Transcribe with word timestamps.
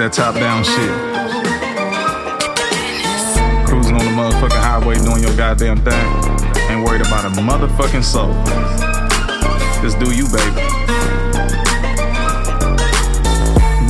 that 0.00 0.14
top 0.14 0.34
down 0.34 0.64
shit. 0.64 0.90
Cruising 3.68 3.94
on 3.94 4.00
the 4.00 4.12
motherfucking 4.16 4.62
highway 4.62 4.94
doing 4.94 5.22
your 5.22 5.36
goddamn 5.36 5.76
thing. 5.84 6.06
Ain't 6.70 6.86
worried 6.86 7.02
about 7.02 7.26
a 7.26 7.28
motherfucking 7.36 8.02
soul. 8.02 8.32
Just 9.82 9.98
do 9.98 10.10
you, 10.16 10.24
baby. 10.32 10.56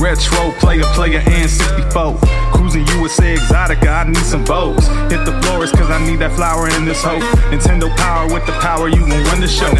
Retro 0.03 0.51
player, 0.59 0.83
player, 0.95 1.23
and 1.25 1.49
64. 1.49 2.40
Cruising 2.51 2.85
USA 2.97 3.35
Exotica, 3.35 3.87
I 3.87 4.07
need 4.07 4.17
some 4.17 4.45
votes. 4.45 4.87
Hit 5.11 5.25
the 5.25 5.33
florist, 5.43 5.73
cause 5.75 5.89
I 5.89 6.03
need 6.05 6.19
that 6.19 6.31
flower 6.35 6.67
in 6.69 6.85
this 6.85 7.03
hoe. 7.03 7.19
Nintendo 7.49 7.89
power 7.97 8.31
with 8.31 8.45
the 8.45 8.53
power, 8.53 8.87
you 8.87 8.99
gon' 8.99 9.23
run 9.25 9.41
the 9.41 9.47
show. 9.47 9.71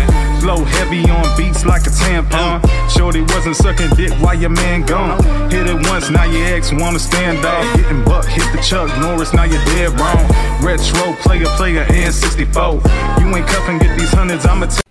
Flow 0.42 0.64
heavy 0.64 1.10
on 1.10 1.26
beats 1.38 1.66
like 1.66 1.86
a 1.86 1.92
tampon. 1.92 2.62
Shorty 2.90 3.22
wasn't 3.22 3.56
sucking 3.56 3.92
dick 3.92 4.12
while 4.22 4.36
your 4.36 4.50
man 4.50 4.82
gone. 4.86 5.22
Hit 5.52 5.68
it 5.68 5.88
once, 5.88 6.10
now 6.10 6.26
your 6.26 6.46
ex 6.48 6.72
wanna 6.74 7.00
stand 7.00 7.46
off. 7.46 7.64
Getting 7.76 8.04
buck, 8.04 8.26
hit 8.26 8.46
the 8.56 8.62
Chuck 8.62 8.90
Norris, 9.00 9.34
now 9.34 9.44
you're 9.44 9.64
dead 9.66 9.98
wrong. 10.00 10.26
Retro 10.64 11.14
player, 11.22 11.46
player, 11.58 11.86
and 11.90 12.14
64. 12.14 12.82
You 13.20 13.36
ain't 13.36 13.48
cuffing, 13.48 13.78
get 13.80 13.98
these 13.98 14.12
hundreds, 14.12 14.46
I'ma 14.46 14.68
t- 14.68 14.82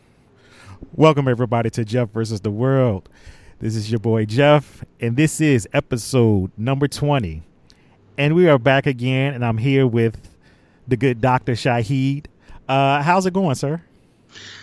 Welcome 0.95 1.29
everybody 1.29 1.71
to 1.71 1.85
Jeff 1.85 2.11
versus 2.11 2.41
the 2.41 2.51
World. 2.51 3.09
This 3.59 3.77
is 3.77 3.91
your 3.91 4.01
boy 4.01 4.25
Jeff, 4.27 4.85
and 5.01 5.17
this 5.17 5.41
is 5.41 5.69
episode 5.73 6.51
number 6.57 6.89
20. 6.89 7.43
And 8.19 8.35
we 8.35 8.49
are 8.49 8.59
back 8.59 8.87
again, 8.87 9.35
and 9.35 9.45
I'm 9.45 9.59
here 9.59 9.87
with 9.87 10.19
the 10.89 10.97
good 10.97 11.21
Dr. 11.21 11.53
Shahid. 11.53 12.27
Uh, 12.69 13.03
how's 13.03 13.27
it 13.27 13.33
going, 13.33 13.55
sir? 13.55 13.81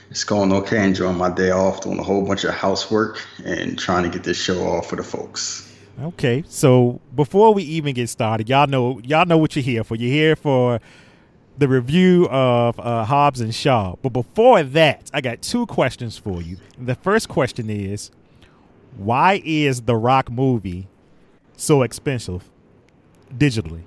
It's 0.09 0.23
going 0.23 0.51
okay. 0.53 0.83
Enjoying 0.83 1.17
my 1.17 1.29
day 1.29 1.51
off, 1.51 1.81
doing 1.81 1.99
a 1.99 2.03
whole 2.03 2.25
bunch 2.25 2.43
of 2.43 2.53
housework 2.53 3.25
and 3.43 3.77
trying 3.77 4.03
to 4.03 4.09
get 4.09 4.23
this 4.23 4.37
show 4.37 4.61
off 4.63 4.89
for 4.89 4.95
the 4.95 5.03
folks. 5.03 5.75
Okay, 6.01 6.43
so 6.47 7.01
before 7.15 7.53
we 7.53 7.63
even 7.63 7.95
get 7.95 8.07
started, 8.07 8.47
y'all 8.47 8.67
know 8.67 8.99
y'all 9.03 9.25
know 9.25 9.37
what 9.37 9.55
you're 9.55 9.63
here 9.63 9.83
for. 9.83 9.95
You're 9.95 10.11
here 10.11 10.35
for 10.35 10.79
the 11.57 11.67
review 11.67 12.27
of 12.29 12.79
uh, 12.79 13.03
Hobbs 13.03 13.41
and 13.41 13.53
Shaw. 13.53 13.95
But 14.03 14.09
before 14.09 14.61
that, 14.61 15.09
I 15.11 15.21
got 15.21 15.41
two 15.41 15.65
questions 15.65 16.15
for 16.17 16.41
you. 16.41 16.57
The 16.77 16.93
first 16.93 17.29
question 17.29 17.71
is, 17.71 18.11
why 18.95 19.41
is 19.43 19.81
the 19.81 19.95
Rock 19.95 20.31
movie 20.31 20.87
so 21.55 21.81
expensive 21.81 22.47
digitally? 23.35 23.83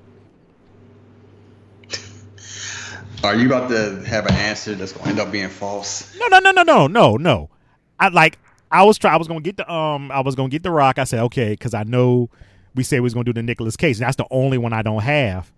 Are 3.23 3.35
you 3.35 3.47
about 3.47 3.69
to 3.69 4.03
have 4.07 4.27
an 4.27 4.35
answer 4.35 4.75
that's 4.75 4.93
going 4.93 5.05
to 5.05 5.11
end 5.11 5.21
up 5.21 5.31
being 5.31 5.51
false? 5.51 6.17
No, 6.19 6.27
no, 6.29 6.39
no, 6.39 6.51
no, 6.53 6.63
no, 6.63 6.87
no, 6.87 7.17
no. 7.17 7.51
I 7.99 8.09
like. 8.09 8.39
I 8.73 8.83
was 8.85 8.99
try. 8.99 9.13
I 9.13 9.17
was 9.17 9.29
gonna 9.29 9.41
get 9.41 9.57
the 9.57 9.71
um. 9.71 10.11
I 10.11 10.21
was 10.21 10.35
gonna 10.35 10.49
get 10.49 10.63
the 10.63 10.71
Rock. 10.71 10.99
I 10.99 11.05
said 11.05 11.21
okay 11.25 11.51
because 11.51 11.75
I 11.75 11.83
know 11.83 12.31
we 12.75 12.83
said 12.83 13.01
we 13.01 13.01
was 13.03 13.15
gonna 13.15 13.25
do 13.25 13.33
the 13.33 13.43
Nicolas 13.43 13.77
Cage. 13.77 13.99
That's 13.99 14.17
the 14.17 14.27
only 14.31 14.59
one 14.59 14.73
I 14.73 14.83
don't 14.83 15.03
have. 15.03 15.53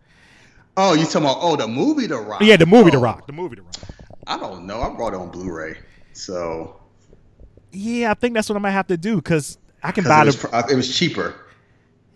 Oh, 0.76 0.94
you 0.94 1.04
talking 1.04 1.22
about 1.22 1.38
oh 1.40 1.56
the 1.56 1.68
movie 1.68 2.06
The 2.06 2.16
Rock? 2.16 2.40
Yeah, 2.42 2.56
the 2.56 2.66
movie 2.66 2.88
oh, 2.88 2.92
The 2.92 2.98
Rock. 2.98 3.26
The 3.26 3.32
movie 3.32 3.56
The 3.56 3.62
Rock. 3.62 3.74
I 4.26 4.38
don't 4.38 4.66
know. 4.66 4.80
I 4.80 4.88
brought 4.90 5.12
it 5.12 5.16
on 5.16 5.30
Blu-ray, 5.30 5.76
so 6.12 6.80
Yeah, 7.72 8.10
I 8.10 8.14
think 8.14 8.34
that's 8.34 8.48
what 8.48 8.56
I 8.56 8.60
might 8.60 8.70
have 8.70 8.86
to 8.86 8.96
do 8.96 9.16
because 9.16 9.58
I 9.82 9.92
can 9.92 10.04
buy 10.04 10.22
it 10.22 10.26
was, 10.26 10.40
the. 10.40 10.66
it 10.70 10.74
was 10.74 10.96
cheaper. 10.96 11.34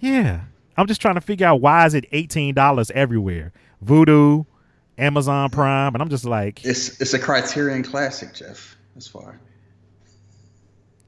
Yeah, 0.01 0.41
I'm 0.77 0.87
just 0.87 1.01
trying 1.01 1.15
to 1.17 1.21
figure 1.21 1.47
out 1.47 1.61
why 1.61 1.87
is 1.87 1.95
it 1.95 2.05
eighteen 2.13 2.55
dollars 2.55 2.91
everywhere? 2.93 3.53
Vudu, 3.85 4.47
Amazon 4.99 5.51
Prime, 5.51 5.95
and 5.95 6.03
I'm 6.03 6.09
just 6.09 6.25
like, 6.25 6.65
It's 6.65 7.01
it's 7.01 7.15
a 7.15 7.19
Criterion 7.19 7.83
Classic, 7.83 8.33
Jeff. 8.35 8.77
as 8.97 9.07
far. 9.09 9.39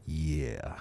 yeah, 0.06 0.76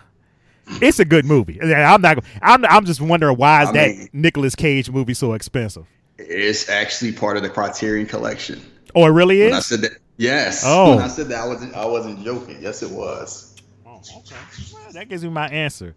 it's 0.81 0.99
a 0.99 1.05
good 1.05 1.25
movie. 1.25 1.61
I'm 1.61 2.01
not. 2.01 2.23
I'm. 2.41 2.65
I'm 2.65 2.85
just 2.85 3.01
wondering 3.01 3.37
why 3.37 3.63
is 3.63 3.69
I 3.69 3.73
that 3.73 3.89
mean- 3.97 4.09
Nicolas 4.13 4.55
Cage 4.55 4.89
movie 4.89 5.13
so 5.13 5.33
expensive? 5.33 5.85
It's 6.17 6.67
actually 6.69 7.11
part 7.11 7.37
of 7.37 7.43
the 7.43 7.49
Criterion 7.49 8.07
Collection. 8.07 8.61
Oh, 8.95 9.05
it 9.05 9.09
really 9.09 9.41
When 9.43 9.53
I 9.53 9.59
said 9.59 9.81
that, 9.81 9.91
yes. 10.17 10.63
Oh. 10.65 10.95
When 10.95 11.03
I 11.03 11.07
said 11.09 11.27
that, 11.27 11.41
I 11.43 11.47
wasn't 11.47 11.75
I 11.75 11.85
wasn't 11.85 12.23
joking. 12.23 12.57
Yes, 12.61 12.81
it 12.81 12.89
was. 12.89 13.55
Oh, 13.85 14.01
okay. 14.17 14.35
Well, 14.73 14.91
that 14.93 15.09
gives 15.09 15.23
me 15.23 15.29
my 15.29 15.47
answer. 15.47 15.95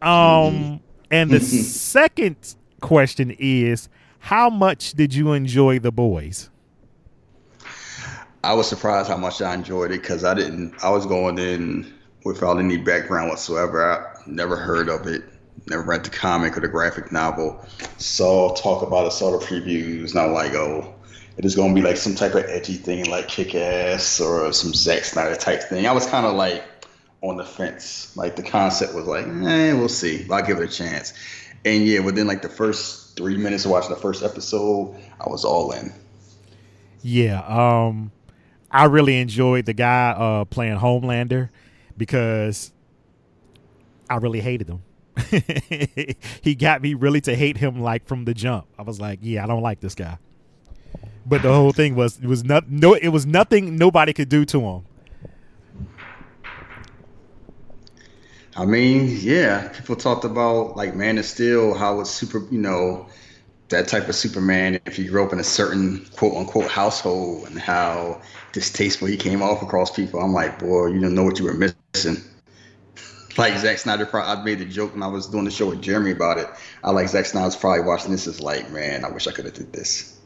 Um, 0.00 0.80
and 1.10 1.30
the 1.30 1.40
second 1.40 2.36
question 2.80 3.34
is, 3.38 3.88
how 4.18 4.50
much 4.50 4.92
did 4.92 5.14
you 5.14 5.32
enjoy 5.32 5.78
the 5.78 5.92
boys? 5.92 6.50
I 8.44 8.54
was 8.54 8.68
surprised 8.68 9.08
how 9.08 9.16
much 9.16 9.42
I 9.42 9.54
enjoyed 9.54 9.90
it 9.90 10.00
because 10.00 10.24
I 10.24 10.34
didn't. 10.34 10.74
I 10.82 10.90
was 10.90 11.06
going 11.06 11.38
in 11.38 11.92
without 12.24 12.58
any 12.58 12.76
background 12.76 13.30
whatsoever. 13.30 13.92
I 13.92 14.22
never 14.26 14.56
heard 14.56 14.88
of 14.88 15.06
it. 15.06 15.24
Never 15.68 15.82
read 15.82 16.04
the 16.04 16.10
comic 16.10 16.56
or 16.56 16.60
the 16.60 16.68
graphic 16.68 17.10
novel. 17.10 17.64
Saw 17.98 18.54
talk 18.54 18.82
about 18.82 19.06
it, 19.06 19.12
saw 19.12 19.36
the 19.36 19.44
previews, 19.44 20.10
and 20.10 20.20
I'm 20.20 20.32
like, 20.32 20.54
oh, 20.54 20.94
it 21.36 21.44
is 21.44 21.54
going 21.54 21.74
to 21.74 21.80
be 21.80 21.86
like 21.86 21.96
some 21.96 22.14
type 22.14 22.34
of 22.34 22.44
edgy 22.44 22.74
thing, 22.74 23.06
like 23.10 23.28
Kick 23.28 23.54
Ass 23.54 24.20
or 24.20 24.52
some 24.52 24.72
Zack 24.72 25.04
Snyder 25.04 25.36
type 25.36 25.62
thing. 25.64 25.86
I 25.86 25.92
was 25.92 26.06
kind 26.06 26.24
of 26.24 26.34
like 26.34 26.77
on 27.22 27.36
the 27.36 27.44
fence. 27.44 28.16
Like 28.16 28.36
the 28.36 28.42
concept 28.42 28.94
was 28.94 29.06
like, 29.06 29.26
eh, 29.26 29.72
we'll 29.72 29.88
see. 29.88 30.26
I'll 30.30 30.44
give 30.44 30.58
it 30.58 30.64
a 30.64 30.72
chance. 30.72 31.12
And 31.64 31.84
yeah, 31.84 32.00
within 32.00 32.26
like 32.26 32.42
the 32.42 32.48
first 32.48 33.16
three 33.16 33.36
minutes 33.36 33.64
of 33.64 33.72
watching 33.72 33.90
the 33.90 33.96
first 33.96 34.22
episode, 34.22 34.96
I 35.20 35.28
was 35.28 35.44
all 35.44 35.72
in. 35.72 35.92
Yeah, 37.02 37.40
um, 37.42 38.12
I 38.70 38.84
really 38.84 39.18
enjoyed 39.18 39.66
the 39.66 39.72
guy 39.72 40.10
uh, 40.10 40.44
playing 40.44 40.78
Homelander 40.78 41.50
because 41.96 42.72
I 44.08 44.16
really 44.16 44.40
hated 44.40 44.68
him. 44.68 44.82
he 46.42 46.54
got 46.54 46.80
me 46.80 46.94
really 46.94 47.20
to 47.22 47.34
hate 47.34 47.56
him 47.56 47.80
like 47.80 48.06
from 48.06 48.24
the 48.24 48.34
jump. 48.34 48.66
I 48.78 48.82
was 48.82 49.00
like, 49.00 49.18
yeah, 49.22 49.42
I 49.42 49.46
don't 49.46 49.62
like 49.62 49.80
this 49.80 49.94
guy. 49.94 50.18
But 51.26 51.42
the 51.42 51.52
whole 51.52 51.72
thing 51.72 51.94
was 51.94 52.18
it 52.18 52.26
was 52.26 52.44
not 52.44 52.70
no 52.70 52.94
it 52.94 53.08
was 53.08 53.26
nothing 53.26 53.76
nobody 53.76 54.12
could 54.12 54.28
do 54.28 54.44
to 54.46 54.60
him. 54.60 54.84
I 58.58 58.64
mean, 58.64 59.16
yeah, 59.20 59.68
people 59.68 59.94
talked 59.94 60.24
about 60.24 60.76
like 60.76 60.96
Man 60.96 61.16
of 61.16 61.24
Steel, 61.24 61.74
how 61.74 62.00
it's 62.00 62.10
super, 62.10 62.44
you 62.50 62.58
know, 62.58 63.06
that 63.68 63.86
type 63.86 64.08
of 64.08 64.16
Superman. 64.16 64.80
If 64.84 64.98
you 64.98 65.08
grew 65.08 65.24
up 65.24 65.32
in 65.32 65.38
a 65.38 65.44
certain 65.44 66.04
quote 66.16 66.36
unquote 66.36 66.68
household, 66.68 67.46
and 67.46 67.56
how 67.56 68.20
distasteful 68.52 69.06
he 69.06 69.16
came 69.16 69.42
off 69.42 69.62
across 69.62 69.94
people. 69.94 70.20
I'm 70.20 70.32
like, 70.32 70.58
boy, 70.58 70.88
you 70.88 70.94
didn't 70.94 71.14
know 71.14 71.22
what 71.22 71.38
you 71.38 71.44
were 71.44 71.54
missing. 71.54 72.16
Like 73.36 73.56
Zack 73.56 73.78
Snyder, 73.78 74.04
pro- 74.04 74.24
I 74.24 74.42
made 74.42 74.58
the 74.58 74.64
joke 74.64 74.94
when 74.94 75.02
I 75.04 75.06
was 75.06 75.28
doing 75.28 75.44
the 75.44 75.52
show 75.52 75.68
with 75.68 75.80
Jeremy 75.80 76.10
about 76.10 76.38
it. 76.38 76.48
I 76.82 76.90
like 76.90 77.08
Zack 77.08 77.24
Snyder's 77.24 77.54
probably 77.54 77.84
watching 77.84 78.10
this 78.10 78.26
is 78.26 78.40
like, 78.40 78.68
man, 78.72 79.04
I 79.04 79.10
wish 79.10 79.28
I 79.28 79.30
could 79.30 79.44
have 79.44 79.54
did 79.54 79.72
this. 79.72 80.18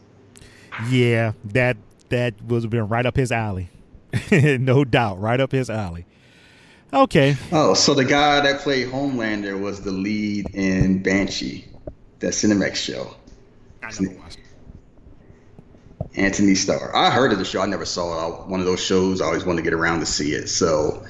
Yeah, 0.88 1.32
that 1.44 1.76
that 2.09 2.41
was 2.43 2.66
been 2.66 2.88
right 2.88 3.04
up 3.04 3.14
his 3.14 3.31
alley. 3.31 3.69
no 4.32 4.87
doubt, 4.87 5.20
right 5.20 5.38
up 5.38 5.53
his 5.53 5.69
alley. 5.69 6.06
Okay. 6.93 7.37
Oh, 7.53 7.75
so 7.75 7.95
the 7.95 8.05
guy 8.05 8.41
that 8.41 8.61
played 8.61 8.89
Homelander 8.89 9.59
was 9.59 9.81
the 9.81 9.91
lead 9.91 10.51
in 10.55 11.03
Banshee, 11.03 11.65
that 12.19 12.33
Cinemax 12.33 12.77
show. 12.77 13.17
I 13.83 13.91
never 13.99 14.19
watched 14.19 14.39
it. 14.39 14.45
Anthony 16.15 16.55
Starr. 16.55 16.95
I 16.95 17.11
heard 17.11 17.33
of 17.33 17.39
the 17.39 17.45
show. 17.45 17.63
I 17.63 17.67
never 17.67 17.87
saw 17.87 18.43
it. 18.43 18.49
One 18.49 18.61
of 18.61 18.67
those 18.67 18.85
shows. 18.85 19.23
I 19.23 19.27
always 19.27 19.47
wanted 19.47 19.63
to 19.63 19.63
get 19.63 19.73
around 19.73 20.01
to 20.01 20.07
see 20.07 20.33
it. 20.33 20.49
So, 20.49 21.03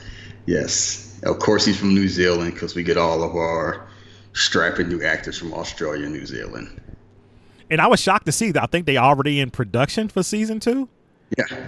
yes, 0.47 1.19
of 1.25 1.41
course 1.41 1.67
he's 1.67 1.79
from 1.79 1.95
New 1.95 2.09
Zealand 2.09 2.55
because 2.55 2.77
we 2.77 2.85
get 2.85 2.97
all 2.97 3.25
of 3.25 3.35
our 3.35 3.89
strapping 4.35 4.89
new 4.89 5.03
actors 5.03 5.37
from 5.37 5.53
Australia 5.53 6.05
and 6.05 6.15
New 6.15 6.27
Zealand. 6.27 6.81
And 7.71 7.81
I 7.81 7.89
was 7.89 8.01
shocked 8.01 8.27
to 8.27 8.33
see 8.33 8.53
that 8.53 8.63
I 8.63 8.67
think 8.67 8.87
they 8.87 8.97
already 8.97 9.41
in 9.41 9.51
production 9.51 10.09
for 10.09 10.23
season 10.23 10.61
two. 10.61 10.89
Yeah. 11.37 11.67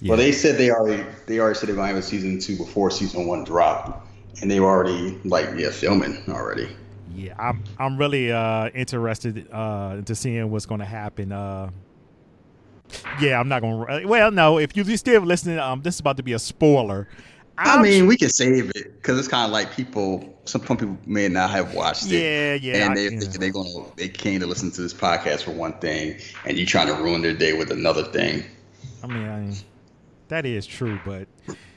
Yeah. 0.00 0.10
Well, 0.10 0.18
they 0.18 0.32
said 0.32 0.58
they 0.58 0.70
already 0.70 1.04
they 1.26 1.40
already 1.40 1.58
said 1.58 1.68
they're 1.68 1.76
gonna 1.76 1.88
have 1.88 1.96
a 1.96 2.02
season 2.02 2.38
two 2.38 2.56
before 2.56 2.90
season 2.90 3.26
one 3.26 3.44
dropped, 3.44 4.08
and 4.40 4.50
they 4.50 4.60
were 4.60 4.68
already 4.68 5.18
like 5.24 5.48
yeah 5.56 5.70
filming 5.70 6.22
already. 6.28 6.68
Yeah, 7.14 7.34
I'm 7.38 7.64
I'm 7.78 7.96
really 7.98 8.30
uh 8.30 8.68
interested 8.70 9.48
uh 9.52 9.96
into 9.98 10.14
seeing 10.14 10.50
what's 10.50 10.66
going 10.66 10.80
to 10.80 10.86
happen. 10.86 11.32
Uh 11.32 11.70
Yeah, 13.20 13.40
I'm 13.40 13.48
not 13.48 13.60
going 13.62 14.02
to 14.02 14.06
Well, 14.06 14.30
no, 14.30 14.58
if 14.58 14.76
you're 14.76 14.96
still 14.96 15.22
listening, 15.22 15.58
um 15.58 15.82
this 15.82 15.94
is 15.96 16.00
about 16.00 16.16
to 16.18 16.22
be 16.22 16.32
a 16.32 16.38
spoiler. 16.38 17.08
I 17.56 17.70
I'm- 17.72 17.82
mean, 17.82 18.06
we 18.06 18.16
can 18.16 18.28
save 18.28 18.70
it 18.76 18.94
because 19.02 19.18
it's 19.18 19.26
kind 19.26 19.44
of 19.44 19.50
like 19.50 19.72
people. 19.74 20.32
Some 20.44 20.60
people 20.60 20.96
may 21.06 21.26
not 21.28 21.50
have 21.50 21.74
watched 21.74 22.06
it. 22.06 22.12
Yeah, 22.12 22.54
yeah, 22.54 22.86
And 22.86 22.96
they're 22.96 23.12
yeah. 23.12 23.20
they're 23.38 23.50
gonna 23.50 23.70
they 23.96 24.08
came 24.08 24.38
to 24.40 24.46
listen 24.46 24.70
to 24.70 24.80
this 24.80 24.94
podcast 24.94 25.42
for 25.42 25.50
one 25.50 25.72
thing, 25.80 26.18
and 26.46 26.56
you 26.56 26.64
trying 26.66 26.86
to 26.86 26.94
ruin 26.94 27.20
their 27.22 27.34
day 27.34 27.54
with 27.54 27.72
another 27.72 28.04
thing. 28.04 28.44
I 29.02 29.06
mean, 29.08 29.26
I, 29.26 29.54
that 30.28 30.46
is 30.46 30.66
true, 30.66 31.00
but 31.04 31.28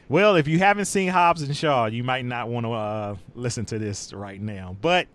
well, 0.09 0.35
if 0.35 0.47
you 0.47 0.59
haven't 0.59 0.85
seen 0.85 1.09
Hobbs 1.09 1.41
and 1.41 1.55
Shaw, 1.55 1.85
you 1.85 2.03
might 2.03 2.25
not 2.25 2.49
want 2.49 2.65
to 2.65 2.73
uh, 2.73 3.15
listen 3.33 3.65
to 3.65 3.79
this 3.79 4.11
right 4.13 4.41
now. 4.41 4.75
But 4.81 5.07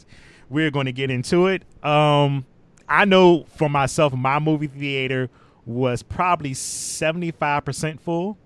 we're 0.49 0.71
going 0.71 0.87
to 0.87 0.93
get 0.93 1.11
into 1.11 1.49
it. 1.49 1.63
Um, 1.85 2.47
I 2.89 3.05
know 3.05 3.45
for 3.57 3.69
myself, 3.69 4.15
my 4.15 4.39
movie 4.39 4.69
theater 4.69 5.29
was 5.65 6.03
probably 6.03 6.55
seventy 6.55 7.31
five 7.31 7.65
percent 7.65 8.01
full, 8.01 8.39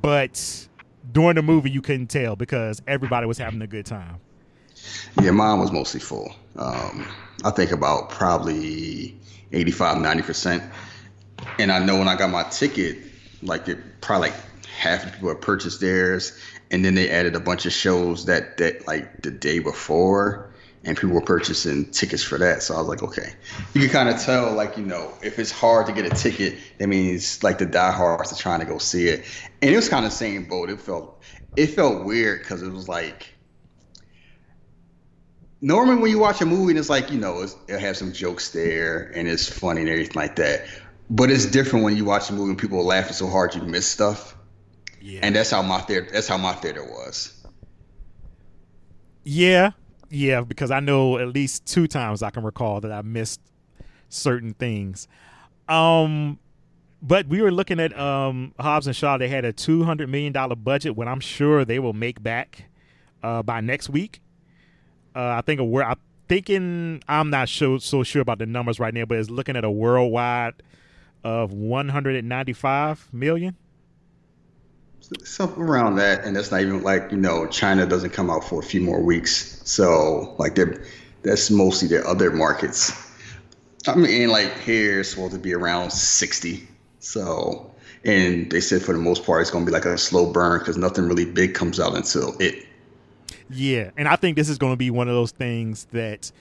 but 0.00 0.68
during 1.10 1.36
the 1.36 1.42
movie 1.42 1.70
you 1.70 1.82
couldn't 1.82 2.06
tell 2.06 2.36
because 2.36 2.80
everybody 2.86 3.26
was 3.26 3.38
having 3.38 3.60
a 3.62 3.66
good 3.66 3.86
time. 3.86 4.20
Yeah, 5.20 5.32
mine 5.32 5.58
was 5.58 5.72
mostly 5.72 6.00
full. 6.00 6.32
Um, 6.56 7.06
I 7.44 7.50
think 7.50 7.72
about 7.72 8.10
probably 8.10 9.16
85, 9.52 9.98
90%. 9.98 10.70
And 11.58 11.72
I 11.72 11.84
know 11.84 11.98
when 11.98 12.08
I 12.08 12.16
got 12.16 12.30
my 12.30 12.44
ticket, 12.44 12.98
like 13.42 13.68
it 13.68 13.78
probably 14.00 14.30
like 14.30 14.38
half 14.66 15.04
the 15.04 15.10
people 15.10 15.28
had 15.28 15.40
purchased 15.40 15.80
theirs. 15.80 16.38
And 16.70 16.84
then 16.84 16.94
they 16.94 17.10
added 17.10 17.36
a 17.36 17.40
bunch 17.40 17.66
of 17.66 17.72
shows 17.72 18.24
that, 18.24 18.56
that 18.56 18.86
like 18.86 19.22
the 19.22 19.30
day 19.30 19.58
before 19.58 20.50
and 20.84 20.96
people 20.96 21.14
were 21.14 21.20
purchasing 21.20 21.90
tickets 21.90 22.22
for 22.22 22.38
that. 22.38 22.62
So 22.62 22.74
I 22.74 22.78
was 22.78 22.88
like, 22.88 23.02
okay, 23.02 23.34
you 23.74 23.82
can 23.82 23.90
kind 23.90 24.08
of 24.08 24.20
tell, 24.20 24.52
like, 24.54 24.76
you 24.76 24.84
know, 24.84 25.12
if 25.22 25.38
it's 25.38 25.52
hard 25.52 25.86
to 25.86 25.92
get 25.92 26.06
a 26.06 26.10
ticket, 26.10 26.58
that 26.78 26.88
means 26.88 27.42
like 27.44 27.58
the 27.58 27.66
diehards 27.66 28.32
are 28.32 28.36
trying 28.36 28.60
to 28.60 28.66
go 28.66 28.78
see 28.78 29.06
it. 29.08 29.24
And 29.60 29.70
it 29.70 29.76
was 29.76 29.88
kind 29.88 30.06
of 30.06 30.12
same 30.12 30.48
boat. 30.48 30.70
It 30.70 30.80
felt, 30.80 31.22
it 31.56 31.68
felt 31.68 32.04
weird 32.04 32.40
because 32.40 32.62
it 32.62 32.72
was 32.72 32.88
like, 32.88 33.28
normally 35.60 36.02
when 36.02 36.10
you 36.10 36.18
watch 36.18 36.40
a 36.40 36.46
movie 36.46 36.72
and 36.72 36.78
it's 36.78 36.90
like, 36.90 37.12
you 37.12 37.20
know, 37.20 37.42
it'll 37.68 37.78
have 37.78 37.96
some 37.96 38.12
jokes 38.12 38.50
there 38.50 39.12
and 39.14 39.28
it's 39.28 39.48
funny 39.48 39.82
and 39.82 39.90
everything 39.90 40.16
like 40.16 40.36
that. 40.36 40.66
But 41.14 41.30
it's 41.30 41.44
different 41.44 41.84
when 41.84 41.94
you 41.94 42.06
watch 42.06 42.30
a 42.30 42.32
movie 42.32 42.52
and 42.52 42.58
people 42.58 42.78
are 42.78 42.84
laughing 42.84 43.12
so 43.12 43.26
hard 43.26 43.54
you 43.54 43.60
miss 43.60 43.86
stuff. 43.86 44.34
Yeah. 44.98 45.20
And 45.22 45.36
that's 45.36 45.50
how 45.50 45.60
my 45.60 45.78
theater. 45.80 46.08
That's 46.10 46.26
how 46.26 46.38
my 46.38 46.54
theater 46.54 46.82
was. 46.82 47.44
Yeah, 49.22 49.72
yeah, 50.08 50.40
because 50.40 50.70
I 50.70 50.80
know 50.80 51.18
at 51.18 51.28
least 51.28 51.66
two 51.66 51.86
times 51.86 52.22
I 52.22 52.30
can 52.30 52.42
recall 52.42 52.80
that 52.80 52.90
I 52.90 53.02
missed 53.02 53.42
certain 54.08 54.54
things. 54.54 55.06
Um, 55.68 56.38
but 57.02 57.26
we 57.26 57.42
were 57.42 57.50
looking 57.50 57.78
at 57.78 57.96
um, 57.98 58.54
Hobbs 58.58 58.86
and 58.86 58.96
Shaw. 58.96 59.18
They 59.18 59.28
had 59.28 59.44
a 59.44 59.52
two 59.52 59.84
hundred 59.84 60.08
million 60.08 60.32
dollar 60.32 60.56
budget, 60.56 60.96
when 60.96 61.08
I'm 61.08 61.20
sure 61.20 61.66
they 61.66 61.78
will 61.78 61.92
make 61.92 62.22
back 62.22 62.70
uh, 63.22 63.42
by 63.42 63.60
next 63.60 63.90
week. 63.90 64.22
Uh, 65.14 65.20
I 65.20 65.42
think 65.42 65.60
we're 65.60 65.82
I'm 65.82 65.98
thinking 66.26 67.02
I'm 67.06 67.28
not 67.28 67.50
so 67.50 67.76
so 67.76 68.02
sure 68.02 68.22
about 68.22 68.38
the 68.38 68.46
numbers 68.46 68.80
right 68.80 68.94
now, 68.94 69.04
but 69.04 69.18
it's 69.18 69.28
looking 69.28 69.56
at 69.56 69.64
a 69.64 69.70
worldwide 69.70 70.54
of 71.24 71.52
195 71.52 73.08
million 73.12 73.56
something 75.24 75.62
around 75.62 75.96
that, 75.96 76.24
and 76.24 76.36
that's 76.36 76.50
not 76.50 76.60
even 76.60 76.82
like 76.82 77.10
you 77.10 77.18
know 77.18 77.46
China 77.46 77.86
doesn't 77.86 78.10
come 78.10 78.30
out 78.30 78.44
for 78.44 78.60
a 78.60 78.62
few 78.62 78.80
more 78.80 79.02
weeks, 79.02 79.60
so 79.64 80.34
like 80.38 80.54
they're 80.54 80.84
that's 81.22 81.50
mostly 81.50 81.88
their 81.88 82.06
other 82.06 82.30
markets. 82.30 82.92
I 83.86 83.94
mean, 83.94 84.28
like 84.28 84.58
here 84.60 85.00
it's 85.00 85.10
supposed 85.10 85.32
to 85.32 85.38
be 85.38 85.52
around 85.54 85.92
sixty, 85.92 86.66
so 87.00 87.70
and 88.04 88.50
they 88.50 88.60
said 88.60 88.82
for 88.82 88.92
the 88.92 88.98
most 88.98 89.24
part 89.24 89.42
it's 89.42 89.50
going 89.50 89.64
to 89.64 89.70
be 89.70 89.72
like 89.72 89.84
a 89.84 89.98
slow 89.98 90.32
burn 90.32 90.58
because 90.58 90.76
nothing 90.76 91.06
really 91.06 91.24
big 91.24 91.54
comes 91.54 91.80
out 91.80 91.94
until 91.96 92.36
it. 92.38 92.66
Yeah, 93.50 93.90
and 93.96 94.08
I 94.08 94.16
think 94.16 94.36
this 94.36 94.48
is 94.48 94.58
going 94.58 94.72
to 94.72 94.78
be 94.78 94.90
one 94.90 95.08
of 95.08 95.14
those 95.14 95.32
things 95.32 95.86
that 95.92 96.32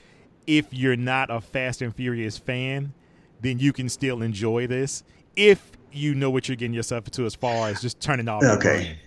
if 0.47 0.73
you're 0.73 0.95
not 0.95 1.29
a 1.29 1.41
Fast 1.41 1.81
and 1.81 1.93
Furious 1.93 2.37
fan, 2.37 2.93
then 3.41 3.59
you 3.59 3.73
can 3.73 3.89
still 3.89 4.21
enjoy 4.21 4.67
this. 4.67 5.03
If 5.35 5.71
you 5.91 6.15
know 6.15 6.29
what 6.29 6.47
you're 6.47 6.55
getting 6.55 6.73
yourself 6.73 7.05
into 7.05 7.25
as 7.25 7.35
far 7.35 7.69
as 7.69 7.81
just 7.81 7.99
turning 7.99 8.27
off. 8.27 8.43
Okay. 8.43 8.97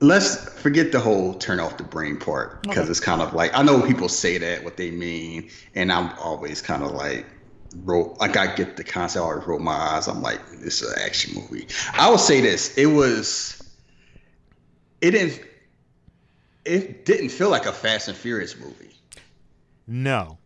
Let's 0.00 0.52
forget 0.60 0.92
the 0.92 1.00
whole 1.00 1.34
turn 1.34 1.58
off 1.58 1.78
the 1.78 1.84
brain 1.84 2.18
part 2.18 2.62
because 2.62 2.78
okay. 2.78 2.90
it's 2.90 3.00
kind 3.00 3.22
of 3.22 3.32
like 3.32 3.56
I 3.56 3.62
know 3.62 3.80
people 3.80 4.10
say 4.10 4.36
that 4.36 4.62
what 4.62 4.76
they 4.76 4.90
mean, 4.90 5.48
and 5.74 5.90
I'm 5.90 6.10
always 6.18 6.60
kind 6.60 6.82
of 6.82 6.90
like 6.90 7.24
roll 7.84 8.14
like 8.20 8.36
I 8.36 8.54
get 8.54 8.76
the 8.76 8.84
concept. 8.84 9.24
I 9.24 9.26
always 9.26 9.46
roll 9.46 9.58
my 9.58 9.72
eyes. 9.72 10.06
I'm 10.06 10.20
like, 10.20 10.46
this 10.58 10.82
is 10.82 10.92
an 10.92 10.98
action 11.00 11.34
movie. 11.34 11.66
I 11.94 12.10
will 12.10 12.18
say 12.18 12.42
this: 12.42 12.76
it 12.76 12.86
was, 12.86 13.62
it 15.00 15.12
didn't, 15.12 15.40
it 16.66 17.06
didn't 17.06 17.30
feel 17.30 17.48
like 17.48 17.64
a 17.64 17.72
Fast 17.72 18.08
and 18.08 18.16
Furious 18.16 18.54
movie. 18.58 18.92
No, 19.86 20.36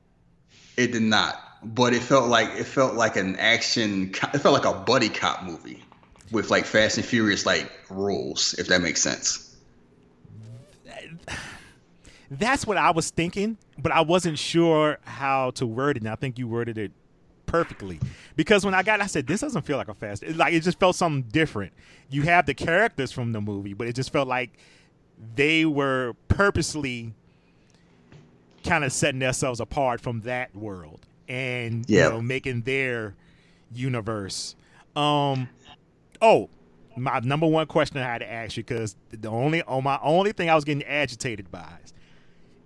it 0.77 0.93
did 0.93 1.03
not 1.03 1.50
but 1.63 1.93
it 1.93 2.03
felt 2.03 2.29
like 2.29 2.49
it 2.59 2.65
felt 2.65 2.95
like 2.95 3.17
an 3.17 3.37
action. 3.37 4.11
It 4.35 4.39
felt 4.39 4.55
like 4.55 4.65
a 4.65 4.79
buddy 4.79 5.09
cop 5.09 5.45
movie 5.45 5.83
with 6.31 6.51
like 6.51 6.65
Fast 6.65 6.97
and 6.97 7.07
Furious 7.07 7.45
like 7.47 7.71
rules, 7.91 8.55
if 8.59 8.69
that 8.69 8.81
makes 8.81 9.01
sense. 9.03 9.47
That's 12.31 12.65
what 12.65 12.77
I 12.77 12.93
was 12.93 13.11
thinking, 13.11 13.59
but 13.77 13.91
I 13.91 14.03
wasn't 14.03 14.39
sure 14.39 14.99
how 15.03 15.51
to 15.53 15.67
word 15.67 15.97
it. 15.97 16.05
And 16.05 16.09
I 16.09 16.15
think 16.15 16.39
you 16.39 16.47
worded 16.47 16.79
it 16.79 16.93
perfectly 17.47 17.99
because 18.37 18.65
when 18.65 18.73
I 18.73 18.85
got, 18.85 19.01
I 19.01 19.07
said 19.07 19.27
this 19.27 19.41
doesn't 19.41 19.63
feel 19.63 19.77
like 19.77 19.89
a 19.89 19.95
fast. 19.95 20.23
It, 20.23 20.37
like 20.37 20.55
it 20.55 20.61
just 20.61 20.79
felt 20.79 20.95
something 20.95 21.29
different. 21.31 21.73
You 22.09 22.23
have 22.23 22.47
the 22.47 22.55
characters 22.55 23.11
from 23.11 23.33
the 23.33 23.41
movie, 23.41 23.75
but 23.75 23.89
it 23.89 23.95
just 23.95 24.13
felt 24.13 24.29
like 24.29 24.51
they 25.35 25.65
were 25.65 26.15
purposely 26.29 27.13
kind 28.63 28.85
of 28.85 28.93
setting 28.93 29.19
themselves 29.19 29.59
apart 29.59 30.01
from 30.01 30.21
that 30.21 30.55
world 30.55 31.01
and 31.31 31.89
you 31.89 32.01
know 32.01 32.21
making 32.21 32.63
their 32.63 33.15
universe. 33.73 34.57
Um, 34.97 35.49
oh, 36.21 36.51
my 36.97 37.21
number 37.21 37.47
one 37.47 37.67
question 37.67 37.99
I 37.99 38.03
had 38.03 38.19
to 38.19 38.31
ask 38.31 38.57
you 38.57 38.65
because 38.65 38.97
the 39.11 39.29
only 39.29 39.63
on 39.63 39.69
oh, 39.69 39.81
my 39.81 39.99
only 40.03 40.33
thing 40.33 40.51
I 40.51 40.57
was 40.57 40.65
getting 40.65 40.83
agitated 40.83 41.51
by 41.51 41.79
is, 41.85 41.95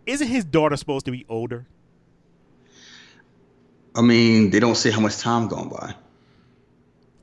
isn't 0.06 0.28
his 0.28 0.44
daughter 0.44 0.76
supposed 0.76 1.05
to 1.05 1.12
be 1.12 1.26
older? 1.28 1.66
I 3.94 4.00
mean, 4.00 4.50
they 4.50 4.58
don't 4.58 4.75
say 4.75 4.90
how 4.90 5.00
much 5.00 5.19
time 5.19 5.46
gone 5.46 5.69
by. 5.69 5.94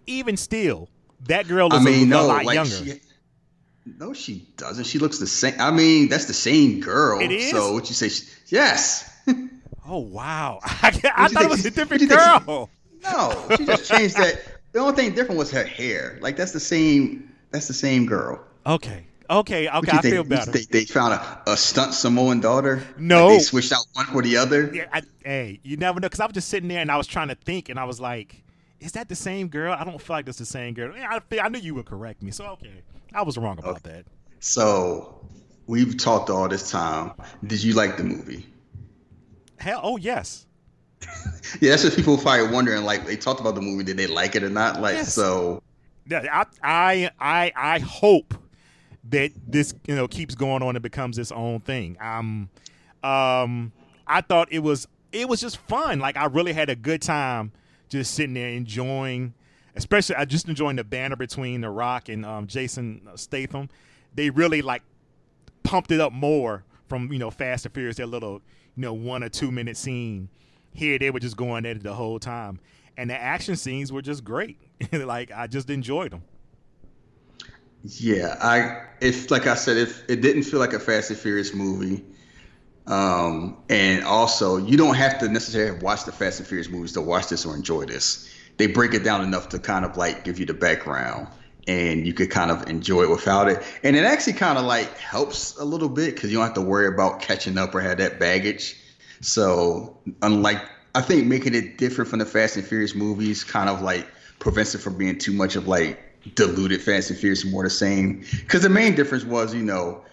Even 0.05 0.38
still, 0.38 0.88
that 1.25 1.47
girl 1.47 1.67
looks 1.67 1.81
I 1.81 1.83
mean, 1.83 2.03
a, 2.03 2.11
no, 2.11 2.27
lot 2.27 2.45
like 2.45 2.55
younger. 2.55 2.69
She, 2.69 3.01
no, 3.97 4.13
she 4.13 4.47
doesn't. 4.57 4.85
She 4.85 4.99
looks 4.99 5.17
the 5.17 5.27
same. 5.27 5.55
I 5.59 5.71
mean, 5.71 6.07
that's 6.07 6.25
the 6.25 6.33
same 6.33 6.79
girl. 6.81 7.19
It 7.19 7.31
is. 7.31 7.49
So 7.49 7.73
what 7.73 7.89
you 7.89 7.95
say? 7.95 8.09
She, 8.09 8.25
yes. 8.47 9.10
Oh 9.87 9.99
wow! 9.99 10.59
I, 10.63 10.99
I 11.15 11.27
thought 11.27 11.43
it 11.43 11.49
was 11.49 11.65
a 11.65 11.71
different 11.71 12.07
girl. 12.09 12.69
She, 13.01 13.11
no, 13.11 13.47
she 13.57 13.65
just 13.65 13.89
changed 13.89 14.17
that. 14.17 14.41
The 14.71 14.79
only 14.79 14.95
thing 14.95 15.13
different 15.13 15.37
was 15.37 15.51
her 15.51 15.63
hair. 15.63 16.17
Like 16.21 16.37
that's 16.37 16.51
the 16.51 16.59
same. 16.59 17.31
That's 17.51 17.67
the 17.67 17.73
same 17.73 18.05
girl. 18.05 18.43
Okay. 18.65 19.05
Okay. 19.29 19.69
Okay. 19.69 19.97
I 19.97 20.01
feel 20.01 20.23
better. 20.23 20.51
They, 20.51 20.65
they 20.65 20.85
found 20.85 21.13
a, 21.13 21.51
a 21.51 21.57
stunt 21.57 21.93
Samoan 21.93 22.41
daughter. 22.41 22.83
No. 22.97 23.29
They 23.29 23.39
switched 23.39 23.71
out 23.71 23.85
one 23.93 24.05
for 24.07 24.21
the 24.21 24.37
other. 24.37 24.69
Yeah. 24.73 24.87
I, 24.91 25.01
hey, 25.23 25.59
you 25.63 25.77
never 25.77 25.99
know. 25.99 26.07
Because 26.07 26.19
I 26.19 26.25
was 26.25 26.33
just 26.33 26.49
sitting 26.49 26.67
there 26.67 26.79
and 26.79 26.91
I 26.91 26.97
was 26.97 27.07
trying 27.07 27.29
to 27.29 27.35
think, 27.35 27.69
and 27.69 27.79
I 27.79 27.85
was 27.85 27.99
like, 27.99 28.43
"Is 28.79 28.91
that 28.93 29.09
the 29.09 29.15
same 29.15 29.47
girl? 29.47 29.73
I 29.73 29.83
don't 29.83 30.01
feel 30.01 30.17
like 30.17 30.25
that's 30.25 30.37
the 30.37 30.45
same 30.45 30.73
girl." 30.73 30.93
I, 30.95 31.21
I 31.39 31.49
knew 31.49 31.59
you 31.59 31.75
would 31.75 31.85
correct 31.85 32.21
me, 32.21 32.31
so 32.31 32.45
okay, 32.47 32.81
I 33.13 33.23
was 33.23 33.37
wrong 33.37 33.57
about 33.57 33.77
okay. 33.77 33.91
that. 33.91 34.05
So 34.41 35.25
we've 35.65 35.97
talked 35.97 36.29
all 36.29 36.50
this 36.50 36.69
time. 36.69 37.13
Did 37.45 37.63
you 37.63 37.73
like 37.73 37.97
the 37.97 38.03
movie? 38.03 38.45
Hell, 39.62 39.82
oh 39.84 39.98
yes. 39.98 40.48
yeah, 41.62 41.72
that's 41.72 41.84
what 41.84 41.96
people 41.96 42.18
probably 42.18 42.51
wondering. 42.53 42.84
Like 42.84 43.06
they 43.06 43.15
talked 43.15 43.39
about 43.39 43.56
the 43.56 43.62
movie, 43.62 43.84
did 43.84 43.98
they 43.98 44.08
like 44.08 44.36
it 44.36 44.44
or 44.44 44.50
not? 44.50 44.82
Like 44.82 44.96
yes. 44.96 45.13
so. 45.13 45.62
Yeah, 46.08 46.44
I, 46.63 47.12
I 47.20 47.51
I 47.56 47.80
hope 47.80 48.34
that 49.10 49.32
this 49.48 49.74
you 49.88 49.96
know 49.96 50.08
keeps 50.08 50.36
going 50.36 50.63
on 50.63 50.75
and 50.75 50.84
becomes 50.84 51.18
its 51.18 51.32
own 51.32 51.60
thing. 51.62 51.98
Um, 52.01 52.50
um, 53.03 53.72
I 54.08 54.22
thought 54.22 54.51
it 54.51 54.60
was 54.60 54.88
it 55.12 55.27
was 55.27 55.41
just 55.41 55.58
fun. 55.58 56.00
Like 56.00 56.18
I 56.18 56.25
really 56.25 56.53
had 56.53 56.70
a 56.70 56.75
good 56.75 57.01
time 57.01 57.51
just 57.89 58.13
sitting 58.13 58.34
there 58.34 58.50
enjoying, 58.50 59.34
especially 59.75 60.15
I 60.15 60.25
just 60.25 60.48
enjoying 60.48 60.75
the 60.75 60.84
banner 60.84 61.15
between 61.15 61.62
The 61.62 61.70
Rock 61.70 62.10
and 62.10 62.25
um, 62.25 62.48
Jason 62.48 63.08
Statham. 63.15 63.70
They 64.15 64.30
really 64.30 64.62
like 64.62 64.84
pumped 65.63 65.91
it 65.91 66.00
up 66.00 66.13
more 66.13 66.63
from 66.88 67.12
you 67.12 67.20
know 67.20 67.32
Fast 67.32 67.65
and 67.65 67.74
Furious. 67.74 67.98
Their 67.98 68.06
little 68.06 68.41
you 68.75 68.81
know 68.81 68.93
one 68.93 69.23
or 69.23 69.29
two 69.29 69.51
minute 69.51 69.77
scene. 69.77 70.29
Here 70.73 70.97
they 70.97 71.11
were 71.11 71.19
just 71.19 71.35
going 71.35 71.65
at 71.65 71.77
it 71.77 71.83
the 71.83 71.93
whole 71.93 72.19
time, 72.19 72.59
and 72.97 73.09
the 73.09 73.19
action 73.19 73.55
scenes 73.55 73.91
were 73.91 74.01
just 74.01 74.23
great. 74.23 74.57
like 74.91 75.31
I 75.31 75.47
just 75.47 75.69
enjoyed 75.69 76.11
them. 76.11 76.23
Yeah, 77.83 78.37
I 78.41 78.85
if 79.01 79.31
like 79.31 79.47
I 79.47 79.55
said, 79.55 79.77
if 79.77 80.09
it 80.09 80.21
didn't 80.21 80.43
feel 80.43 80.59
like 80.59 80.73
a 80.73 80.79
Fast 80.79 81.09
and 81.09 81.19
Furious 81.19 81.53
movie, 81.53 82.05
um, 82.87 83.57
and 83.69 84.05
also 84.05 84.57
you 84.57 84.77
don't 84.77 84.95
have 84.95 85.19
to 85.19 85.27
necessarily 85.27 85.79
watch 85.79 86.05
the 86.05 86.11
Fast 86.11 86.39
and 86.39 86.47
Furious 86.47 86.69
movies 86.69 86.93
to 86.93 87.01
watch 87.01 87.27
this 87.27 87.45
or 87.45 87.55
enjoy 87.55 87.85
this. 87.85 88.29
They 88.57 88.67
break 88.67 88.93
it 88.93 89.03
down 89.03 89.23
enough 89.23 89.49
to 89.49 89.59
kind 89.59 89.83
of 89.83 89.97
like 89.97 90.23
give 90.23 90.39
you 90.39 90.45
the 90.45 90.53
background 90.53 91.27
and 91.68 92.06
you 92.06 92.13
could 92.13 92.30
kind 92.30 92.51
of 92.51 92.68
enjoy 92.68 93.03
it 93.03 93.10
without 93.10 93.48
it. 93.48 93.62
And 93.84 93.96
it 93.96 94.03
actually 94.03 94.34
kind 94.34 94.58
of 94.58 94.65
like 94.65 94.98
helps 94.98 95.58
a 95.58 95.63
little 95.63 95.89
bit 95.89 96.15
because 96.15 96.32
you 96.32 96.38
don't 96.38 96.46
have 96.46 96.56
to 96.56 96.62
worry 96.62 96.88
about 96.88 97.22
catching 97.22 97.58
up 97.58 97.74
or 97.75 97.82
have 97.82 97.98
that 97.98 98.20
baggage. 98.20 98.77
So 99.22 99.98
unlike 100.22 100.62
I 100.94 101.01
think 101.01 101.27
making 101.27 101.56
it 101.56 101.77
different 101.77 102.10
from 102.10 102.20
the 102.20 102.25
Fast 102.25 102.58
and 102.58 102.65
Furious 102.65 102.96
movies 102.96 103.44
kind 103.44 103.70
of 103.70 103.82
like 103.82 104.08
prevents 104.39 104.75
it 104.75 104.80
from 104.80 104.98
being 104.98 105.18
too 105.18 105.32
much 105.32 105.56
of 105.56 105.68
like 105.68 106.00
diluted 106.36 106.82
Fast 106.82 107.10
and 107.10 107.20
Furious 107.20 107.46
more 107.46 107.63
the 107.63 107.70
same. 107.70 108.25
Because 108.39 108.63
the 108.63 108.70
main 108.70 108.96
difference 108.96 109.24
was, 109.24 109.53
you 109.53 109.63
know, 109.63 110.03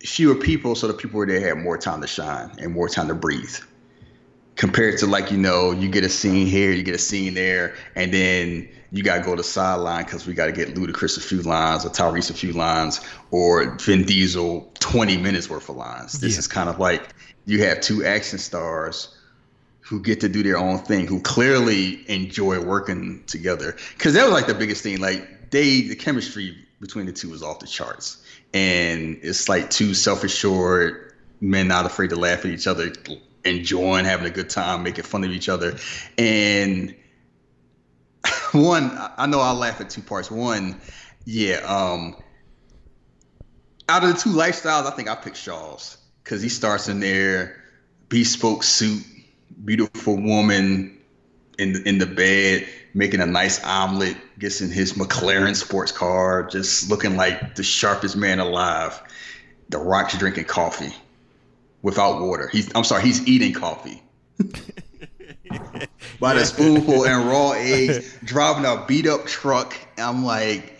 fewer 0.00 0.34
people, 0.34 0.74
so 0.74 0.88
the 0.88 0.94
people 0.94 1.18
were 1.18 1.26
there 1.26 1.40
had 1.40 1.58
more 1.58 1.78
time 1.78 2.00
to 2.00 2.06
shine 2.06 2.50
and 2.58 2.72
more 2.72 2.88
time 2.88 3.08
to 3.08 3.14
breathe. 3.14 3.56
Compared 4.60 4.98
to 4.98 5.06
like 5.06 5.30
you 5.30 5.38
know 5.38 5.72
you 5.72 5.88
get 5.88 6.04
a 6.04 6.08
scene 6.10 6.46
here, 6.46 6.70
you 6.70 6.82
get 6.82 6.94
a 6.94 6.98
scene 6.98 7.32
there, 7.32 7.74
and 7.96 8.12
then 8.12 8.68
you 8.92 9.02
gotta 9.02 9.24
go 9.24 9.34
to 9.34 9.42
sideline 9.42 10.04
because 10.04 10.26
we 10.26 10.34
gotta 10.34 10.52
get 10.52 10.74
Ludacris 10.74 11.16
a 11.16 11.20
few 11.20 11.40
lines 11.40 11.86
or 11.86 11.88
Tyrese 11.88 12.30
a 12.30 12.34
few 12.34 12.52
lines 12.52 13.00
or 13.30 13.74
Vin 13.78 14.04
Diesel 14.04 14.70
20 14.80 15.16
minutes 15.16 15.48
worth 15.48 15.70
of 15.70 15.76
lines. 15.76 16.12
This 16.20 16.34
Yeah. 16.34 16.40
is 16.40 16.46
kind 16.46 16.68
of 16.68 16.78
like 16.78 17.08
you 17.46 17.64
have 17.64 17.80
two 17.80 18.04
action 18.04 18.38
stars 18.38 19.08
who 19.80 19.98
get 19.98 20.20
to 20.20 20.28
do 20.28 20.42
their 20.42 20.58
own 20.58 20.78
thing, 20.78 21.06
who 21.06 21.20
clearly 21.20 22.04
enjoy 22.10 22.60
working 22.60 23.24
together. 23.26 23.74
Because 23.96 24.12
that 24.12 24.24
was 24.24 24.32
like 24.34 24.46
the 24.46 24.54
biggest 24.54 24.82
thing. 24.82 25.00
Like 25.00 25.50
they, 25.50 25.80
the 25.80 25.96
chemistry 25.96 26.54
between 26.82 27.06
the 27.06 27.12
two 27.12 27.30
was 27.30 27.42
off 27.42 27.60
the 27.60 27.66
charts, 27.66 28.18
and 28.52 29.18
it's 29.22 29.48
like 29.48 29.70
two 29.70 29.94
self-assured 29.94 31.14
men 31.40 31.66
not 31.66 31.86
afraid 31.86 32.10
to 32.10 32.16
laugh 32.16 32.44
at 32.44 32.50
each 32.50 32.66
other, 32.66 32.92
enjoying 33.44 34.04
having 34.04 34.26
a 34.26 34.30
good 34.30 34.50
time, 34.50 34.82
making 34.82 35.04
fun 35.04 35.24
of 35.24 35.30
each 35.30 35.48
other, 35.48 35.76
and 36.18 36.94
one, 38.52 38.90
I 39.16 39.26
know 39.26 39.40
I'll 39.40 39.54
laugh 39.54 39.80
at 39.80 39.90
two 39.90 40.02
parts. 40.02 40.30
One, 40.30 40.80
yeah, 41.24 41.56
um, 41.58 42.16
out 43.88 44.04
of 44.04 44.14
the 44.14 44.20
two 44.20 44.30
lifestyles, 44.30 44.86
I 44.86 44.90
think 44.90 45.08
I 45.08 45.14
picked 45.14 45.36
Shaw's 45.36 45.96
because 46.22 46.42
he 46.42 46.48
starts 46.48 46.88
in 46.88 47.00
there, 47.00 47.62
bespoke 48.08 48.62
suit, 48.62 49.04
beautiful 49.64 50.16
woman 50.16 50.98
in 51.58 51.86
in 51.86 51.98
the 51.98 52.06
bed, 52.06 52.68
making 52.94 53.20
a 53.20 53.26
nice 53.26 53.62
omelet, 53.64 54.16
gets 54.38 54.60
in 54.60 54.70
his 54.70 54.94
McLaren 54.94 55.56
sports 55.56 55.92
car, 55.92 56.44
just 56.44 56.90
looking 56.90 57.16
like 57.16 57.54
the 57.54 57.62
sharpest 57.62 58.16
man 58.16 58.38
alive. 58.38 59.00
The 59.68 59.78
Rock's 59.78 60.18
drinking 60.18 60.46
coffee 60.46 60.94
without 61.82 62.20
water. 62.20 62.48
He's 62.48 62.70
I'm 62.74 62.84
sorry, 62.84 63.02
he's 63.02 63.26
eating 63.26 63.52
coffee. 63.52 64.02
By 66.20 66.34
the 66.34 66.44
spoonful 66.44 67.06
and 67.06 67.28
raw 67.28 67.52
eggs, 67.52 68.16
driving 68.22 68.64
a 68.64 68.84
beat 68.86 69.06
up 69.06 69.26
truck. 69.26 69.76
I'm 69.98 70.24
like, 70.24 70.78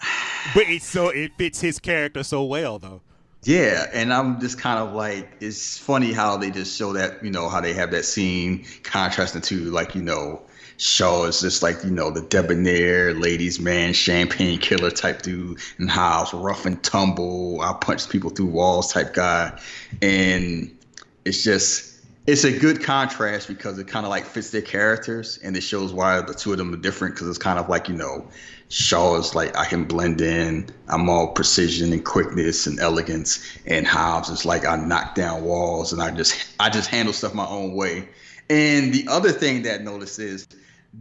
But 0.54 0.64
it's 0.68 0.86
so 0.86 1.08
it 1.08 1.32
fits 1.36 1.60
his 1.60 1.78
character 1.78 2.22
so 2.22 2.44
well 2.44 2.78
though. 2.78 3.02
Yeah, 3.42 3.86
and 3.92 4.12
I'm 4.12 4.40
just 4.40 4.58
kind 4.58 4.80
of 4.80 4.92
like, 4.92 5.36
it's 5.40 5.78
funny 5.78 6.12
how 6.12 6.36
they 6.36 6.50
just 6.50 6.76
show 6.76 6.94
that, 6.94 7.24
you 7.24 7.30
know, 7.30 7.48
how 7.48 7.60
they 7.60 7.74
have 7.74 7.92
that 7.92 8.04
scene 8.04 8.64
contrasting 8.82 9.42
to 9.42 9.70
like, 9.70 9.94
you 9.94 10.02
know, 10.02 10.42
Shaw 10.78 11.24
is 11.24 11.40
just 11.40 11.62
like, 11.62 11.82
you 11.84 11.90
know, 11.90 12.10
the 12.10 12.20
debonair 12.20 13.14
ladies 13.14 13.58
man, 13.58 13.92
champagne 13.92 14.58
killer 14.58 14.90
type 14.90 15.22
dude, 15.22 15.58
and 15.78 15.90
Hobbs 15.90 16.34
rough 16.34 16.66
and 16.66 16.82
tumble, 16.82 17.60
I 17.60 17.72
punch 17.80 18.08
people 18.08 18.30
through 18.30 18.46
walls 18.46 18.92
type 18.92 19.14
guy, 19.14 19.58
and 20.02 20.76
it's 21.24 21.42
just. 21.42 21.94
It's 22.26 22.42
a 22.42 22.50
good 22.50 22.82
contrast 22.82 23.46
because 23.46 23.78
it 23.78 23.86
kind 23.86 24.04
of 24.04 24.10
like 24.10 24.24
fits 24.24 24.50
their 24.50 24.60
characters, 24.60 25.38
and 25.44 25.56
it 25.56 25.60
shows 25.60 25.92
why 25.92 26.20
the 26.22 26.34
two 26.34 26.50
of 26.50 26.58
them 26.58 26.74
are 26.74 26.76
different. 26.76 27.14
Because 27.14 27.28
it's 27.28 27.38
kind 27.38 27.56
of 27.56 27.68
like 27.68 27.88
you 27.88 27.94
know, 27.94 28.26
Shaw 28.68 29.16
is 29.16 29.36
like 29.36 29.56
I 29.56 29.64
can 29.64 29.84
blend 29.84 30.20
in. 30.20 30.68
I'm 30.88 31.08
all 31.08 31.28
precision 31.28 31.92
and 31.92 32.04
quickness 32.04 32.66
and 32.66 32.80
elegance, 32.80 33.46
and 33.64 33.86
Hobbs 33.86 34.28
is 34.28 34.44
like 34.44 34.66
I 34.66 34.74
knock 34.74 35.14
down 35.14 35.44
walls 35.44 35.92
and 35.92 36.02
I 36.02 36.10
just 36.10 36.34
I 36.58 36.68
just 36.68 36.88
handle 36.88 37.14
stuff 37.14 37.32
my 37.32 37.46
own 37.46 37.74
way. 37.74 38.08
And 38.50 38.92
the 38.92 39.06
other 39.08 39.30
thing 39.30 39.62
that 39.62 39.80
I 39.80 39.84
noticed 39.84 40.18
is 40.18 40.48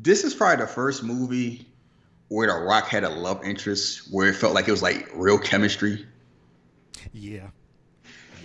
this 0.01 0.23
is 0.23 0.33
probably 0.33 0.65
the 0.65 0.71
first 0.71 1.03
movie 1.03 1.65
where 2.27 2.47
The 2.47 2.65
Rock 2.65 2.87
had 2.87 3.03
a 3.03 3.09
love 3.09 3.43
interest 3.43 4.11
where 4.11 4.29
it 4.29 4.35
felt 4.35 4.53
like 4.53 4.67
it 4.67 4.71
was 4.71 4.81
like 4.81 5.09
real 5.13 5.37
chemistry. 5.37 6.05
Yeah. 7.13 7.47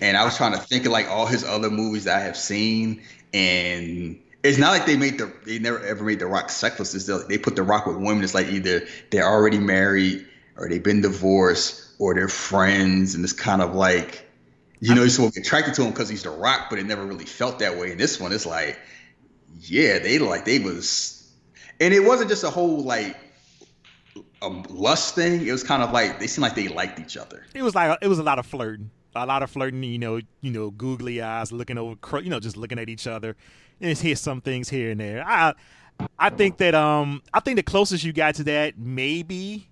And 0.00 0.16
I 0.16 0.24
was 0.24 0.36
trying 0.36 0.52
to 0.52 0.58
think 0.58 0.86
of 0.86 0.92
like 0.92 1.08
all 1.08 1.26
his 1.26 1.44
other 1.44 1.70
movies 1.70 2.04
that 2.04 2.16
I 2.16 2.20
have 2.20 2.36
seen, 2.36 3.02
and 3.34 4.18
it's 4.42 4.58
not 4.58 4.70
like 4.70 4.86
they 4.86 4.96
made 4.96 5.18
the 5.18 5.32
they 5.44 5.58
never 5.58 5.78
ever 5.84 6.04
made 6.04 6.20
the 6.20 6.26
Rock 6.26 6.48
sexless. 6.48 6.94
It's 6.94 7.08
like 7.08 7.28
they 7.28 7.36
put 7.36 7.56
the 7.56 7.62
Rock 7.62 7.86
with 7.86 7.96
women. 7.96 8.24
It's 8.24 8.34
like 8.34 8.46
either 8.46 8.86
they're 9.10 9.26
already 9.26 9.58
married 9.58 10.26
or 10.56 10.68
they've 10.68 10.82
been 10.82 11.02
divorced 11.02 11.86
or 11.98 12.14
they're 12.14 12.28
friends, 12.28 13.14
and 13.14 13.24
it's 13.24 13.34
kind 13.34 13.60
of 13.60 13.74
like 13.74 14.26
you 14.80 14.94
know 14.94 15.02
you're 15.02 15.10
supposed 15.10 15.34
to 15.34 15.40
be 15.40 15.46
attracted 15.46 15.74
to 15.74 15.82
him 15.82 15.90
because 15.90 16.08
he's 16.08 16.22
the 16.22 16.30
Rock, 16.30 16.68
but 16.70 16.78
it 16.78 16.86
never 16.86 17.04
really 17.04 17.26
felt 17.26 17.58
that 17.58 17.76
way. 17.76 17.90
And 17.90 18.00
this 18.00 18.18
one, 18.18 18.32
it's 18.32 18.46
like 18.46 18.78
yeah, 19.60 19.98
they 19.98 20.18
like 20.18 20.44
they 20.44 20.58
was, 20.58 21.19
and 21.80 21.94
it 21.94 22.00
wasn't 22.00 22.28
just 22.28 22.44
a 22.44 22.50
whole 22.50 22.82
like 22.82 23.16
a 24.42 24.48
lust 24.48 25.14
thing. 25.14 25.46
It 25.46 25.52
was 25.52 25.62
kind 25.62 25.82
of 25.82 25.92
like 25.92 26.18
they 26.20 26.26
seemed 26.26 26.42
like 26.42 26.54
they 26.54 26.68
liked 26.68 26.98
each 27.00 27.16
other. 27.16 27.44
It 27.54 27.62
was 27.62 27.74
like 27.74 27.98
it 28.02 28.08
was 28.08 28.18
a 28.18 28.22
lot 28.22 28.38
of 28.38 28.46
flirting, 28.46 28.90
a 29.14 29.26
lot 29.26 29.42
of 29.42 29.50
flirting. 29.50 29.82
You 29.82 29.98
know, 29.98 30.20
you 30.40 30.50
know, 30.50 30.70
googly 30.70 31.20
eyes, 31.22 31.52
looking 31.52 31.78
over, 31.78 31.96
you 32.20 32.30
know, 32.30 32.40
just 32.40 32.56
looking 32.56 32.78
at 32.78 32.88
each 32.88 33.06
other. 33.06 33.36
And 33.80 33.96
here 33.96 34.14
some 34.14 34.42
things 34.42 34.68
here 34.68 34.90
and 34.90 35.00
there. 35.00 35.24
I, 35.26 35.54
I 36.18 36.28
think 36.28 36.58
that 36.58 36.74
um, 36.74 37.22
I 37.32 37.40
think 37.40 37.56
the 37.56 37.62
closest 37.62 38.04
you 38.04 38.12
got 38.12 38.34
to 38.34 38.44
that 38.44 38.78
maybe, 38.78 39.68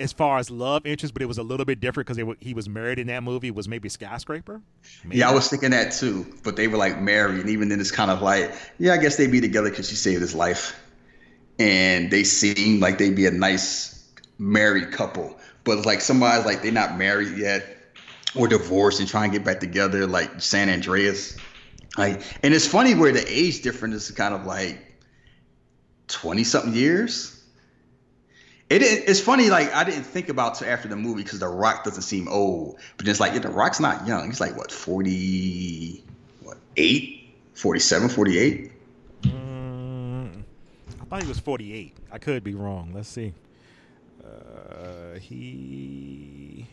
as 0.00 0.12
far 0.12 0.38
as 0.38 0.50
love 0.50 0.86
interest, 0.86 1.14
but 1.14 1.22
it 1.22 1.26
was 1.26 1.38
a 1.38 1.42
little 1.42 1.64
bit 1.64 1.80
different 1.80 2.08
because 2.08 2.36
he 2.40 2.52
was 2.52 2.68
married 2.68 2.98
in 2.98 3.06
that 3.08 3.22
movie. 3.22 3.52
Was 3.52 3.68
maybe 3.68 3.88
skyscraper. 3.88 4.60
Maybe. 5.04 5.18
Yeah, 5.18 5.30
I 5.30 5.34
was 5.34 5.48
thinking 5.48 5.70
that 5.70 5.92
too. 5.92 6.26
But 6.42 6.56
they 6.56 6.66
were 6.66 6.78
like 6.78 7.00
married, 7.00 7.40
and 7.40 7.48
even 7.48 7.68
then, 7.68 7.80
it's 7.80 7.92
kind 7.92 8.10
of 8.10 8.22
like, 8.22 8.52
yeah, 8.78 8.92
I 8.94 8.98
guess 8.98 9.16
they'd 9.16 9.30
be 9.30 9.40
together 9.40 9.70
because 9.70 9.88
she 9.88 9.94
saved 9.94 10.20
his 10.20 10.34
life, 10.34 10.78
and 11.58 12.10
they 12.10 12.24
seem 12.24 12.80
like 12.80 12.98
they'd 12.98 13.16
be 13.16 13.26
a 13.26 13.30
nice 13.30 14.08
married 14.38 14.92
couple. 14.92 15.38
But 15.64 15.84
like 15.84 16.00
somebody's 16.00 16.46
like 16.46 16.62
they're 16.62 16.72
not 16.72 16.96
married 16.96 17.36
yet, 17.36 17.66
or 18.34 18.48
divorced 18.48 19.00
and 19.00 19.08
trying 19.08 19.30
to 19.30 19.38
get 19.38 19.44
back 19.44 19.60
together, 19.60 20.06
like 20.06 20.40
San 20.40 20.68
Andreas. 20.68 21.36
Like, 21.96 22.22
and 22.42 22.54
it's 22.54 22.66
funny 22.66 22.94
where 22.94 23.12
the 23.12 23.24
age 23.26 23.62
difference 23.62 23.94
is 23.94 24.10
kind 24.12 24.34
of 24.34 24.46
like 24.46 24.78
twenty 26.06 26.44
something 26.44 26.74
years. 26.74 27.34
It, 28.70 28.82
it's 28.82 29.20
funny, 29.20 29.48
like 29.48 29.72
I 29.74 29.82
didn't 29.82 30.04
think 30.04 30.28
about 30.28 30.60
after 30.62 30.88
the 30.88 30.96
movie 30.96 31.22
because 31.22 31.38
The 31.38 31.48
Rock 31.48 31.84
doesn't 31.84 32.02
seem 32.02 32.28
old, 32.28 32.78
but 32.98 33.08
it's 33.08 33.18
like 33.18 33.32
yeah, 33.32 33.40
The 33.40 33.48
Rock's 33.48 33.80
not 33.80 34.06
young. 34.06 34.26
He's 34.26 34.40
like 34.40 34.56
what 34.56 34.70
40, 34.70 36.04
what 36.42 36.58
eight, 36.76 37.34
47, 37.54 38.10
48? 38.10 38.72
I 41.08 41.10
thought 41.10 41.22
he 41.22 41.28
was 41.28 41.38
48. 41.38 41.96
I 42.12 42.18
could 42.18 42.44
be 42.44 42.54
wrong. 42.54 42.92
Let's 42.94 43.08
see. 43.08 43.32
Uh, 44.22 45.18
he. 45.18 46.66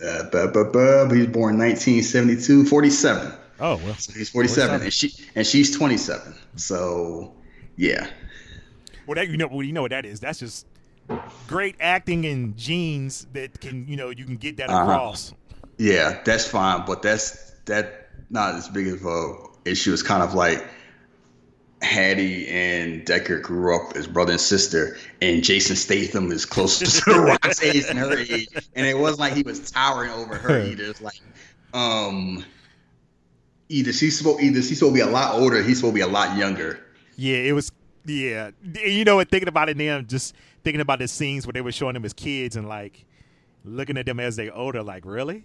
Uh, 0.00 0.22
he 0.30 1.18
was 1.18 1.26
born 1.26 1.58
1972, 1.58 2.64
47. 2.66 3.32
Oh 3.58 3.76
well. 3.76 3.94
So 3.94 4.12
he's 4.12 4.30
47, 4.30 4.82
and 4.82 4.92
she 4.92 5.12
and 5.34 5.44
she's 5.44 5.76
27. 5.76 6.34
So 6.54 7.34
yeah, 7.76 8.08
Well, 9.06 9.16
that 9.16 9.28
you 9.28 9.36
know, 9.36 9.48
well, 9.48 9.62
you 9.64 9.72
know 9.72 9.82
what 9.82 9.90
that 9.90 10.06
is. 10.06 10.20
That's 10.20 10.38
just 10.38 10.64
great 11.48 11.74
acting 11.80 12.24
and 12.26 12.56
genes 12.56 13.26
that 13.32 13.60
can, 13.60 13.86
you 13.88 13.96
know, 13.96 14.10
you 14.10 14.24
can 14.24 14.36
get 14.36 14.56
that 14.58 14.70
Uh-huh. 14.70 14.82
across. 14.82 15.34
yeah, 15.76 16.20
that's 16.24 16.46
fine, 16.46 16.86
but 16.86 17.02
that's 17.02 17.50
that 17.66 18.08
not 18.30 18.54
as 18.54 18.68
big 18.68 18.86
of 18.88 19.04
a 19.04 19.34
issue. 19.66 19.92
It's 19.92 20.02
kind 20.02 20.22
of 20.22 20.34
like 20.34 20.64
Hattie 21.82 22.46
and 22.48 23.04
Deckard 23.06 23.42
grew 23.42 23.74
up 23.74 23.96
as 23.96 24.06
brother 24.06 24.32
and 24.32 24.40
sister, 24.40 24.98
and 25.22 25.42
Jason 25.42 25.76
Statham 25.76 26.30
is 26.30 26.44
close 26.44 26.78
to 26.78 27.10
Rock's 27.12 27.62
age 27.62 27.86
than 27.86 27.96
her 27.96 28.18
age, 28.18 28.48
and 28.74 28.86
it 28.86 28.98
wasn't 28.98 29.20
like 29.20 29.32
he 29.32 29.42
was 29.42 29.70
towering 29.70 30.10
over 30.10 30.34
her 30.34 30.60
either. 30.66 30.84
It's 30.84 31.00
like, 31.00 31.20
um, 31.72 32.44
either 33.68 33.92
she's 33.92 34.18
supposed 34.18 34.42
either 34.42 34.60
she's 34.60 34.78
supposed 34.78 34.94
to 34.94 35.04
be 35.04 35.08
a 35.08 35.10
lot 35.10 35.34
older, 35.34 35.62
he's 35.62 35.78
supposed 35.78 35.94
to 35.94 35.98
be 35.98 36.00
a 36.02 36.06
lot 36.06 36.36
younger. 36.36 36.80
Yeah, 37.16 37.36
it 37.36 37.52
was. 37.52 37.72
Yeah, 38.06 38.50
you 38.82 39.04
know, 39.04 39.16
what? 39.16 39.30
thinking 39.30 39.48
about 39.48 39.68
it 39.68 39.76
now, 39.76 40.00
just 40.00 40.34
thinking 40.64 40.80
about 40.80 40.98
the 41.00 41.08
scenes 41.08 41.46
where 41.46 41.52
they 41.52 41.60
were 41.60 41.72
showing 41.72 41.94
them 41.94 42.04
as 42.04 42.14
kids 42.14 42.56
and 42.56 42.66
like 42.66 43.04
looking 43.64 43.98
at 43.98 44.06
them 44.06 44.18
as 44.18 44.36
they 44.36 44.48
older, 44.50 44.82
like 44.82 45.04
really, 45.04 45.44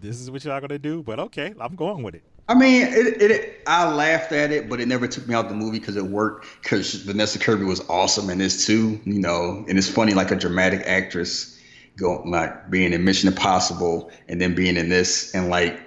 this 0.00 0.20
is 0.20 0.30
what 0.30 0.44
y'all 0.44 0.60
gonna 0.60 0.78
do? 0.78 1.02
But 1.02 1.18
okay, 1.18 1.54
I'm 1.58 1.74
going 1.76 2.02
with 2.02 2.14
it. 2.14 2.22
I 2.48 2.54
mean, 2.54 2.82
it, 2.82 3.22
it, 3.22 3.62
I 3.66 3.92
laughed 3.92 4.32
at 4.32 4.50
it, 4.50 4.68
but 4.68 4.80
it 4.80 4.88
never 4.88 5.06
took 5.06 5.28
me 5.28 5.34
out 5.34 5.48
the 5.48 5.54
movie 5.54 5.78
because 5.78 5.96
it 5.96 6.04
worked. 6.04 6.46
Because 6.62 6.94
Vanessa 6.94 7.38
Kirby 7.38 7.64
was 7.64 7.80
awesome 7.88 8.28
in 8.30 8.38
this 8.38 8.66
too, 8.66 9.00
you 9.04 9.20
know. 9.20 9.64
And 9.68 9.78
it's 9.78 9.88
funny, 9.88 10.14
like 10.14 10.30
a 10.30 10.36
dramatic 10.36 10.82
actress, 10.86 11.58
go 11.96 12.22
like 12.26 12.70
being 12.70 12.92
in 12.92 13.04
Mission 13.04 13.28
Impossible 13.28 14.10
and 14.28 14.40
then 14.40 14.54
being 14.54 14.76
in 14.76 14.88
this, 14.88 15.34
and 15.34 15.48
like 15.48 15.78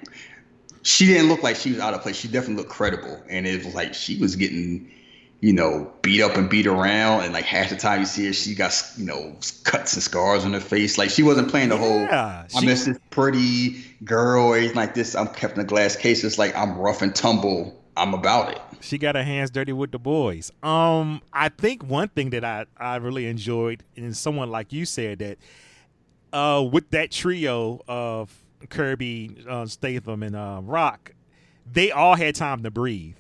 she 0.84 1.06
didn't 1.06 1.28
look 1.28 1.44
like 1.44 1.56
she 1.56 1.72
was 1.72 1.80
out 1.80 1.94
of 1.94 2.02
place. 2.02 2.16
She 2.16 2.28
definitely 2.28 2.64
looked 2.64 2.70
credible, 2.70 3.22
and 3.30 3.46
it 3.46 3.66
was 3.66 3.74
like 3.74 3.94
she 3.94 4.18
was 4.18 4.36
getting, 4.36 4.92
you 5.44 5.52
know, 5.52 5.92
beat 6.02 6.22
up 6.22 6.38
and 6.38 6.50
beat 6.50 6.68
around, 6.68 7.26
and 7.26 7.34
like 7.34 7.44
half 7.44 7.70
the 7.70 7.76
time 7.76 8.00
you 8.00 8.06
see 8.06 8.28
her, 8.28 8.32
she 8.32 8.56
got 8.56 8.82
you 8.96 9.04
know 9.04 9.36
cuts 9.66 9.94
and 9.94 10.02
scars 10.02 10.46
on 10.46 10.54
her 10.54 10.62
face. 10.62 10.98
Like 10.98 11.10
she 11.10 11.22
wasn't 11.22 11.50
playing 11.50 11.68
the 11.68 11.76
whole 11.76 12.00
Yeah, 12.00 12.48
I'm 12.56 12.64
just 12.64 12.86
this 12.86 12.98
pretty 13.10 13.84
girl, 14.06 14.46
or 14.46 14.58
anything 14.58 14.78
like 14.78 14.94
this. 14.94 15.16
I'm 15.16 15.28
kept 15.28 15.56
in 15.56 15.60
a 15.60 15.66
glass 15.66 15.98
case. 15.98 16.24
It's 16.24 16.38
like 16.38 16.56
I'm 16.56 16.78
rough 16.78 17.02
and 17.02 17.14
tumble. 17.14 17.78
I'm 17.98 18.14
about 18.14 18.54
it. 18.54 18.62
She 18.80 18.98
got 18.98 19.16
her 19.16 19.24
hands 19.24 19.50
dirty 19.50 19.74
with 19.74 19.92
the 19.92 20.00
boys. 20.00 20.50
Um, 20.64 21.22
I 21.34 21.50
think 21.50 21.84
one 21.84 22.08
thing 22.08 22.30
that 22.30 22.46
I, 22.46 22.66
I 22.78 22.96
really 22.96 23.28
enjoyed, 23.28 23.84
and 23.98 24.16
someone 24.16 24.50
like 24.50 24.72
you 24.72 24.86
said 24.86 25.20
that, 25.20 25.40
uh, 26.32 26.64
with 26.64 26.90
that 26.92 27.12
trio 27.12 27.82
of 27.86 28.34
Kirby, 28.70 29.44
uh, 29.46 29.66
Statham, 29.66 30.24
and 30.24 30.38
uh, 30.38 30.62
Rock, 30.64 31.12
they 31.70 31.92
all 31.92 32.16
had 32.16 32.34
time 32.34 32.64
to 32.64 32.72
breathe, 32.72 33.16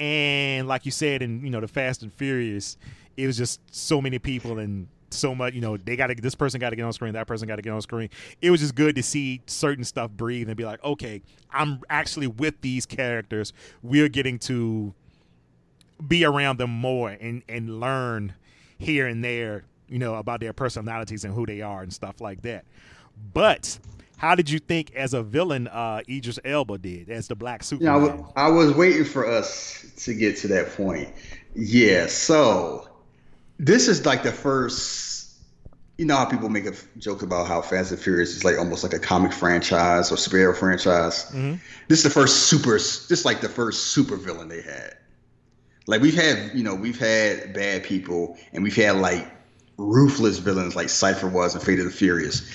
And 0.00 0.66
like 0.66 0.86
you 0.86 0.90
said, 0.90 1.20
in 1.20 1.44
you 1.44 1.50
know 1.50 1.60
the 1.60 1.68
Fast 1.68 2.02
and 2.02 2.12
Furious, 2.12 2.78
it 3.18 3.26
was 3.26 3.36
just 3.36 3.60
so 3.70 4.00
many 4.00 4.18
people 4.18 4.58
and 4.58 4.88
so 5.10 5.34
much. 5.34 5.52
You 5.52 5.60
know, 5.60 5.76
they 5.76 5.94
got 5.94 6.06
to 6.06 6.14
this 6.14 6.34
person 6.34 6.58
got 6.58 6.70
to 6.70 6.76
get 6.76 6.84
on 6.84 6.92
screen, 6.94 7.12
that 7.12 7.26
person 7.26 7.46
got 7.46 7.56
to 7.56 7.62
get 7.62 7.72
on 7.72 7.82
screen. 7.82 8.08
It 8.40 8.50
was 8.50 8.60
just 8.60 8.74
good 8.74 8.96
to 8.96 9.02
see 9.02 9.42
certain 9.46 9.84
stuff 9.84 10.10
breathe 10.10 10.48
and 10.48 10.56
be 10.56 10.64
like, 10.64 10.82
okay, 10.82 11.20
I'm 11.50 11.82
actually 11.90 12.28
with 12.28 12.60
these 12.62 12.86
characters. 12.86 13.52
We're 13.82 14.08
getting 14.08 14.38
to 14.40 14.94
be 16.08 16.24
around 16.24 16.58
them 16.58 16.70
more 16.70 17.10
and 17.10 17.42
and 17.46 17.78
learn 17.78 18.32
here 18.78 19.06
and 19.06 19.22
there, 19.22 19.64
you 19.86 19.98
know, 19.98 20.14
about 20.14 20.40
their 20.40 20.54
personalities 20.54 21.26
and 21.26 21.34
who 21.34 21.44
they 21.44 21.60
are 21.60 21.82
and 21.82 21.92
stuff 21.92 22.22
like 22.22 22.40
that. 22.42 22.64
But 23.32 23.78
how 24.16 24.34
did 24.34 24.50
you 24.50 24.58
think 24.58 24.94
as 24.94 25.14
a 25.14 25.22
villain 25.22 25.68
uh 25.68 26.02
Idris 26.08 26.38
Elba 26.44 26.78
did 26.78 27.10
as 27.10 27.28
the 27.28 27.34
black 27.34 27.62
Superman? 27.62 27.94
Yeah, 27.94 27.98
I 27.98 28.02
was, 28.02 28.32
I 28.36 28.48
was 28.48 28.74
waiting 28.74 29.04
for 29.04 29.26
us 29.26 29.86
to 30.04 30.14
get 30.14 30.36
to 30.38 30.48
that 30.48 30.74
point. 30.76 31.08
Yeah, 31.54 32.06
so 32.06 32.88
this 33.58 33.88
is 33.88 34.06
like 34.06 34.22
the 34.22 34.32
first 34.32 35.20
you 36.00 36.06
know 36.06 36.16
how 36.16 36.24
people 36.24 36.48
make 36.48 36.64
a 36.64 36.72
joke 36.96 37.20
about 37.20 37.46
how 37.46 37.60
Fast 37.60 37.90
and 37.90 38.00
Furious 38.00 38.34
is 38.34 38.42
like 38.42 38.56
almost 38.56 38.82
like 38.82 38.94
a 38.94 38.98
comic 38.98 39.34
franchise 39.34 40.10
or 40.10 40.14
superhero 40.14 40.56
franchise. 40.56 41.26
Mm-hmm. 41.26 41.56
This 41.88 41.98
is 41.98 42.04
the 42.04 42.10
first 42.10 42.44
super. 42.44 42.72
This 42.72 43.10
is 43.10 43.26
like 43.26 43.42
the 43.42 43.50
first 43.50 43.88
super 43.88 44.16
villain 44.16 44.48
they 44.48 44.62
had. 44.62 44.96
Like 45.86 46.00
we've 46.00 46.14
had, 46.14 46.52
you 46.54 46.64
know, 46.64 46.74
we've 46.74 46.98
had 46.98 47.52
bad 47.52 47.84
people, 47.84 48.38
and 48.54 48.62
we've 48.62 48.74
had 48.74 48.96
like 48.96 49.30
ruthless 49.76 50.38
villains 50.38 50.74
like 50.74 50.88
Cipher 50.88 51.28
was 51.28 51.54
in 51.54 51.60
Fate 51.60 51.78
of 51.80 51.84
the 51.84 51.90
Furious. 51.90 52.50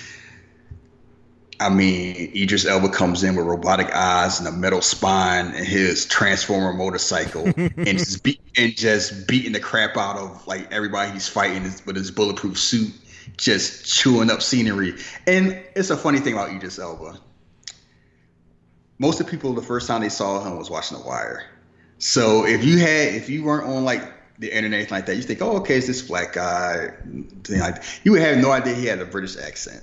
I 1.58 1.70
mean, 1.70 2.32
Idris 2.34 2.66
Elba 2.66 2.90
comes 2.90 3.24
in 3.24 3.34
with 3.36 3.46
robotic 3.46 3.90
eyes 3.94 4.38
and 4.38 4.48
a 4.48 4.52
metal 4.52 4.82
spine 4.82 5.46
and 5.46 5.66
his 5.66 6.04
transformer 6.06 6.72
motorcycle, 6.72 7.44
and 7.56 7.98
just 7.98 8.26
and 8.56 8.76
just 8.76 9.26
beating 9.26 9.52
the 9.52 9.60
crap 9.60 9.96
out 9.96 10.16
of 10.16 10.46
like 10.46 10.70
everybody 10.72 11.12
he's 11.12 11.28
fighting 11.28 11.62
with 11.86 11.96
his 11.96 12.10
bulletproof 12.10 12.58
suit 12.58 12.92
just 13.36 13.86
chewing 13.86 14.30
up 14.30 14.42
scenery. 14.42 14.94
And 15.26 15.60
it's 15.74 15.90
a 15.90 15.96
funny 15.96 16.20
thing 16.20 16.34
about 16.34 16.50
Idris 16.50 16.78
Elba. 16.78 17.18
Most 18.98 19.20
of 19.20 19.26
the 19.26 19.30
people, 19.30 19.52
the 19.52 19.62
first 19.62 19.86
time 19.86 20.00
they 20.00 20.08
saw 20.08 20.42
him 20.42 20.56
was 20.56 20.70
watching 20.70 20.98
The 20.98 21.04
Wire. 21.04 21.44
So 21.98 22.46
if 22.46 22.64
you 22.64 22.78
had, 22.78 23.14
if 23.14 23.28
you 23.28 23.44
weren't 23.44 23.66
on 23.66 23.84
like 23.84 24.02
the 24.38 24.54
internet 24.54 24.90
like 24.90 25.06
that, 25.06 25.16
you 25.16 25.22
think, 25.22 25.42
oh, 25.42 25.58
okay, 25.58 25.76
it's 25.76 25.86
this 25.86 26.02
black 26.02 26.34
guy. 26.34 26.92
Like 27.48 27.82
you 28.04 28.12
would 28.12 28.22
have 28.22 28.38
no 28.38 28.50
idea 28.50 28.74
he 28.74 28.86
had 28.86 29.00
a 29.00 29.06
British 29.06 29.36
accent. 29.36 29.82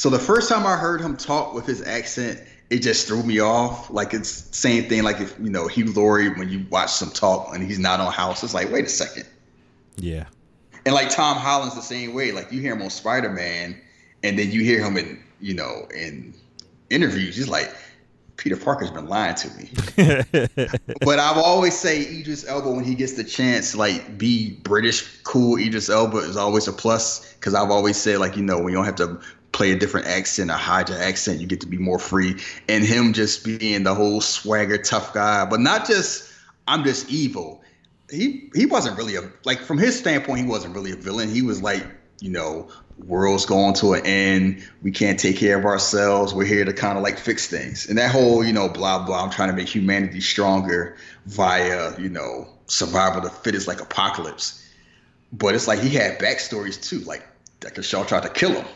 So 0.00 0.08
the 0.08 0.18
first 0.18 0.48
time 0.48 0.64
I 0.64 0.76
heard 0.76 1.02
him 1.02 1.14
talk 1.14 1.52
with 1.52 1.66
his 1.66 1.82
accent, 1.82 2.40
it 2.70 2.78
just 2.78 3.06
threw 3.06 3.22
me 3.22 3.40
off. 3.40 3.90
Like 3.90 4.14
it's 4.14 4.30
same 4.56 4.88
thing. 4.88 5.02
Like 5.02 5.20
if 5.20 5.38
you 5.38 5.50
know 5.50 5.68
Hugh 5.68 5.92
Laurie 5.92 6.30
when 6.30 6.48
you 6.48 6.64
watch 6.70 7.02
him 7.02 7.10
talk 7.10 7.54
and 7.54 7.62
he's 7.62 7.78
not 7.78 8.00
on 8.00 8.10
House, 8.10 8.42
it's 8.42 8.54
like, 8.54 8.72
wait 8.72 8.86
a 8.86 8.88
second. 8.88 9.26
Yeah. 9.96 10.24
And 10.86 10.94
like 10.94 11.10
Tom 11.10 11.36
Holland's 11.36 11.74
the 11.74 11.82
same 11.82 12.14
way. 12.14 12.32
Like 12.32 12.50
you 12.50 12.62
hear 12.62 12.72
him 12.72 12.80
on 12.80 12.88
Spider 12.88 13.28
Man, 13.28 13.78
and 14.22 14.38
then 14.38 14.50
you 14.50 14.62
hear 14.62 14.82
him 14.82 14.96
in 14.96 15.22
you 15.38 15.52
know 15.52 15.86
in 15.94 16.32
interviews. 16.88 17.36
He's 17.36 17.48
like, 17.48 17.70
Peter 18.38 18.56
Parker's 18.56 18.90
been 18.90 19.06
lying 19.06 19.34
to 19.34 19.48
me. 19.50 19.70
but 21.02 21.18
I've 21.18 21.36
always 21.36 21.78
say 21.78 22.00
Idris 22.00 22.48
Elba 22.48 22.70
when 22.70 22.84
he 22.84 22.94
gets 22.94 23.12
the 23.12 23.24
chance, 23.24 23.74
like 23.74 24.16
be 24.16 24.52
British 24.62 25.20
cool. 25.24 25.58
Idris 25.58 25.90
Elba 25.90 26.16
is 26.20 26.38
always 26.38 26.68
a 26.68 26.72
plus 26.72 27.34
because 27.34 27.52
I've 27.52 27.70
always 27.70 27.98
said 27.98 28.18
like 28.18 28.34
you 28.38 28.42
know 28.42 28.56
when 28.56 28.68
you 28.68 28.76
don't 28.76 28.86
have 28.86 28.96
to 28.96 29.20
play 29.52 29.72
a 29.72 29.76
different 29.76 30.06
accent 30.06 30.50
or 30.50 30.54
hide 30.54 30.88
your 30.88 30.98
accent, 30.98 31.40
you 31.40 31.46
get 31.46 31.60
to 31.60 31.66
be 31.66 31.78
more 31.78 31.98
free. 31.98 32.36
And 32.68 32.84
him 32.84 33.12
just 33.12 33.44
being 33.44 33.82
the 33.82 33.94
whole 33.94 34.20
swagger 34.20 34.78
tough 34.78 35.12
guy, 35.12 35.44
but 35.44 35.60
not 35.60 35.86
just 35.86 36.32
I'm 36.68 36.84
just 36.84 37.10
evil 37.10 37.60
he 38.10 38.50
he 38.54 38.66
wasn't 38.66 38.96
really 38.98 39.16
a 39.16 39.30
like 39.44 39.60
from 39.60 39.78
his 39.78 39.98
standpoint 39.98 40.40
he 40.40 40.46
wasn't 40.46 40.74
really 40.74 40.92
a 40.92 40.96
villain. 40.96 41.30
He 41.30 41.42
was 41.42 41.62
like 41.62 41.86
you 42.20 42.30
know 42.30 42.68
world's 42.98 43.46
going 43.46 43.74
to 43.74 43.94
an 43.94 44.04
end. 44.04 44.68
We 44.82 44.90
can't 44.90 45.18
take 45.18 45.36
care 45.36 45.58
of 45.58 45.64
ourselves. 45.64 46.34
We're 46.34 46.44
here 46.44 46.64
to 46.64 46.72
kind 46.72 46.98
of 46.98 47.04
like 47.04 47.18
fix 47.18 47.46
things. 47.46 47.88
And 47.88 47.96
that 47.98 48.10
whole 48.10 48.44
you 48.44 48.52
know 48.52 48.68
blah 48.68 49.04
blah. 49.04 49.24
I'm 49.24 49.30
trying 49.30 49.50
to 49.50 49.56
make 49.56 49.68
humanity 49.68 50.20
stronger 50.20 50.96
via 51.26 51.98
you 51.98 52.08
know 52.08 52.48
survival 52.66 53.18
of 53.18 53.24
the 53.24 53.30
fittest 53.30 53.68
like 53.68 53.80
apocalypse. 53.80 54.56
But 55.32 55.54
it's 55.54 55.68
like 55.68 55.78
he 55.80 55.90
had 55.90 56.18
backstories 56.18 56.82
too. 56.82 57.00
Like 57.00 57.26
Deckard 57.60 57.84
Shaw 57.84 58.04
tried 58.04 58.24
to 58.24 58.30
kill 58.30 58.52
him. 58.52 58.66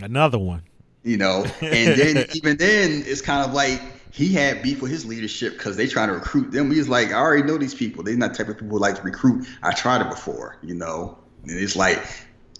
Another 0.00 0.38
one. 0.38 0.62
You 1.02 1.16
know, 1.16 1.44
and 1.60 1.98
then 2.00 2.26
even 2.34 2.56
then 2.56 3.02
it's 3.06 3.20
kind 3.20 3.44
of 3.44 3.52
like 3.52 3.80
he 4.12 4.32
had 4.32 4.62
beef 4.62 4.82
with 4.82 4.90
his 4.90 5.04
leadership 5.06 5.54
because 5.54 5.76
they 5.76 5.86
trying 5.86 6.08
to 6.08 6.14
recruit 6.14 6.52
them. 6.52 6.70
He's 6.70 6.88
like, 6.88 7.08
I 7.08 7.14
already 7.14 7.42
know 7.42 7.58
these 7.58 7.74
people. 7.74 8.04
They're 8.04 8.16
not 8.16 8.32
the 8.32 8.44
type 8.44 8.48
of 8.48 8.58
people 8.58 8.76
who 8.76 8.78
like 8.78 8.96
to 8.96 9.02
recruit. 9.02 9.46
I 9.62 9.72
tried 9.72 10.02
it 10.02 10.10
before, 10.10 10.58
you 10.62 10.74
know. 10.74 11.18
And 11.44 11.58
it's 11.58 11.74
like, 11.74 11.98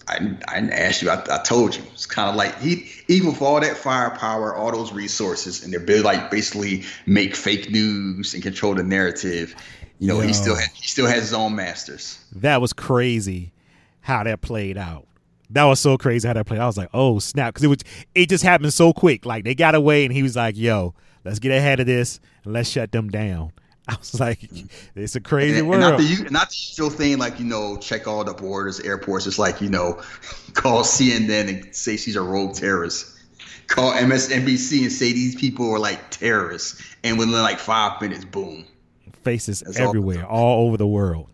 I, 0.07 0.15
I 0.47 0.59
didn't 0.59 0.73
ask 0.73 1.01
you. 1.01 1.09
I, 1.09 1.23
I 1.29 1.43
told 1.43 1.75
you. 1.75 1.83
It's 1.93 2.07
kind 2.07 2.27
of 2.27 2.35
like 2.35 2.59
he, 2.59 2.91
even 3.07 3.33
for 3.33 3.45
all 3.45 3.61
that 3.61 3.77
firepower, 3.77 4.55
all 4.55 4.71
those 4.71 4.91
resources, 4.91 5.63
and 5.63 5.73
they're 5.73 6.01
like 6.01 6.31
basically 6.31 6.83
make 7.05 7.35
fake 7.35 7.69
news 7.69 8.33
and 8.33 8.41
control 8.41 8.73
the 8.73 8.83
narrative. 8.83 9.55
You 9.99 10.07
know, 10.07 10.19
Yo, 10.19 10.27
he 10.27 10.33
still 10.33 10.55
had, 10.55 10.69
he 10.73 10.87
still 10.87 11.05
has 11.05 11.21
his 11.21 11.33
own 11.33 11.55
masters. 11.55 12.19
That 12.33 12.61
was 12.61 12.73
crazy 12.73 13.53
how 14.01 14.23
that 14.23 14.41
played 14.41 14.77
out. 14.77 15.07
That 15.53 15.65
was 15.65 15.79
so 15.79 15.97
crazy 15.97 16.27
how 16.27 16.33
that 16.33 16.45
played. 16.45 16.59
I 16.59 16.65
was 16.65 16.77
like, 16.77 16.89
oh 16.93 17.19
snap, 17.19 17.53
because 17.53 17.63
it 17.63 17.67
was 17.67 17.79
it 18.15 18.29
just 18.29 18.43
happened 18.43 18.73
so 18.73 18.91
quick. 18.91 19.25
Like 19.25 19.43
they 19.43 19.55
got 19.55 19.75
away, 19.75 20.03
and 20.03 20.13
he 20.13 20.23
was 20.23 20.35
like, 20.35 20.57
yo, 20.57 20.95
let's 21.23 21.39
get 21.39 21.51
ahead 21.51 21.79
of 21.79 21.85
this 21.85 22.19
and 22.43 22.53
let's 22.53 22.69
shut 22.69 22.91
them 22.91 23.09
down. 23.09 23.51
I 23.87 23.95
was 23.97 24.19
like, 24.19 24.39
it's 24.95 25.15
a 25.15 25.21
crazy 25.21 25.59
and, 25.59 25.67
world. 25.67 25.83
And 25.83 25.91
not 25.91 25.99
the 25.99 26.29
not 26.31 26.49
the 26.49 26.55
usual 26.55 26.89
thing 26.89 27.17
like 27.17 27.39
you 27.39 27.45
know 27.45 27.77
check 27.77 28.07
all 28.07 28.23
the 28.23 28.33
borders, 28.33 28.79
airports. 28.79 29.27
It's 29.27 29.39
like 29.39 29.61
you 29.61 29.69
know 29.69 30.01
call 30.53 30.83
CNN 30.83 31.49
and 31.49 31.75
say 31.75 31.97
she's 31.97 32.15
a 32.15 32.21
rogue 32.21 32.55
terrorist. 32.55 33.09
Call 33.67 33.93
MSNBC 33.93 34.83
and 34.83 34.91
say 34.91 35.13
these 35.13 35.35
people 35.35 35.69
are 35.71 35.79
like 35.79 36.09
terrorists, 36.09 36.81
and 37.03 37.17
within 37.17 37.33
like 37.33 37.59
five 37.59 38.01
minutes, 38.01 38.25
boom, 38.25 38.65
faces 39.23 39.61
That's 39.61 39.79
everywhere, 39.79 40.25
all, 40.25 40.59
all 40.59 40.67
over 40.67 40.77
the 40.77 40.87
world. 40.87 41.27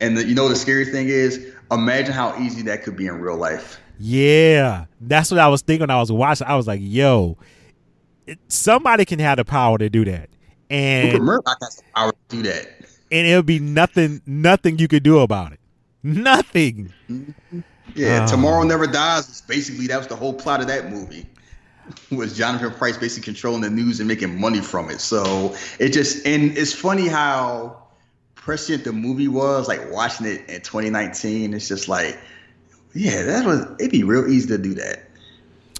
And 0.00 0.16
the, 0.16 0.24
you 0.24 0.34
know 0.34 0.48
the 0.48 0.56
scary 0.56 0.86
thing 0.86 1.08
is, 1.08 1.52
imagine 1.72 2.12
how 2.12 2.38
easy 2.40 2.62
that 2.62 2.82
could 2.82 2.96
be 2.96 3.06
in 3.06 3.20
real 3.20 3.36
life. 3.36 3.80
Yeah, 3.98 4.86
that's 5.00 5.30
what 5.30 5.40
I 5.40 5.48
was 5.48 5.62
thinking. 5.62 5.82
When 5.82 5.90
I 5.90 6.00
was 6.00 6.10
watching. 6.10 6.46
I 6.46 6.56
was 6.56 6.66
like, 6.66 6.80
yo, 6.82 7.38
somebody 8.48 9.04
can 9.04 9.18
have 9.18 9.36
the 9.36 9.44
power 9.44 9.78
to 9.78 9.88
do 9.88 10.04
that, 10.06 10.28
and 10.70 11.18
Murdoch 11.22 11.56
has 11.62 11.76
the 11.76 11.82
power 11.94 12.12
to 12.12 12.36
do 12.36 12.42
that, 12.42 12.68
and 13.10 13.26
it'll 13.26 13.42
be 13.42 13.58
nothing, 13.58 14.22
nothing 14.26 14.78
you 14.78 14.88
could 14.88 15.02
do 15.02 15.20
about 15.20 15.52
it. 15.52 15.60
Nothing. 16.02 16.92
Yeah, 17.94 18.24
uh, 18.24 18.26
Tomorrow 18.26 18.64
Never 18.64 18.86
Dies. 18.86 19.42
Basically, 19.42 19.86
that 19.86 19.98
was 19.98 20.08
the 20.08 20.16
whole 20.16 20.34
plot 20.34 20.60
of 20.60 20.66
that 20.68 20.90
movie. 20.90 21.26
Was 22.12 22.36
Jonathan 22.36 22.70
Pryce 22.70 22.96
basically 22.96 23.24
controlling 23.24 23.60
the 23.60 23.68
news 23.68 23.98
and 23.98 24.06
making 24.06 24.40
money 24.40 24.60
from 24.60 24.88
it? 24.88 25.00
So 25.00 25.54
it 25.80 25.88
just 25.88 26.24
and 26.24 26.56
it's 26.56 26.72
funny 26.72 27.08
how 27.08 27.81
prescient 28.44 28.84
the 28.84 28.92
movie 28.92 29.28
was. 29.28 29.68
Like 29.68 29.90
watching 29.90 30.26
it 30.26 30.48
in 30.48 30.60
2019, 30.60 31.54
it's 31.54 31.68
just 31.68 31.88
like, 31.88 32.18
yeah, 32.94 33.22
that 33.22 33.46
was. 33.46 33.66
It'd 33.78 33.92
be 33.92 34.02
real 34.02 34.28
easy 34.28 34.48
to 34.48 34.58
do 34.58 34.74
that 34.74 35.08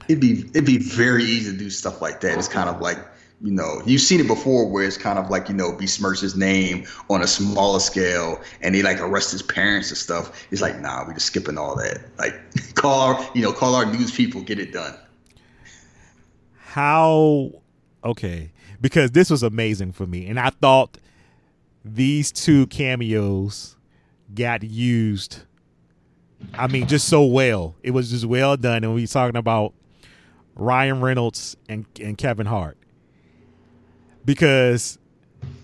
it'd 0.09 0.21
be 0.21 0.41
it'd 0.51 0.65
be 0.65 0.79
very 0.79 1.25
easy 1.25 1.51
to 1.53 1.57
do 1.57 1.71
stuff 1.71 2.01
like 2.03 2.21
that. 2.21 2.39
It's 2.39 2.49
kind 2.49 2.69
of 2.69 2.81
like 2.81 2.99
you 3.41 3.51
know 3.51 3.83
you've 3.85 4.01
seen 4.01 4.21
it 4.21 4.27
before 4.27 4.69
where 4.69 4.85
it's 4.85 4.97
kind 4.97 5.19
of 5.19 5.31
like 5.31 5.49
you 5.49 5.55
know 5.55 5.73
besmirch 5.73 6.21
his 6.21 6.37
name 6.37 6.87
on 7.11 7.23
a 7.23 7.27
smaller 7.27 7.81
scale 7.81 8.41
and 8.61 8.75
they 8.75 8.83
like 8.83 9.01
arrest 9.01 9.33
his 9.33 9.43
parents 9.43 9.89
and 9.91 9.99
stuff. 9.99 10.47
It's 10.51 10.63
like 10.63 10.81
nah, 10.81 11.05
we're 11.07 11.15
just 11.15 11.27
skipping 11.27 11.59
all 11.59 11.77
that. 11.77 12.03
Like 12.19 12.35
call 12.75 13.01
our 13.01 13.31
you 13.35 13.43
know 13.43 13.53
call 13.53 13.75
our 13.75 13.87
news 13.87 14.13
people, 14.13 14.43
get 14.43 14.59
it 14.59 14.73
done. 14.73 14.95
How 16.57 17.53
okay 18.05 18.53
because 18.81 19.13
this 19.13 19.31
was 19.31 19.43
amazing 19.43 19.93
for 19.93 20.07
me 20.07 20.27
and 20.27 20.41
I 20.41 20.51
thought 20.51 20.99
these 21.85 22.33
two 22.33 22.67
cameos 22.69 23.77
got 24.35 24.63
used 24.63 25.43
I 26.55 26.67
mean, 26.67 26.87
just 26.87 27.09
so 27.09 27.25
well. 27.25 27.77
It 27.83 27.93
was 27.93 28.11
just 28.11 28.25
well 28.25 28.57
done. 28.57 28.85
And 28.85 28.95
we 28.95 29.07
talking 29.07 29.37
about 29.37 29.75
Ryan 30.55 31.01
Reynolds 31.01 31.57
and, 31.69 31.87
and 32.01 32.17
Kevin 32.17 32.47
Hart 32.47 32.77
because 34.25 34.99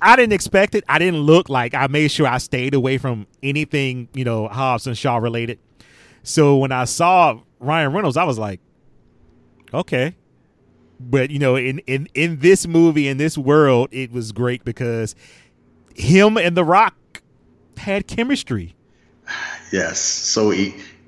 I 0.01 0.17
didn't 0.17 0.33
expect 0.33 0.75
it. 0.75 0.85
I 0.89 0.99
didn't 0.99 1.21
look 1.21 1.49
like 1.49 1.75
I 1.75 1.87
made 1.89 2.11
sure 2.11 2.27
I 2.27 2.39
stayed 2.39 2.75
away 2.75 2.99
from 2.99 3.27
anything, 3.43 4.09
you 4.15 4.25
know, 4.25 4.49
Hobbs 4.49 4.87
and 4.87 4.97
Shaw 4.97 5.19
related. 5.19 5.59
So 6.23 6.57
when 6.59 6.73
I 6.73 6.85
saw 6.85 7.41
Ryan 7.61 7.93
Reynolds, 7.93 8.17
I 8.17 8.25
was 8.25 8.39
like, 8.39 8.61
okay. 9.73 10.17
But 11.01 11.31
you 11.31 11.39
know, 11.39 11.55
in 11.55 11.79
in 11.81 12.09
in 12.15 12.41
this 12.41 12.67
movie, 12.67 13.07
in 13.07 13.19
this 13.19 13.39
world, 13.39 13.89
it 13.93 14.11
was 14.11 14.33
great 14.33 14.65
because 14.65 15.15
him 15.99 16.37
and 16.37 16.57
The 16.57 16.65
Rock 16.65 16.95
had 17.77 18.07
chemistry. 18.07 18.75
Yes. 19.73 19.99
So 20.01 20.53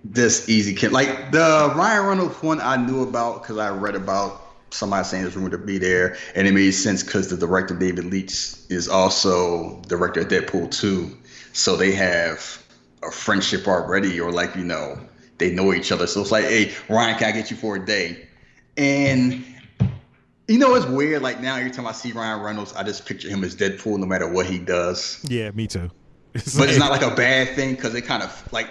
this 0.04 0.48
easy 0.48 0.74
kid. 0.74 0.92
Like 0.92 1.32
the 1.32 1.72
Ryan 1.76 2.06
Reynolds 2.06 2.42
one 2.42 2.60
I 2.60 2.76
knew 2.76 3.02
about 3.02 3.42
because 3.42 3.58
I 3.58 3.70
read 3.70 3.94
about 3.94 4.42
somebody 4.70 5.04
saying 5.04 5.26
it's 5.26 5.34
rumored 5.34 5.52
to 5.52 5.58
be 5.58 5.78
there, 5.78 6.16
and 6.34 6.46
it 6.46 6.52
made 6.52 6.70
sense 6.72 7.02
because 7.02 7.28
the 7.28 7.36
director 7.36 7.74
David 7.74 8.04
Leitch 8.04 8.54
is 8.68 8.88
also 8.88 9.80
director 9.88 10.20
of 10.20 10.28
Deadpool 10.28 10.70
2, 10.70 11.16
so 11.52 11.76
they 11.76 11.92
have 11.92 12.62
a 13.02 13.10
friendship 13.10 13.66
already, 13.66 14.20
or 14.20 14.30
like 14.30 14.54
you 14.54 14.64
know 14.64 14.98
they 15.38 15.50
know 15.50 15.72
each 15.72 15.90
other. 15.90 16.06
So 16.06 16.20
it's 16.20 16.30
like, 16.30 16.44
hey, 16.44 16.72
Ryan, 16.88 17.18
can 17.18 17.28
I 17.28 17.32
get 17.32 17.50
you 17.50 17.56
for 17.56 17.76
a 17.76 17.84
day? 17.84 18.26
And 18.76 19.44
you 20.50 20.58
know, 20.58 20.74
it's 20.74 20.86
weird. 20.86 21.22
Like 21.22 21.40
now, 21.40 21.54
every 21.56 21.70
time 21.70 21.86
I 21.86 21.92
see 21.92 22.10
Ryan 22.10 22.40
Reynolds, 22.40 22.72
I 22.72 22.82
just 22.82 23.06
picture 23.06 23.28
him 23.28 23.44
as 23.44 23.54
Deadpool, 23.54 23.98
no 23.98 24.06
matter 24.06 24.28
what 24.28 24.46
he 24.46 24.58
does. 24.58 25.24
Yeah, 25.28 25.50
me 25.52 25.66
too. 25.66 25.90
It's 26.32 26.54
but 26.54 26.60
like, 26.60 26.68
it's 26.70 26.78
not 26.78 26.92
like 26.92 27.02
a 27.02 27.12
bad 27.12 27.56
thing 27.56 27.74
because 27.74 27.92
it 27.96 28.02
kind 28.02 28.22
of 28.22 28.52
like 28.52 28.70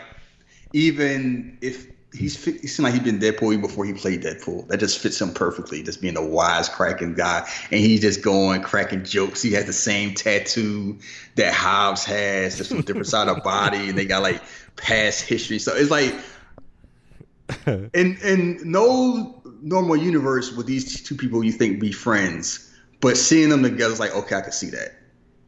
even 0.71 1.57
if 1.59 1.87
he's 2.13 2.41
he 2.45 2.67
seemed 2.67 2.85
like 2.85 2.93
he'd 2.93 3.03
been 3.03 3.19
Deadpool 3.19 3.51
even 3.51 3.59
before 3.59 3.83
he 3.83 3.91
played 3.91 4.23
Deadpool. 4.23 4.67
That 4.69 4.79
just 4.79 4.99
fits 4.99 5.19
him 5.19 5.33
perfectly, 5.33 5.83
just 5.83 6.01
being 6.01 6.15
a 6.15 6.25
wise 6.25 6.69
cracking 6.69 7.15
guy, 7.15 7.49
and 7.69 7.81
he's 7.81 7.99
just 7.99 8.21
going 8.21 8.61
cracking 8.61 9.03
jokes. 9.03 9.41
He 9.41 9.51
has 9.53 9.65
the 9.65 9.73
same 9.73 10.13
tattoo 10.13 10.97
that 11.35 11.53
Hobbs 11.53 12.05
has, 12.05 12.57
just 12.57 12.69
from 12.69 12.81
different 12.81 13.07
side 13.07 13.27
of 13.27 13.43
body, 13.43 13.89
and 13.89 13.97
they 13.97 14.05
got 14.05 14.23
like 14.23 14.41
past 14.77 15.21
history. 15.21 15.59
So 15.59 15.75
it's 15.75 15.91
like, 15.91 16.15
and 17.65 18.17
and 18.23 18.65
no 18.65 19.38
normal 19.61 19.97
universe 19.97 20.55
with 20.55 20.65
these 20.65 21.03
two 21.03 21.15
people 21.15 21.43
you 21.43 21.51
think 21.51 21.79
be 21.79 21.91
friends, 21.91 22.73
but 23.01 23.17
seeing 23.17 23.49
them 23.49 23.63
together 23.63 23.93
is 23.93 23.99
like, 23.99 24.15
okay, 24.15 24.35
I 24.35 24.41
can 24.41 24.51
see 24.51 24.69
that. 24.69 24.95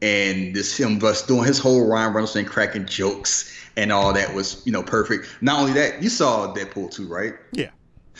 And 0.02 0.56
this 0.56 0.78
him 0.78 1.00
just 1.00 1.28
doing 1.28 1.45
his 1.45 1.60
whole 1.60 1.88
Ryan 1.88 2.13
Reynolds 2.13 2.34
thing, 2.34 2.45
cracking 2.45 2.86
jokes 2.86 3.56
and 3.78 3.91
all 3.91 4.13
that 4.13 4.34
was, 4.34 4.62
you 4.65 4.71
know, 4.71 4.84
perfect. 4.84 5.28
Not 5.41 5.60
only 5.60 5.74
that, 5.74 6.02
you 6.02 6.10
saw 6.10 6.54
Deadpool 6.54 6.91
too, 6.91 7.08
right? 7.08 7.36
Yeah. 7.52 7.69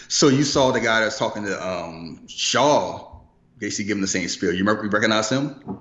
So 0.08 0.28
you 0.28 0.44
saw 0.44 0.72
the 0.72 0.80
guy 0.80 1.02
that's 1.02 1.18
talking 1.18 1.44
to 1.46 1.68
um, 1.68 2.28
Shaw, 2.28 3.20
basically 3.58 3.86
giving 3.86 4.02
the 4.02 4.08
same 4.08 4.28
spiel. 4.28 4.52
You 4.52 4.60
remember, 4.60 4.84
you 4.84 4.90
recognize 4.90 5.30
him? 5.30 5.80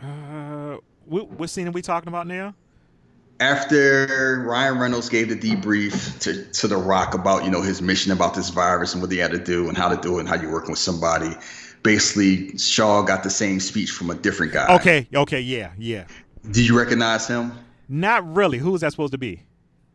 Uh, 0.00 0.76
what, 1.06 1.30
what 1.30 1.50
scene 1.50 1.68
are 1.68 1.72
we 1.72 1.82
talking 1.82 2.08
about 2.08 2.26
now? 2.26 2.54
After 3.40 4.42
Ryan 4.44 4.78
Reynolds 4.78 5.08
gave 5.08 5.28
the 5.28 5.36
debrief 5.36 6.18
to, 6.20 6.44
to 6.44 6.68
The 6.68 6.76
Rock 6.76 7.14
about, 7.14 7.44
you 7.44 7.50
know, 7.50 7.62
his 7.62 7.80
mission 7.80 8.10
about 8.10 8.34
this 8.34 8.48
virus 8.50 8.94
and 8.94 9.02
what 9.02 9.12
he 9.12 9.18
had 9.18 9.30
to 9.30 9.38
do 9.38 9.68
and 9.68 9.76
how 9.76 9.88
to 9.88 9.96
do 10.00 10.16
it 10.16 10.20
and 10.20 10.28
how 10.28 10.34
you're 10.34 10.52
working 10.52 10.70
with 10.70 10.80
somebody, 10.80 11.30
basically 11.82 12.56
Shaw 12.58 13.02
got 13.02 13.22
the 13.22 13.30
same 13.30 13.60
speech 13.60 13.90
from 13.92 14.10
a 14.10 14.14
different 14.14 14.52
guy. 14.52 14.74
Okay, 14.76 15.06
okay, 15.14 15.40
yeah, 15.40 15.72
yeah. 15.78 16.06
Did 16.50 16.66
you 16.66 16.76
recognize 16.76 17.28
him? 17.28 17.52
Not 17.88 18.34
really. 18.34 18.58
Who 18.58 18.72
was 18.72 18.80
that 18.80 18.90
supposed 18.90 19.12
to 19.12 19.18
be? 19.18 19.42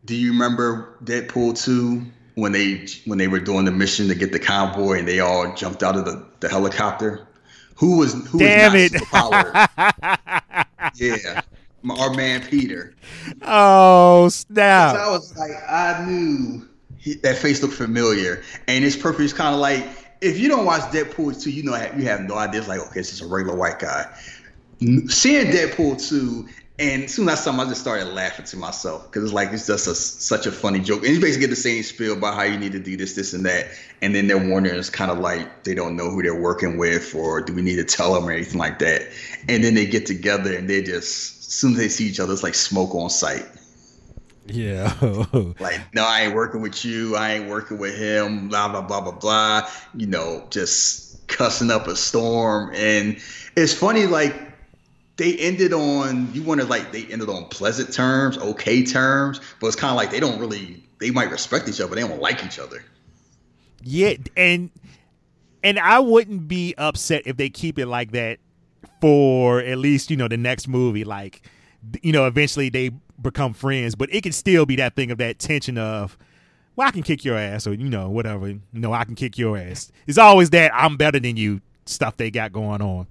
Do 0.06 0.16
you 0.16 0.32
remember 0.32 0.98
Deadpool 1.04 1.62
2 1.64 2.06
when 2.36 2.52
they 2.52 2.88
when 3.06 3.18
they 3.18 3.28
were 3.28 3.40
doing 3.40 3.66
the 3.66 3.72
mission 3.72 4.08
to 4.08 4.16
get 4.16 4.32
the 4.32 4.40
convoy 4.40 5.00
and 5.00 5.08
they 5.08 5.20
all 5.20 5.54
jumped 5.56 5.84
out 5.84 5.96
of 5.96 6.06
the, 6.06 6.26
the 6.40 6.50
helicopter? 6.50 7.28
Who 7.76 8.00
was 8.00 8.14
who 8.28 8.40
Damn 8.40 8.74
was 8.74 8.94
it. 8.94 9.02
yeah. 10.96 11.42
Our 11.90 12.14
man 12.14 12.42
Peter. 12.42 12.94
Oh 13.42 14.30
snap. 14.30 14.96
I 14.96 15.10
was 15.10 15.36
like, 15.38 15.52
I 15.70 16.06
knew 16.06 16.68
he, 16.98 17.16
that 17.16 17.38
face 17.38 17.62
looked 17.62 17.76
familiar. 17.76 18.44
And 18.68 18.86
it's 18.86 18.96
perfect. 18.96 19.22
It's 19.22 19.34
kind 19.34 19.54
of 19.54 19.60
like 19.60 19.86
if 20.22 20.40
you 20.40 20.48
don't 20.48 20.66
watch 20.66 20.82
Deadpool 20.92 21.42
2, 21.42 21.52
you 21.52 21.64
know 21.64 21.76
you 21.98 22.06
have 22.06 22.22
no 22.22 22.36
idea. 22.36 22.62
It's 22.62 22.70
like, 22.70 22.80
okay, 22.80 23.02
it's 23.02 23.10
just 23.10 23.22
a 23.22 23.28
regular 23.28 23.58
white 23.58 23.80
guy 23.80 24.10
seeing 25.08 25.48
Deadpool 25.48 26.08
2, 26.10 26.48
and 26.80 27.10
soon 27.10 27.30
as 27.30 27.44
something, 27.44 27.66
I 27.66 27.70
just 27.70 27.82
started 27.82 28.06
laughing 28.06 28.46
to 28.46 28.58
myself 28.58 29.06
because 29.06 29.24
it's 29.24 29.34
like 29.34 29.52
it's 29.52 29.68
just 29.68 29.88
a, 29.88 29.94
such 29.94 30.48
a 30.48 30.52
funny 30.52 30.80
joke. 30.80 31.04
And 31.04 31.14
you 31.14 31.22
basically 31.22 31.42
get 31.42 31.50
the 31.52 31.56
same 31.56 31.84
spiel 31.84 32.14
about 32.14 32.34
how 32.34 32.44
you 32.44 32.58
need 32.58 32.72
to 32.72 32.80
do 32.80 32.98
this, 32.98 33.14
this, 33.14 33.34
and 33.34 33.46
that. 33.46 33.68
And 34.02 34.16
then 34.16 34.28
they're 34.28 34.38
wondering, 34.38 34.78
it's 34.78 34.90
kind 34.90 35.12
of 35.12 35.20
like 35.20 35.64
they 35.64 35.76
don't 35.76 35.96
know 35.96 36.10
who 36.10 36.24
they're 36.24 36.40
working 36.40 36.78
with, 36.78 37.14
or 37.14 37.42
do 37.42 37.54
we 37.54 37.62
need 37.62 37.76
to 37.76 37.84
tell 37.84 38.14
them 38.14 38.28
or 38.28 38.32
anything 38.32 38.58
like 38.58 38.80
that. 38.80 39.04
And 39.48 39.64
then 39.64 39.76
they 39.76 39.86
get 39.86 40.06
together 40.06 40.56
and 40.56 40.68
they 40.68 40.82
just, 40.82 41.43
as 41.48 41.54
soon 41.54 41.72
as 41.74 41.78
they 41.78 41.90
see 41.90 42.06
each 42.06 42.20
other, 42.20 42.34
it's 42.34 42.44
like 42.44 42.56
smoke 42.56 42.96
on 42.96 43.10
sight. 43.10 43.46
Yeah. 44.46 44.94
like, 45.60 45.94
no, 45.94 46.06
I 46.06 46.22
ain't 46.22 46.36
working 46.36 46.62
with 46.62 46.84
you. 46.84 47.16
I 47.16 47.34
ain't 47.34 47.50
working 47.50 47.78
with 47.78 47.98
him. 47.98 48.50
Blah 48.50 48.70
blah 48.70 48.82
blah 48.82 49.02
blah 49.02 49.12
blah. 49.12 49.70
You 49.96 50.08
know, 50.08 50.46
just 50.50 51.28
cussing 51.28 51.72
up 51.72 51.88
a 51.88 51.96
storm. 51.96 52.72
And 52.76 53.18
it's 53.56 53.74
funny, 53.74 54.08
like 54.08 54.36
they 55.18 55.38
ended 55.38 55.74
on 55.74 56.34
you 56.34 56.44
wanted 56.44 56.70
like 56.70 56.92
they 56.92 57.06
ended 57.06 57.30
on 57.30 57.46
pleasant 57.46 57.94
terms, 57.94 58.38
okay 58.38 58.84
terms, 58.84 59.40
but 59.60 59.68
it's 59.68 59.76
kind 59.76 59.92
of 59.92 59.98
like 59.98 60.12
they 60.12 60.20
don't 60.20 60.40
really 60.40 60.84
they 61.00 61.12
might 61.12 61.30
respect 61.30 61.68
each 61.68 61.80
other, 61.80 61.90
but 61.90 61.96
they 61.96 62.08
don't 62.08 62.22
like 62.22 62.46
each 62.46 62.60
other. 62.60 62.84
Yeah, 63.84 64.14
and 64.38 64.70
and 65.64 65.80
I 65.80 66.00
wouldn't 66.00 66.48
be 66.48 66.74
upset 66.78 67.24
if 67.26 67.38
they 67.38 67.50
keep 67.50 67.80
it 67.80 67.88
like 67.88 68.12
that 68.12 68.40
for 69.04 69.60
at 69.60 69.80
least 69.80 70.10
you 70.10 70.16
know 70.16 70.30
the 70.30 70.38
next 70.38 70.70
movie. 70.70 71.04
Like 71.04 71.42
you 72.02 72.14
know, 72.14 72.26
eventually 72.26 72.70
they 72.70 72.92
become 73.22 73.54
friends, 73.54 73.96
but 73.96 74.08
it 74.14 74.24
can 74.24 74.32
still 74.32 74.66
be 74.66 74.78
that 74.78 74.96
thing 74.96 75.12
of 75.12 75.18
that 75.18 75.40
tension 75.40 75.78
of. 75.78 76.18
Well, 76.78 76.88
I 76.88 76.92
can 76.92 77.04
kick 77.04 77.26
your 77.26 77.38
ass, 77.38 77.68
or 77.68 77.74
you 77.74 77.90
know, 77.90 78.10
whatever. 78.10 78.48
You 78.48 78.62
know, 78.72 78.94
I 78.94 79.04
can 79.04 79.16
kick 79.16 79.38
your 79.38 79.58
ass. 79.58 79.92
It's 80.08 80.18
always 80.18 80.52
that 80.52 80.72
I'm 80.74 80.96
better 80.96 81.20
than 81.20 81.36
you 81.36 81.60
stuff 81.86 82.16
they 82.16 82.32
got 82.32 82.54
going 82.54 82.82
on. 82.82 83.08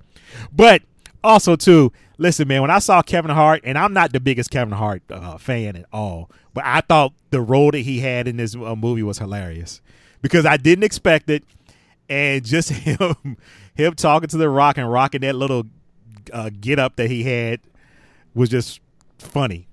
But 0.51 0.81
also 1.23 1.55
too 1.55 1.93
listen 2.19 2.49
man 2.49 2.61
when 2.61 2.71
i 2.71 2.81
saw 2.81 3.01
kevin 3.01 3.31
hart 3.31 3.61
and 3.63 3.79
i'm 3.79 3.93
not 3.93 4.13
the 4.13 4.19
biggest 4.19 4.51
kevin 4.51 4.75
hart 4.75 5.01
uh, 5.09 5.39
fan 5.39 5.77
at 5.77 5.87
all 5.93 6.29
but 6.53 6.65
i 6.65 6.81
thought 6.81 7.13
the 7.31 7.41
role 7.41 7.71
that 7.71 7.79
he 7.79 8.01
had 8.01 8.27
in 8.27 8.39
this 8.39 8.57
uh, 8.57 8.75
movie 8.75 9.05
was 9.05 9.19
hilarious 9.19 9.81
because 10.21 10.45
i 10.45 10.57
didn't 10.57 10.83
expect 10.83 11.31
it 11.31 11.45
and 12.09 12.45
just 12.45 12.71
him 12.71 13.37
him 13.75 13.95
talking 13.95 14.29
to 14.29 14.37
the 14.37 14.49
rock 14.49 14.79
and 14.79 14.91
rocking 14.91 15.21
that 15.21 15.37
little 15.37 15.65
uh, 16.33 16.51
get 16.61 16.79
up 16.79 16.97
that 16.97 17.11
he 17.11 17.23
had 17.25 17.61
was 18.35 18.49
just 18.49 18.81
funny 19.19 19.69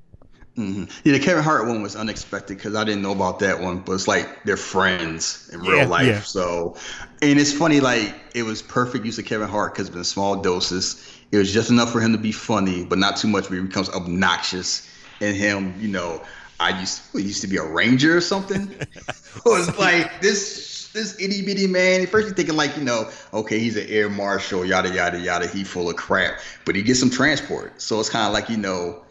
Mm-hmm. 0.59 1.07
Yeah, 1.07 1.13
the 1.13 1.19
Kevin 1.19 1.43
Hart 1.43 1.67
one 1.67 1.81
was 1.81 1.95
unexpected 1.95 2.57
because 2.57 2.75
I 2.75 2.83
didn't 2.83 3.01
know 3.01 3.13
about 3.13 3.39
that 3.39 3.61
one, 3.61 3.79
but 3.79 3.93
it's 3.93 4.09
like 4.09 4.43
they're 4.43 4.57
friends 4.57 5.49
in 5.53 5.61
real 5.61 5.77
yeah, 5.77 5.85
life. 5.85 6.07
Yeah. 6.07 6.19
So, 6.19 6.75
and 7.21 7.39
it's 7.39 7.53
funny, 7.53 7.79
like 7.79 8.13
it 8.35 8.43
was 8.43 8.61
perfect 8.61 9.05
use 9.05 9.17
of 9.17 9.25
Kevin 9.25 9.47
Hart 9.47 9.73
because 9.73 9.89
in 9.89 10.03
small 10.03 10.41
doses, 10.41 11.17
it 11.31 11.37
was 11.37 11.53
just 11.53 11.69
enough 11.69 11.91
for 11.91 12.01
him 12.01 12.11
to 12.11 12.17
be 12.17 12.33
funny, 12.33 12.83
but 12.83 12.97
not 12.97 13.15
too 13.15 13.29
much 13.29 13.49
where 13.49 13.61
he 13.61 13.65
becomes 13.65 13.89
obnoxious. 13.89 14.85
And 15.21 15.35
him, 15.35 15.75
you 15.79 15.87
know, 15.87 16.21
I 16.59 16.77
used 16.77 17.01
used 17.13 17.41
to 17.41 17.47
be 17.47 17.57
a 17.57 17.63
ranger 17.63 18.17
or 18.17 18.21
something. 18.21 18.69
it 18.79 19.45
was 19.45 19.77
like 19.79 20.19
this 20.21 20.67
this 20.99 21.19
itty 21.19 21.41
bitty 21.41 21.67
man. 21.67 22.01
At 22.01 22.09
first 22.09 22.27
you're 22.27 22.35
thinking 22.35 22.55
like, 22.55 22.77
you 22.77 22.83
know, 22.83 23.09
okay, 23.33 23.59
he's 23.59 23.77
an 23.77 23.87
air 23.87 24.09
marshal, 24.09 24.65
yada 24.65 24.93
yada 24.93 25.19
yada. 25.19 25.47
He 25.47 25.63
full 25.63 25.89
of 25.89 25.95
crap, 25.95 26.39
but 26.65 26.75
he 26.75 26.83
gets 26.83 26.99
some 26.99 27.09
transport. 27.09 27.81
So 27.81 27.99
it's 27.99 28.09
kind 28.09 28.27
of 28.27 28.33
like 28.33 28.49
you 28.49 28.57
know 28.57 29.03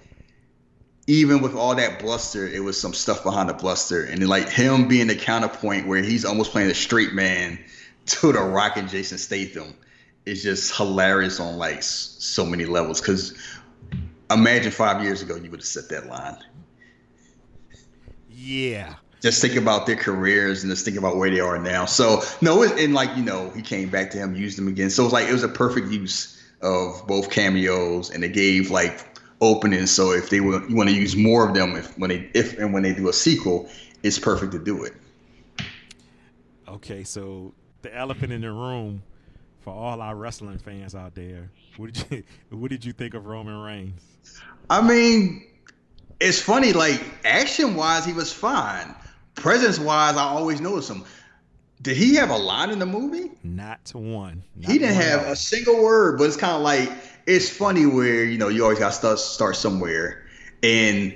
even 1.08 1.40
with 1.40 1.54
all 1.54 1.74
that 1.74 1.98
bluster, 1.98 2.46
it 2.46 2.62
was 2.62 2.78
some 2.78 2.92
stuff 2.92 3.24
behind 3.24 3.48
the 3.48 3.54
bluster, 3.54 4.04
and 4.04 4.28
like 4.28 4.48
him 4.50 4.88
being 4.88 5.06
the 5.06 5.16
counterpoint 5.16 5.86
where 5.86 6.02
he's 6.02 6.24
almost 6.26 6.52
playing 6.52 6.70
a 6.70 6.74
straight 6.74 7.14
man 7.14 7.58
to 8.06 8.32
the 8.32 8.40
Rock 8.40 8.76
and 8.76 8.88
Jason 8.88 9.18
Statham 9.18 9.74
is 10.26 10.42
just 10.42 10.76
hilarious 10.76 11.40
on 11.40 11.56
like 11.56 11.82
so 11.82 12.44
many 12.44 12.66
levels. 12.66 13.00
Because 13.00 13.34
imagine 14.30 14.70
five 14.70 15.02
years 15.02 15.22
ago 15.22 15.34
you 15.36 15.50
would 15.50 15.60
have 15.60 15.66
set 15.66 15.88
that 15.88 16.06
line. 16.06 16.36
Yeah. 18.30 18.94
Just 19.20 19.42
think 19.42 19.56
about 19.56 19.86
their 19.86 19.96
careers 19.96 20.62
and 20.62 20.70
just 20.70 20.84
think 20.84 20.96
about 20.96 21.16
where 21.16 21.30
they 21.30 21.40
are 21.40 21.58
now. 21.58 21.86
So 21.86 22.22
no, 22.40 22.62
and 22.62 22.94
like 22.94 23.16
you 23.16 23.24
know, 23.24 23.50
he 23.50 23.62
came 23.62 23.88
back 23.88 24.10
to 24.12 24.18
him, 24.18 24.34
used 24.34 24.58
them 24.58 24.68
again. 24.68 24.90
So 24.90 25.04
it's 25.04 25.12
like 25.12 25.28
it 25.28 25.32
was 25.32 25.42
a 25.42 25.48
perfect 25.48 25.88
use 25.88 26.40
of 26.62 27.06
both 27.06 27.30
cameos, 27.30 28.10
and 28.10 28.22
it 28.24 28.32
gave 28.32 28.70
like 28.70 29.04
openings. 29.40 29.90
So 29.90 30.12
if 30.12 30.30
they 30.30 30.40
will, 30.40 30.68
you 30.68 30.76
want 30.76 30.88
to 30.88 30.94
use 30.94 31.16
more 31.16 31.48
of 31.48 31.54
them, 31.54 31.76
if 31.76 31.96
when 31.98 32.10
they 32.10 32.30
if 32.34 32.58
and 32.58 32.72
when 32.72 32.82
they 32.82 32.94
do 32.94 33.08
a 33.08 33.12
sequel, 33.12 33.68
it's 34.02 34.18
perfect 34.18 34.52
to 34.52 34.58
do 34.58 34.84
it. 34.84 34.94
Okay, 36.68 37.02
so 37.02 37.52
the 37.82 37.94
elephant 37.96 38.32
in 38.32 38.42
the 38.42 38.52
room 38.52 39.02
for 39.60 39.72
all 39.72 40.00
our 40.00 40.14
wrestling 40.14 40.58
fans 40.58 40.94
out 40.94 41.14
there, 41.14 41.50
what 41.76 41.92
did 41.92 42.04
you 42.10 42.22
what 42.58 42.70
did 42.70 42.84
you 42.84 42.92
think 42.92 43.14
of 43.14 43.26
Roman 43.26 43.58
Reigns? 43.60 44.00
I 44.70 44.80
mean, 44.82 45.46
it's 46.20 46.40
funny. 46.40 46.72
Like 46.72 47.02
action 47.24 47.74
wise, 47.74 48.04
he 48.04 48.12
was 48.12 48.32
fine. 48.32 48.94
Presence 49.38 49.78
wise, 49.78 50.16
I 50.16 50.24
always 50.24 50.60
notice 50.60 50.90
him. 50.90 51.04
Did 51.80 51.96
he 51.96 52.16
have 52.16 52.30
a 52.30 52.36
line 52.36 52.70
in 52.70 52.80
the 52.80 52.86
movie? 52.86 53.30
Not 53.44 53.90
one. 53.94 54.42
Not 54.56 54.70
he 54.70 54.78
didn't 54.78 54.96
one 54.96 55.04
have 55.04 55.26
a 55.26 55.36
single 55.36 55.82
word, 55.82 56.18
but 56.18 56.24
it's 56.24 56.36
kind 56.36 56.56
of 56.56 56.62
like 56.62 56.90
it's 57.26 57.48
funny 57.48 57.86
where 57.86 58.24
you 58.24 58.36
know 58.36 58.48
you 58.48 58.64
always 58.64 58.80
got 58.80 58.88
to 58.88 58.94
start, 58.94 59.18
start 59.20 59.56
somewhere, 59.56 60.26
and 60.64 61.14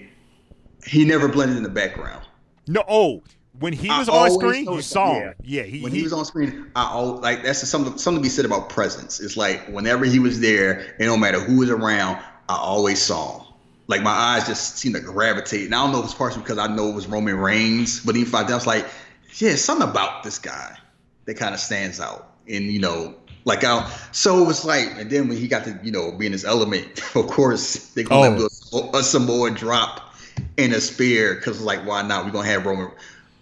he 0.87 1.05
never 1.05 1.27
blended 1.27 1.57
in 1.57 1.65
the 1.65 1.69
background. 1.69 2.25
No, 2.69 2.85
oh, 2.89 3.23
when 3.59 3.73
he 3.73 3.89
was 3.89 4.09
I 4.09 4.13
on 4.13 4.31
screen, 4.31 4.71
you 4.71 4.83
saw 4.83 5.15
him. 5.15 5.35
Yeah, 5.43 5.63
he, 5.65 5.83
when 5.83 5.91
he, 5.91 5.99
he, 5.99 6.05
was 6.05 6.13
on 6.13 6.25
screen, 6.25 6.71
I 6.77 6.85
all 6.85 7.17
like 7.17 7.43
that's 7.43 7.67
something 7.69 7.99
something 7.99 8.23
to 8.23 8.25
be 8.25 8.31
said 8.31 8.45
about 8.45 8.69
presence. 8.69 9.19
It's 9.19 9.37
like 9.37 9.67
whenever 9.67 10.05
he 10.05 10.21
was 10.21 10.39
there, 10.39 10.95
and 11.01 11.09
no 11.09 11.17
matter 11.17 11.41
who 11.41 11.59
was 11.59 11.71
around, 11.71 12.23
I 12.49 12.57
always 12.57 13.03
saw 13.03 13.41
him. 13.41 13.52
Like 13.93 14.03
my 14.03 14.11
eyes 14.11 14.47
just 14.47 14.79
seemed 14.79 14.95
to 14.95 15.03
gravitate, 15.03 15.67
and 15.67 15.75
I 15.75 15.83
don't 15.85 15.93
know 15.93 15.99
if 15.99 16.07
it's 16.07 16.15
partially 16.15 16.41
because 16.41 16.57
I 16.57 16.67
know 16.67 16.89
it 16.89 16.95
was 16.95 17.07
Roman 17.07 17.37
Reigns, 17.37 18.01
but 18.01 18.17
even 18.17 18.27
if 18.27 18.35
I 18.35 18.43
was 18.43 18.67
like, 18.67 18.87
yeah, 19.35 19.55
something 19.57 19.87
about 19.87 20.23
this 20.23 20.39
guy. 20.39 20.79
that 21.27 21.35
kind 21.35 21.53
of 21.53 21.61
stands 21.61 22.01
out. 22.01 22.33
And 22.49 22.73
you 22.73 22.79
know, 22.79 23.15
like 23.45 23.65
I, 23.65 23.87
so 24.11 24.43
it 24.43 24.47
was 24.47 24.65
like, 24.65 24.89
and 24.97 25.11
then 25.11 25.29
when 25.29 25.37
he 25.37 25.47
got 25.47 25.65
to 25.65 25.79
you 25.83 25.93
know 25.93 26.11
be 26.11 26.25
in 26.25 26.33
his 26.33 26.47
element, 26.47 27.03
of 27.15 27.27
course 27.27 27.89
they 27.89 28.05
gonna 28.05 28.35
oh. 28.35 28.49
do 28.73 28.79
a, 28.79 28.97
a 28.97 29.03
Samoa 29.03 29.51
drop 29.51 30.15
in 30.57 30.73
a 30.73 30.81
spear 30.81 31.35
because 31.35 31.61
like 31.61 31.87
why 31.87 32.01
not? 32.01 32.25
We're 32.25 32.31
gonna 32.31 32.49
have 32.49 32.65
Roman. 32.65 32.91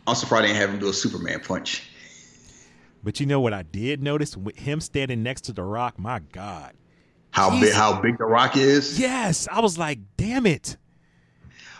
I'm 0.09 0.17
surprised 0.17 0.43
they 0.43 0.49
didn't 0.49 0.63
have 0.63 0.71
him 0.71 0.81
do 0.81 0.89
a 0.89 0.93
Superman 0.93 1.39
punch. 1.47 1.89
But 3.05 3.21
you 3.21 3.27
know 3.27 3.41
what 3.41 3.55
I 3.55 3.63
did 3.63 4.03
notice 4.03 4.37
with 4.37 4.59
him 4.59 4.81
standing 4.81 5.23
next 5.23 5.43
to 5.43 5.53
The 5.53 5.63
Rock. 5.63 5.97
My 5.97 6.19
God, 6.33 6.75
how 7.31 7.61
big 7.61 7.73
how 7.73 8.01
big 8.01 8.19
The 8.19 8.25
Rock 8.25 8.57
is? 8.57 8.99
Yes, 8.99 9.49
I 9.51 9.61
was 9.61 9.79
like, 9.79 9.99
damn 10.17 10.47
it. 10.47 10.77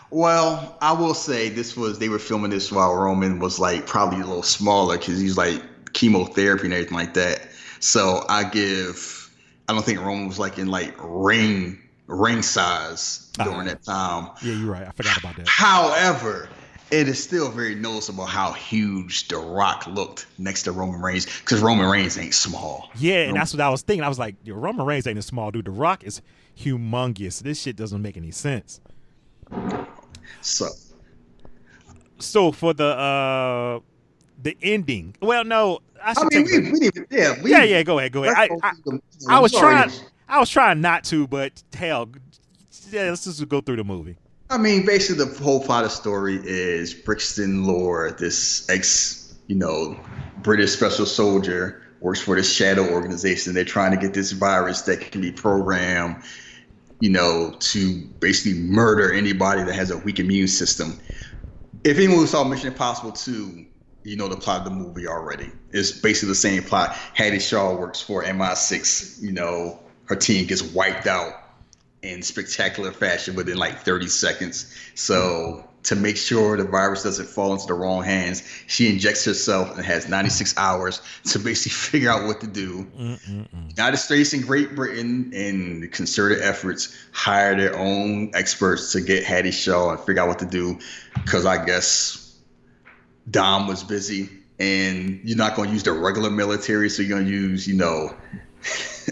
Well, 0.09 0.77
I 0.81 0.91
will 0.91 1.13
say 1.13 1.49
this 1.49 1.77
was 1.77 1.99
they 1.99 2.09
were 2.09 2.19
filming 2.19 2.51
this 2.51 2.71
while 2.71 2.93
Roman 2.93 3.39
was 3.39 3.59
like 3.59 3.87
probably 3.87 4.19
a 4.19 4.25
little 4.25 4.43
smaller 4.43 4.97
because 4.97 5.19
he's 5.19 5.37
like 5.37 5.61
chemotherapy 5.93 6.65
and 6.65 6.73
everything 6.73 6.97
like 6.97 7.13
that. 7.13 7.49
So 7.79 8.25
I 8.27 8.43
give 8.43 9.29
I 9.69 9.73
don't 9.73 9.83
think 9.83 9.99
Roman 9.99 10.27
was 10.27 10.37
like 10.39 10.57
in 10.57 10.67
like 10.67 10.93
ring 10.99 11.81
ring 12.07 12.41
size 12.41 13.31
during 13.41 13.61
uh, 13.61 13.63
that 13.65 13.83
time. 13.83 14.29
Yeah, 14.41 14.53
you're 14.53 14.71
right. 14.71 14.87
I 14.87 14.91
forgot 14.91 15.17
about 15.17 15.37
that. 15.37 15.47
However, 15.47 16.49
it 16.91 17.07
is 17.07 17.23
still 17.23 17.49
very 17.49 17.73
noticeable 17.73 18.25
how 18.25 18.51
huge 18.51 19.29
The 19.29 19.37
Rock 19.37 19.87
looked 19.87 20.27
next 20.37 20.63
to 20.63 20.71
Roman 20.71 21.01
Reigns 21.01 21.25
because 21.25 21.61
Roman 21.61 21.89
Reigns 21.89 22.17
ain't 22.17 22.33
small. 22.33 22.89
Yeah, 22.95 23.23
and 23.23 23.35
that's 23.35 23.53
what 23.53 23.61
I 23.61 23.69
was 23.69 23.81
thinking. 23.81 24.03
I 24.03 24.09
was 24.09 24.19
like, 24.19 24.35
Roman 24.45 24.85
Reigns 24.85 25.07
ain't 25.07 25.17
a 25.17 25.21
small 25.23 25.51
dude. 25.51 25.65
The 25.65 25.71
Rock 25.71 26.03
is 26.03 26.21
humongous. 26.57 27.41
This 27.41 27.61
shit 27.61 27.77
doesn't 27.77 28.01
make 28.01 28.17
any 28.17 28.31
sense. 28.31 28.81
So, 30.41 30.67
so 32.19 32.51
for 32.51 32.73
the 32.73 32.85
uh 32.85 33.79
the 34.41 34.57
ending. 34.61 35.15
Well, 35.21 35.45
no, 35.45 35.79
I 36.03 36.13
I 36.17 36.23
mean. 36.25 36.45
We, 36.45 36.71
we, 36.71 36.89
yeah, 37.09 37.41
we, 37.41 37.51
yeah, 37.51 37.63
yeah. 37.63 37.83
Go 37.83 37.99
ahead, 37.99 38.11
go 38.11 38.23
ahead. 38.23 38.49
I, 38.63 38.67
I, 38.67 38.73
I 39.29 39.39
was 39.39 39.51
trying. 39.51 39.91
I 40.27 40.39
was 40.39 40.49
trying 40.49 40.81
not 40.81 41.03
to, 41.05 41.27
but 41.27 41.61
hell, 41.73 42.09
yeah, 42.89 43.09
let's 43.09 43.25
just 43.25 43.47
go 43.49 43.61
through 43.61 43.75
the 43.75 43.83
movie. 43.83 44.15
I 44.51 44.57
mean, 44.57 44.85
basically, 44.85 45.23
the 45.23 45.41
whole 45.41 45.63
plot 45.63 45.85
of 45.85 45.91
story 45.91 46.37
is 46.43 46.93
Brixton 46.93 47.63
Lore, 47.63 48.11
this 48.11 48.69
ex, 48.69 49.33
you 49.47 49.55
know, 49.55 49.97
British 50.43 50.71
special 50.71 51.05
soldier, 51.05 51.81
works 52.01 52.19
for 52.19 52.35
this 52.35 52.51
shadow 52.51 52.91
organization. 52.91 53.53
They're 53.53 53.63
trying 53.63 53.91
to 53.91 53.97
get 53.97 54.13
this 54.13 54.33
virus 54.33 54.81
that 54.81 54.99
can 54.99 55.21
be 55.21 55.31
programmed, 55.31 56.23
you 56.99 57.09
know, 57.09 57.55
to 57.59 58.01
basically 58.19 58.59
murder 58.59 59.13
anybody 59.13 59.63
that 59.63 59.73
has 59.73 59.89
a 59.89 59.97
weak 59.99 60.19
immune 60.19 60.49
system. 60.49 60.99
If 61.85 61.97
anyone 61.97 62.27
saw 62.27 62.43
Mission 62.43 62.67
Impossible 62.67 63.13
2, 63.13 63.65
you 64.03 64.17
know 64.17 64.27
the 64.27 64.35
plot 64.35 64.59
of 64.59 64.65
the 64.65 64.71
movie 64.71 65.07
already. 65.07 65.49
It's 65.71 65.93
basically 65.93 66.29
the 66.29 66.35
same 66.35 66.63
plot. 66.63 66.93
Hattie 67.13 67.39
Shaw 67.39 67.73
works 67.73 68.01
for 68.01 68.21
MI6, 68.21 69.21
you 69.21 69.31
know, 69.31 69.79
her 70.07 70.15
team 70.17 70.45
gets 70.45 70.61
wiped 70.61 71.07
out 71.07 71.40
in 72.01 72.21
spectacular 72.21 72.91
fashion 72.91 73.35
within 73.35 73.57
like 73.57 73.79
30 73.79 74.07
seconds. 74.07 74.75
So 74.95 75.67
to 75.83 75.95
make 75.95 76.17
sure 76.17 76.57
the 76.57 76.63
virus 76.63 77.03
doesn't 77.03 77.27
fall 77.27 77.53
into 77.53 77.65
the 77.67 77.73
wrong 77.73 78.03
hands, 78.03 78.43
she 78.67 78.89
injects 78.89 79.25
herself 79.25 79.75
and 79.75 79.85
has 79.85 80.07
96 80.07 80.55
hours 80.57 81.01
to 81.25 81.39
basically 81.39 81.71
figure 81.91 82.09
out 82.09 82.27
what 82.27 82.41
to 82.41 82.47
do. 82.47 82.85
Mm-mm-mm. 82.97 83.69
United 83.69 83.97
States 83.97 84.33
and 84.33 84.45
Great 84.45 84.75
Britain, 84.75 85.31
in 85.33 85.89
concerted 85.91 86.41
efforts, 86.41 86.95
hire 87.11 87.55
their 87.55 87.77
own 87.77 88.31
experts 88.33 88.91
to 88.93 89.01
get 89.01 89.23
Hattie 89.23 89.51
Shaw 89.51 89.91
and 89.91 89.99
figure 89.99 90.21
out 90.21 90.27
what 90.27 90.39
to 90.39 90.45
do. 90.45 90.79
Because 91.15 91.45
I 91.45 91.63
guess 91.65 92.37
Dom 93.29 93.67
was 93.67 93.83
busy, 93.83 94.29
and 94.59 95.19
you're 95.23 95.37
not 95.37 95.55
going 95.55 95.69
to 95.69 95.73
use 95.73 95.83
the 95.83 95.91
regular 95.91 96.29
military, 96.29 96.89
so 96.89 97.01
you're 97.01 97.17
going 97.17 97.25
to 97.25 97.31
use, 97.31 97.67
you 97.67 97.75
know, 97.75 98.15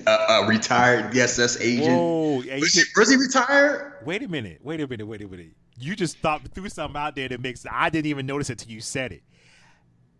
a, 0.05 0.11
a 0.29 0.47
retired 0.47 1.13
DSS 1.13 1.61
agent. 1.61 1.97
Whoa, 1.97 2.35
was, 2.35 2.73
he, 2.73 2.83
was 2.95 3.09
he 3.09 3.15
retired? 3.15 3.97
Wait 4.05 4.23
a 4.23 4.27
minute. 4.27 4.59
Wait 4.63 4.81
a 4.81 4.87
minute. 4.87 5.07
Wait 5.07 5.21
a 5.21 5.27
minute. 5.27 5.51
You 5.79 5.95
just 5.95 6.17
thought 6.17 6.41
threw 6.53 6.69
something 6.69 6.99
out 6.99 7.15
there 7.15 7.29
that 7.29 7.41
makes 7.41 7.65
I 7.69 7.89
didn't 7.89 8.07
even 8.07 8.25
notice 8.25 8.49
it 8.49 8.59
till 8.59 8.71
you 8.71 8.81
said 8.81 9.11
it. 9.11 9.23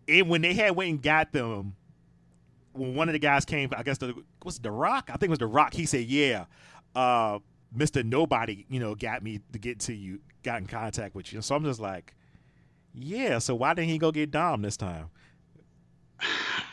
And 0.08 0.28
when 0.28 0.42
they 0.42 0.54
had 0.54 0.74
went 0.74 0.90
and 0.90 1.02
got 1.02 1.32
them, 1.32 1.76
when 2.72 2.94
one 2.94 3.08
of 3.08 3.12
the 3.12 3.18
guys 3.18 3.44
came, 3.44 3.70
I 3.76 3.82
guess 3.82 3.98
the 3.98 4.14
was 4.44 4.58
the 4.58 4.70
Rock. 4.70 5.10
I 5.12 5.12
think 5.12 5.24
it 5.24 5.30
was 5.30 5.38
the 5.38 5.46
Rock. 5.46 5.74
He 5.74 5.86
said, 5.86 6.06
"Yeah, 6.06 6.46
uh, 6.94 7.38
Mister 7.74 8.02
Nobody, 8.02 8.66
you 8.68 8.80
know, 8.80 8.94
got 8.94 9.22
me 9.22 9.40
to 9.52 9.58
get 9.58 9.80
to 9.80 9.94
you, 9.94 10.20
got 10.42 10.60
in 10.60 10.66
contact 10.66 11.14
with 11.14 11.32
you." 11.32 11.42
So 11.42 11.54
I'm 11.54 11.64
just 11.64 11.80
like, 11.80 12.14
"Yeah." 12.94 13.38
So 13.38 13.54
why 13.54 13.74
didn't 13.74 13.90
he 13.90 13.98
go 13.98 14.10
get 14.12 14.30
Dom 14.30 14.62
this 14.62 14.76
time? 14.76 15.10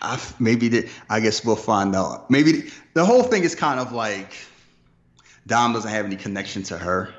I 0.01 0.21
maybe 0.39 0.67
the, 0.69 0.89
I 1.09 1.19
guess 1.19 1.43
we'll 1.43 1.55
find 1.55 1.95
out. 1.95 2.29
Maybe 2.29 2.51
the, 2.51 2.73
the 2.93 3.05
whole 3.05 3.23
thing 3.23 3.43
is 3.43 3.55
kind 3.55 3.79
of 3.79 3.91
like 3.91 4.33
Dom 5.45 5.73
doesn't 5.73 5.89
have 5.89 6.05
any 6.05 6.15
connection 6.15 6.63
to 6.63 6.77
her. 6.77 7.13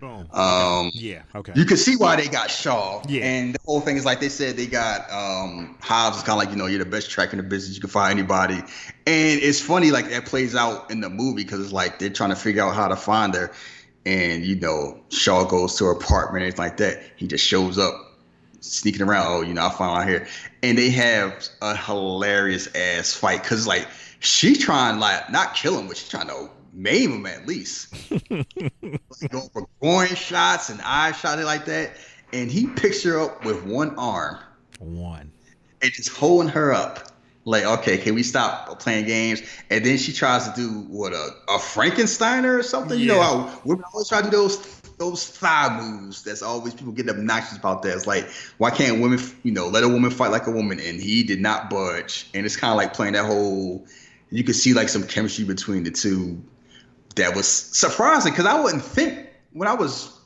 Boom. 0.00 0.28
Um, 0.32 0.90
yeah. 0.92 1.22
Okay. 1.34 1.52
You 1.56 1.64
can 1.64 1.78
see 1.78 1.96
why 1.96 2.16
they 2.16 2.28
got 2.28 2.50
Shaw. 2.50 3.02
Yeah. 3.08 3.24
And 3.24 3.54
the 3.54 3.60
whole 3.64 3.80
thing 3.80 3.96
is 3.96 4.04
like 4.04 4.20
they 4.20 4.28
said 4.28 4.56
they 4.56 4.66
got 4.66 5.10
um 5.10 5.76
Hobbs 5.80 6.18
is 6.18 6.22
kind 6.22 6.38
of 6.38 6.44
like 6.44 6.50
you 6.50 6.56
know 6.56 6.66
you're 6.66 6.84
the 6.84 6.90
best 6.90 7.10
track 7.10 7.32
in 7.32 7.38
the 7.38 7.42
business. 7.42 7.76
You 7.76 7.80
can 7.80 7.88
find 7.90 8.18
anybody, 8.18 8.56
and 8.56 9.40
it's 9.40 9.60
funny 9.60 9.90
like 9.90 10.10
that 10.10 10.26
plays 10.26 10.54
out 10.54 10.90
in 10.90 11.00
the 11.00 11.08
movie 11.08 11.44
because 11.44 11.60
it's 11.60 11.72
like 11.72 11.98
they're 11.98 12.10
trying 12.10 12.30
to 12.30 12.36
figure 12.36 12.62
out 12.62 12.74
how 12.74 12.88
to 12.88 12.96
find 12.96 13.34
her, 13.34 13.52
and 14.04 14.44
you 14.44 14.56
know 14.56 15.00
Shaw 15.08 15.44
goes 15.44 15.76
to 15.76 15.86
her 15.86 15.92
apartment 15.92 16.42
and 16.42 16.50
it's 16.50 16.58
like 16.58 16.76
that. 16.76 17.02
He 17.16 17.26
just 17.26 17.44
shows 17.44 17.78
up 17.78 18.05
sneaking 18.72 19.02
around. 19.02 19.26
Oh, 19.28 19.40
you 19.42 19.54
know, 19.54 19.66
I 19.66 19.70
found 19.70 20.02
out 20.02 20.08
here, 20.08 20.26
and 20.62 20.76
they 20.76 20.90
have 20.90 21.48
a 21.62 21.76
hilarious 21.76 22.68
ass 22.74 23.12
fight 23.12 23.42
because 23.42 23.66
like 23.66 23.86
she's 24.20 24.58
trying 24.58 24.98
like 24.98 25.30
not 25.30 25.54
kill 25.54 25.78
him, 25.78 25.88
but 25.88 25.96
she's 25.96 26.08
trying 26.08 26.28
to 26.28 26.50
maim 26.72 27.12
him 27.12 27.26
at 27.26 27.46
least. 27.46 27.94
like, 28.30 29.30
going 29.30 29.48
for 29.52 29.66
groin 29.80 30.14
shots 30.14 30.68
and 30.68 30.80
eye 30.82 31.12
shots 31.12 31.42
like 31.42 31.64
that, 31.66 31.92
and 32.32 32.50
he 32.50 32.66
picks 32.66 33.02
her 33.02 33.18
up 33.18 33.44
with 33.44 33.64
one 33.64 33.94
arm, 33.96 34.38
one, 34.78 35.32
and 35.82 35.92
just 35.92 36.10
holding 36.10 36.48
her 36.48 36.72
up. 36.72 37.12
Like, 37.48 37.64
okay, 37.64 37.96
can 37.96 38.16
we 38.16 38.24
stop 38.24 38.80
playing 38.80 39.06
games? 39.06 39.40
And 39.70 39.86
then 39.86 39.98
she 39.98 40.12
tries 40.12 40.48
to 40.48 40.56
do 40.56 40.80
what 40.88 41.12
a, 41.12 41.28
a 41.48 41.58
Frankensteiner 41.58 42.58
or 42.58 42.64
something. 42.64 42.98
Yeah. 42.98 43.04
You 43.04 43.12
know 43.12 43.22
how 43.22 43.60
women 43.64 43.84
always 43.92 44.08
try 44.08 44.20
to 44.20 44.28
do 44.28 44.36
those 44.36 44.56
those 44.98 45.26
thigh 45.26 45.78
moves. 45.80 46.22
That's 46.22 46.42
always 46.42 46.74
people 46.74 46.92
get 46.92 47.08
obnoxious 47.08 47.56
about 47.58 47.82
that. 47.82 47.94
It's 47.94 48.06
like, 48.06 48.28
why 48.58 48.70
can't 48.70 49.00
women, 49.00 49.20
you 49.42 49.52
know, 49.52 49.68
let 49.68 49.84
a 49.84 49.88
woman 49.88 50.10
fight 50.10 50.30
like 50.30 50.46
a 50.46 50.50
woman? 50.50 50.80
And 50.80 51.00
he 51.00 51.22
did 51.22 51.40
not 51.40 51.70
budge. 51.70 52.28
And 52.34 52.46
it's 52.46 52.56
kind 52.56 52.70
of 52.70 52.76
like 52.76 52.94
playing 52.94 53.14
that 53.14 53.26
whole. 53.26 53.86
You 54.30 54.44
could 54.44 54.56
see 54.56 54.74
like 54.74 54.88
some 54.88 55.06
chemistry 55.06 55.44
between 55.44 55.84
the 55.84 55.90
two. 55.90 56.42
That 57.16 57.34
was 57.34 57.48
surprising 57.48 58.32
because 58.32 58.46
I 58.46 58.60
wouldn't 58.60 58.82
think 58.82 59.26
when 59.52 59.68
I 59.68 59.74
was, 59.74 60.20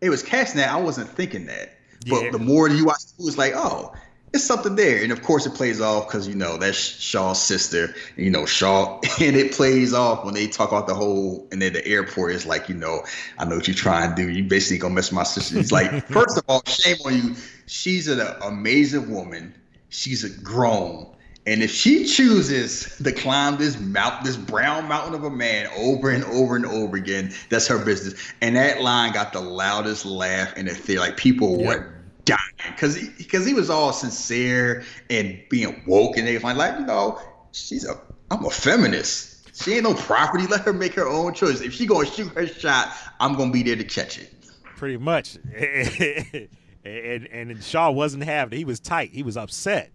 it 0.00 0.10
was 0.10 0.22
casting 0.22 0.60
that 0.60 0.70
I 0.70 0.80
wasn't 0.80 1.08
thinking 1.08 1.46
that. 1.46 1.74
But 2.08 2.32
the 2.32 2.38
more 2.38 2.68
you 2.68 2.86
watch, 2.86 3.02
it 3.18 3.24
was 3.24 3.38
like, 3.38 3.52
oh, 3.54 3.92
it's 4.32 4.44
something 4.44 4.76
there. 4.76 5.02
And 5.02 5.12
of 5.12 5.22
course, 5.22 5.46
it 5.46 5.54
plays 5.54 5.80
off 5.80 6.06
because 6.06 6.28
you 6.28 6.34
know 6.34 6.56
that's 6.56 6.76
Shaw's 6.76 7.40
sister. 7.42 7.94
And, 8.16 8.24
you 8.24 8.30
know 8.30 8.46
Shaw, 8.46 9.00
and 9.20 9.36
it 9.36 9.52
plays 9.52 9.94
off 9.94 10.24
when 10.24 10.34
they 10.34 10.46
talk 10.46 10.70
about 10.70 10.86
the 10.86 10.94
whole. 10.94 11.46
And 11.52 11.62
then 11.62 11.72
the 11.72 11.86
airport 11.86 12.32
is 12.32 12.46
like, 12.46 12.68
you 12.68 12.74
know, 12.74 13.02
I 13.38 13.44
know 13.44 13.56
what 13.56 13.68
you're 13.68 13.74
trying 13.74 14.14
to 14.14 14.16
do. 14.16 14.28
You 14.28 14.44
basically 14.44 14.78
gonna 14.78 14.94
mess 14.94 15.12
my 15.12 15.22
sister. 15.22 15.58
It's 15.58 15.72
like, 15.72 16.06
first 16.08 16.38
of 16.38 16.44
all, 16.48 16.62
shame 16.66 16.96
on 17.04 17.14
you. 17.16 17.36
She's 17.66 18.08
an 18.08 18.20
amazing 18.42 19.10
woman. 19.10 19.54
She's 19.90 20.24
a 20.24 20.30
grown. 20.42 21.14
And 21.46 21.62
if 21.62 21.70
she 21.70 22.04
chooses 22.04 22.94
to 23.02 23.10
climb 23.10 23.56
this 23.56 23.80
mount, 23.80 24.22
this 24.22 24.36
brown 24.36 24.86
mountain 24.86 25.14
of 25.14 25.24
a 25.24 25.30
man 25.30 25.66
over 25.78 26.10
and 26.10 26.22
over 26.24 26.56
and 26.56 26.66
over 26.66 26.94
again, 26.98 27.32
that's 27.48 27.66
her 27.68 27.82
business. 27.82 28.20
And 28.42 28.56
that 28.56 28.82
line 28.82 29.14
got 29.14 29.32
the 29.32 29.40
loudest 29.40 30.04
laugh 30.04 30.54
in 30.58 30.66
the 30.66 30.74
theater. 30.74 31.00
Like 31.00 31.16
people 31.16 31.58
yep. 31.58 31.66
were 31.66 31.97
dying 32.28 32.72
because 32.72 32.94
he, 32.96 33.08
because 33.16 33.46
he 33.46 33.54
was 33.54 33.70
all 33.70 33.92
sincere 33.92 34.84
and 35.10 35.40
being 35.48 35.82
woke 35.86 36.16
and 36.16 36.28
everything. 36.28 36.56
Like 36.56 36.78
you 36.78 36.86
know, 36.86 37.20
she's 37.52 37.84
a 37.84 37.98
I'm 38.30 38.44
a 38.44 38.50
feminist. 38.50 39.36
She 39.62 39.74
ain't 39.74 39.82
no 39.82 39.94
property. 39.94 40.46
Let 40.46 40.60
her 40.60 40.72
make 40.72 40.94
her 40.94 41.08
own 41.08 41.34
choice. 41.34 41.60
If 41.60 41.72
she 41.72 41.86
gonna 41.86 42.06
shoot 42.06 42.28
her 42.34 42.46
shot, 42.46 42.92
I'm 43.18 43.34
gonna 43.34 43.50
be 43.50 43.62
there 43.62 43.76
to 43.76 43.84
catch 43.84 44.18
it. 44.18 44.32
Pretty 44.76 44.98
much. 44.98 45.36
and, 45.56 46.48
and 46.84 47.50
and 47.50 47.64
Shaw 47.64 47.90
wasn't 47.90 48.24
having 48.24 48.56
it. 48.56 48.58
He 48.58 48.64
was 48.64 48.78
tight. 48.78 49.10
He 49.10 49.22
was 49.22 49.36
upset. 49.36 49.90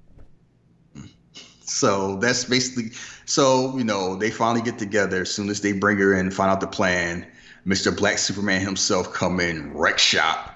So 1.65 2.17
that's 2.17 2.43
basically 2.43 2.91
so 3.26 3.78
you 3.78 3.84
know 3.84 4.15
they 4.15 4.32
finally 4.32 4.62
get 4.62 4.78
together 4.78 5.22
as 5.22 5.32
soon 5.32 5.50
as 5.50 5.62
they 5.62 5.72
bring 5.72 5.98
her 5.98 6.13
in, 6.13 6.30
find 6.32 6.52
out 6.52 6.60
the 6.60 6.67
plan. 6.67 7.26
Mr. 7.65 7.96
Black 7.96 8.17
Superman 8.17 8.60
himself 8.60 9.13
come 9.13 9.39
in, 9.39 9.74
wreck 9.74 9.98
shop, 9.98 10.53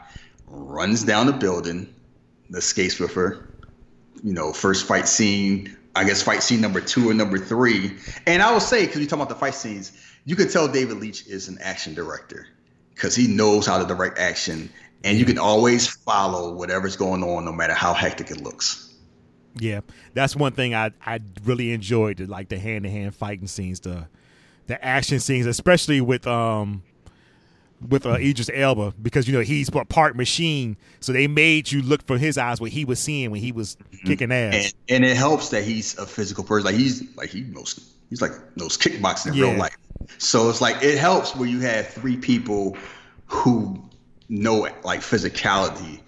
runs 0.48 1.04
down 1.04 1.28
the 1.28 1.34
building, 1.34 1.94
escapes 2.54 3.00
with 3.00 3.14
her. 3.14 3.48
You 4.24 4.34
know, 4.34 4.52
first 4.52 4.88
fight 4.88 5.08
scene, 5.08 5.78
I 5.96 6.04
guess 6.04 6.22
fight 6.22 6.42
scene 6.42 6.62
number 6.62 6.82
two 6.82 7.10
or 7.10 7.14
number 7.14 7.38
three. 7.38 7.98
And 8.26 8.42
I 8.42 8.52
will 8.52 8.60
say, 8.60 8.86
because 8.86 9.02
you 9.02 9.08
talk 9.08 9.18
about 9.18 9.30
the 9.30 9.36
fight 9.36 9.54
scenes, 9.54 9.92
you 10.26 10.36
could 10.36 10.50
tell 10.50 10.68
David 10.68 10.98
Leitch 10.98 11.28
is 11.28 11.48
an 11.48 11.58
action 11.62 11.94
director 11.94 12.48
because 12.94 13.16
he 13.16 13.28
knows 13.28 13.66
how 13.66 13.78
to 13.78 13.86
direct 13.86 14.18
action, 14.18 14.70
and 15.04 15.18
you 15.18 15.26
can 15.26 15.38
always 15.38 15.88
follow 15.88 16.54
whatever's 16.54 16.96
going 16.96 17.24
on, 17.24 17.46
no 17.46 17.52
matter 17.52 17.74
how 17.74 17.94
hectic 17.94 18.32
it 18.32 18.42
looks. 18.42 18.96
Yeah, 19.60 19.82
that's 20.14 20.36
one 20.36 20.54
thing 20.54 20.76
I 20.76 20.92
I 21.06 21.20
really 21.44 21.72
enjoyed, 21.72 22.20
like 22.28 22.50
the 22.50 22.60
hand 22.60 22.84
to 22.84 22.90
hand 22.90 23.16
fighting 23.16 23.48
scenes, 23.48 23.80
the 23.80 24.08
the 24.66 24.84
action 24.84 25.20
scenes, 25.20 25.46
especially 25.46 26.02
with 26.02 26.28
um 26.28 26.84
with 27.88 28.06
uh, 28.06 28.13
Idris 28.13 28.50
Elba 28.54 28.94
because 29.02 29.28
you 29.28 29.34
know 29.34 29.42
he's 29.42 29.70
part 29.70 30.16
machine, 30.16 30.78
so 31.00 31.13
they 31.13 31.28
made 31.28 31.72
you 31.72 31.82
look 31.82 32.06
for 32.06 32.18
his 32.18 32.38
eyes 32.38 32.60
what 32.60 32.72
he 32.72 32.86
was 32.86 33.00
seeing 33.00 33.32
when 33.32 33.42
he 33.42 33.52
was 33.52 33.76
mm-hmm. 33.76 34.08
kicking 34.08 34.32
ass. 34.32 34.74
And, 34.90 35.04
and, 35.04 35.06
it 35.06 35.16
helps 35.16 35.50
that 35.50 35.63
he's 35.63 35.98
a 35.98 36.06
physical 36.06 36.44
person. 36.44 36.66
Like 36.66 36.76
he's 36.76 37.04
like 37.16 37.30
he 37.30 37.42
knows 37.42 37.94
he's 38.10 38.22
like 38.22 38.32
knows 38.58 38.78
kickboxing 38.78 39.28
in 39.28 39.34
yeah. 39.36 39.50
real 39.50 39.58
life. 39.58 39.78
So 40.18 40.50
it's 40.50 40.62
like 40.62 40.84
it 40.84 40.98
helps 40.98 41.36
where 41.36 41.48
you 41.48 41.60
have 41.62 41.88
three 41.88 42.18
people 42.18 42.78
who 43.26 43.84
know 44.30 44.68
like 44.84 45.02
physicality 45.02 46.02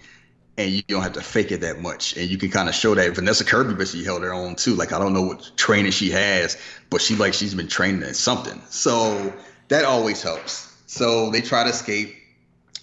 and 0.58 0.70
you 0.70 0.82
don't 0.82 1.02
have 1.02 1.14
to 1.14 1.22
fake 1.22 1.52
it 1.52 1.62
that 1.62 1.80
much. 1.80 2.16
And 2.16 2.28
you 2.28 2.36
can 2.36 2.50
kind 2.50 2.68
of 2.68 2.74
show 2.74 2.94
that 2.94 3.14
Vanessa 3.14 3.44
Kirby, 3.44 3.74
but 3.74 3.88
she 3.88 4.04
held 4.04 4.22
her 4.22 4.34
own 4.34 4.56
too. 4.56 4.74
Like 4.74 4.92
I 4.92 4.98
don't 4.98 5.12
know 5.12 5.22
what 5.22 5.50
training 5.56 5.92
she 5.92 6.10
has, 6.10 6.58
but 6.90 7.00
she 7.00 7.14
like 7.16 7.34
she's 7.34 7.54
been 7.54 7.68
training 7.68 8.02
in 8.02 8.14
something. 8.14 8.60
So 8.68 9.32
that 9.68 9.84
always 9.84 10.22
helps. 10.22 10.69
So 10.90 11.30
they 11.30 11.40
try 11.40 11.62
to 11.62 11.70
escape. 11.70 12.16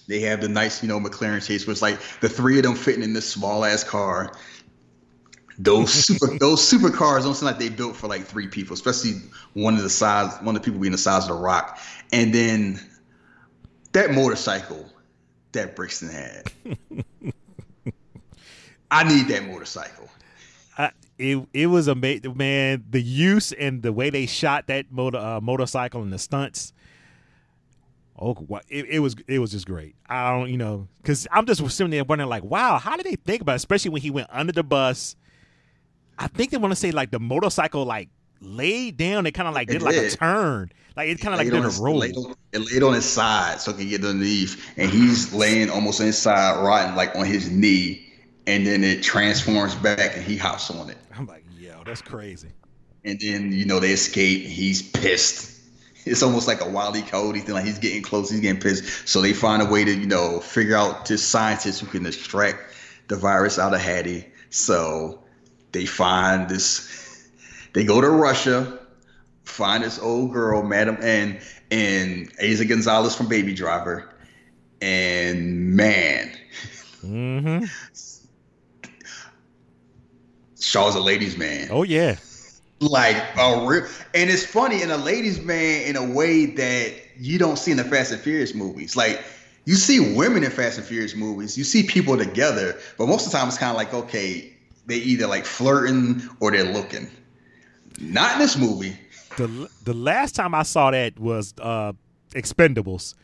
They 0.07 0.21
have 0.21 0.39
the 0.39 0.47
nice, 0.47 0.81
you 0.81 0.87
know, 0.87 0.97
McLaren 0.97 1.45
chase, 1.45 1.67
where 1.67 1.73
it's 1.73 1.81
like 1.81 1.99
the 2.21 2.29
three 2.29 2.57
of 2.57 2.63
them 2.63 2.73
fitting 2.73 3.03
in 3.03 3.11
this 3.11 3.29
small 3.29 3.65
ass 3.65 3.83
car. 3.83 4.31
Those 5.59 5.91
super 6.05 6.37
those 6.37 6.65
super 6.65 6.89
cars 6.89 7.25
don't 7.25 7.33
seem 7.33 7.47
like 7.47 7.59
they 7.59 7.67
built 7.67 7.97
for 7.97 8.07
like 8.07 8.23
three 8.23 8.47
people, 8.47 8.75
especially 8.75 9.15
one 9.55 9.75
of 9.75 9.83
the 9.83 9.89
size, 9.89 10.33
one 10.41 10.55
of 10.55 10.61
the 10.61 10.65
people 10.65 10.79
being 10.79 10.93
the 10.93 10.97
size 10.97 11.23
of 11.23 11.35
the 11.35 11.43
rock. 11.43 11.79
And 12.13 12.33
then 12.33 12.79
that 13.91 14.11
motorcycle 14.11 14.85
that 15.51 15.75
Brixton 15.75 16.07
had. 16.07 16.49
I 18.89 19.03
need 19.03 19.27
that 19.27 19.45
motorcycle. 19.45 20.07
I, 20.77 20.91
it 21.17 21.45
it 21.53 21.67
was 21.67 21.89
amazing, 21.89 22.37
man. 22.37 22.85
The 22.89 23.01
use 23.01 23.51
and 23.51 23.83
the 23.83 23.91
way 23.91 24.09
they 24.09 24.27
shot 24.27 24.67
that 24.67 24.93
motor 24.93 25.17
uh, 25.17 25.41
motorcycle 25.41 26.01
and 26.01 26.13
the 26.13 26.19
stunts 26.19 26.71
Oh, 28.19 28.35
it, 28.67 28.85
it 28.85 28.99
was 28.99 29.15
it 29.27 29.39
was 29.39 29.51
just 29.51 29.67
great. 29.67 29.95
I 30.09 30.31
don't, 30.31 30.49
you 30.49 30.57
know, 30.57 30.87
because 31.01 31.27
I'm 31.31 31.45
just 31.45 31.61
sitting 31.69 31.91
there 31.91 32.03
wondering, 32.03 32.29
like, 32.29 32.43
wow, 32.43 32.79
how 32.79 32.97
did 32.97 33.05
they 33.05 33.15
think 33.15 33.41
about, 33.41 33.53
it? 33.53 33.57
especially 33.57 33.91
when 33.91 34.01
he 34.01 34.09
went 34.09 34.27
under 34.31 34.51
the 34.51 34.63
bus? 34.63 35.15
I 36.17 36.27
think 36.27 36.49
they 36.49 36.57
want 36.57 36.71
to 36.71 36.75
say 36.75 36.89
like 36.91 37.11
the 37.11 37.19
motorcycle 37.19 37.85
like 37.85 38.09
laid 38.41 38.97
down. 38.97 39.27
It 39.27 39.33
kind 39.33 39.47
of 39.47 39.53
like 39.53 39.67
did, 39.67 39.79
did, 39.79 39.81
like 39.83 39.95
a 39.95 40.09
turn, 40.09 40.71
like 40.95 41.09
it 41.09 41.19
kind 41.19 41.35
of 41.35 41.37
like 41.37 41.49
did 41.51 41.63
a 41.63 41.81
roll. 41.81 41.97
Laid 41.97 42.17
on, 42.17 42.33
it 42.53 42.59
laid 42.59 42.81
on 42.81 42.93
his 42.93 43.05
side 43.05 43.61
so 43.61 43.71
he 43.71 43.83
can 43.83 43.89
get 43.89 44.03
underneath, 44.03 44.73
and 44.77 44.89
he's 44.89 45.31
laying 45.31 45.69
almost 45.69 46.01
inside, 46.01 46.63
rotting 46.63 46.95
like 46.95 47.15
on 47.15 47.25
his 47.25 47.51
knee, 47.51 48.03
and 48.47 48.65
then 48.65 48.83
it 48.83 49.03
transforms 49.03 49.75
back 49.75 50.15
and 50.15 50.23
he 50.23 50.37
hops 50.37 50.71
on 50.71 50.89
it. 50.89 50.97
I'm 51.15 51.27
like, 51.27 51.45
yo, 51.59 51.83
that's 51.85 52.01
crazy. 52.01 52.49
And 53.05 53.19
then 53.19 53.51
you 53.51 53.65
know 53.65 53.79
they 53.79 53.91
escape. 53.91 54.43
He's 54.43 54.81
pissed 54.81 55.56
it's 56.07 56.23
almost 56.23 56.47
like 56.47 56.61
a 56.61 56.69
wily 56.69 57.01
coyote 57.01 57.39
thing. 57.41 57.55
Like 57.55 57.65
he's 57.65 57.79
getting 57.79 58.01
close, 58.01 58.29
he's 58.29 58.39
getting 58.39 58.61
pissed. 58.61 59.07
So 59.07 59.21
they 59.21 59.33
find 59.33 59.61
a 59.61 59.65
way 59.65 59.83
to, 59.83 59.93
you 59.93 60.07
know, 60.07 60.39
figure 60.39 60.75
out 60.75 61.05
this 61.05 61.23
scientist 61.23 61.81
who 61.81 61.87
can 61.87 62.05
extract 62.05 62.73
the 63.07 63.15
virus 63.15 63.59
out 63.59 63.73
of 63.73 63.81
Hattie. 63.81 64.25
So 64.49 65.23
they 65.71 65.85
find 65.85 66.49
this. 66.49 67.27
They 67.73 67.83
go 67.83 68.01
to 68.01 68.09
Russia, 68.09 68.79
find 69.43 69.83
this 69.83 69.99
old 69.99 70.33
girl, 70.33 70.63
Madam, 70.63 70.97
and 71.01 71.39
and 71.69 72.33
Eiza 72.37 72.67
Gonzalez 72.67 73.15
from 73.15 73.27
Baby 73.27 73.53
Driver, 73.53 74.13
and 74.81 75.75
man. 75.75 76.31
Mm-hmm. 77.03 77.65
Shaw's 80.59 80.95
a 80.95 80.99
ladies' 80.99 81.37
man. 81.37 81.69
Oh 81.71 81.83
yeah 81.83 82.17
like 82.79 83.15
a 83.37 83.65
real 83.65 83.85
and 84.13 84.29
it's 84.29 84.45
funny 84.45 84.81
in 84.81 84.91
a 84.91 84.97
ladies 84.97 85.41
man 85.41 85.87
in 85.87 85.95
a 85.95 86.13
way 86.13 86.45
that 86.45 86.93
you 87.17 87.39
don't 87.39 87.57
see 87.57 87.71
in 87.71 87.77
the 87.77 87.83
fast 87.83 88.11
and 88.11 88.21
furious 88.21 88.53
movies. 88.53 88.95
Like 88.95 89.23
you 89.65 89.75
see 89.75 90.15
women 90.15 90.43
in 90.43 90.51
fast 90.51 90.77
and 90.77 90.85
furious 90.85 91.15
movies. 91.15 91.57
You 91.57 91.63
see 91.63 91.83
people 91.83 92.17
together. 92.17 92.77
But 92.97 93.07
most 93.07 93.25
of 93.25 93.31
the 93.31 93.37
time 93.37 93.47
it's 93.47 93.57
kind 93.57 93.71
of 93.71 93.77
like 93.77 93.93
okay 93.93 94.53
they 94.85 94.97
either 94.97 95.27
like 95.27 95.45
flirting 95.45 96.21
or 96.39 96.51
they're 96.51 96.71
looking. 96.71 97.09
Not 97.99 98.33
in 98.33 98.39
this 98.39 98.57
movie. 98.57 98.95
The 99.37 99.69
the 99.83 99.93
last 99.93 100.35
time 100.35 100.53
i 100.53 100.63
saw 100.63 100.91
that 100.91 101.19
was 101.19 101.53
uh 101.59 101.93
expendables 102.31 103.15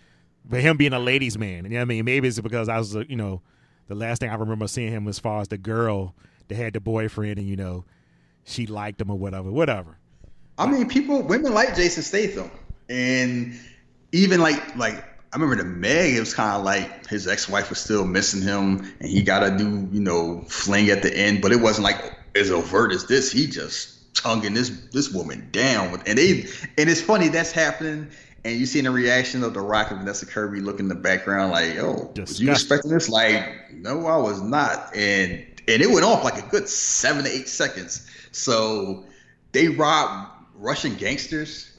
but 0.46 0.62
him 0.62 0.78
being 0.78 0.94
a 0.94 1.00
ladies 1.00 1.38
man. 1.38 1.64
You 1.66 1.72
know 1.72 1.76
what 1.78 1.82
i 1.84 1.86
mean? 1.86 2.06
Maybe 2.06 2.28
it's 2.28 2.40
because 2.40 2.70
i 2.70 2.78
was 2.78 2.96
you 2.96 3.16
know 3.16 3.42
the 3.88 3.96
last 3.96 4.20
thing 4.20 4.30
i 4.30 4.36
remember 4.36 4.68
seeing 4.68 4.92
him 4.92 5.08
as 5.08 5.20
far 5.20 5.42
as 5.42 5.48
the 5.48 5.58
girl 5.58 6.16
that 6.48 6.56
had 6.56 6.74
the 6.74 6.80
boyfriend 6.80 7.38
and 7.38 7.48
you 7.48 7.56
know 7.56 7.86
she 8.46 8.66
liked 8.66 9.02
him 9.02 9.10
or 9.10 9.18
whatever, 9.18 9.52
whatever. 9.52 9.98
I 10.58 10.68
mean, 10.68 10.88
people, 10.88 11.22
women 11.24 11.54
like 11.54 11.76
Jason 11.76 12.04
Statham, 12.04 12.52
and 12.90 13.60
even 14.12 14.40
like 14.40 14.76
like 14.76 15.04
I 15.34 15.38
remember 15.38 15.64
the 15.64 15.68
Meg. 15.68 16.16
It 16.16 16.20
was 16.20 16.34
kind 16.34 16.56
of 16.56 16.64
like 16.64 17.08
his 17.08 17.28
ex-wife 17.28 17.70
was 17.70 17.80
still 17.80 18.06
missing 18.06 18.42
him, 18.42 18.94
and 19.00 19.10
he 19.10 19.24
got 19.24 19.40
to 19.40 19.58
do 19.58 19.88
you 19.92 20.00
know 20.00 20.42
fling 20.48 20.90
at 20.90 21.02
the 21.02 21.16
end, 21.16 21.42
but 21.42 21.52
it 21.52 21.60
wasn't 21.60 21.86
like 21.86 22.14
as 22.36 22.52
overt 22.52 22.92
as 22.92 23.08
this. 23.08 23.32
He 23.32 23.48
just 23.48 24.16
tonguing 24.16 24.54
this 24.54 24.70
this 24.92 25.12
woman 25.12 25.50
down 25.52 25.92
with, 25.92 26.08
and 26.08 26.18
they 26.18 26.42
and 26.78 26.90
it's 26.90 27.02
funny 27.02 27.30
that's 27.30 27.52
happening. 27.52 28.08
And 28.46 28.60
you 28.60 28.66
see 28.66 28.82
the 28.82 28.92
reaction 28.92 29.42
of 29.42 29.54
the 29.54 29.62
Rock 29.62 29.90
and 29.90 30.02
Vanessa 30.02 30.26
Kirby 30.26 30.60
looking 30.60 30.82
in 30.82 30.90
the 30.90 30.96
background 30.96 31.52
like, 31.52 31.78
"Oh, 31.78 32.12
was 32.16 32.42
you 32.42 32.52
expecting 32.52 32.92
this?" 32.92 33.10
Like, 33.10 33.72
no, 33.72 34.06
I 34.06 34.18
was 34.18 34.42
not. 34.42 34.94
And 34.96 35.46
and 35.68 35.82
it 35.82 35.90
went 35.90 36.06
off 36.06 36.24
like 36.24 36.38
a 36.38 36.48
good 36.50 36.68
seven 36.68 37.24
to 37.24 37.32
eight 37.32 37.48
seconds. 37.48 38.10
So 38.32 39.06
they 39.52 39.68
rob 39.70 40.30
Russian 40.56 40.96
gangsters. 40.96 41.70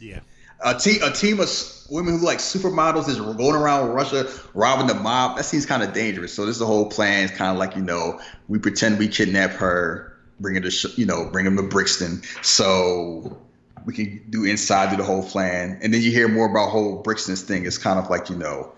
Yeah. 0.00 0.20
A 0.64 0.78
team, 0.78 1.02
a 1.02 1.10
team 1.10 1.40
of 1.40 1.48
women 1.90 2.18
who 2.18 2.24
like 2.24 2.38
supermodels 2.38 3.08
is 3.08 3.18
going 3.18 3.56
around 3.56 3.90
Russia 3.90 4.30
robbing 4.54 4.86
the 4.86 4.94
mob. 4.94 5.36
That 5.36 5.44
seems 5.44 5.66
kind 5.66 5.82
of 5.82 5.92
dangerous. 5.92 6.32
So 6.32 6.46
this 6.46 6.58
the 6.58 6.66
whole 6.66 6.88
plan. 6.88 7.24
It's 7.24 7.36
kind 7.36 7.50
of 7.50 7.58
like 7.58 7.76
you 7.76 7.82
know 7.82 8.20
we 8.48 8.58
pretend 8.58 8.98
we 8.98 9.08
kidnap 9.08 9.50
her, 9.52 10.16
bring 10.40 10.54
her 10.54 10.60
to 10.60 10.88
you 10.96 11.04
know 11.04 11.28
bring 11.30 11.46
him 11.46 11.56
to 11.56 11.62
Brixton, 11.64 12.22
so 12.42 13.36
we 13.84 13.92
can 13.92 14.24
do 14.30 14.44
inside 14.44 14.90
do 14.90 14.96
the 14.96 15.04
whole 15.04 15.28
plan. 15.28 15.78
And 15.82 15.92
then 15.92 16.00
you 16.00 16.12
hear 16.12 16.28
more 16.28 16.48
about 16.48 16.70
whole 16.70 17.02
Brixton's 17.02 17.42
thing. 17.42 17.66
It's 17.66 17.78
kind 17.78 17.98
of 17.98 18.08
like 18.08 18.30
you 18.30 18.36
know 18.36 18.72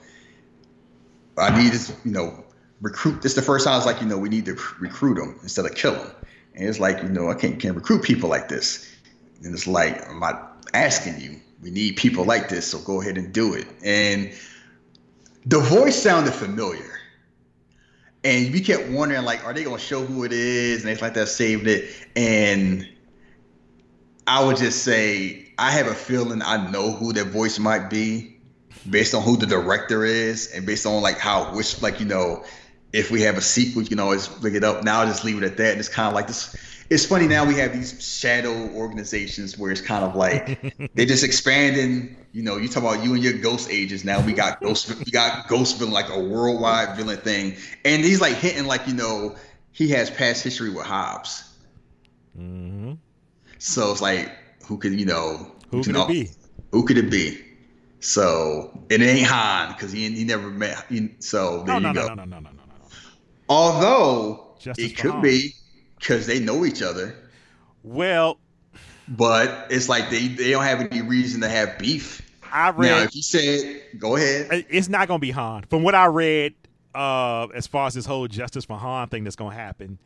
I 1.36 1.62
need 1.62 1.72
this 1.72 1.94
you 2.04 2.12
know 2.12 2.43
recruit. 2.80 3.22
This 3.22 3.32
is 3.32 3.36
the 3.36 3.42
first 3.42 3.64
time 3.64 3.74
I 3.74 3.76
was 3.76 3.86
like 3.86 4.00
you 4.00 4.06
know 4.06 4.18
we 4.18 4.28
need 4.28 4.46
to 4.46 4.56
recruit 4.80 5.14
them 5.14 5.38
instead 5.42 5.64
of 5.64 5.74
kill 5.74 5.94
them. 5.94 6.10
And 6.54 6.68
it's 6.68 6.78
like, 6.78 7.02
you 7.02 7.08
know, 7.08 7.30
I 7.30 7.34
can't, 7.34 7.58
can't 7.60 7.74
recruit 7.74 8.02
people 8.02 8.30
like 8.30 8.48
this. 8.48 8.90
And 9.42 9.52
it's 9.52 9.66
like, 9.66 10.08
I'm 10.08 10.20
not 10.20 10.68
asking 10.72 11.20
you. 11.20 11.40
We 11.62 11.70
need 11.70 11.96
people 11.96 12.24
like 12.24 12.48
this, 12.48 12.66
so 12.66 12.78
go 12.78 13.00
ahead 13.00 13.16
and 13.16 13.32
do 13.32 13.54
it. 13.54 13.66
And 13.82 14.32
the 15.46 15.60
voice 15.60 16.00
sounded 16.00 16.32
familiar. 16.32 16.98
And 18.22 18.52
we 18.52 18.60
kept 18.60 18.88
wondering, 18.88 19.24
like, 19.24 19.44
are 19.44 19.52
they 19.52 19.64
gonna 19.64 19.78
show 19.78 20.04
who 20.04 20.24
it 20.24 20.32
is? 20.32 20.82
And 20.82 20.90
it's 20.90 21.02
like 21.02 21.14
that 21.14 21.28
saved 21.28 21.66
it. 21.66 21.90
And 22.16 22.88
I 24.26 24.44
would 24.44 24.56
just 24.56 24.84
say, 24.84 25.52
I 25.58 25.70
have 25.70 25.86
a 25.86 25.94
feeling 25.94 26.42
I 26.42 26.70
know 26.70 26.92
who 26.92 27.12
that 27.14 27.26
voice 27.26 27.58
might 27.58 27.88
be 27.90 28.36
based 28.88 29.14
on 29.14 29.22
who 29.22 29.36
the 29.36 29.46
director 29.46 30.04
is 30.04 30.52
and 30.52 30.66
based 30.66 30.84
on 30.84 31.02
like 31.02 31.18
how 31.18 31.54
which 31.54 31.80
like 31.80 32.00
you 32.00 32.06
know 32.06 32.44
if 32.94 33.10
we 33.10 33.22
have 33.22 33.36
a 33.36 33.40
sequel, 33.40 33.82
you 33.82 33.88
can 33.88 33.98
always 33.98 34.30
look 34.40 34.54
it 34.54 34.62
up. 34.62 34.84
Now 34.84 35.00
I'll 35.00 35.08
just 35.08 35.24
leave 35.24 35.36
it 35.36 35.42
at 35.42 35.56
that. 35.56 35.72
And 35.72 35.80
it's 35.80 35.88
kind 35.88 36.06
of 36.06 36.14
like 36.14 36.28
this. 36.28 36.56
It's 36.90 37.04
funny 37.04 37.26
now 37.26 37.44
we 37.44 37.56
have 37.56 37.72
these 37.72 38.00
shadow 38.00 38.52
organizations 38.70 39.58
where 39.58 39.72
it's 39.72 39.80
kind 39.80 40.04
of 40.04 40.14
like 40.14 40.60
they're 40.94 41.04
just 41.04 41.24
expanding. 41.24 42.16
You 42.30 42.44
know, 42.44 42.56
you 42.56 42.68
talk 42.68 42.84
about 42.84 43.02
you 43.02 43.14
and 43.14 43.22
your 43.22 43.32
ghost 43.32 43.68
agents. 43.68 44.04
Now 44.04 44.24
we 44.24 44.32
got 44.32 44.60
ghost, 44.60 44.94
we 45.04 45.10
got 45.10 45.48
ghost 45.48 45.76
villain 45.76 45.92
like 45.92 46.08
a 46.08 46.20
worldwide 46.20 46.96
villain 46.96 47.16
thing, 47.16 47.56
and 47.84 48.04
he's 48.04 48.20
like 48.20 48.34
hinting 48.34 48.66
like 48.66 48.86
you 48.86 48.94
know 48.94 49.34
he 49.72 49.88
has 49.88 50.08
past 50.08 50.44
history 50.44 50.70
with 50.70 50.86
Hobbs. 50.86 51.42
Mm-hmm. 52.38 52.92
So 53.58 53.90
it's 53.90 54.02
like 54.02 54.30
who 54.66 54.78
could 54.78 54.98
you 54.98 55.06
know 55.06 55.50
who 55.70 55.82
could 55.82 55.96
it 55.96 56.08
be? 56.08 56.30
Who 56.70 56.84
could 56.84 56.98
it 56.98 57.10
be? 57.10 57.42
So 57.98 58.84
it 58.88 59.00
ain't 59.00 59.26
Han 59.26 59.72
because 59.72 59.90
he 59.90 60.08
he 60.10 60.22
never 60.22 60.48
met. 60.48 60.84
He, 60.88 61.16
so 61.18 61.64
there 61.64 61.80
no, 61.80 61.88
you 61.88 61.94
no, 61.94 62.08
go. 62.08 62.08
No, 62.08 62.14
no, 62.14 62.24
no, 62.24 62.38
no, 62.38 62.50
no. 62.50 62.53
Although 63.48 64.54
Justice 64.58 64.92
it 64.92 64.96
could 64.96 65.20
be 65.22 65.54
because 65.98 66.26
they 66.26 66.40
know 66.40 66.64
each 66.64 66.82
other. 66.82 67.14
Well, 67.82 68.38
but 69.08 69.66
it's 69.70 69.88
like 69.88 70.10
they, 70.10 70.28
they 70.28 70.50
don't 70.50 70.64
have 70.64 70.80
any 70.80 71.02
reason 71.02 71.40
to 71.42 71.48
have 71.48 71.78
beef. 71.78 72.22
I 72.52 72.70
read. 72.70 72.88
Now, 72.88 73.02
if 73.02 73.14
you 73.14 73.22
said, 73.22 73.82
go 73.98 74.16
ahead. 74.16 74.66
It's 74.70 74.88
not 74.88 75.08
going 75.08 75.18
to 75.18 75.22
be 75.22 75.32
Han. 75.32 75.64
From 75.68 75.82
what 75.82 75.94
I 75.94 76.06
read, 76.06 76.54
uh, 76.94 77.48
as 77.54 77.66
far 77.66 77.88
as 77.88 77.94
this 77.94 78.06
whole 78.06 78.28
Justice 78.28 78.64
for 78.64 78.78
Han 78.78 79.08
thing 79.08 79.24
that's 79.24 79.36
going 79.36 79.50
to 79.50 79.56
happen, 79.56 79.98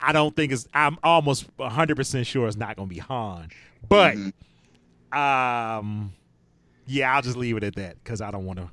I 0.00 0.12
don't 0.12 0.34
think 0.34 0.52
it's. 0.52 0.66
I'm 0.74 0.98
almost 1.02 1.46
100 1.56 1.96
percent 1.96 2.26
sure 2.26 2.46
it's 2.46 2.56
not 2.56 2.76
going 2.76 2.88
to 2.88 2.94
be 2.94 3.00
Han. 3.00 3.48
But, 3.88 4.16
mm-hmm. 4.16 5.18
um, 5.18 6.12
yeah, 6.86 7.14
I'll 7.14 7.22
just 7.22 7.36
leave 7.36 7.56
it 7.56 7.64
at 7.64 7.76
that 7.76 8.02
because 8.02 8.20
I 8.20 8.30
don't 8.30 8.44
want 8.44 8.58
to. 8.58 8.68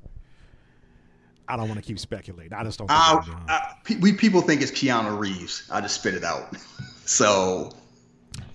I 1.48 1.58
don't 1.58 1.68
want 1.68 1.80
to 1.80 1.86
keep 1.86 2.00
speculating. 2.00 2.54
I 2.54 2.64
just 2.64 2.80
don't. 2.80 2.90
I, 2.90 3.22
Think 3.22 3.38
I, 3.50 3.74
pe- 3.84 3.96
we 3.98 4.14
people 4.14 4.42
think 4.42 4.62
it's 4.62 4.72
Keanu 4.72 5.20
Reeves. 5.20 5.70
I 5.72 5.82
just 5.82 5.96
spit 5.96 6.14
it 6.14 6.24
out. 6.24 6.56
So 7.08 7.70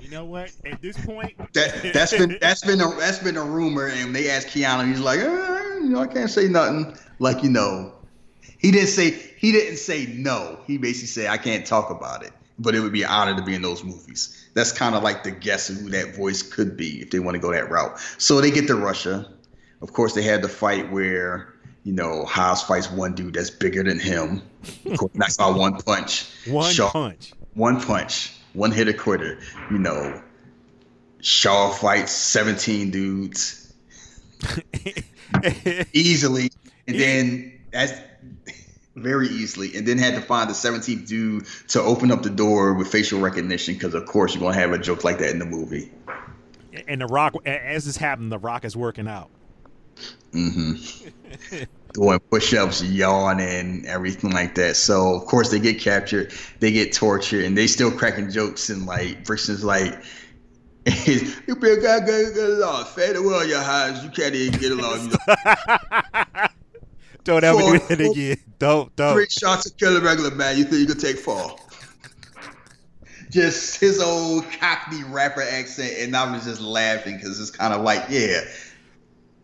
you 0.01 0.11
know 0.11 0.25
what? 0.25 0.51
At 0.65 0.83
this 0.83 0.99
point, 1.05 1.37
that 1.53 1.93
that's 1.95 2.17
been 2.17 2.37
that's 2.41 2.65
been 2.65 2.81
a 2.81 2.91
that's 2.97 3.21
been 3.21 3.37
a 3.37 3.45
rumor, 3.45 3.87
and 3.87 4.15
they 4.15 4.29
asked 4.29 4.49
Keanu, 4.49 4.89
he's 4.89 4.99
like, 4.99 5.21
eh, 5.21 5.79
you 5.79 5.91
know, 5.91 6.01
I 6.01 6.09
can't 6.09 6.29
say 6.29 6.49
nothing. 6.49 6.97
Like 7.21 7.45
you 7.45 7.51
know, 7.51 7.93
he 8.59 8.73
didn't 8.73 8.89
say 8.89 9.11
he 9.11 9.53
didn't 9.53 9.77
say 9.77 10.07
no. 10.07 10.59
He 10.67 10.79
basically 10.79 11.07
said 11.07 11.27
I 11.29 11.37
can't 11.37 11.65
talk 11.65 11.91
about 11.91 12.25
it, 12.25 12.33
but 12.59 12.75
it 12.75 12.81
would 12.81 12.93
be 12.93 13.03
an 13.03 13.11
honor 13.11 13.37
to 13.37 13.43
be 13.43 13.55
in 13.55 13.63
those 13.63 13.85
movies. 13.85 14.49
That's 14.55 14.73
kind 14.73 14.97
of 14.97 15.05
like 15.05 15.23
the 15.23 15.31
guess 15.31 15.71
of 15.71 15.77
who 15.77 15.91
that 15.91 16.17
voice 16.17 16.43
could 16.43 16.77
be 16.77 17.01
if 17.01 17.11
they 17.11 17.21
want 17.21 17.37
to 17.37 17.39
go 17.39 17.53
that 17.53 17.71
route. 17.71 17.99
So 18.19 18.41
they 18.41 18.51
get 18.51 18.67
to 18.67 18.75
Russia. 18.75 19.33
Of 19.81 19.93
course, 19.93 20.15
they 20.15 20.23
had 20.23 20.43
the 20.43 20.49
fight 20.49 20.91
where 20.91 21.55
you 21.85 21.93
know 21.93 22.25
Haas 22.25 22.63
fights 22.63 22.91
one 22.91 23.15
dude 23.15 23.35
that's 23.35 23.51
bigger 23.51 23.83
than 23.83 23.99
him. 23.99 24.43
Of 24.87 24.99
course, 24.99 25.15
knocks 25.15 25.39
out 25.41 25.57
one 25.59 25.75
punch. 25.81 26.27
one 26.47 26.73
Shaw- 26.73 26.91
punch. 26.91 27.33
one 27.55 27.81
punch, 27.81 28.33
one 28.53 28.71
hit 28.73 28.89
a 28.89 28.95
quitter. 28.95 29.39
You 29.71 29.79
know, 29.79 30.23
Shaw 31.21 31.71
fights 31.71 32.13
17 32.13 32.91
dudes 32.91 33.73
easily, 35.93 36.51
and 36.87 36.99
then 36.99 37.61
that's 37.73 37.93
very 38.97 39.29
easily, 39.29 39.75
and 39.77 39.87
then 39.87 39.99
had 39.99 40.15
to 40.15 40.21
find 40.21 40.51
the 40.51 40.55
17th 40.55 41.07
dude 41.07 41.47
to 41.69 41.81
open 41.81 42.11
up 42.11 42.23
the 42.23 42.31
door 42.31 42.75
with 42.75 42.89
facial 42.89 43.21
recognition 43.21 43.75
because, 43.75 43.95
of 43.95 44.05
course, 44.07 44.35
you're 44.35 44.43
gonna 44.43 44.55
have 44.55 44.73
a 44.73 44.79
joke 44.79 45.05
like 45.05 45.19
that 45.19 45.31
in 45.31 45.39
the 45.39 45.47
movie. 45.47 45.91
and 46.89 47.01
the 47.01 47.07
Rock, 47.07 47.35
as 47.47 47.85
this 47.87 47.97
happened, 47.97 48.31
the 48.33 48.39
Rock 48.39 48.65
is 48.65 48.77
working 48.77 49.09
out. 49.09 49.31
Mm-hmm. 50.33 51.65
Doing 51.93 52.21
push-ups, 52.31 52.83
yawning, 52.85 53.85
everything 53.87 54.31
like 54.31 54.55
that. 54.55 54.77
So 54.77 55.15
of 55.15 55.27
course 55.27 55.51
they 55.51 55.59
get 55.59 55.81
captured, 55.81 56.33
they 56.61 56.71
get 56.71 56.93
tortured, 56.93 57.45
and 57.45 57.57
they 57.59 57.67
still 57.67 57.91
cracking 57.91 58.31
jokes 58.31 58.71
and 58.71 58.87
like 58.87 59.25
Brixton's 59.25 59.65
like, 59.65 59.93
"You 60.87 61.57
be 61.57 61.71
a 61.71 61.81
guy, 61.81 62.01
get 62.01 62.37
along, 62.37 62.85
fade 62.87 63.17
away 63.17 63.47
your 63.49 63.63
highs. 63.63 64.05
You 64.05 64.11
can't 64.11 64.35
even 64.35 64.61
get 64.61 64.73
along." 64.73 65.11
You 65.11 65.17
know, 65.27 66.47
Don't 67.25 67.45
ever 67.45 67.59
do 67.59 67.79
that 67.79 68.01
again. 68.01 68.37
Don't 68.59 68.95
don't. 68.97 69.15
Three 69.15 69.27
shots 69.29 69.65
to 69.65 69.71
kill 69.71 69.97
a 69.97 70.01
regular 70.01 70.31
man. 70.31 70.57
You 70.57 70.65
think 70.65 70.81
you 70.81 70.87
could 70.87 71.01
take 71.01 71.19
four? 71.19 71.57
Just 73.31 73.79
his 73.79 74.01
old 74.01 74.45
Cockney 74.59 75.05
rapper 75.05 75.43
accent, 75.43 75.93
and 75.99 76.17
I 76.17 76.33
was 76.33 76.45
just 76.45 76.61
laughing 76.61 77.17
because 77.17 77.39
it's 77.41 77.51
kind 77.51 77.73
of 77.73 77.83
like, 77.83 78.05
yeah, 78.09 78.41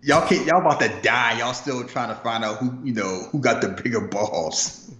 y'all 0.06 0.26
can't, 0.26 0.46
y'all 0.46 0.60
about 0.60 0.80
to 0.80 0.88
die. 1.02 1.38
Y'all 1.38 1.52
still 1.52 1.84
trying 1.84 2.08
to 2.08 2.14
find 2.14 2.44
out 2.44 2.58
who, 2.58 2.78
you 2.84 2.94
know, 2.94 3.28
who 3.32 3.40
got 3.40 3.60
the 3.60 3.68
bigger 3.68 4.00
balls. 4.00 4.90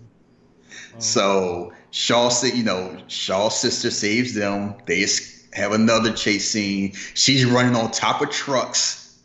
Mm. 0.68 1.02
So 1.02 1.72
Shaw 1.92 2.28
said, 2.28 2.54
you 2.54 2.64
know, 2.64 2.98
Shaw's 3.06 3.58
sister 3.58 3.90
saves 3.90 4.34
them. 4.34 4.74
They 4.86 5.06
have 5.54 5.72
another 5.72 6.12
chase 6.12 6.50
scene. 6.50 6.92
She's 7.14 7.46
running 7.46 7.76
on 7.76 7.92
top 7.92 8.20
of 8.20 8.30
trucks, 8.30 9.16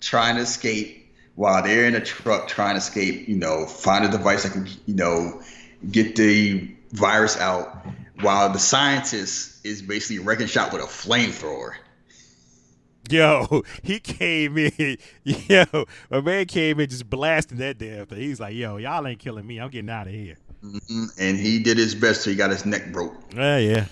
trying 0.00 0.36
to 0.36 0.42
escape. 0.42 0.94
While 1.34 1.62
they're 1.62 1.86
in 1.86 1.94
a 1.94 2.00
truck 2.00 2.48
trying 2.48 2.74
to 2.74 2.78
escape, 2.78 3.28
you 3.28 3.36
know, 3.36 3.64
find 3.64 4.04
a 4.04 4.08
device 4.08 4.42
that 4.42 4.52
can, 4.52 4.66
you 4.86 4.94
know, 4.94 5.40
get 5.88 6.16
the 6.16 6.68
virus 6.90 7.36
out. 7.38 7.86
While 8.22 8.50
the 8.52 8.58
scientist 8.58 9.64
is 9.64 9.80
basically 9.80 10.18
wrecking 10.18 10.48
shop 10.48 10.72
with 10.72 10.82
a 10.82 10.86
flamethrower. 10.86 11.74
Yo, 13.08 13.62
he 13.82 14.00
came 14.00 14.58
in. 14.58 14.96
Yo, 15.24 15.64
my 16.10 16.20
man 16.20 16.46
came 16.46 16.80
in 16.80 16.88
just 16.88 17.08
blasting 17.08 17.58
that 17.58 17.78
damn 17.78 18.06
thing. 18.06 18.18
He's 18.18 18.40
like, 18.40 18.54
yo, 18.54 18.76
y'all 18.76 19.06
ain't 19.06 19.18
killing 19.18 19.46
me. 19.46 19.58
I'm 19.60 19.70
getting 19.70 19.90
out 19.90 20.06
of 20.06 20.12
here. 20.12 20.36
Mhm. 20.64 21.08
And 21.18 21.38
he 21.38 21.62
did 21.62 21.78
his 21.78 21.94
best 21.94 22.22
So 22.22 22.30
he 22.30 22.36
got 22.36 22.50
his 22.50 22.66
neck 22.66 22.90
broke. 22.92 23.14
Yeah, 23.34 23.58
yeah. 23.58 23.86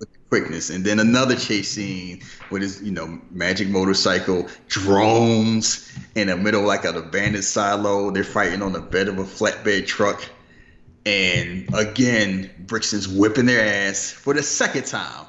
with 0.00 0.08
quickness. 0.30 0.70
And 0.70 0.84
then 0.84 0.98
another 0.98 1.36
chase 1.36 1.70
scene 1.70 2.22
with 2.50 2.62
his, 2.62 2.82
you 2.82 2.90
know, 2.92 3.20
magic 3.30 3.68
motorcycle, 3.68 4.48
drones 4.68 5.90
in 6.14 6.28
the 6.28 6.36
middle 6.36 6.62
like 6.62 6.84
an 6.84 6.96
abandoned 6.96 7.44
silo. 7.44 8.10
They're 8.10 8.24
fighting 8.24 8.62
on 8.62 8.72
the 8.72 8.80
bed 8.80 9.08
of 9.08 9.18
a 9.18 9.24
flatbed 9.24 9.86
truck. 9.86 10.22
And 11.04 11.68
again, 11.74 12.50
Brixton's 12.66 13.06
whipping 13.06 13.46
their 13.46 13.88
ass 13.88 14.10
for 14.10 14.34
the 14.34 14.42
second 14.42 14.86
time. 14.86 15.26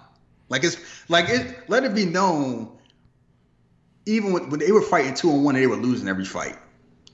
Like 0.50 0.64
it's 0.64 0.78
like 1.10 1.30
it 1.30 1.70
let 1.70 1.84
it 1.84 1.94
be 1.94 2.06
known, 2.06 2.70
even 4.08 4.32
when, 4.34 4.50
when 4.50 4.60
they 4.60 4.72
were 4.72 4.82
fighting 4.82 5.14
two 5.14 5.30
on 5.30 5.44
one, 5.44 5.56
they 5.56 5.68
were 5.68 5.76
losing 5.76 6.08
every 6.08 6.26
fight. 6.26 6.58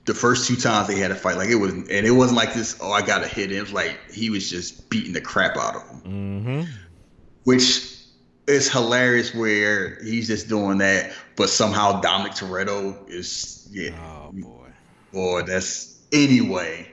The 0.06 0.14
first 0.14 0.46
two 0.46 0.56
times 0.56 0.86
they 0.88 0.98
had 0.98 1.10
a 1.10 1.14
fight, 1.14 1.36
like 1.36 1.48
it 1.48 1.54
was, 1.56 1.72
and 1.72 1.90
it 1.90 2.10
wasn't 2.10 2.36
like 2.36 2.52
this. 2.54 2.78
Oh, 2.80 2.92
I 2.92 3.00
got 3.02 3.20
to 3.22 3.28
hit 3.28 3.50
him. 3.50 3.56
It 3.58 3.60
was 3.62 3.72
like 3.72 3.98
he 4.12 4.28
was 4.30 4.48
just 4.50 4.88
beating 4.90 5.12
the 5.14 5.20
crap 5.20 5.56
out 5.56 5.76
of 5.76 5.82
him, 5.88 6.00
Mm-hmm. 6.02 6.72
which 7.44 7.90
is 8.46 8.70
hilarious 8.70 9.34
where 9.34 10.02
he's 10.04 10.26
just 10.26 10.48
doing 10.48 10.76
that, 10.78 11.12
but 11.36 11.48
somehow 11.48 12.00
Dominic 12.02 12.32
Toretto 12.34 13.08
is 13.08 13.66
yeah, 13.72 13.90
Oh 14.26 14.30
boy. 14.32 14.68
boy, 15.12 15.42
that's 15.42 16.02
anyway. 16.12 16.90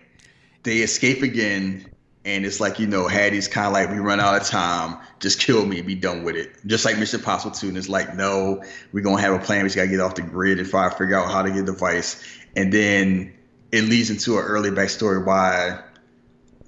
They 0.64 0.78
escape 0.78 1.22
again, 1.24 1.91
and 2.24 2.46
it's 2.46 2.60
like 2.60 2.80
you 2.80 2.88
know, 2.88 3.08
Hattie's 3.08 3.48
kind 3.48 3.68
of 3.68 3.74
like 3.74 3.90
we 3.90 3.98
run 3.98 4.20
out 4.20 4.40
of 4.40 4.48
time, 4.48 4.98
just 5.20 5.40
kill 5.40 5.66
me 5.66 5.80
and 5.80 5.88
be 5.88 5.96
done 5.96 6.24
with 6.24 6.36
it. 6.36 6.54
Just 6.66 6.86
like 6.86 6.98
Mission 6.98 7.20
Impossible 7.20 7.52
2, 7.52 7.70
and 7.70 7.78
it's 7.78 7.90
like 7.90 8.16
no, 8.16 8.64
we're 8.92 9.04
gonna 9.04 9.22
have 9.22 9.34
a 9.34 9.40
plan. 9.40 9.64
We 9.64 9.70
just 9.70 9.76
gotta 9.76 9.88
get 9.88 10.00
off 10.00 10.16
the 10.16 10.22
grid 10.22 10.60
and 10.60 10.70
try 10.70 10.90
to 10.90 10.96
figure 10.96 11.16
out 11.16 11.32
how 11.32 11.42
to 11.42 11.50
get 11.50 11.66
the 11.66 11.74
device, 11.74 12.24
and 12.56 12.72
then 12.72 13.34
it 13.72 13.84
leads 13.86 14.10
into 14.10 14.38
an 14.38 14.44
early 14.44 14.70
backstory 14.70 15.26
why 15.26 15.82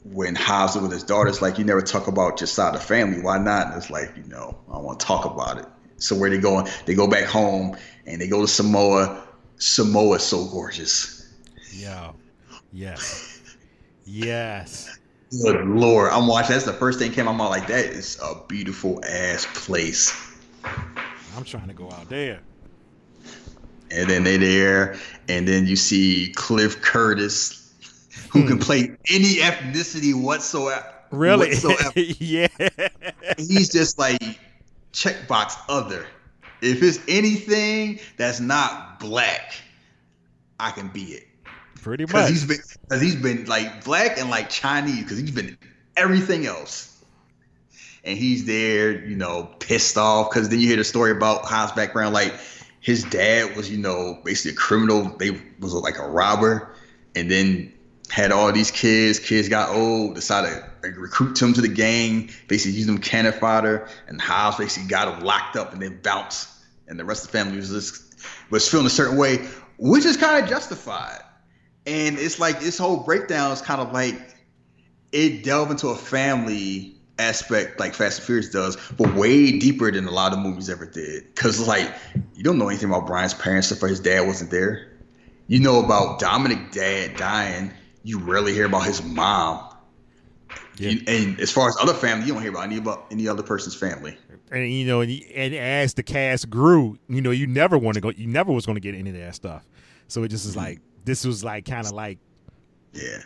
when 0.03 0.35
Hobbs 0.35 0.75
with 0.75 0.91
his 0.91 1.03
daughters, 1.03 1.41
like 1.41 1.57
you 1.57 1.63
never 1.63 1.81
talk 1.81 2.07
about 2.07 2.39
your 2.41 2.47
side 2.47 2.75
of 2.75 2.81
the 2.81 2.85
family. 2.85 3.21
Why 3.21 3.37
not? 3.37 3.67
And 3.67 3.77
it's 3.77 3.89
like 3.89 4.15
you 4.17 4.23
know, 4.23 4.57
I 4.71 4.77
want 4.77 4.99
to 4.99 5.05
talk 5.05 5.25
about 5.25 5.59
it. 5.59 5.65
So 5.97 6.15
where 6.15 6.29
they 6.29 6.37
going? 6.37 6.67
They 6.85 6.95
go 6.95 7.07
back 7.07 7.25
home 7.25 7.77
and 8.05 8.19
they 8.19 8.27
go 8.27 8.41
to 8.41 8.47
Samoa. 8.47 9.23
Samoa's 9.57 10.23
so 10.23 10.45
gorgeous. 10.45 11.31
Yeah. 11.71 12.11
Yes. 12.73 13.55
Yes. 14.03 14.99
Good 15.41 15.65
lord, 15.65 16.11
I'm 16.11 16.27
watching. 16.27 16.53
That's 16.53 16.65
the 16.65 16.73
first 16.73 16.99
thing 16.99 17.11
came. 17.11 17.27
I'm 17.27 17.39
like, 17.39 17.67
that 17.67 17.86
is 17.86 18.19
a 18.21 18.36
beautiful 18.47 19.03
ass 19.03 19.47
place. 19.53 20.13
I'm 21.36 21.43
trying 21.43 21.67
to 21.67 21.73
go 21.73 21.89
out 21.89 22.07
there. 22.07 22.41
And 23.89 24.09
then 24.09 24.23
they 24.23 24.38
there, 24.38 24.97
and 25.27 25.47
then 25.47 25.65
you 25.65 25.75
see 25.75 26.34
Cliff 26.36 26.81
Curtis, 26.81 27.73
who 28.31 28.45
can 28.45 28.57
hmm. 28.57 28.61
play 28.63 28.95
any 29.09 29.38
ethnicity 29.38 30.13
whatsoever. 30.13 30.86
Really? 31.09 31.49
Whatsoever. 31.49 31.91
yeah. 31.95 32.47
he's 33.38 33.69
just 33.69 33.97
like 33.97 34.21
checkbox 34.93 35.57
other. 35.67 36.05
If 36.61 36.84
it's 36.84 36.99
anything 37.07 37.99
that's 38.17 38.39
not 38.39 38.99
black, 38.99 39.55
I 40.59 40.71
can 40.71 40.89
be 40.89 41.03
it. 41.03 41.27
Pretty 41.84 42.05
much. 42.05 42.29
he's 42.29 42.45
been, 42.45 42.59
cause 42.89 43.01
he's 43.01 43.17
been 43.17 43.45
like 43.45 43.84
black 43.84 44.17
and 44.17 44.29
like 44.29 44.49
Chinese. 44.49 45.03
Because 45.03 45.17
he's 45.17 45.31
been 45.31 45.57
everything 45.97 46.45
else, 46.45 47.03
and 48.05 48.17
he's 48.17 48.45
there, 48.45 49.05
you 49.05 49.17
know, 49.17 49.49
pissed 49.59 49.97
off. 49.97 50.29
Because 50.29 50.47
then 50.47 50.61
you 50.61 50.67
hear 50.67 50.77
the 50.77 50.86
story 50.86 51.11
about 51.11 51.41
his 51.41 51.71
background, 51.73 52.13
like 52.13 52.34
his 52.79 53.03
dad 53.03 53.57
was, 53.57 53.69
you 53.69 53.77
know, 53.77 54.17
basically 54.23 54.51
a 54.51 54.55
criminal. 54.55 55.15
They 55.17 55.31
was 55.59 55.73
like 55.73 55.99
a 55.99 56.07
robber, 56.07 56.73
and 57.15 57.29
then 57.29 57.73
had 58.09 58.31
all 58.31 58.49
these 58.53 58.71
kids. 58.71 59.19
Kids 59.19 59.49
got 59.49 59.75
old, 59.75 60.15
decided 60.15 60.51
to 60.51 60.88
like, 60.88 60.97
recruit 60.97 61.38
them 61.38 61.51
to 61.51 61.59
the 61.59 61.67
gang. 61.67 62.29
Basically, 62.47 62.77
use 62.77 62.86
them 62.86 62.99
cannon 62.99 63.34
fodder, 63.34 63.89
and 64.07 64.21
Hobbs 64.21 64.57
basically 64.57 64.88
got 64.88 65.13
him 65.13 65.25
locked 65.25 65.57
up 65.57 65.73
and 65.73 65.81
then 65.81 65.99
bounced. 66.01 66.47
And 66.88 66.97
the 66.97 67.03
rest 67.03 67.25
of 67.25 67.31
the 67.31 67.38
family 67.38 67.57
was 67.57 67.71
just 67.71 68.15
was 68.49 68.69
feeling 68.69 68.86
a 68.86 68.89
certain 68.89 69.17
way, 69.17 69.49
which 69.77 70.05
is 70.05 70.15
kind 70.15 70.41
of 70.41 70.49
justified. 70.49 71.22
And 71.86 72.17
it's 72.17 72.39
like 72.39 72.59
this 72.59 72.77
whole 72.77 72.97
breakdown 72.97 73.51
is 73.51 73.61
kind 73.61 73.81
of 73.81 73.91
like 73.91 74.15
it 75.11 75.43
delve 75.43 75.71
into 75.71 75.89
a 75.89 75.95
family 75.95 76.95
aspect 77.19 77.79
like 77.79 77.93
Fast 77.93 78.19
and 78.19 78.25
Furious 78.25 78.49
does, 78.49 78.77
but 78.97 79.13
way 79.15 79.57
deeper 79.59 79.91
than 79.91 80.07
a 80.07 80.11
lot 80.11 80.34
of 80.34 80.39
movies 80.39 80.69
ever 80.69 80.86
did. 80.86 81.36
Cause 81.36 81.67
like 81.67 81.93
you 82.36 82.43
don't 82.43 82.57
know 82.57 82.67
anything 82.67 82.89
about 82.89 83.05
Brian's 83.05 83.34
parents 83.34 83.71
if 83.71 83.81
his 83.81 83.99
dad 83.99 84.25
wasn't 84.25 84.51
there. 84.51 84.89
You 85.47 85.59
know 85.59 85.84
about 85.84 86.19
Dominic 86.19 86.71
dad 86.71 87.17
dying. 87.17 87.71
You 88.03 88.19
rarely 88.19 88.53
hear 88.53 88.65
about 88.65 88.86
his 88.86 89.03
mom. 89.03 89.69
Yeah. 90.77 90.89
You- 90.89 91.01
and 91.07 91.39
as 91.39 91.51
far 91.51 91.67
as 91.69 91.77
other 91.81 91.93
family, 91.93 92.25
you 92.25 92.34
don't 92.34 92.41
hear 92.41 92.51
about 92.51 92.63
any 92.63 92.77
about 92.77 93.05
any 93.11 93.27
other 93.27 93.43
person's 93.43 93.75
family. 93.75 94.17
and 94.51 94.71
you 94.71 94.86
know, 94.86 95.01
and, 95.01 95.11
and 95.36 95.53
as 95.53 95.93
the 95.93 96.03
cast 96.03 96.49
grew, 96.49 96.97
you 97.07 97.21
know, 97.21 97.31
you 97.31 97.45
never 97.45 97.77
want 97.77 97.95
to 97.95 98.01
go. 98.01 98.09
You 98.09 98.27
never 98.27 98.51
was 98.51 98.65
going 98.65 98.75
to 98.75 98.81
get 98.81 98.95
any 98.95 99.09
of 99.09 99.15
that 99.15 99.36
stuff. 99.36 99.65
So 100.07 100.23
it 100.23 100.29
just 100.29 100.45
is 100.45 100.51
mm-hmm. 100.51 100.65
like 100.65 100.79
this 101.05 101.25
was 101.25 101.43
like 101.43 101.65
kind 101.65 101.85
of 101.85 101.91
like 101.91 102.19
Yeah. 102.93 103.23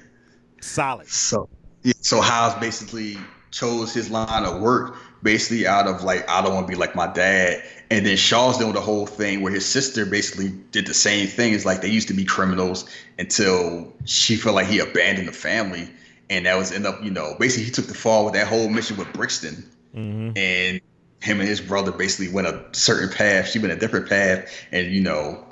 solid. 0.62 1.08
So 1.08 1.50
yeah, 1.84 1.94
so 2.02 2.22
Hobbs 2.22 2.60
basically 2.60 3.18
chose 3.52 3.94
his 3.94 4.10
line 4.10 4.44
of 4.44 4.62
work 4.62 4.98
basically 5.24 5.66
out 5.66 5.88
of 5.88 6.04
like 6.04 6.28
I 6.30 6.42
don't 6.42 6.54
want 6.54 6.68
to 6.68 6.72
be 6.72 6.78
like 6.78 6.96
my 6.96 7.08
dad. 7.08 7.64
And 7.90 8.06
then 8.06 8.18
Shaw's 8.18 8.58
doing 8.58 8.74
the 8.74 8.82
whole 8.82 9.06
thing 9.06 9.42
where 9.42 9.52
his 9.52 9.66
sister 9.66 10.06
basically 10.06 10.50
did 10.72 10.86
the 10.86 10.94
same 10.94 11.28
thing. 11.28 11.54
It's 11.54 11.66
like 11.66 11.82
they 11.82 11.90
used 11.90 12.08
to 12.10 12.14
be 12.14 12.26
criminals 12.26 12.90
until 13.18 13.94
she 14.06 14.36
felt 14.36 14.56
like 14.56 14.68
he 14.68 14.80
abandoned 14.80 15.28
the 15.28 15.34
family. 15.34 15.90
And 16.30 16.46
that 16.46 16.58
was 16.58 16.72
end 16.72 16.86
up, 16.86 17.02
you 17.04 17.12
know, 17.12 17.36
basically 17.40 17.66
he 17.66 17.72
took 17.72 17.88
the 17.88 17.94
fall 17.94 18.26
with 18.26 18.34
that 18.34 18.48
whole 18.48 18.68
mission 18.70 18.98
with 18.98 19.12
Brixton. 19.14 19.66
Mm-hmm. 19.96 20.38
And 20.38 20.82
him 21.22 21.40
and 21.40 21.48
his 21.48 21.62
brother 21.62 21.92
basically 21.92 22.34
went 22.34 22.48
a 22.48 22.64
certain 22.74 23.10
path. 23.10 23.48
She 23.48 23.60
went 23.60 23.72
a 23.72 23.78
different 23.78 24.10
path. 24.10 24.50
And, 24.74 24.92
you 24.92 25.02
know, 25.02 25.46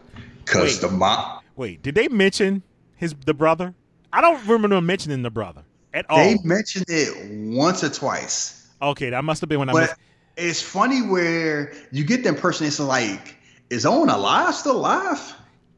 because 0.44 0.82
the 0.82 0.90
mom, 0.90 1.40
Wait, 1.56 1.82
did 1.82 1.96
they 1.96 2.08
mention 2.08 2.64
his 2.96 3.16
the 3.26 3.34
brother? 3.34 3.74
I 4.12 4.22
don't 4.22 4.42
remember 4.48 4.70
them 4.76 4.86
mentioning 4.86 5.22
the 5.24 5.30
brother 5.32 5.64
at 5.94 6.06
all. 6.10 6.18
they 6.18 6.38
mentioned 6.44 6.86
it 6.88 7.54
once 7.56 7.84
or 7.84 7.90
twice. 7.90 8.68
okay, 8.82 9.10
that 9.10 9.24
must 9.24 9.42
have 9.42 9.50
been 9.50 9.60
when 9.60 9.70
I 9.70 9.74
But 9.74 9.82
missed. 9.82 9.96
it's 10.38 10.62
funny 10.62 11.02
where 11.02 11.74
you 11.92 12.04
get 12.06 12.24
the 12.24 12.30
impression 12.30 12.68
it's 12.68 12.80
like, 12.80 13.38
is 13.70 13.86
Owen 13.86 14.10
alive? 14.10 14.54
Still 14.56 14.78
alive? 14.78 15.34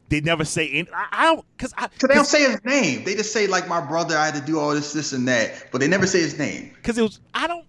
They 0.09 0.21
never 0.21 0.45
say 0.45 0.69
any. 0.69 0.87
I, 0.93 1.07
I 1.11 1.23
don't 1.25 1.45
because 1.57 1.73
I 1.77 1.87
Cause 1.87 2.07
they 2.07 2.13
don't 2.15 2.25
say 2.25 2.49
his 2.49 2.63
name. 2.63 3.03
They 3.03 3.13
just 3.15 3.33
say 3.33 3.45
like 3.47 3.67
my 3.67 3.81
brother. 3.81 4.17
I 4.17 4.25
had 4.27 4.35
to 4.35 4.41
do 4.41 4.57
all 4.59 4.69
this, 4.73 4.93
this, 4.93 5.11
and 5.11 5.27
that, 5.27 5.67
but 5.71 5.79
they 5.81 5.87
never 5.87 6.07
say 6.07 6.19
his 6.21 6.37
name. 6.39 6.71
because 6.75 6.97
it 6.97 7.01
was 7.01 7.19
I 7.33 7.45
don't 7.47 7.65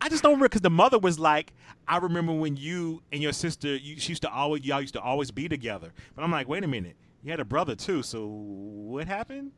I 0.00 0.08
just 0.08 0.22
don't 0.22 0.32
remember 0.32 0.48
because 0.48 0.62
the 0.62 0.70
mother 0.70 0.98
was 0.98 1.18
like 1.18 1.52
I 1.86 1.98
remember 1.98 2.32
when 2.32 2.56
you 2.56 3.02
and 3.12 3.20
your 3.22 3.32
sister 3.32 3.76
you 3.76 3.98
she 4.00 4.10
used 4.12 4.22
to 4.22 4.30
always 4.30 4.64
y'all 4.64 4.80
used 4.80 4.94
to 4.94 5.00
always 5.02 5.30
be 5.30 5.48
together 5.50 5.92
but 6.16 6.22
I'm 6.22 6.30
like 6.30 6.48
wait 6.48 6.64
a 6.64 6.68
minute 6.68 6.96
you 7.22 7.30
had 7.30 7.40
a 7.40 7.44
brother 7.44 7.74
too 7.74 8.02
so 8.02 8.26
what 8.26 9.06
happened 9.06 9.52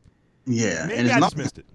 Yeah, 0.45 0.85
maybe 0.87 0.99
and 0.99 1.07
it's 1.07 1.15
I 1.15 1.19
not, 1.19 1.27
just 1.27 1.37
missed 1.37 1.57
it 1.57 1.65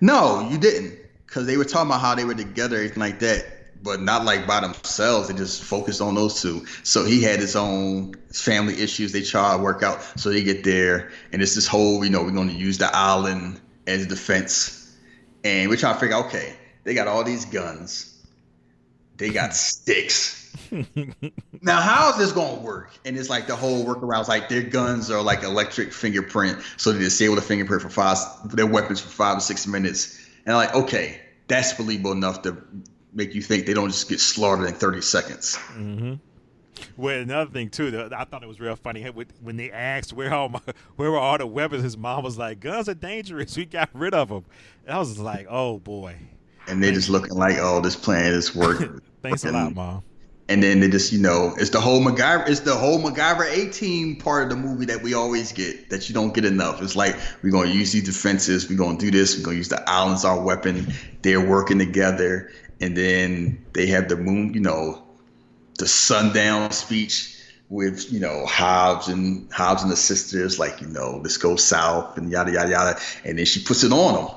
no, 0.00 0.48
you 0.50 0.58
didn't, 0.58 0.98
because 1.26 1.46
they 1.46 1.56
were 1.56 1.64
talking 1.64 1.88
about 1.90 2.00
how 2.00 2.14
they 2.14 2.24
were 2.24 2.34
together, 2.34 2.76
everything 2.76 3.00
like 3.00 3.18
that, 3.20 3.82
but 3.82 4.00
not 4.00 4.24
like 4.24 4.46
by 4.46 4.60
themselves. 4.60 5.28
They 5.28 5.34
just 5.34 5.62
focused 5.62 6.00
on 6.00 6.14
those 6.14 6.40
two. 6.40 6.64
So 6.84 7.04
he 7.04 7.22
had 7.22 7.40
his 7.40 7.56
own 7.56 8.14
family 8.32 8.80
issues. 8.80 9.12
They 9.12 9.22
try 9.22 9.56
to 9.56 9.62
work 9.62 9.82
out, 9.82 10.02
so 10.18 10.30
they 10.30 10.42
get 10.42 10.64
there, 10.64 11.10
and 11.32 11.42
it's 11.42 11.54
this 11.54 11.66
whole, 11.66 12.04
you 12.04 12.10
know, 12.10 12.22
we're 12.22 12.30
going 12.30 12.48
to 12.48 12.54
use 12.54 12.78
the 12.78 12.90
island 12.94 13.60
as 13.86 14.06
defense, 14.06 14.96
and 15.42 15.68
we're 15.68 15.76
trying 15.76 15.94
to 15.94 16.00
figure, 16.00 16.16
out, 16.16 16.26
okay, 16.26 16.54
they 16.84 16.94
got 16.94 17.08
all 17.08 17.24
these 17.24 17.44
guns, 17.46 18.26
they 19.16 19.30
got 19.30 19.54
sticks. 19.54 20.40
Now, 21.62 21.80
how 21.80 22.10
is 22.10 22.18
this 22.18 22.32
going 22.32 22.56
to 22.56 22.62
work? 22.62 22.90
And 23.04 23.16
it's 23.16 23.30
like 23.30 23.46
the 23.46 23.56
whole 23.56 23.84
workaround 23.84 24.22
is 24.22 24.28
like 24.28 24.48
their 24.48 24.62
guns 24.62 25.10
are 25.10 25.22
like 25.22 25.42
electric 25.42 25.92
fingerprint, 25.92 26.60
so 26.76 26.92
they 26.92 26.98
disable 26.98 27.36
the 27.36 27.42
fingerprint 27.42 27.82
for 27.82 27.90
five, 27.90 28.18
their 28.54 28.66
weapons 28.66 29.00
for 29.00 29.08
five 29.08 29.38
or 29.38 29.40
six 29.40 29.66
minutes. 29.66 30.28
And 30.44 30.54
I'm 30.54 30.66
like, 30.66 30.74
okay, 30.74 31.20
that's 31.48 31.72
believable 31.72 32.12
enough 32.12 32.42
to 32.42 32.56
make 33.12 33.34
you 33.34 33.42
think 33.42 33.66
they 33.66 33.74
don't 33.74 33.90
just 33.90 34.08
get 34.08 34.20
slaughtered 34.20 34.68
in 34.68 34.74
30 34.74 35.00
seconds. 35.00 35.56
mm-hmm. 35.72 36.14
well 36.96 37.20
another 37.20 37.50
thing 37.50 37.70
too 37.70 37.92
that 37.92 38.12
I 38.12 38.24
thought 38.24 38.42
it 38.42 38.48
was 38.48 38.60
real 38.60 38.74
funny 38.76 39.04
when 39.04 39.26
when 39.40 39.56
they 39.56 39.70
asked 39.70 40.12
where 40.12 40.34
all 40.34 40.48
my, 40.48 40.60
where 40.96 41.10
were 41.10 41.18
all 41.18 41.38
the 41.38 41.46
weapons 41.46 41.84
his 41.84 41.96
mom 41.96 42.24
was 42.24 42.36
like 42.36 42.58
guns 42.60 42.88
are 42.88 42.94
dangerous 42.94 43.56
we 43.56 43.66
got 43.66 43.88
rid 43.94 44.14
of 44.14 44.28
them 44.28 44.44
I 44.88 44.98
was 44.98 45.18
like 45.18 45.46
oh 45.48 45.78
boy 45.78 46.16
And 46.66 46.82
they're 46.82 46.92
just 46.92 47.10
looking 47.10 47.34
like, 47.36 47.58
oh, 47.60 47.80
this 47.80 47.94
plan 47.94 48.32
is 48.32 48.54
working. 48.54 49.00
thanks 49.22 49.44
a 49.44 49.52
lot 49.52 49.74
mom 49.74 50.02
And 50.48 50.62
then 50.62 50.80
they 50.80 50.88
just, 50.88 51.10
you 51.10 51.18
know, 51.18 51.54
it's 51.56 51.70
the 51.70 51.80
whole 51.80 52.02
MacGyver, 52.02 52.46
it's 52.48 52.60
the 52.60 52.74
whole 52.74 52.98
MacGyver 53.00 53.50
A 53.50 53.72
team 53.72 54.16
part 54.16 54.42
of 54.44 54.50
the 54.50 54.56
movie 54.56 54.84
that 54.86 55.02
we 55.02 55.14
always 55.14 55.52
get 55.52 55.88
that 55.88 56.08
you 56.08 56.14
don't 56.14 56.34
get 56.34 56.44
enough. 56.44 56.82
It's 56.82 56.94
like 56.94 57.16
we're 57.42 57.50
gonna 57.50 57.70
use 57.70 57.92
these 57.92 58.04
defenses, 58.04 58.68
we're 58.68 58.76
gonna 58.76 58.98
do 58.98 59.10
this, 59.10 59.38
we're 59.38 59.44
gonna 59.44 59.56
use 59.56 59.70
the 59.70 59.82
islands 59.88 60.24
our 60.24 60.38
weapon. 60.38 60.92
They're 61.22 61.40
working 61.40 61.78
together, 61.78 62.50
and 62.80 62.94
then 62.94 63.64
they 63.72 63.86
have 63.86 64.10
the 64.10 64.16
moon, 64.16 64.52
you 64.52 64.60
know, 64.60 65.02
the 65.78 65.88
sundown 65.88 66.72
speech 66.72 67.34
with 67.70 68.12
you 68.12 68.20
know 68.20 68.44
Hobbs 68.46 69.08
and 69.08 69.50
Hobbs 69.50 69.82
and 69.82 69.90
the 69.90 69.96
sisters, 69.96 70.58
like 70.58 70.80
you 70.80 70.88
know 70.88 71.22
this 71.22 71.38
goes 71.38 71.64
south 71.64 72.18
and 72.18 72.30
yada 72.30 72.52
yada 72.52 72.70
yada, 72.70 73.00
and 73.24 73.38
then 73.38 73.46
she 73.46 73.60
puts 73.62 73.82
it 73.82 73.92
on 73.92 74.14
them. 74.14 74.34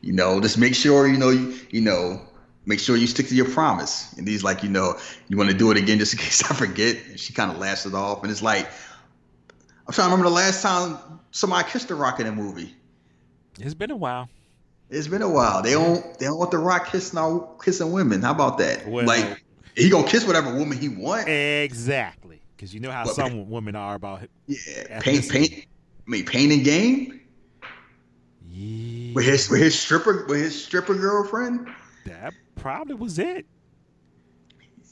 You 0.00 0.12
know, 0.12 0.40
just 0.40 0.56
make 0.56 0.74
sure 0.74 1.06
you 1.08 1.18
know 1.18 1.30
you, 1.30 1.58
you 1.70 1.80
know 1.80 2.20
make 2.66 2.78
sure 2.78 2.96
you 2.96 3.06
stick 3.06 3.28
to 3.28 3.34
your 3.34 3.48
promise. 3.48 4.12
And 4.14 4.26
he's 4.28 4.44
like, 4.44 4.62
you 4.62 4.68
know, 4.68 4.98
you 5.28 5.36
want 5.36 5.50
to 5.50 5.56
do 5.56 5.70
it 5.70 5.76
again 5.76 5.98
just 5.98 6.12
in 6.12 6.18
case 6.18 6.42
I 6.50 6.54
forget. 6.54 6.96
And 7.08 7.18
she 7.18 7.32
kind 7.32 7.50
of 7.50 7.58
laughs 7.58 7.86
it 7.86 7.94
off, 7.94 8.22
and 8.22 8.30
it's 8.30 8.42
like, 8.42 8.68
I'm 9.86 9.94
trying 9.94 10.08
to 10.08 10.12
remember 10.16 10.28
the 10.30 10.34
last 10.36 10.62
time 10.62 10.98
somebody 11.32 11.68
kissed 11.68 11.90
a 11.90 11.94
rock 11.94 12.20
in 12.20 12.26
a 12.26 12.32
movie. 12.32 12.74
it's 13.58 13.74
been 13.74 13.90
a 13.90 13.96
while 13.96 14.28
It's 14.88 15.08
been 15.08 15.22
a 15.22 15.28
while. 15.28 15.62
They 15.62 15.72
don't 15.72 16.18
they 16.18 16.26
don't 16.26 16.38
want 16.38 16.50
the 16.52 16.58
rock 16.58 16.90
kissing 16.92 17.18
all 17.18 17.58
kissing 17.64 17.90
women. 17.92 18.22
How 18.22 18.30
about 18.32 18.58
that? 18.58 18.86
Well- 18.88 19.06
like 19.06 19.42
he 19.76 19.88
gonna 19.88 20.06
kiss 20.06 20.24
whatever 20.26 20.54
woman 20.54 20.78
he 20.78 20.88
want. 20.88 21.28
exactly 21.28 22.40
because 22.56 22.72
you 22.74 22.80
know 22.80 22.90
how 22.90 23.04
But- 23.04 23.14
some 23.14 23.48
women 23.50 23.74
are 23.76 23.94
about 23.96 24.22
Yeah, 24.46 25.00
paint 25.00 25.28
paint. 25.28 25.52
I 26.06 26.10
mean, 26.10 26.24
paint 26.26 26.52
and 26.52 26.64
game 26.64 27.20
yeah 28.48 29.14
with 29.14 29.24
his 29.24 29.48
with 29.50 29.60
his 29.60 29.78
stripper 29.78 30.26
with 30.28 30.40
his 30.40 30.64
stripper 30.64 30.94
girlfriend. 30.94 31.68
That 32.04 32.34
probably 32.56 32.94
was 32.94 33.18
it 33.18 33.46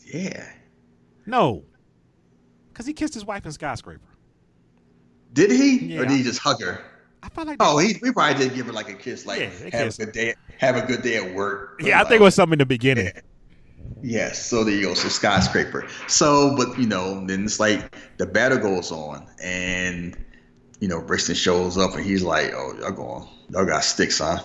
Yeah, 0.06 0.46
No, 1.26 1.64
because 2.72 2.86
he 2.86 2.92
kissed 2.92 3.14
his 3.14 3.24
wife 3.24 3.44
in 3.44 3.52
skyscraper. 3.52 4.00
did 5.32 5.50
he 5.50 5.94
Yeah. 5.94 6.00
or 6.00 6.04
did 6.06 6.16
he 6.18 6.22
just 6.22 6.38
hug 6.40 6.62
her? 6.62 6.80
I 7.22 7.28
felt 7.28 7.46
like 7.48 7.56
Oh, 7.60 7.78
he 7.78 7.98
we 8.00 8.12
probably 8.12 8.34
did 8.48 8.54
give 8.54 8.66
her 8.66 8.72
like 8.72 8.88
a 8.88 8.94
kiss, 8.94 9.26
like 9.26 9.40
Yeah, 9.40 9.46
have 9.46 9.72
kissed. 9.72 10.00
a 10.00 10.04
good 10.06 10.12
day, 10.14 10.34
have 10.58 10.76
a 10.76 10.82
good 10.86 11.02
day 11.02 11.16
at 11.16 11.34
work. 11.34 11.80
yeah, 11.82 12.00
I 12.00 12.04
think 12.04 12.20
it 12.20 12.24
was 12.24 12.34
something 12.34 12.54
in 12.54 12.58
the 12.60 12.66
beginning. 12.66 13.06
Yeah. 13.06 13.20
Yes, 14.00 14.46
so 14.46 14.62
there 14.62 14.74
you 14.74 14.82
go. 14.82 14.94
So 14.94 15.08
skyscraper. 15.08 15.88
So, 16.06 16.54
but 16.56 16.78
you 16.78 16.86
know, 16.86 17.26
then 17.26 17.44
it's 17.44 17.58
like 17.58 17.96
the 18.18 18.26
battle 18.26 18.58
goes 18.58 18.92
on, 18.92 19.26
and 19.42 20.16
you 20.80 20.86
know, 20.86 21.00
Brixton 21.02 21.34
shows 21.34 21.76
up, 21.76 21.96
and 21.96 22.04
he's 22.04 22.22
like, 22.22 22.52
"Oh, 22.54 22.74
y'all 22.78 22.92
going, 22.92 23.28
y'all 23.50 23.64
got 23.66 23.82
sticks, 23.82 24.18
huh? 24.20 24.38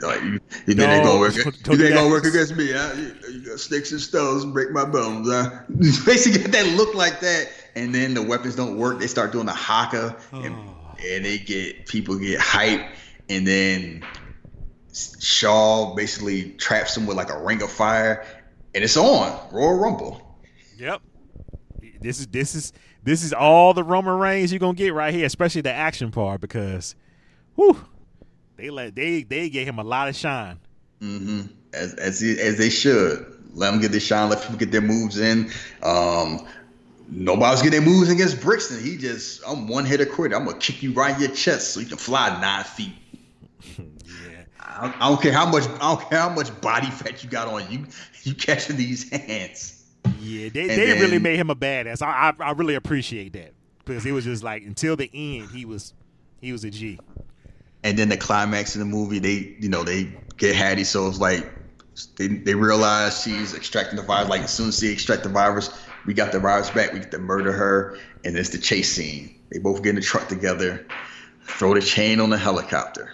Like, 0.00 0.22
you, 0.22 0.40
you 0.66 0.74
No, 0.74 0.86
gonna 0.86 1.18
work? 1.18 1.34
don't 1.34 1.46
You 1.46 1.76
think 1.76 1.94
gonna 1.94 2.08
work 2.08 2.24
against 2.24 2.56
me? 2.56 2.70
Huh? 2.72 2.94
Got 3.46 3.58
sticks 3.60 3.92
and 3.92 4.00
stones, 4.00 4.44
break 4.44 4.70
my 4.70 4.84
bones, 4.84 5.28
huh? 5.30 5.50
Basically, 5.68 6.38
that 6.50 6.66
look 6.76 6.94
like 6.94 7.20
that, 7.20 7.48
and 7.74 7.94
then 7.94 8.14
the 8.14 8.22
weapons 8.22 8.56
don't 8.56 8.76
work. 8.78 8.98
They 9.00 9.06
start 9.08 9.32
doing 9.32 9.46
the 9.46 9.52
haka, 9.52 10.16
and, 10.32 10.54
Oh. 10.54 10.94
and 11.04 11.24
they 11.24 11.38
get 11.38 11.86
people 11.86 12.18
get 12.18 12.38
hype, 12.40 12.82
and 13.28 13.46
then 13.46 14.04
Shaw 15.20 15.94
basically 15.94 16.50
traps 16.52 16.96
him 16.96 17.06
with 17.06 17.16
like 17.16 17.30
a 17.30 17.42
ring 17.42 17.62
of 17.62 17.70
fire, 17.70 18.24
and 18.74 18.84
it's 18.84 18.96
on 18.96 19.38
Royal 19.52 19.78
Rumble. 19.78 20.38
Yep. 20.78 21.00
This 22.00 22.20
is 22.20 22.26
this 22.28 22.54
is 22.54 22.72
this 23.04 23.22
is 23.24 23.32
all 23.32 23.74
the 23.74 23.84
Roman 23.84 24.18
Reigns 24.18 24.52
you're 24.52 24.58
gonna 24.58 24.74
get 24.74 24.92
right 24.94 25.14
here, 25.14 25.26
especially 25.26 25.60
the 25.60 25.72
action 25.72 26.10
part 26.10 26.40
because, 26.40 26.94
whew, 27.54 27.84
they 28.62 28.70
let 28.70 28.94
they 28.94 29.24
they 29.24 29.48
gave 29.48 29.66
him 29.66 29.80
a 29.80 29.82
lot 29.82 30.08
of 30.08 30.14
shine. 30.14 30.56
Mm-hmm. 31.00 31.42
As 31.74 31.94
as 31.94 32.20
he, 32.20 32.40
as 32.40 32.58
they 32.58 32.70
should. 32.70 33.26
Let 33.54 33.72
them 33.72 33.80
get 33.80 33.90
their 33.90 34.00
shine. 34.00 34.30
Let 34.30 34.40
people 34.40 34.56
get 34.56 34.70
their 34.70 34.80
moves 34.80 35.18
in. 35.18 35.50
Um, 35.82 36.46
nobody's 37.08 37.60
getting 37.60 37.84
their 37.84 37.90
moves 37.90 38.08
against 38.08 38.40
Brixton. 38.40 38.82
He 38.82 38.96
just 38.96 39.42
I'm 39.46 39.66
one 39.66 39.84
hitter 39.84 40.06
quitter. 40.06 40.36
I'm 40.36 40.44
gonna 40.44 40.58
kick 40.58 40.80
you 40.82 40.92
right 40.92 41.14
in 41.14 41.20
your 41.20 41.32
chest 41.32 41.74
so 41.74 41.80
you 41.80 41.86
can 41.86 41.98
fly 41.98 42.40
nine 42.40 42.64
feet. 42.64 42.94
Yeah. 43.76 44.44
I 44.60 44.86
don't, 44.86 45.02
I 45.02 45.08
don't 45.08 45.20
care 45.20 45.32
how 45.32 45.50
much 45.50 45.64
I 45.64 45.78
don't 45.78 46.08
care 46.08 46.20
how 46.20 46.30
much 46.30 46.60
body 46.60 46.86
fat 46.86 47.22
you 47.24 47.28
got 47.28 47.48
on 47.48 47.68
you. 47.70 47.86
You 48.22 48.34
catching 48.34 48.76
these 48.76 49.10
hands. 49.10 49.82
Yeah, 50.20 50.48
they, 50.48 50.60
And 50.60 50.70
they 50.70 51.00
really 51.00 51.18
made 51.18 51.36
him 51.36 51.50
a 51.50 51.56
badass. 51.56 52.00
I, 52.00 52.32
I 52.38 52.44
I 52.44 52.52
really 52.52 52.76
appreciate 52.76 53.32
that 53.32 53.54
because 53.84 54.06
it 54.06 54.12
was 54.12 54.24
just 54.24 54.44
like 54.44 54.62
until 54.62 54.94
the 54.94 55.10
end 55.12 55.50
he 55.50 55.64
was 55.64 55.92
he 56.40 56.52
was 56.52 56.62
a 56.62 56.70
G. 56.70 57.00
And 57.84 57.98
then 57.98 58.08
the 58.08 58.16
climax 58.16 58.74
of 58.74 58.80
the 58.80 58.84
movie, 58.84 59.18
they 59.18 59.56
you 59.58 59.68
know 59.68 59.82
they 59.82 60.12
get 60.36 60.54
Hattie, 60.54 60.84
so 60.84 61.08
it's 61.08 61.18
like 61.18 61.50
they 62.16 62.28
they 62.28 62.54
realize 62.54 63.22
she's 63.22 63.54
extracting 63.54 63.96
the 63.96 64.02
virus. 64.02 64.28
Like 64.28 64.42
as 64.42 64.52
soon 64.52 64.68
as 64.68 64.78
she 64.78 64.92
extract 64.92 65.24
the 65.24 65.28
virus, 65.28 65.70
we 66.06 66.14
got 66.14 66.32
the 66.32 66.40
virus 66.40 66.70
back. 66.70 66.92
We 66.92 67.00
get 67.00 67.10
to 67.10 67.18
murder 67.18 67.52
her, 67.52 67.98
and 68.24 68.36
it's 68.36 68.50
the 68.50 68.58
chase 68.58 68.92
scene. 68.92 69.40
They 69.50 69.58
both 69.58 69.82
get 69.82 69.90
in 69.90 69.96
the 69.96 70.00
truck 70.00 70.28
together, 70.28 70.86
throw 71.44 71.74
the 71.74 71.80
chain 71.80 72.20
on 72.20 72.30
the 72.30 72.38
helicopter. 72.38 73.12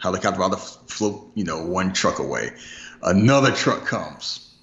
Helicopter 0.00 0.40
about 0.40 0.52
to 0.52 0.92
float, 0.92 1.32
you 1.34 1.44
know, 1.44 1.66
one 1.66 1.92
truck 1.92 2.18
away. 2.18 2.50
Another 3.02 3.50
truck 3.50 3.86
comes. 3.86 4.54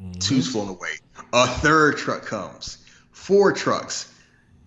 Mm-hmm. 0.00 0.12
Two's 0.12 0.50
flown 0.50 0.68
away. 0.68 0.90
A 1.32 1.46
third 1.46 1.98
truck 1.98 2.24
comes. 2.24 2.78
Four 3.10 3.52
trucks. 3.52 4.12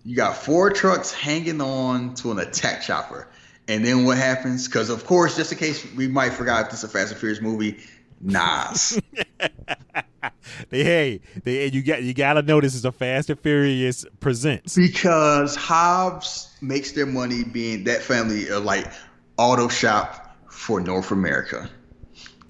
You 0.04 0.14
got 0.14 0.36
four 0.36 0.70
trucks 0.70 1.12
hanging 1.12 1.60
on 1.60 2.14
to 2.16 2.30
an 2.30 2.38
attack 2.38 2.82
chopper. 2.82 3.28
And 3.68 3.84
then 3.84 4.04
what 4.04 4.18
happens? 4.18 4.66
Because 4.66 4.90
of 4.90 5.06
course, 5.06 5.36
just 5.36 5.52
in 5.52 5.58
case 5.58 5.86
we 5.94 6.08
might 6.08 6.32
forgot 6.32 6.64
if 6.64 6.70
this 6.70 6.78
is 6.80 6.84
a 6.84 6.88
Fast 6.88 7.12
and 7.12 7.20
Furious 7.20 7.40
movie, 7.40 7.78
Nas. 8.20 9.00
they 10.70 10.84
hey 10.84 11.20
they 11.44 11.66
you 11.66 11.82
got 11.82 12.02
you 12.02 12.14
gotta 12.14 12.42
know 12.42 12.60
this 12.60 12.74
is 12.74 12.84
a 12.84 12.92
Fast 12.92 13.30
and 13.30 13.40
Furious 13.40 14.04
presents. 14.20 14.74
because 14.74 15.56
Hobbs 15.56 16.54
makes 16.60 16.92
their 16.92 17.06
money 17.06 17.44
being 17.44 17.84
that 17.84 18.02
family 18.02 18.48
of 18.48 18.64
like 18.64 18.90
auto 19.36 19.68
shop 19.68 20.36
for 20.50 20.80
North 20.80 21.10
America. 21.10 21.68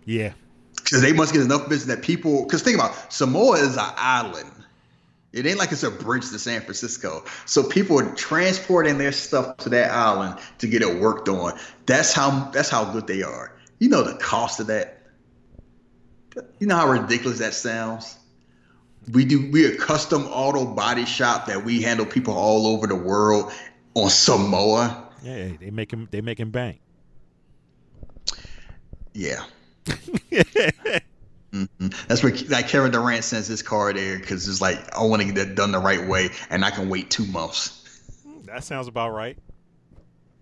Yeah. 0.05 0.33
Because 0.77 1.01
they 1.01 1.13
must 1.13 1.33
get 1.33 1.43
enough 1.43 1.69
business 1.69 1.97
that 1.97 2.05
people. 2.05 2.45
Because 2.45 2.63
think 2.63 2.77
about 2.77 3.13
Samoa 3.13 3.57
is 3.59 3.77
an 3.77 3.91
island. 3.97 4.51
It 5.35 5.47
ain't 5.47 5.59
like 5.59 5.73
it's 5.73 5.83
a 5.83 5.91
bridge 5.91 6.31
to 6.31 6.39
San 6.39 6.61
Francisco. 6.61 7.25
So 7.45 7.65
people 7.65 7.99
are 7.99 8.15
transporting 8.15 8.99
their 8.99 9.11
stuff 9.11 9.57
to 9.59 9.69
that 9.71 9.91
island 9.91 10.39
to 10.59 10.69
get 10.69 10.81
it 10.81 11.01
worked 11.01 11.29
on. 11.29 11.59
That's 11.87 12.13
how 12.13 12.51
that's 12.53 12.69
how 12.69 12.85
good 12.85 13.09
they 13.09 13.23
are. 13.23 13.53
You 13.81 13.89
know 13.89 14.05
the 14.05 14.15
cost 14.15 14.61
of 14.61 14.69
that. 14.69 15.03
You 16.61 16.69
know 16.69 16.77
how 16.77 16.89
ridiculous 16.89 17.41
that 17.41 17.53
sounds. 17.55 18.17
We 19.13 19.25
do 19.25 19.51
we 19.51 19.67
a 19.67 19.77
custom 19.77 20.23
auto 20.27 20.65
body 20.65 21.05
shop 21.05 21.47
that 21.47 21.65
we 21.65 21.83
handle 21.83 22.07
people 22.07 22.35
all 22.35 22.69
over 22.69 22.87
the 22.87 22.95
world 22.95 23.53
on 23.95 24.11
Samoa. 24.11 25.09
Yeah, 25.25 25.49
they 25.59 25.71
make 25.71 25.93
him 25.93 26.07
they 26.13 26.21
make 26.21 26.39
him 26.39 26.53
bank. 26.53 26.81
Yeah. 29.13 29.45
mm-hmm. 31.55 31.89
That's 32.09 32.23
where 32.23 32.35
like 32.49 32.69
Kevin 32.69 32.91
Durant 32.91 33.25
sends 33.25 33.47
his 33.47 33.63
card 33.63 33.97
there 33.97 34.19
because 34.19 34.49
it's 34.49 34.61
like 34.61 34.95
I 34.95 35.05
want 35.05 35.23
to 35.23 35.27
get 35.33 35.37
that 35.37 35.55
done 35.55 35.73
the 35.73 35.79
right 35.79 36.07
way, 36.07 36.31
and 36.51 36.65
I 36.65 36.71
can 36.71 36.89
wait 36.89 37.11
two 37.11 37.27
months. 37.27 37.81
That 38.45 38.65
sounds 38.65 38.89
about 38.89 39.11
right. 39.11 39.39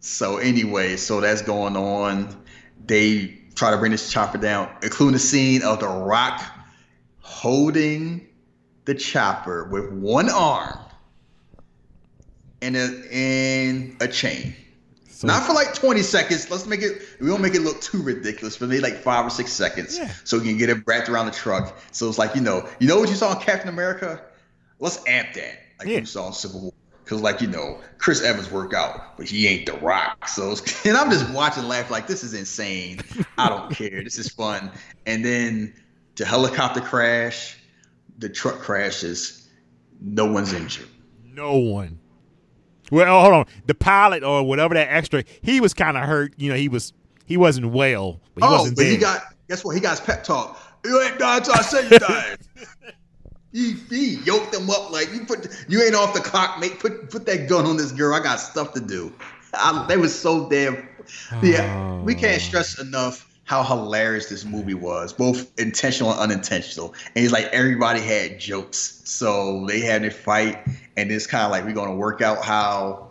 So 0.00 0.38
anyway, 0.38 0.96
so 0.96 1.20
that's 1.20 1.42
going 1.42 1.76
on. 1.76 2.44
They 2.84 3.38
try 3.54 3.70
to 3.70 3.76
bring 3.76 3.92
this 3.92 4.10
chopper 4.10 4.38
down, 4.38 4.68
including 4.82 5.12
the 5.12 5.18
scene 5.18 5.62
of 5.62 5.80
The 5.80 5.88
Rock 5.88 6.42
holding 7.20 8.26
the 8.84 8.94
chopper 8.94 9.68
with 9.70 9.92
one 9.92 10.28
arm 10.28 10.78
and 12.60 12.76
a 12.76 13.02
and 13.12 13.96
a 14.00 14.08
chain. 14.08 14.56
So, 15.22 15.28
Not 15.28 15.44
for 15.46 15.52
like 15.52 15.72
20 15.72 16.02
seconds. 16.02 16.50
Let's 16.50 16.66
make 16.66 16.82
it, 16.82 17.00
we 17.20 17.28
don't 17.28 17.40
make 17.40 17.54
it 17.54 17.60
look 17.60 17.80
too 17.80 18.02
ridiculous, 18.02 18.58
but 18.58 18.68
maybe 18.68 18.80
like 18.80 18.96
five 18.96 19.24
or 19.24 19.30
six 19.30 19.52
seconds. 19.52 19.96
Yeah. 19.96 20.10
So 20.24 20.36
we 20.36 20.46
can 20.46 20.58
get 20.58 20.68
it 20.68 20.82
wrapped 20.84 21.08
around 21.08 21.26
the 21.26 21.32
truck. 21.32 21.78
So 21.92 22.08
it's 22.08 22.18
like, 22.18 22.34
you 22.34 22.40
know, 22.40 22.68
you 22.80 22.88
know 22.88 22.98
what 22.98 23.08
you 23.08 23.14
saw 23.14 23.32
in 23.32 23.40
Captain 23.40 23.68
America? 23.68 24.20
Let's 24.80 25.00
amp 25.06 25.34
that. 25.34 25.60
Like 25.78 25.86
yeah. 25.86 25.98
you 25.98 26.06
saw 26.06 26.26
in 26.26 26.32
Civil 26.32 26.60
War. 26.62 26.72
Cause 27.04 27.20
like, 27.20 27.40
you 27.40 27.46
know, 27.46 27.78
Chris 27.98 28.20
Evans 28.20 28.50
work 28.50 28.74
out, 28.74 29.16
but 29.16 29.28
he 29.28 29.46
ain't 29.46 29.66
the 29.66 29.74
rock. 29.74 30.26
So, 30.26 30.56
and 30.84 30.96
I'm 30.96 31.08
just 31.08 31.30
watching 31.30 31.68
laugh 31.68 31.88
like, 31.88 32.08
this 32.08 32.24
is 32.24 32.34
insane. 32.34 32.98
I 33.38 33.48
don't 33.48 33.70
care. 33.76 34.02
This 34.02 34.18
is 34.18 34.28
fun. 34.28 34.72
And 35.06 35.24
then 35.24 35.72
the 36.16 36.24
helicopter 36.24 36.80
crash, 36.80 37.56
the 38.18 38.28
truck 38.28 38.58
crashes. 38.58 39.48
No 40.00 40.32
one's 40.32 40.52
injured. 40.52 40.88
No 41.24 41.58
one. 41.58 42.00
Well, 42.90 43.16
oh, 43.16 43.20
hold 43.20 43.34
on. 43.34 43.46
The 43.66 43.74
pilot 43.74 44.22
or 44.22 44.42
whatever 44.42 44.74
that 44.74 44.88
extra, 44.88 45.24
he 45.42 45.60
was 45.60 45.72
kind 45.74 45.96
of 45.96 46.04
hurt. 46.04 46.34
You 46.36 46.50
know, 46.50 46.56
he 46.56 46.68
was 46.68 46.92
he 47.24 47.36
wasn't 47.36 47.72
well, 47.72 48.20
but 48.34 48.44
he 48.44 48.48
oh, 48.48 48.58
wasn't 48.58 48.76
but 48.76 48.86
he 48.86 48.96
got 48.96 49.22
guess 49.48 49.64
what? 49.64 49.74
He 49.74 49.80
got 49.80 49.98
his 49.98 50.00
pep 50.00 50.24
talk. 50.24 50.60
You 50.84 51.00
ain't 51.02 51.18
dying 51.18 51.38
until 51.38 51.54
I 51.54 51.62
say 51.62 51.84
you 51.84 51.98
dying. 51.98 52.36
he, 53.52 53.72
he 53.88 54.14
yoked 54.24 54.52
them 54.52 54.68
up 54.68 54.90
like 54.90 55.12
you 55.12 55.24
put 55.24 55.48
you 55.68 55.82
ain't 55.82 55.94
off 55.94 56.14
the 56.14 56.20
clock, 56.20 56.58
mate. 56.58 56.78
Put 56.78 57.10
put 57.10 57.24
that 57.26 57.48
gun 57.48 57.64
on 57.66 57.76
this 57.76 57.92
girl. 57.92 58.14
I 58.14 58.20
got 58.20 58.40
stuff 58.40 58.72
to 58.74 58.80
do. 58.80 59.12
I, 59.54 59.84
they 59.86 59.96
was 59.96 60.18
so 60.18 60.48
damn. 60.48 60.88
Yeah, 61.42 62.00
we 62.00 62.14
can't 62.14 62.36
oh. 62.36 62.38
stress 62.38 62.78
enough 62.78 63.31
how 63.52 63.62
hilarious 63.62 64.30
this 64.30 64.46
movie 64.46 64.72
was, 64.72 65.12
both 65.12 65.52
intentional 65.60 66.10
and 66.10 66.20
unintentional. 66.20 66.94
And 67.14 67.22
it's 67.22 67.34
like 67.34 67.44
everybody 67.52 68.00
had 68.00 68.40
jokes, 68.40 69.02
so 69.04 69.66
they 69.66 69.80
had 69.80 70.00
to 70.04 70.10
fight, 70.10 70.66
and 70.96 71.12
it's 71.12 71.26
kind 71.26 71.44
of 71.44 71.50
like 71.50 71.66
we're 71.66 71.74
gonna 71.74 71.94
work 71.94 72.22
out 72.22 72.42
how 72.42 73.10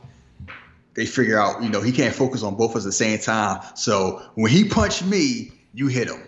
they 0.95 1.05
figure 1.05 1.39
out. 1.39 1.61
You 1.61 1.69
know, 1.69 1.79
he 1.79 1.91
can't 1.91 2.15
focus 2.15 2.41
on 2.41 2.55
both 2.55 2.71
of 2.71 2.77
us 2.77 2.85
at 2.85 2.87
the 2.87 2.91
same 2.91 3.19
time. 3.19 3.61
So 3.75 4.19
when 4.33 4.51
he 4.51 4.67
punched 4.67 5.05
me, 5.05 5.51
you 5.75 5.85
hit 5.85 6.07
him. 6.07 6.27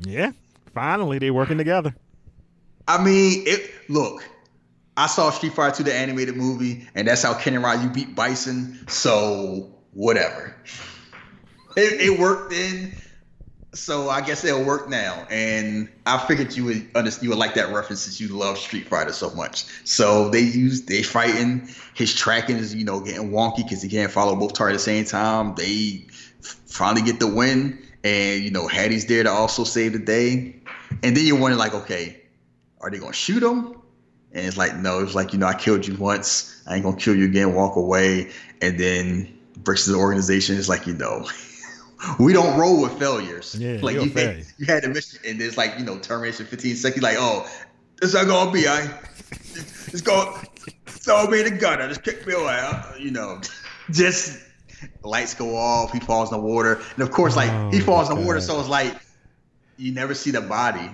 Yeah, 0.00 0.32
finally 0.74 1.18
they're 1.18 1.32
working 1.32 1.56
together. 1.56 1.94
I 2.86 3.02
mean, 3.02 3.44
it. 3.46 3.70
Look, 3.88 4.22
I 4.98 5.06
saw 5.06 5.30
Street 5.30 5.54
Fighter 5.54 5.78
2, 5.78 5.84
the 5.84 5.94
animated 5.94 6.36
movie, 6.36 6.86
and 6.94 7.08
that's 7.08 7.22
how 7.22 7.32
Ken 7.32 7.54
and 7.54 7.64
Ryu 7.64 7.88
beat 7.88 8.14
Bison. 8.14 8.86
So 8.86 9.72
whatever 9.94 10.54
it, 11.76 12.00
it 12.00 12.18
worked 12.18 12.50
then, 12.50 12.92
so 13.74 14.10
I 14.10 14.20
guess 14.20 14.44
it'll 14.44 14.64
work 14.64 14.88
now. 14.88 15.26
And 15.30 15.88
I 16.06 16.18
figured 16.18 16.56
you 16.56 16.64
would 16.66 16.88
understand, 16.94 17.24
you 17.24 17.30
would 17.30 17.38
like 17.38 17.54
that 17.54 17.72
reference 17.72 18.02
since 18.02 18.20
you 18.20 18.28
love 18.28 18.58
Street 18.58 18.88
Fighter 18.88 19.12
so 19.12 19.30
much. 19.30 19.64
So 19.84 20.28
they 20.28 20.40
use 20.40 20.82
they 20.82 21.02
fighting. 21.02 21.68
His 21.94 22.14
tracking 22.14 22.56
is 22.56 22.74
you 22.74 22.84
know 22.84 23.00
getting 23.00 23.30
wonky 23.30 23.58
because 23.58 23.82
he 23.82 23.88
can't 23.88 24.10
follow 24.10 24.36
both 24.36 24.54
targets 24.54 24.86
at 24.86 24.92
the 24.92 25.04
same 25.04 25.04
time. 25.04 25.54
They 25.54 26.06
finally 26.66 27.02
get 27.02 27.20
the 27.20 27.28
win, 27.28 27.78
and 28.04 28.42
you 28.42 28.50
know 28.50 28.66
Hattie's 28.66 29.06
there 29.06 29.22
to 29.22 29.30
also 29.30 29.64
save 29.64 29.92
the 29.92 29.98
day. 29.98 30.56
And 31.02 31.16
then 31.16 31.24
you're 31.24 31.38
wondering 31.38 31.58
like, 31.58 31.74
okay, 31.74 32.20
are 32.80 32.90
they 32.90 32.98
gonna 32.98 33.12
shoot 33.12 33.42
him? 33.42 33.76
And 34.34 34.46
it's 34.46 34.56
like, 34.56 34.76
no, 34.76 35.00
it's 35.00 35.14
like, 35.14 35.32
you 35.32 35.38
know, 35.38 35.46
I 35.46 35.54
killed 35.54 35.86
you 35.86 35.94
once. 35.96 36.62
I 36.66 36.74
ain't 36.74 36.84
gonna 36.84 36.96
kill 36.96 37.14
you 37.14 37.26
again, 37.26 37.54
walk 37.54 37.76
away. 37.76 38.30
And 38.60 38.78
then 38.78 39.38
the 39.64 39.94
organization 39.96 40.56
is 40.56 40.68
like, 40.68 40.86
you 40.86 40.94
know, 40.94 41.26
we 42.18 42.32
don't 42.32 42.58
roll 42.58 42.82
with 42.82 42.98
failures. 42.98 43.56
Yeah, 43.58 43.78
like 43.82 43.96
you 43.96 44.10
had, 44.10 44.44
you 44.58 44.66
had 44.66 44.84
a 44.84 44.88
mission 44.88 45.20
and 45.26 45.40
there's 45.40 45.56
like, 45.56 45.78
you 45.78 45.84
know, 45.84 45.98
termination 45.98 46.46
15 46.46 46.76
seconds, 46.76 47.02
like, 47.02 47.16
oh, 47.18 47.48
it's 48.02 48.14
not 48.14 48.26
gonna 48.26 48.50
be, 48.50 48.66
I 48.66 48.98
it's 49.34 50.00
going 50.00 50.46
throw 50.86 51.26
me 51.26 51.42
the 51.42 51.50
gunner, 51.50 51.88
just 51.88 52.02
kick 52.02 52.26
me 52.26 52.34
away. 52.34 52.58
Uh, 52.60 52.94
you 52.98 53.10
know, 53.10 53.40
just 53.90 54.38
lights 55.02 55.34
go 55.34 55.56
off, 55.56 55.92
he 55.92 56.00
falls 56.00 56.32
in 56.32 56.38
the 56.38 56.44
water. 56.44 56.80
And 56.94 57.02
of 57.02 57.10
course, 57.10 57.36
like 57.36 57.50
oh, 57.50 57.70
he 57.70 57.80
falls 57.80 58.10
in 58.10 58.18
the 58.18 58.26
water, 58.26 58.40
so 58.40 58.58
it's 58.60 58.68
like 58.68 58.94
you 59.76 59.92
never 59.92 60.14
see 60.14 60.30
the 60.30 60.40
body. 60.40 60.90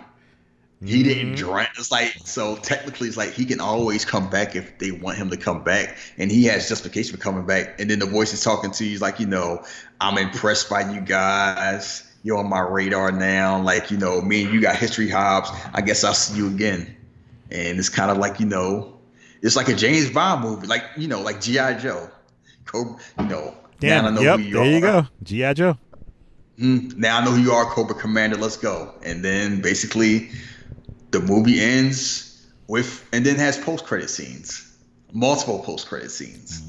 He 0.85 1.03
mm-hmm. 1.03 1.09
didn't 1.09 1.35
drown. 1.35 1.67
It's 1.77 1.91
like 1.91 2.13
so 2.25 2.55
technically, 2.57 3.09
it's 3.09 3.17
like 3.17 3.33
he 3.33 3.45
can 3.45 3.61
always 3.61 4.05
come 4.05 4.31
back 4.31 4.55
if 4.55 4.79
they 4.79 4.93
want 4.93 5.19
him 5.19 5.29
to 5.31 5.37
come 5.37 5.65
back, 5.65 5.97
and 6.19 6.31
he 6.31 6.45
has 6.45 6.69
justification 6.69 7.17
for 7.17 7.23
coming 7.23 7.47
back. 7.47 7.81
And 7.81 7.91
then 7.91 7.99
the 7.99 8.07
voice 8.07 8.33
is 8.33 8.45
talking 8.45 8.71
to 8.71 8.85
you, 8.85 8.91
he's 8.91 9.03
like, 9.03 9.19
you 9.19 9.27
know, 9.27 9.65
I'm 10.01 10.17
impressed 10.19 10.71
by 10.71 10.93
you 10.93 11.01
guys. 11.01 12.05
You're 12.23 12.39
on 12.39 12.49
my 12.49 12.61
radar 12.61 13.11
now. 13.11 13.61
Like, 13.61 13.91
you 13.91 13.97
know, 13.97 14.21
me 14.21 14.45
and 14.45 14.55
you 14.55 14.61
got 14.61 14.77
history 14.77 15.09
Hobbs. 15.09 15.51
I 15.73 15.81
guess 15.81 16.05
I'll 16.05 16.15
see 16.15 16.37
you 16.37 16.49
again. 16.49 16.95
And 17.51 17.79
it's 17.79 17.89
kind 17.89 18.11
of 18.11 18.19
like, 18.19 18.39
you 18.39 18.47
know, 18.47 18.99
it's 19.43 19.57
like 19.57 19.69
a 19.69 19.75
James 19.75 20.11
Bond 20.11 20.43
movie, 20.43 20.67
like 20.69 20.85
you 20.97 21.09
know, 21.09 21.21
like 21.23 21.41
GI 21.41 21.79
Joe. 21.81 22.09
Cobra, 22.67 22.97
you 23.19 23.27
know, 23.27 23.55
Damn, 23.81 24.05
now 24.05 24.11
I 24.11 24.15
know 24.15 24.21
yep, 24.21 24.39
who 24.39 24.45
you 24.45 24.53
there 24.53 24.63
are. 24.63 24.67
you 24.67 24.81
go, 24.81 25.07
GI 25.23 25.55
Joe. 25.55 25.79
Mm, 26.59 26.97
now 26.97 27.19
I 27.19 27.25
know 27.25 27.31
who 27.33 27.41
you 27.41 27.53
are, 27.53 27.65
Cobra 27.65 27.95
Commander. 27.95 28.37
Let's 28.37 28.57
go. 28.57 28.95
And 29.05 29.25
then 29.25 29.61
basically 29.61 30.31
the 31.11 31.21
movie 31.21 31.61
ends 31.61 32.47
with 32.67 33.07
and 33.13 33.25
then 33.25 33.37
has 33.37 33.59
post 33.59 33.85
credit 33.85 34.11
scenes, 34.11 34.77
multiple 35.13 35.61
post 35.61 35.89
credit 35.89 36.11
scenes. 36.11 36.63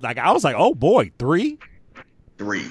Like 0.00 0.18
I 0.18 0.32
was 0.32 0.44
like, 0.44 0.56
oh 0.58 0.74
boy, 0.74 1.10
three, 1.18 1.58
three. 2.38 2.70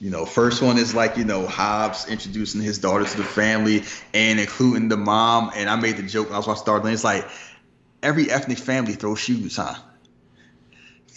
You 0.00 0.10
know, 0.10 0.24
first 0.24 0.62
one 0.62 0.78
is 0.78 0.94
like 0.94 1.16
you 1.16 1.24
know 1.24 1.46
Hobbs 1.46 2.06
introducing 2.08 2.60
his 2.60 2.78
daughter 2.78 3.04
to 3.04 3.16
the 3.16 3.24
family 3.24 3.82
and 4.14 4.38
including 4.38 4.88
the 4.88 4.96
mom. 4.96 5.50
And 5.54 5.68
I 5.68 5.76
made 5.76 5.96
the 5.96 6.04
joke 6.04 6.28
when 6.28 6.34
I 6.34 6.38
was 6.38 6.46
watching 6.46 6.62
Star 6.62 6.88
It's 6.88 7.04
like 7.04 7.28
every 8.02 8.30
ethnic 8.30 8.58
family 8.58 8.92
throws 8.92 9.18
shoes, 9.18 9.56
huh? 9.56 9.74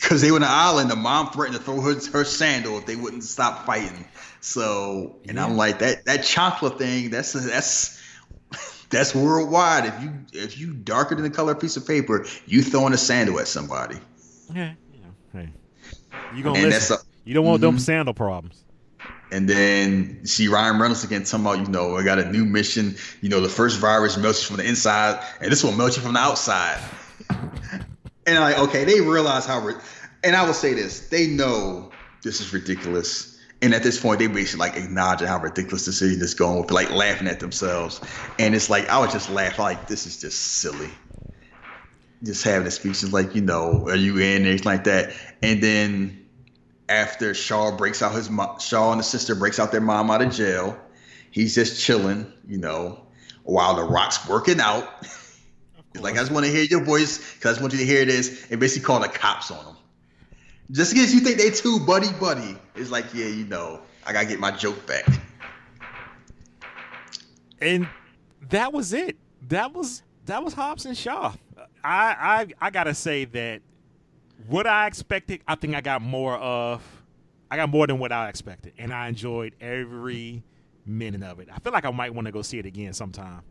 Because 0.01 0.21
they 0.21 0.31
were 0.31 0.37
on 0.37 0.41
the 0.41 0.49
island, 0.49 0.89
the 0.89 0.95
mom 0.95 1.29
threatened 1.31 1.57
to 1.57 1.63
throw 1.63 1.79
her, 1.79 1.93
her 2.11 2.25
sandal 2.25 2.79
if 2.79 2.85
they 2.85 2.95
wouldn't 2.95 3.23
stop 3.23 3.65
fighting. 3.65 4.05
So, 4.39 5.15
and 5.27 5.37
yeah. 5.37 5.45
I'm 5.45 5.55
like 5.55 5.79
that 5.79 6.05
that 6.05 6.23
chocolate 6.23 6.79
thing. 6.79 7.11
That's 7.11 7.33
that's 7.33 8.01
that's 8.89 9.13
worldwide. 9.13 9.85
If 9.85 10.01
you 10.01 10.11
if 10.33 10.57
you 10.59 10.73
darker 10.73 11.15
than 11.15 11.23
the 11.23 11.29
color 11.29 11.51
of 11.53 11.59
piece 11.59 11.77
of 11.77 11.85
paper, 11.85 12.25
you 12.47 12.63
throwing 12.63 12.93
a 12.93 12.97
sandal 12.97 13.39
at 13.39 13.47
somebody. 13.47 13.97
Okay, 14.49 14.75
hey, 15.33 15.49
you 16.35 16.43
gonna 16.43 16.59
and 16.59 16.69
listen. 16.69 16.97
A, 16.97 16.99
you 17.23 17.35
don't 17.35 17.45
want 17.45 17.61
mm-hmm. 17.61 17.75
them 17.75 17.79
sandal 17.79 18.13
problems. 18.13 18.63
And 19.31 19.47
then 19.47 20.25
see 20.25 20.49
Ryan 20.49 20.77
Reynolds 20.77 21.05
again 21.05 21.23
talking 21.23 21.45
about, 21.45 21.59
you 21.59 21.67
know, 21.71 21.95
I 21.95 22.03
got 22.03 22.19
a 22.19 22.29
new 22.29 22.43
mission. 22.43 22.97
You 23.21 23.29
know, 23.29 23.39
the 23.39 23.47
first 23.47 23.79
virus 23.79 24.17
melts 24.17 24.41
you 24.41 24.47
from 24.47 24.57
the 24.57 24.67
inside, 24.67 25.23
and 25.39 25.49
this 25.49 25.63
will 25.63 25.71
melt 25.71 25.95
you 25.95 26.03
from 26.03 26.13
the 26.13 26.19
outside. 26.19 26.81
And 28.25 28.37
I'm 28.37 28.41
like, 28.41 28.59
okay, 28.69 28.83
they 28.85 29.01
realize 29.01 29.45
how. 29.45 29.59
Re- 29.61 29.75
and 30.23 30.35
I 30.35 30.45
will 30.45 30.53
say 30.53 30.73
this: 30.73 31.09
they 31.09 31.27
know 31.27 31.91
this 32.23 32.41
is 32.41 32.53
ridiculous 32.53 33.31
and 33.61 33.75
at 33.75 33.83
this 33.83 33.99
point, 33.99 34.19
they 34.19 34.27
basically 34.27 34.59
like 34.59 34.75
acknowledging 34.75 35.27
how 35.27 35.39
ridiculous 35.39 35.85
the 35.85 35.93
city 35.93 36.15
is 36.15 36.33
going 36.33 36.61
with, 36.61 36.71
like 36.71 36.89
laughing 36.89 37.27
at 37.27 37.39
themselves. 37.39 38.01
And 38.39 38.55
it's 38.55 38.69
like 38.69 38.89
I 38.89 38.99
would 38.99 39.11
just 39.11 39.29
laugh 39.29 39.59
like 39.59 39.87
this 39.87 40.07
is 40.07 40.19
just 40.19 40.39
silly. 40.39 40.89
Just 42.23 42.43
having 42.43 42.65
the 42.65 42.71
speeches 42.71 43.13
like, 43.13 43.35
you 43.35 43.41
know, 43.41 43.87
are 43.87 43.95
you 43.95 44.17
in 44.17 44.45
anything 44.45 44.65
like 44.65 44.83
that? 44.85 45.13
And 45.43 45.61
then 45.61 46.25
after 46.89 47.35
Shaw 47.35 47.75
breaks 47.77 48.01
out 48.01 48.13
his 48.13 48.29
Shaw 48.59 48.91
and 48.91 48.99
the 48.99 49.03
sister 49.03 49.35
breaks 49.35 49.59
out 49.59 49.71
their 49.71 49.81
mom 49.81 50.09
out 50.09 50.23
of 50.23 50.31
jail, 50.33 50.79
he's 51.29 51.53
just 51.53 51.83
chilling, 51.83 52.31
you 52.47 52.57
know, 52.57 52.99
while 53.43 53.75
the 53.75 53.83
Rock's 53.83 54.27
working 54.27 54.59
out. 54.59 54.87
like 55.99 56.13
I 56.13 56.17
just 56.17 56.31
want 56.31 56.45
to 56.45 56.51
hear 56.51 56.63
your 56.63 56.83
voice 56.83 57.33
because 57.33 57.45
I 57.45 57.51
just 57.51 57.61
want 57.61 57.73
you 57.73 57.79
to 57.79 57.85
hear 57.85 58.05
this, 58.05 58.49
and 58.51 58.59
basically 58.59 58.85
call 58.85 58.99
the 58.99 59.09
cops 59.09 59.51
on 59.51 59.65
him 59.65 59.75
just 60.71 60.93
in 60.93 60.99
case 60.99 61.13
you 61.13 61.19
think 61.19 61.37
they 61.37 61.49
too 61.49 61.79
buddy 61.85 62.11
buddy. 62.13 62.57
It's 62.75 62.89
like, 62.89 63.13
yeah, 63.13 63.25
you 63.25 63.45
know, 63.45 63.81
I 64.05 64.13
gotta 64.13 64.25
get 64.25 64.39
my 64.39 64.51
joke 64.51 64.85
back. 64.87 65.05
And 67.61 67.87
that 68.49 68.73
was 68.73 68.93
it. 68.93 69.17
That 69.49 69.73
was 69.73 70.01
that 70.25 70.43
was 70.43 70.53
Hobbs 70.53 70.85
and 70.85 70.97
Shaw. 70.97 71.33
I 71.83 72.47
I 72.61 72.67
I 72.67 72.69
gotta 72.69 72.93
say 72.93 73.25
that 73.25 73.61
what 74.47 74.65
I 74.65 74.87
expected, 74.87 75.41
I 75.47 75.55
think 75.55 75.75
I 75.75 75.81
got 75.81 76.01
more 76.01 76.35
of. 76.37 76.81
I 77.49 77.57
got 77.57 77.69
more 77.69 77.85
than 77.85 77.99
what 77.99 78.13
I 78.13 78.29
expected, 78.29 78.71
and 78.77 78.93
I 78.93 79.09
enjoyed 79.09 79.55
every 79.59 80.41
minute 80.85 81.21
of 81.21 81.41
it. 81.41 81.49
I 81.53 81.59
feel 81.59 81.73
like 81.73 81.83
I 81.83 81.91
might 81.91 82.13
want 82.13 82.25
to 82.27 82.31
go 82.31 82.41
see 82.41 82.59
it 82.59 82.65
again 82.65 82.93
sometime. 82.93 83.41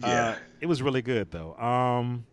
Yeah. 0.00 0.08
Uh, 0.08 0.36
it 0.60 0.66
was 0.66 0.80
really 0.82 1.02
good 1.02 1.30
though. 1.30 1.54
Um, 1.56 2.24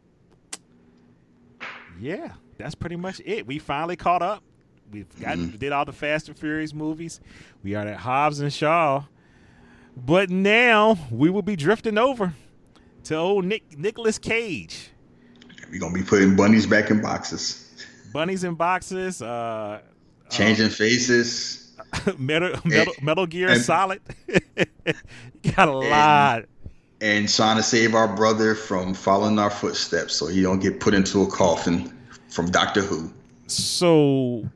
yeah, 1.99 2.33
that's 2.57 2.75
pretty 2.75 2.95
much 2.95 3.21
it. 3.25 3.47
We 3.47 3.59
finally 3.59 3.95
caught 3.95 4.21
up. 4.21 4.43
We've 4.91 5.07
got 5.19 5.37
Mhm. 5.37 5.57
did 5.57 5.71
all 5.71 5.85
the 5.85 5.93
Fast 5.93 6.27
and 6.27 6.37
Furious 6.37 6.73
movies. 6.73 7.19
We 7.63 7.73
are 7.75 7.87
at 7.87 7.97
Hobbs 7.97 8.39
and 8.39 8.53
Shaw, 8.53 9.05
but 9.97 10.29
now 10.29 10.97
we 11.09 11.29
will 11.29 11.41
be 11.41 11.55
drifting 11.55 11.97
over 11.97 12.33
to 13.05 13.15
old 13.15 13.45
Nick 13.45 13.77
Nicolas 13.77 14.17
Cage. 14.19 14.89
We're 15.71 15.79
gonna 15.79 15.93
be 15.93 16.03
putting 16.03 16.35
bunnies 16.35 16.67
back 16.67 16.91
in 16.91 17.01
boxes, 17.01 17.61
Bunnies 18.13 18.43
in 18.43 18.53
boxes. 18.55 19.21
Uh, 19.21 19.81
changing 20.29 20.69
faces. 20.69 21.61
Metal 22.19 22.51
Metal, 22.63 22.93
Metal 23.01 23.25
Gear 23.25 23.49
and- 23.49 23.61
Solid. 23.61 24.01
got 25.55 25.67
a 25.67 25.71
lot. 25.71 26.45
And 27.01 27.27
trying 27.27 27.57
to 27.57 27.63
save 27.63 27.93
our 27.95 28.07
brother 28.15 28.55
from 28.55 28.93
following 28.93 29.37
our 29.39 29.49
footsteps 29.49 30.13
so 30.15 30.27
he 30.27 30.41
don't 30.41 30.59
get 30.59 30.79
put 30.79 30.93
into 30.93 31.21
a 31.23 31.27
coffin 31.27 31.91
from 32.29 32.49
Doctor 32.51 32.81
Who. 32.81 33.11
So 33.47 34.49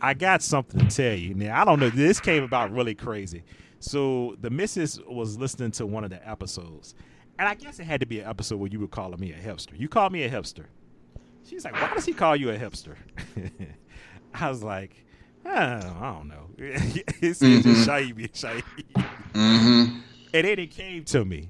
I 0.00 0.14
got 0.14 0.42
something 0.42 0.80
to 0.86 0.94
tell 0.94 1.14
you. 1.14 1.34
Now 1.34 1.60
I 1.60 1.64
don't 1.64 1.80
know. 1.80 1.90
This 1.90 2.20
came 2.20 2.42
about 2.42 2.72
really 2.72 2.94
crazy. 2.94 3.42
So 3.78 4.36
the 4.40 4.50
missus 4.50 5.00
was 5.08 5.38
listening 5.38 5.70
to 5.72 5.86
one 5.86 6.04
of 6.04 6.10
the 6.10 6.28
episodes, 6.28 6.94
and 7.38 7.48
I 7.48 7.54
guess 7.54 7.78
it 7.80 7.84
had 7.84 8.00
to 8.00 8.06
be 8.06 8.20
an 8.20 8.28
episode 8.28 8.56
where 8.58 8.68
you 8.68 8.78
were 8.80 8.88
calling 8.88 9.18
me 9.18 9.32
a 9.32 9.36
hipster. 9.38 9.78
You 9.78 9.88
called 9.88 10.12
me 10.12 10.24
a 10.24 10.30
hipster. 10.30 10.66
She's 11.48 11.64
like, 11.64 11.74
"Why 11.74 11.94
does 11.94 12.04
he 12.04 12.12
call 12.12 12.36
you 12.36 12.50
a 12.50 12.58
hipster?" 12.58 12.96
I 14.34 14.48
was 14.50 14.62
like, 14.62 15.04
"Oh, 15.46 15.50
"I 15.50 16.14
don't 16.18 16.28
know." 16.28 16.46
it's 16.58 17.40
just 17.40 17.42
Mhm. 17.42 17.84
shiny, 17.86 18.28
shiny. 18.34 18.62
Mm-hmm. 19.32 19.98
And 20.34 20.46
then 20.46 20.58
it 20.58 20.70
came 20.70 21.04
to 21.04 21.24
me. 21.24 21.48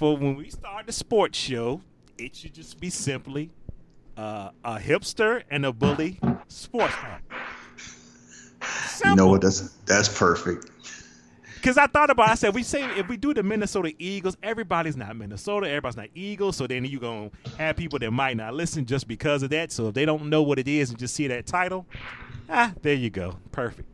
For 0.00 0.16
when 0.16 0.34
we 0.34 0.48
start 0.48 0.86
the 0.86 0.92
sports 0.92 1.38
show, 1.38 1.82
it 2.16 2.34
should 2.34 2.54
just 2.54 2.80
be 2.80 2.88
simply 2.88 3.50
uh, 4.16 4.48
a 4.64 4.78
hipster 4.78 5.42
and 5.50 5.66
a 5.66 5.74
bully 5.74 6.18
sports 6.48 6.94
talk. 6.94 7.20
You 9.04 9.14
know 9.14 9.26
what? 9.26 9.42
That's 9.42 9.60
that's 9.84 10.08
perfect. 10.08 10.70
Because 11.54 11.76
I 11.76 11.86
thought 11.86 12.08
about, 12.08 12.28
it, 12.28 12.32
I 12.32 12.34
said, 12.36 12.54
we 12.54 12.62
say 12.62 12.82
if 12.98 13.08
we 13.08 13.18
do 13.18 13.34
the 13.34 13.42
Minnesota 13.42 13.92
Eagles, 13.98 14.38
everybody's 14.42 14.96
not 14.96 15.14
Minnesota, 15.14 15.68
everybody's 15.68 15.98
not 15.98 16.08
Eagles. 16.14 16.56
So 16.56 16.66
then 16.66 16.86
you're 16.86 16.98
gonna 16.98 17.30
have 17.58 17.76
people 17.76 17.98
that 17.98 18.10
might 18.10 18.38
not 18.38 18.54
listen 18.54 18.86
just 18.86 19.06
because 19.06 19.42
of 19.42 19.50
that. 19.50 19.70
So 19.70 19.88
if 19.88 19.94
they 19.94 20.06
don't 20.06 20.30
know 20.30 20.40
what 20.42 20.58
it 20.58 20.66
is 20.66 20.88
and 20.88 20.98
just 20.98 21.14
see 21.14 21.26
that 21.26 21.44
title, 21.44 21.84
ah, 22.48 22.72
there 22.80 22.94
you 22.94 23.10
go, 23.10 23.36
perfect. 23.52 23.86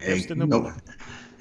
A 0.00 0.34
no, 0.34 0.72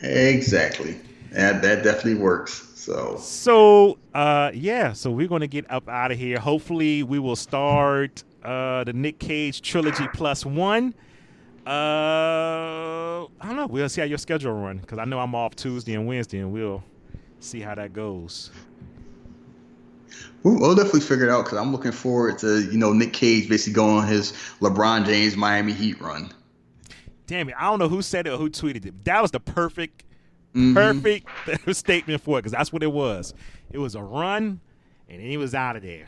exactly. 0.02 1.00
That 1.32 1.62
that 1.62 1.86
definitely 1.86 2.16
works. 2.16 2.71
So 2.82 3.16
So 3.18 4.00
uh 4.16 4.50
yeah, 4.56 4.94
so 4.94 5.12
we're 5.12 5.28
gonna 5.28 5.46
get 5.46 5.70
up 5.70 5.88
out 5.88 6.12
of 6.12 6.18
here. 6.18 6.40
Hopefully 6.40 7.04
we 7.04 7.20
will 7.20 7.36
start 7.36 8.24
uh 8.44 8.84
the 8.86 8.94
Nick 8.94 9.20
Cage 9.20 9.62
trilogy 9.62 10.08
plus 10.16 10.48
one. 10.48 10.96
Uh 11.68 11.70
I 13.26 13.28
don't 13.44 13.56
know. 13.56 13.68
We'll 13.68 13.88
see 13.88 14.02
how 14.02 14.08
your 14.08 14.18
schedule 14.18 14.54
run 14.54 14.80
because 14.80 14.98
I 14.98 15.06
know 15.06 15.20
I'm 15.20 15.36
off 15.36 15.56
Tuesday 15.56 15.94
and 15.94 16.08
Wednesday 16.08 16.40
and 16.40 16.52
we'll 16.52 16.84
see 17.40 17.60
how 17.60 17.76
that 17.76 17.94
goes. 17.94 18.50
we'll, 20.42 20.74
definitely 20.74 21.02
figure 21.02 21.28
it 21.28 21.32
out 21.32 21.46
because 21.46 21.60
I'm 21.60 21.72
looking 21.72 21.92
forward 21.92 22.40
to 22.40 22.64
you 22.64 22.80
know 22.80 22.94
Nick 22.94 23.14
Cage 23.14 23.48
basically 23.48 23.74
going 23.74 23.98
on 23.98 24.08
his 24.08 24.32
LeBron 24.60 25.06
James 25.06 25.38
Miami 25.38 25.74
Heat 25.74 26.02
run. 26.02 26.32
Damn 27.28 27.48
it. 27.50 27.56
I 27.60 27.70
don't 27.70 27.78
know 27.78 27.90
who 27.90 28.02
said 28.02 28.26
it 28.26 28.32
or 28.32 28.38
who 28.38 28.50
tweeted 28.50 28.88
it. 28.88 29.06
That 29.06 29.22
was 29.22 29.30
the 29.30 29.40
perfect 29.40 30.04
Mhm. 30.56 30.74
perfect 30.74 31.76
statement 31.78 32.22
for 32.22 32.38
it 32.38 32.42
because 32.42 32.52
that's 32.52 32.74
what 32.74 32.84
it 32.84 32.92
was. 32.92 33.34
It 33.72 33.78
was 33.78 33.96
a 33.96 34.02
run 34.04 34.60
and 35.10 35.20
then 35.22 35.28
he 35.30 35.38
was 35.38 35.54
out 35.56 35.76
of 35.76 35.82
there. 35.84 36.08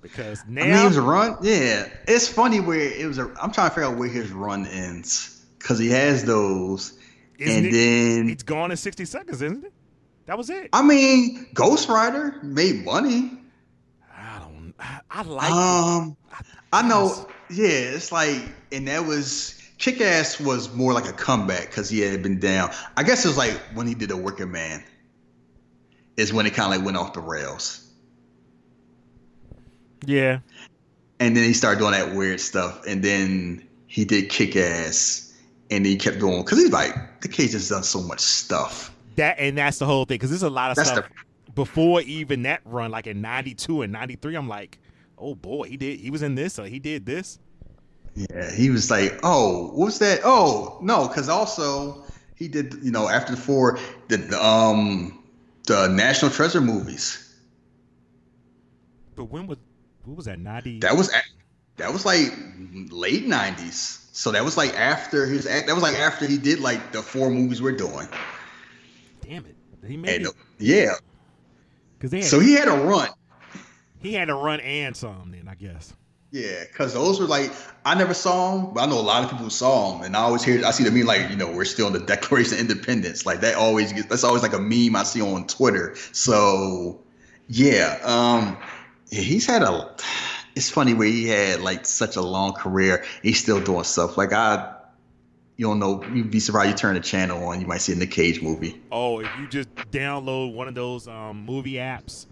Because 0.00 0.42
now 0.48 0.62
I 0.62 0.66
mean, 0.66 0.76
it 0.76 0.84
was 0.88 0.96
a 0.96 1.02
run. 1.02 1.36
Yeah, 1.42 1.88
it's 2.08 2.28
funny 2.28 2.58
where 2.60 2.80
it 2.80 3.06
was. 3.06 3.18
A, 3.18 3.22
I'm 3.40 3.52
trying 3.52 3.68
to 3.70 3.74
figure 3.74 3.84
out 3.84 3.96
where 3.96 4.08
his 4.08 4.32
run 4.32 4.66
ends 4.66 5.44
because 5.58 5.78
he 5.78 5.88
has 5.90 6.24
those, 6.24 6.98
isn't 7.38 7.56
and 7.56 7.66
it- 7.66 7.72
then 7.72 8.28
it's 8.28 8.42
gone 8.42 8.72
in 8.72 8.76
60 8.76 9.04
seconds, 9.04 9.40
isn't 9.42 9.64
it? 9.64 9.72
That 10.26 10.36
was 10.38 10.50
it. 10.50 10.70
I 10.72 10.82
mean, 10.82 11.46
Ghost 11.54 11.88
Rider 11.88 12.36
made 12.42 12.84
money. 12.84 13.30
I 14.12 14.38
don't. 14.40 14.74
I, 14.78 15.00
I 15.10 15.22
like. 15.22 15.50
Um, 15.52 16.16
I 16.72 16.82
know. 16.88 17.28
Yeah, 17.50 17.68
it's 17.68 18.10
like, 18.10 18.40
and 18.72 18.88
that 18.88 19.04
was 19.06 19.56
Kick 19.82 20.00
Ass 20.00 20.38
was 20.38 20.72
more 20.72 20.92
like 20.92 21.08
a 21.08 21.12
comeback 21.12 21.66
because 21.66 21.90
he 21.90 21.98
had 21.98 22.22
been 22.22 22.38
down. 22.38 22.70
I 22.96 23.02
guess 23.02 23.24
it 23.24 23.28
was 23.28 23.36
like 23.36 23.60
when 23.74 23.88
he 23.88 23.94
did 23.94 24.12
a 24.12 24.16
Wicker 24.16 24.46
Man. 24.46 24.80
Is 26.16 26.32
when 26.32 26.46
it 26.46 26.54
kind 26.54 26.72
of 26.72 26.78
like 26.78 26.84
went 26.86 26.96
off 26.96 27.14
the 27.14 27.20
rails, 27.20 27.90
Yeah. 30.06 30.38
and 31.20 31.34
then 31.36 31.42
he 31.42 31.52
started 31.54 31.80
doing 31.80 31.92
that 31.92 32.14
weird 32.14 32.38
stuff, 32.38 32.86
and 32.86 33.02
then 33.02 33.66
he 33.86 34.04
did 34.04 34.28
Kick 34.28 34.54
Ass, 34.54 35.32
and 35.70 35.84
he 35.86 35.96
kept 35.96 36.18
doing 36.20 36.42
because 36.42 36.58
he's 36.58 36.70
like 36.70 37.22
the 37.22 37.28
Cage 37.28 37.52
has 37.52 37.68
done 37.68 37.82
so 37.82 38.02
much 38.02 38.20
stuff. 38.20 38.94
That 39.16 39.38
and 39.38 39.56
that's 39.56 39.78
the 39.78 39.86
whole 39.86 40.04
thing 40.04 40.16
because 40.16 40.30
there's 40.30 40.42
a 40.42 40.50
lot 40.50 40.70
of 40.70 40.76
That's 40.76 40.90
stuff 40.90 41.08
before 41.54 42.02
even 42.02 42.42
that 42.42 42.60
run, 42.66 42.90
like 42.90 43.06
in 43.06 43.20
'92 43.20 43.82
and 43.82 43.92
'93. 43.92 44.36
I'm 44.36 44.48
like, 44.48 44.78
oh 45.18 45.34
boy, 45.34 45.66
he 45.68 45.76
did. 45.76 45.98
He 45.98 46.10
was 46.10 46.22
in 46.22 46.34
this, 46.34 46.58
or 46.58 46.66
he 46.66 46.78
did 46.78 47.06
this. 47.06 47.38
Yeah, 48.14 48.50
he 48.52 48.70
was 48.70 48.90
like, 48.90 49.18
oh, 49.22 49.70
what's 49.74 49.98
that? 49.98 50.20
Oh, 50.24 50.78
no, 50.82 51.08
because 51.08 51.28
also 51.28 52.04
he 52.34 52.48
did, 52.48 52.74
you 52.82 52.90
know, 52.90 53.08
after 53.08 53.32
the 53.34 53.40
four, 53.40 53.78
the, 54.08 54.18
the 54.18 54.44
um 54.44 55.22
the 55.66 55.88
National 55.88 56.30
Treasure 56.30 56.60
movies. 56.60 57.34
But 59.14 59.24
when 59.24 59.46
was 59.46 59.58
what 60.04 60.16
was 60.16 60.26
that? 60.26 60.38
'90. 60.38 60.80
That 60.80 60.96
was 60.96 61.10
that 61.76 61.92
was 61.92 62.04
like 62.04 62.32
late 62.90 63.26
nineties. 63.26 64.06
So 64.12 64.32
that 64.32 64.44
was 64.44 64.56
like 64.56 64.74
after 64.78 65.26
his 65.26 65.46
act. 65.46 65.66
That 65.68 65.74
was 65.74 65.82
like 65.82 65.96
after 65.96 66.26
he 66.26 66.36
did 66.38 66.60
like 66.60 66.92
the 66.92 67.02
four 67.02 67.30
movies 67.30 67.62
we're 67.62 67.72
doing. 67.76 68.08
Damn 69.20 69.46
it. 69.46 69.56
He 69.86 69.96
made 69.96 70.16
And 70.16 70.26
it 70.26 70.34
yeah, 70.58 70.92
because 71.98 72.28
so 72.28 72.40
he 72.40 72.52
had 72.54 72.68
a 72.68 72.72
run. 72.72 73.08
he 74.00 74.14
had 74.14 74.26
to 74.28 74.34
run 74.34 74.60
and 74.60 74.96
some. 74.96 75.30
Then 75.32 75.48
I 75.48 75.54
guess. 75.54 75.94
Yeah, 76.32 76.64
because 76.64 76.94
those 76.94 77.20
were 77.20 77.26
like 77.26 77.52
I 77.84 77.94
never 77.94 78.14
saw 78.14 78.56
them, 78.56 78.72
but 78.72 78.80
I 78.80 78.86
know 78.86 78.98
a 78.98 79.02
lot 79.02 79.22
of 79.22 79.30
people 79.30 79.44
who 79.44 79.50
saw 79.50 79.92
them, 79.92 80.02
and 80.02 80.16
I 80.16 80.20
always 80.20 80.42
hear 80.42 80.64
I 80.64 80.70
see 80.70 80.82
them 80.82 80.94
mean 80.94 81.04
like 81.04 81.28
you 81.28 81.36
know 81.36 81.52
we're 81.52 81.66
still 81.66 81.86
in 81.88 81.92
the 81.92 81.98
Declaration 82.06 82.54
of 82.54 82.60
Independence, 82.60 83.26
like 83.26 83.40
that 83.42 83.54
always 83.54 83.92
gets 83.92 84.06
that's 84.06 84.24
always 84.24 84.42
like 84.42 84.54
a 84.54 84.58
meme 84.58 84.96
I 84.96 85.02
see 85.02 85.20
on 85.20 85.46
Twitter. 85.46 85.94
So 86.12 87.02
yeah, 87.48 87.98
um, 88.02 88.56
he's 89.10 89.46
had 89.46 89.62
a. 89.62 89.94
It's 90.54 90.70
funny 90.70 90.94
where 90.94 91.06
he 91.06 91.28
had 91.28 91.60
like 91.60 91.84
such 91.84 92.16
a 92.16 92.22
long 92.22 92.54
career, 92.54 93.04
he's 93.22 93.38
still 93.38 93.60
doing 93.60 93.84
stuff 93.84 94.16
like 94.16 94.32
I. 94.32 94.74
You 95.58 95.66
don't 95.66 95.78
know. 95.78 96.02
You'd 96.14 96.30
be 96.30 96.40
surprised. 96.40 96.70
You 96.70 96.76
turn 96.76 96.94
the 96.94 97.00
channel 97.00 97.44
on, 97.44 97.60
you 97.60 97.66
might 97.66 97.82
see 97.82 97.92
a 97.92 97.96
Nick 97.96 98.10
Cage 98.10 98.40
movie. 98.40 98.80
Oh, 98.90 99.20
if 99.20 99.28
you 99.38 99.46
just 99.48 99.72
download 99.92 100.54
one 100.54 100.66
of 100.66 100.74
those 100.74 101.06
um, 101.06 101.44
movie 101.44 101.74
apps, 101.74 102.26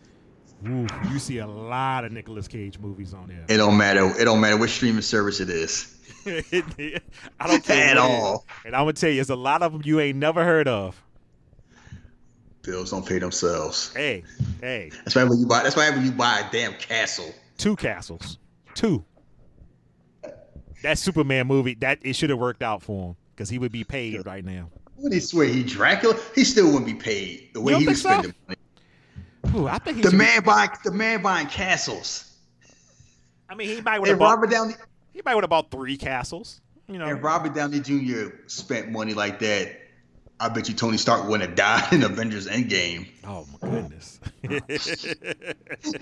ooh, 0.67 0.87
you 1.11 1.19
see 1.19 1.39
a 1.39 1.47
lot 1.47 2.05
of 2.05 2.13
Nicolas 2.13 2.49
Cage 2.49 2.79
movies 2.79 3.15
on 3.15 3.29
there. 3.29 3.45
It 3.49 3.57
don't 3.59 3.77
matter. 3.77 4.13
It 4.21 4.25
don't 4.25 4.41
matter 4.41 4.57
which 4.57 4.71
streaming 4.71 5.03
service 5.03 5.41
it 5.41 5.51
is 5.51 5.97
I 6.27 7.47
don't 7.47 7.65
care 7.65 7.97
at 7.97 7.97
what 7.97 8.11
it 8.11 8.15
is. 8.15 8.23
all. 8.23 8.47
And 8.65 8.75
I'm 8.77 8.83
gonna 8.83 8.93
tell 8.93 9.11
you, 9.11 9.21
it's 9.21 9.31
a 9.31 9.37
lot 9.37 9.63
of 9.63 9.73
them 9.73 9.83
you 9.85 10.01
ain't 10.01 10.19
never 10.19 10.45
heard 10.45 10.69
of. 10.69 11.03
Bills 12.63 12.91
don't 12.91 13.07
pay 13.07 13.19
themselves. 13.19 13.93
Hey, 13.95 14.23
hey, 14.61 14.91
That's 15.05 15.15
why 15.17 15.25
when 15.25 15.39
you 15.39 15.47
buy. 15.47 15.63
That's 15.63 15.77
why 15.77 15.89
when 15.91 16.05
you 16.05 16.13
buy 16.13 16.41
a 16.47 16.53
damn 16.53 16.75
castle. 16.75 17.33
two 17.57 17.75
castles, 17.77 18.39
two. 18.75 19.05
That 20.83 20.99
Superman 20.99 21.47
movie, 21.47 21.75
that 21.77 21.99
it 22.03 22.17
should 22.17 22.31
have 22.31 22.39
worked 22.39 22.63
out 22.63 22.83
for 22.83 23.09
him 23.11 23.17
because 23.35 23.49
he 23.49 23.59
would 23.59 23.73
be 23.73 23.85
paid 23.85 24.25
right 24.27 24.45
now. 24.45 24.71
What 24.97 25.13
he 25.13 25.21
swear 25.21 25.47
he 25.47 25.63
Dracula? 25.63 26.19
He 26.35 26.45
still 26.45 26.67
wouldn't 26.67 26.87
be 26.87 26.95
paid 26.95 27.51
the 27.55 27.61
way 27.61 27.75
he 27.79 27.87
was 27.87 28.03
so? 28.03 28.11
spending 28.11 28.35
money. 28.47 28.59
Ooh, 29.55 29.67
I 29.67 29.79
think 29.79 29.97
he 29.97 30.03
The 30.03 30.11
should 30.11 30.19
be- 30.19 30.25
man 30.25 30.43
buying 30.43 30.71
the 30.85 30.91
man 30.93 31.23
buying 31.23 31.47
castles. 31.47 32.27
I 33.49 33.55
mean, 33.55 33.69
he 33.69 33.81
might 33.81 33.99
would 33.99 34.09
have 34.09 34.19
bought. 34.19 34.35
Robert 34.35 34.51
Downey 34.51 34.75
He 35.13 35.23
might 35.25 35.35
would 35.35 35.45
have 35.45 35.51
bought 35.51 35.71
three 35.71 35.97
castles. 35.97 36.61
You 36.89 36.99
know, 36.99 37.07
and 37.07 37.23
Robert 37.23 37.55
Downey 37.55 37.81
Jr. 37.81 38.29
spent 38.47 38.91
money 38.91 39.15
like 39.15 39.39
that. 39.41 39.77
I 40.43 40.49
bet 40.49 40.69
you 40.69 40.75
Tony 40.75 40.97
Stark 40.97 41.29
wouldn't 41.29 41.49
have 41.51 41.55
died 41.57 41.93
in 41.93 42.03
Avengers 42.03 42.49
Endgame. 42.49 43.09
oh 43.25 43.47
my 43.63 43.69
goodness. 43.69 44.19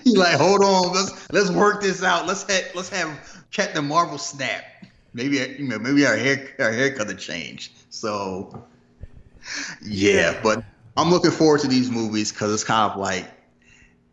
He 0.03 0.15
like, 0.15 0.35
hold 0.37 0.63
on, 0.63 0.93
let's 0.93 1.31
let's 1.31 1.49
work 1.51 1.81
this 1.81 2.03
out. 2.03 2.25
Let's 2.27 2.43
have 2.51 2.63
let's 2.75 2.89
have 2.89 3.41
Captain 3.51 3.85
Marvel 3.87 4.17
snap. 4.17 4.63
maybe 5.13 5.37
you 5.59 5.67
know, 5.67 5.77
maybe 5.79 6.05
our 6.05 6.15
hair 6.15 6.49
our 6.59 6.71
hair 6.71 6.95
color 6.95 7.13
changed. 7.15 7.73
So 7.89 8.65
yeah, 9.85 10.39
but 10.41 10.63
I'm 10.97 11.09
looking 11.09 11.31
forward 11.31 11.61
to 11.61 11.67
these 11.67 11.89
movies 11.89 12.31
because 12.31 12.53
it's 12.53 12.63
kind 12.63 12.91
of 12.91 12.97
like 12.99 13.29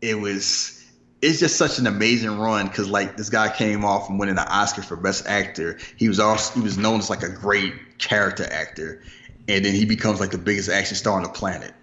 it 0.01 0.19
was. 0.19 0.73
It's 1.19 1.39
just 1.39 1.57
such 1.57 1.79
an 1.79 1.87
amazing 1.87 2.37
run 2.37 2.67
because 2.67 2.89
like 2.89 3.17
this 3.17 3.29
guy 3.29 3.49
came 3.49 3.83
off 3.83 4.05
from 4.05 4.19
winning 4.19 4.35
the 4.35 4.47
Oscar 4.47 4.83
for 4.83 4.95
Best 4.95 5.25
Actor. 5.25 5.79
He 5.97 6.07
was 6.07 6.19
also 6.19 6.53
he 6.53 6.61
was 6.61 6.77
known 6.77 6.99
as 6.99 7.09
like 7.09 7.23
a 7.23 7.29
great 7.29 7.97
character 7.97 8.45
actor, 8.51 9.01
and 9.47 9.65
then 9.65 9.73
he 9.73 9.85
becomes 9.85 10.19
like 10.19 10.29
the 10.29 10.37
biggest 10.37 10.69
action 10.69 10.95
star 10.95 11.17
on 11.17 11.23
the 11.23 11.29
planet. 11.29 11.73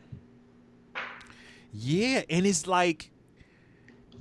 Yeah, 1.72 2.22
and 2.30 2.46
it's 2.46 2.68
like 2.68 3.10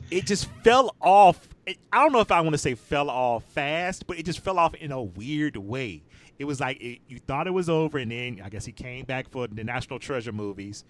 it 0.10 0.26
just 0.26 0.50
fell 0.64 0.96
off. 1.00 1.48
I 1.68 2.04
don't 2.04 2.12
know 2.12 2.20
if 2.20 2.32
I 2.32 2.42
want 2.42 2.54
to 2.54 2.58
say 2.58 2.76
fell 2.76 3.10
off 3.10 3.44
fast, 3.44 4.08
but 4.08 4.18
it 4.18 4.24
just 4.24 4.40
fell 4.40 4.60
off 4.60 4.74
in 4.76 4.92
a 4.92 5.02
weird 5.02 5.56
way. 5.56 6.02
It 6.40 6.46
was 6.46 6.60
like 6.60 6.82
it, 6.82 7.00
you 7.08 7.20
thought 7.20 7.48
it 7.48 7.52
was 7.52 7.70
over, 7.70 7.98
and 7.98 8.12
then 8.12 8.42
I 8.44 8.50
guess 8.50 8.66
he 8.66 8.72
came 8.72 9.06
back 9.06 9.30
for 9.30 9.48
the 9.48 9.64
National 9.64 10.00
Treasure 10.00 10.32
movies. 10.32 10.84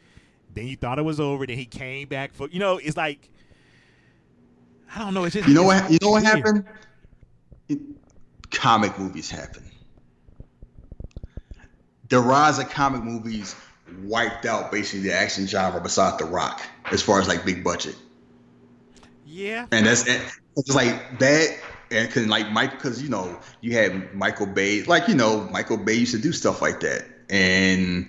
Then 0.53 0.67
you 0.67 0.75
thought 0.75 0.99
it 0.99 1.03
was 1.03 1.19
over, 1.19 1.45
then 1.45 1.57
he 1.57 1.65
came 1.65 2.07
back 2.07 2.33
for 2.33 2.47
you 2.49 2.59
know. 2.59 2.77
It's 2.77 2.97
like 2.97 3.29
I 4.95 4.99
don't 4.99 5.13
know. 5.13 5.25
It's 5.25 5.33
just 5.33 5.47
you 5.47 5.53
know 5.53 5.63
what 5.63 5.91
you 5.91 5.97
know 6.01 6.11
what 6.11 6.23
happened. 6.23 6.65
It, 7.67 7.79
comic 8.51 8.97
movies 8.97 9.29
happen. 9.29 9.63
The 12.09 12.19
rise 12.19 12.59
of 12.59 12.69
comic 12.69 13.03
movies 13.03 13.55
wiped 14.03 14.45
out 14.45 14.71
basically 14.71 15.01
the 15.01 15.13
action 15.13 15.47
genre 15.47 15.81
besides 15.81 16.17
The 16.17 16.25
Rock, 16.25 16.61
as 16.91 17.01
far 17.01 17.19
as 17.19 17.27
like 17.27 17.43
big 17.45 17.63
budget. 17.63 17.95
Yeah. 19.25 19.65
And 19.71 19.85
that's 19.85 20.07
it. 20.07 20.21
it's 20.55 20.75
like 20.75 21.19
that 21.19 21.59
and 21.93 22.11
cause 22.11 22.25
like 22.27 22.51
Mike, 22.51 22.71
because 22.71 23.01
you 23.01 23.09
know 23.09 23.39
you 23.61 23.73
had 23.73 24.13
Michael 24.13 24.47
Bay, 24.47 24.83
like 24.83 25.07
you 25.07 25.15
know 25.15 25.47
Michael 25.51 25.77
Bay 25.77 25.93
used 25.93 26.13
to 26.13 26.21
do 26.21 26.31
stuff 26.31 26.61
like 26.61 26.79
that, 26.81 27.05
and 27.29 28.07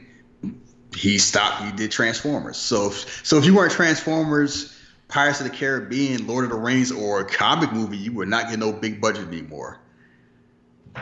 he 0.96 1.18
stopped. 1.18 1.62
He 1.64 1.72
did 1.72 1.90
Transformers. 1.90 2.56
So 2.56 2.90
so 2.90 3.38
if 3.38 3.44
you 3.44 3.54
weren't 3.54 3.72
Transformers, 3.72 4.76
Pirates 5.08 5.40
of 5.40 5.50
the 5.50 5.56
Caribbean, 5.56 6.26
Lord 6.26 6.44
of 6.44 6.50
the 6.50 6.56
Rings, 6.56 6.90
or 6.90 7.20
a 7.20 7.24
comic 7.24 7.72
movie, 7.72 7.96
you 7.96 8.12
would 8.12 8.28
not 8.28 8.48
get 8.48 8.58
no 8.58 8.72
big 8.72 9.00
budget 9.00 9.28
anymore. 9.28 9.80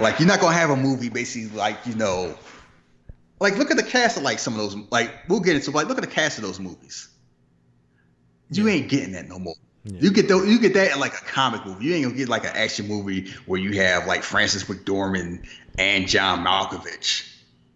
Like 0.00 0.18
you're 0.18 0.28
not 0.28 0.40
gonna 0.40 0.56
have 0.56 0.70
a 0.70 0.76
movie 0.76 1.08
basically 1.08 1.56
like 1.56 1.86
you 1.86 1.94
know, 1.94 2.34
like 3.40 3.56
look 3.58 3.70
at 3.70 3.76
the 3.76 3.82
cast 3.82 4.16
of 4.16 4.22
like 4.22 4.38
some 4.38 4.54
of 4.54 4.60
those. 4.60 4.76
Like 4.90 5.10
we'll 5.28 5.40
get 5.40 5.56
into 5.56 5.70
like 5.70 5.86
look 5.86 5.98
at 5.98 6.04
the 6.04 6.10
cast 6.10 6.38
of 6.38 6.44
those 6.44 6.58
movies. 6.58 7.08
You 8.50 8.68
ain't 8.68 8.88
getting 8.88 9.12
that 9.12 9.28
no 9.28 9.38
more. 9.38 9.54
Yeah. 9.84 9.98
You 10.00 10.12
get 10.12 10.28
you 10.28 10.58
get 10.60 10.74
that 10.74 10.92
in 10.92 11.00
like 11.00 11.14
a 11.14 11.24
comic 11.24 11.66
movie. 11.66 11.86
You 11.86 11.94
ain't 11.94 12.04
gonna 12.04 12.16
get 12.16 12.28
like 12.28 12.44
an 12.44 12.52
action 12.54 12.86
movie 12.86 13.30
where 13.46 13.60
you 13.60 13.80
have 13.82 14.06
like 14.06 14.22
Frances 14.22 14.64
McDormand 14.64 15.44
and 15.78 16.06
John 16.06 16.44
Malkovich, 16.44 17.28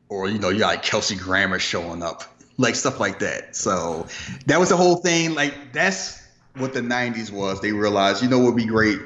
or 0.09 0.29
you 0.29 0.39
know 0.39 0.51
you 0.51 0.61
got 0.61 0.69
like 0.69 0.83
Kelsey 0.83 1.17
Grammer 1.17 1.59
showing 1.59 2.03
up, 2.03 2.23
like 2.59 2.77
stuff 2.77 3.01
like 3.01 3.19
that. 3.21 3.57
So 3.57 4.07
that 4.47 4.61
was 4.61 4.69
the 4.69 4.77
whole 4.77 4.97
thing. 4.97 5.35
Like 5.35 5.73
that's 5.73 6.23
what 6.57 6.75
the 6.75 6.81
'90s 6.81 7.33
was. 7.33 7.61
They 7.61 7.73
realized, 7.73 8.23
you 8.23 8.29
know, 8.29 8.39
what 8.39 8.55
would 8.55 8.57
be 8.57 8.67
great 8.67 9.01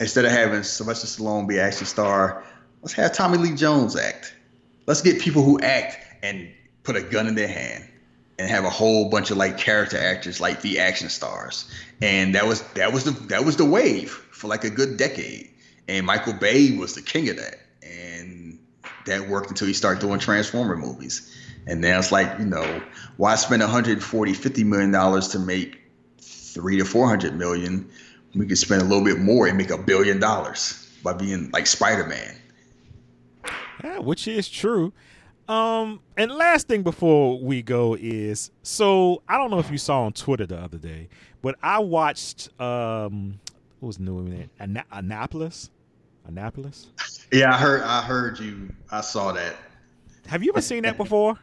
instead 0.00 0.24
of 0.24 0.30
having 0.30 0.62
Sylvester 0.62 1.06
Stallone 1.06 1.48
be 1.48 1.58
action 1.58 1.86
star, 1.86 2.44
let's 2.82 2.92
have 2.94 3.12
Tommy 3.12 3.38
Lee 3.38 3.54
Jones 3.54 3.96
act. 3.96 4.34
Let's 4.86 5.00
get 5.00 5.20
people 5.20 5.42
who 5.42 5.58
act 5.60 5.98
and 6.22 6.50
put 6.82 6.96
a 6.96 7.02
gun 7.02 7.26
in 7.26 7.34
their 7.34 7.48
hand 7.48 7.88
and 8.38 8.48
have 8.48 8.64
a 8.64 8.70
whole 8.70 9.08
bunch 9.08 9.30
of 9.30 9.36
like 9.36 9.58
character 9.58 9.98
actors 9.98 10.40
like 10.40 10.60
the 10.62 10.78
action 10.78 11.08
stars. 11.08 11.70
And 12.02 12.34
that 12.34 12.46
was 12.46 12.62
that 12.72 12.92
was 12.92 13.04
the 13.04 13.12
that 13.28 13.44
was 13.44 13.56
the 13.56 13.64
wave 13.64 14.10
for 14.10 14.48
like 14.48 14.64
a 14.64 14.70
good 14.70 14.96
decade. 14.96 15.50
And 15.88 16.06
michael 16.06 16.32
bay 16.32 16.76
was 16.76 16.94
the 16.94 17.02
king 17.02 17.28
of 17.28 17.36
that. 17.36 17.60
And 17.82 18.58
that 19.06 19.28
worked 19.28 19.50
until 19.50 19.68
he 19.68 19.74
started 19.74 20.00
doing 20.00 20.18
transformer 20.18 20.76
movies. 20.76 21.30
And 21.66 21.80
now 21.80 21.98
it's 21.98 22.12
like 22.12 22.38
you 22.38 22.46
know 22.46 22.82
why 23.16 23.36
spend 23.36 23.62
140 23.62 24.34
50 24.34 24.64
million 24.64 24.90
dollars 24.90 25.28
to 25.28 25.38
make 25.38 25.80
three 26.18 26.78
to 26.78 26.84
400 26.84 27.36
million? 27.36 27.88
We 28.34 28.46
could 28.46 28.58
spend 28.58 28.82
a 28.82 28.84
little 28.84 29.04
bit 29.04 29.20
more 29.20 29.46
and 29.46 29.56
make 29.56 29.70
a 29.70 29.78
billion 29.78 30.18
dollars 30.18 30.90
by 31.04 31.12
being 31.12 31.50
like 31.52 31.68
spider-man. 31.68 32.34
Yeah, 33.84 33.98
which 33.98 34.26
is 34.26 34.48
true 34.48 34.92
um, 35.48 36.00
and 36.16 36.32
last 36.32 36.68
thing 36.68 36.82
before 36.82 37.38
we 37.38 37.62
go 37.62 37.96
is 38.00 38.50
so 38.62 39.22
I 39.28 39.36
don't 39.36 39.50
know 39.50 39.58
if 39.58 39.70
you 39.70 39.78
saw 39.78 40.04
on 40.04 40.12
Twitter 40.12 40.46
the 40.46 40.58
other 40.58 40.78
day, 40.78 41.08
but 41.42 41.56
I 41.62 41.80
watched 41.80 42.48
um 42.60 43.38
what 43.80 43.88
was 43.88 43.96
the 43.98 44.04
new 44.04 44.22
name? 44.22 44.50
An- 44.58 44.82
Annapolis? 44.90 45.70
Annapolis? 46.26 46.86
Yeah, 47.30 47.54
I 47.54 47.58
heard 47.58 47.82
I 47.82 48.00
heard 48.00 48.38
you 48.38 48.70
I 48.90 49.02
saw 49.02 49.32
that. 49.32 49.56
Have 50.26 50.42
you 50.42 50.52
ever 50.52 50.62
seen 50.62 50.84
that 50.84 50.96
before? 50.96 51.38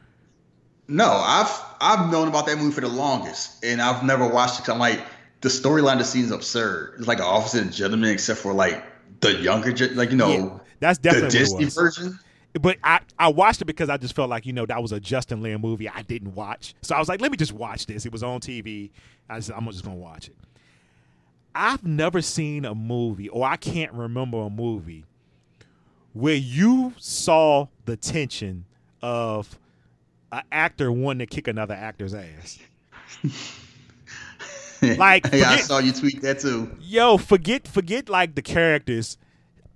No, 0.87 1.09
I've 1.09 1.51
I've 1.79 2.11
known 2.11 2.27
about 2.27 2.47
that 2.47 2.57
movie 2.57 2.73
for 2.73 2.81
the 2.81 2.87
longest, 2.87 3.63
and 3.63 3.81
I've 3.81 4.03
never 4.03 4.27
watched 4.27 4.59
it. 4.59 4.69
i 4.69 4.73
I'm 4.73 4.79
like, 4.79 4.99
the 5.41 5.49
storyline 5.49 5.99
just 5.99 6.11
seems 6.11 6.31
absurd. 6.31 6.95
It's 6.97 7.07
like 7.07 7.19
an 7.19 7.25
officer 7.25 7.59
and 7.59 7.71
gentleman, 7.71 8.09
except 8.09 8.39
for 8.39 8.51
like 8.51 8.83
the 9.21 9.33
younger, 9.33 9.71
like 9.93 10.09
you 10.09 10.17
know, 10.17 10.29
yeah, 10.29 10.59
that's 10.79 10.97
definitely 10.97 11.29
the 11.29 11.37
Disney 11.37 11.65
version 11.65 12.19
but 12.59 12.77
I, 12.83 12.99
I 13.17 13.29
watched 13.29 13.61
it 13.61 13.65
because 13.65 13.89
I 13.89 13.97
just 13.97 14.15
felt 14.15 14.29
like 14.29 14.45
you 14.45 14.53
know 14.53 14.65
that 14.65 14.81
was 14.81 14.91
a 14.91 14.99
Justin 14.99 15.41
Lin 15.41 15.61
movie 15.61 15.87
I 15.87 16.01
didn't 16.01 16.35
watch, 16.35 16.73
so 16.81 16.95
I 16.95 16.99
was 16.99 17.07
like, 17.07 17.21
let 17.21 17.31
me 17.31 17.37
just 17.37 17.53
watch 17.53 17.85
this. 17.85 18.05
It 18.05 18.11
was 18.11 18.23
on 18.23 18.39
TV. 18.39 18.89
I 19.29 19.39
said, 19.39 19.55
I'm 19.55 19.65
just 19.67 19.83
gonna 19.83 19.95
watch 19.95 20.27
it. 20.27 20.35
I've 21.53 21.83
never 21.85 22.21
seen 22.21 22.65
a 22.65 22.75
movie, 22.75 23.29
or 23.29 23.45
I 23.45 23.57
can't 23.57 23.91
remember 23.93 24.41
a 24.41 24.49
movie 24.49 25.05
where 26.13 26.35
you 26.35 26.93
saw 26.97 27.67
the 27.85 27.95
tension 27.95 28.65
of 29.01 29.57
an 30.31 30.43
actor 30.51 30.91
wanting 30.91 31.19
to 31.19 31.25
kick 31.25 31.47
another 31.47 31.73
actor's 31.73 32.13
ass. 32.13 32.59
like, 34.97 35.25
forget, 35.25 35.39
yeah, 35.39 35.49
I 35.49 35.57
saw 35.57 35.79
you 35.79 35.91
tweet 35.93 36.21
that 36.21 36.39
too. 36.39 36.75
Yo, 36.81 37.17
forget, 37.17 37.67
forget 37.67 38.09
like 38.09 38.35
the 38.35 38.41
characters. 38.41 39.17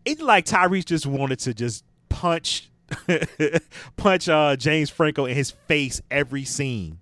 It's 0.03 0.21
like 0.21 0.45
Tyrese 0.45 0.85
just 0.85 1.05
wanted 1.05 1.39
to 1.39 1.53
just 1.53 1.83
punch 2.15 2.69
punch 3.97 4.29
uh, 4.29 4.55
James 4.55 4.89
Franco 4.89 5.25
in 5.25 5.35
his 5.35 5.51
face 5.51 6.01
every 6.09 6.45
scene. 6.45 6.99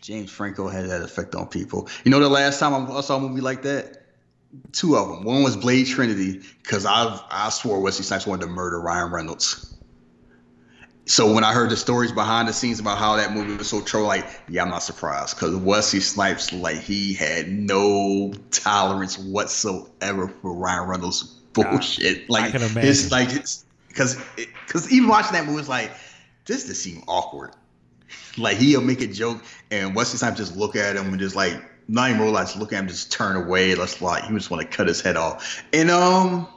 James 0.00 0.30
Franco 0.30 0.68
had 0.68 0.88
that 0.88 1.02
effect 1.02 1.34
on 1.34 1.46
people. 1.46 1.88
You 2.04 2.10
know, 2.10 2.20
the 2.20 2.28
last 2.28 2.58
time 2.58 2.90
I 2.90 3.00
saw 3.00 3.16
a 3.16 3.20
movie 3.20 3.40
like 3.40 3.62
that, 3.62 4.06
two 4.72 4.96
of 4.96 5.08
them. 5.08 5.24
One 5.24 5.42
was 5.42 5.56
Blade 5.56 5.86
Trinity 5.86 6.40
because 6.62 6.86
I 6.86 7.20
I 7.30 7.50
swore 7.50 7.80
Wesley 7.80 8.04
Snipes 8.04 8.26
wanted 8.26 8.46
to 8.46 8.50
murder 8.50 8.80
Ryan 8.80 9.12
Reynolds. 9.12 9.76
So 11.06 11.34
when 11.34 11.44
I 11.44 11.52
heard 11.52 11.68
the 11.68 11.76
stories 11.76 12.12
behind 12.12 12.48
the 12.48 12.54
scenes 12.54 12.80
about 12.80 12.96
how 12.96 13.16
that 13.16 13.32
movie 13.32 13.54
was 13.54 13.68
so 13.68 13.82
troll, 13.82 14.06
like, 14.06 14.26
yeah, 14.48 14.62
I'm 14.62 14.70
not 14.70 14.82
surprised 14.82 15.36
because 15.36 15.54
Wesley 15.54 16.00
Snipes, 16.00 16.50
like, 16.50 16.78
he 16.78 17.12
had 17.12 17.50
no 17.50 18.32
tolerance 18.50 19.18
whatsoever 19.18 20.28
for 20.40 20.54
Ryan 20.54 20.88
Reynolds 20.88 21.22
bullshit. 21.52 22.30
like, 22.30 22.44
I 22.44 22.50
can 22.52 22.62
imagine. 22.62 22.90
It's 22.90 23.10
like 23.10 23.30
it's 23.34 23.66
because 23.94 24.16
because 24.66 24.90
even 24.92 25.08
watching 25.08 25.32
that 25.32 25.44
movie 25.46 25.56
was 25.56 25.68
like 25.68 25.92
this 26.46 26.66
just 26.66 26.82
seem 26.82 27.02
awkward. 27.08 27.52
Like 28.36 28.56
he'll 28.56 28.80
make 28.80 29.00
a 29.00 29.06
joke 29.06 29.42
and 29.70 29.94
Wesley 29.94 30.18
Snipes 30.18 30.38
just 30.38 30.56
look 30.56 30.74
at 30.74 30.96
him 30.96 31.06
and 31.06 31.18
just 31.20 31.36
like 31.36 31.54
not 31.86 32.10
even 32.10 32.20
realize 32.20 32.56
look 32.56 32.72
at 32.72 32.80
him 32.80 32.88
just 32.88 33.12
turn 33.12 33.36
away. 33.36 33.76
Let's 33.76 34.02
like 34.02 34.24
he 34.24 34.34
just 34.34 34.50
want 34.50 34.68
to 34.68 34.76
cut 34.76 34.88
his 34.88 35.00
head 35.00 35.16
off. 35.16 35.64
And 35.72 35.90
um 35.90 36.48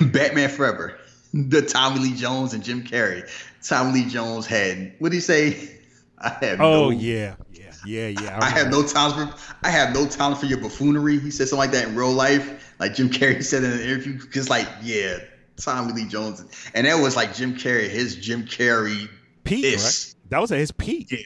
Batman 0.00 0.48
Forever, 0.48 0.98
the 1.34 1.62
Tommy 1.62 1.98
Lee 1.98 2.14
Jones 2.14 2.54
and 2.54 2.62
Jim 2.62 2.84
Carrey. 2.84 3.28
Tommy 3.66 4.02
Lee 4.02 4.08
Jones 4.08 4.46
had 4.46 4.94
what 5.00 5.10
did 5.10 5.16
he 5.16 5.20
say? 5.20 5.80
I 6.18 6.28
have 6.28 6.60
oh 6.60 6.90
no, 6.90 6.90
yeah 6.90 7.34
yeah 7.52 7.72
yeah 7.84 8.06
yeah. 8.08 8.38
I, 8.40 8.46
I 8.46 8.50
have 8.50 8.70
no 8.70 8.86
time 8.86 9.12
for 9.12 9.34
I 9.64 9.70
have 9.70 9.92
no 9.92 10.06
time 10.06 10.36
for 10.36 10.46
your 10.46 10.58
buffoonery. 10.58 11.18
He 11.18 11.32
said 11.32 11.48
something 11.48 11.58
like 11.58 11.72
that 11.72 11.88
in 11.88 11.96
real 11.96 12.12
life. 12.12 12.74
Like 12.78 12.94
Jim 12.94 13.10
Carrey 13.10 13.42
said 13.42 13.64
in 13.64 13.72
an 13.72 13.80
interview, 13.80 14.20
because 14.20 14.48
like 14.48 14.68
yeah, 14.82 15.18
Tommy 15.64 15.92
Lee 15.92 16.08
Jones, 16.08 16.44
and 16.74 16.86
that 16.86 17.00
was 17.00 17.16
like 17.16 17.34
Jim 17.34 17.54
Carrey, 17.54 17.88
his 17.88 18.16
Jim 18.16 18.44
Carrey 18.44 19.08
peak. 19.44 19.76
Right? 19.76 20.14
That 20.30 20.40
was 20.40 20.52
at 20.52 20.58
his 20.58 20.72
peak. 20.72 21.10
Yeah, 21.10 21.18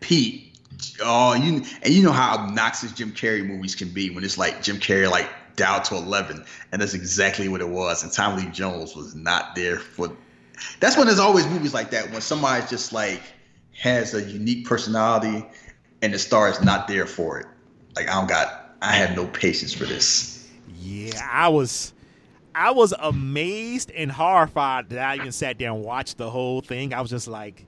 peak. 0.00 0.54
Oh, 1.02 1.34
you 1.34 1.62
and 1.82 1.94
you 1.94 2.02
know 2.02 2.12
how 2.12 2.36
obnoxious 2.36 2.92
Jim 2.92 3.12
Carrey 3.12 3.44
movies 3.46 3.74
can 3.74 3.88
be 3.90 4.10
when 4.10 4.24
it's 4.24 4.38
like 4.38 4.62
Jim 4.62 4.76
Carrey 4.76 5.10
like 5.10 5.28
down 5.56 5.82
to 5.84 5.96
eleven, 5.96 6.44
and 6.70 6.80
that's 6.80 6.94
exactly 6.94 7.48
what 7.48 7.60
it 7.60 7.68
was. 7.68 8.02
And 8.02 8.12
Tommy 8.12 8.42
Lee 8.42 8.50
Jones 8.50 8.96
was 8.96 9.14
not 9.14 9.54
there 9.54 9.78
for. 9.78 10.14
That's 10.80 10.96
when 10.96 11.06
there's 11.06 11.18
always 11.18 11.46
movies 11.46 11.74
like 11.74 11.90
that 11.90 12.10
when 12.10 12.20
somebody 12.20 12.64
just 12.68 12.92
like 12.92 13.20
has 13.74 14.14
a 14.14 14.22
unique 14.22 14.66
personality, 14.66 15.46
and 16.02 16.14
the 16.14 16.18
star 16.18 16.48
is 16.48 16.62
not 16.62 16.88
there 16.88 17.06
for 17.06 17.40
it. 17.40 17.46
Like 17.96 18.08
I 18.08 18.14
don't 18.14 18.28
got, 18.28 18.76
I 18.80 18.92
have 18.92 19.16
no 19.16 19.26
patience 19.26 19.72
for 19.72 19.84
this. 19.84 20.50
Yeah, 20.80 21.28
I 21.30 21.48
was. 21.48 21.92
I 22.54 22.70
was 22.70 22.92
amazed 22.98 23.90
and 23.90 24.10
horrified 24.10 24.90
that 24.90 24.98
I 24.98 25.16
even 25.16 25.32
sat 25.32 25.58
there 25.58 25.70
and 25.70 25.82
watched 25.82 26.18
the 26.18 26.30
whole 26.30 26.60
thing. 26.60 26.92
I 26.92 27.00
was 27.00 27.10
just 27.10 27.28
like, 27.28 27.66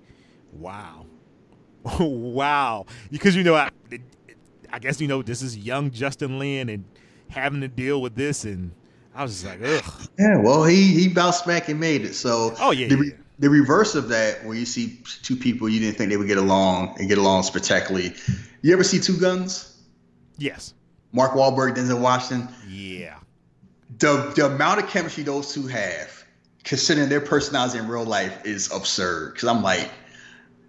wow. 0.52 1.06
wow. 2.00 2.86
Because, 3.10 3.36
you 3.36 3.42
know, 3.42 3.54
I, 3.54 3.70
I 4.72 4.78
guess, 4.78 5.00
you 5.00 5.08
know, 5.08 5.22
this 5.22 5.42
is 5.42 5.56
young 5.56 5.90
Justin 5.90 6.38
Lin 6.38 6.68
and 6.68 6.84
having 7.28 7.60
to 7.60 7.68
deal 7.68 8.00
with 8.02 8.14
this. 8.14 8.44
And 8.44 8.72
I 9.14 9.22
was 9.22 9.32
just 9.32 9.46
like, 9.46 9.60
ugh. 9.62 10.08
Yeah, 10.18 10.38
well, 10.38 10.64
he 10.64 10.94
he 10.94 11.08
bounced 11.08 11.46
back 11.46 11.68
and 11.68 11.78
made 11.78 12.02
it. 12.04 12.14
So, 12.14 12.54
oh 12.60 12.70
yeah, 12.70 12.88
the, 12.88 12.96
yeah. 12.96 13.12
the 13.38 13.50
reverse 13.50 13.94
of 13.94 14.08
that, 14.08 14.44
where 14.44 14.56
you 14.56 14.66
see 14.66 15.00
two 15.22 15.36
people 15.36 15.68
you 15.68 15.80
didn't 15.80 15.96
think 15.96 16.10
they 16.10 16.16
would 16.16 16.28
get 16.28 16.38
along 16.38 16.96
and 16.98 17.08
get 17.08 17.18
along 17.18 17.44
spectacularly. 17.44 18.14
You 18.62 18.72
ever 18.72 18.84
see 18.84 18.98
Two 18.98 19.18
Guns? 19.18 19.82
Yes. 20.38 20.74
Mark 21.12 21.32
Wahlberg, 21.32 21.76
Denzel 21.76 22.00
Washington. 22.00 22.48
Yeah. 22.68 23.18
The 23.98 24.32
the 24.34 24.46
amount 24.46 24.82
of 24.82 24.88
chemistry 24.88 25.22
those 25.24 25.52
two 25.52 25.66
have, 25.66 26.24
considering 26.64 27.08
their 27.08 27.20
personalities 27.20 27.80
in 27.80 27.88
real 27.88 28.04
life, 28.04 28.44
is 28.44 28.72
absurd. 28.72 29.34
Because 29.34 29.48
I'm 29.48 29.62
like, 29.62 29.90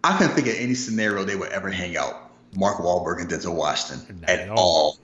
I 0.03 0.17
couldn't 0.17 0.35
think 0.35 0.47
of 0.47 0.55
any 0.57 0.75
scenario 0.75 1.23
they 1.23 1.35
would 1.35 1.51
ever 1.51 1.69
hang 1.69 1.97
out. 1.97 2.31
Mark 2.55 2.77
Wahlberg 2.77 3.19
and 3.19 3.29
Denzel 3.29 3.55
Washington 3.55 4.21
Not 4.21 4.29
at 4.29 4.49
all. 4.49 4.57
all. 4.57 4.99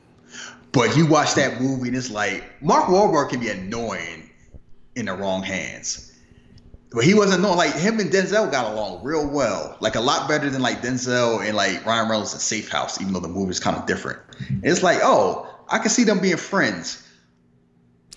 But 0.71 0.95
you 0.95 1.05
watch 1.05 1.33
that 1.35 1.59
movie 1.59 1.89
and 1.89 1.97
it's 1.97 2.09
like 2.11 2.43
Mark 2.61 2.85
Wahlberg 2.85 3.29
can 3.29 3.41
be 3.41 3.49
annoying 3.49 4.29
in 4.95 5.05
the 5.07 5.13
wrong 5.13 5.43
hands. 5.43 6.07
But 6.91 7.03
he 7.05 7.13
wasn't 7.13 7.39
annoying. 7.39 7.57
Like 7.57 7.73
him 7.73 7.99
and 7.99 8.11
Denzel 8.11 8.51
got 8.51 8.73
along 8.73 9.03
real 9.03 9.27
well. 9.27 9.77
Like 9.79 9.95
a 9.95 10.01
lot 10.01 10.27
better 10.29 10.49
than 10.49 10.61
like 10.61 10.81
Denzel 10.81 11.45
and 11.45 11.55
like 11.55 11.85
Ryan 11.85 12.09
Reynolds 12.09 12.33
in 12.33 12.39
Safe 12.39 12.69
House, 12.69 13.01
even 13.01 13.13
though 13.13 13.19
the 13.19 13.27
movie's 13.29 13.59
kind 13.59 13.77
of 13.77 13.85
different. 13.85 14.19
And 14.49 14.65
it's 14.65 14.83
like, 14.83 14.99
oh, 15.01 15.47
I 15.69 15.79
can 15.79 15.89
see 15.89 16.03
them 16.03 16.19
being 16.19 16.37
friends. 16.37 17.07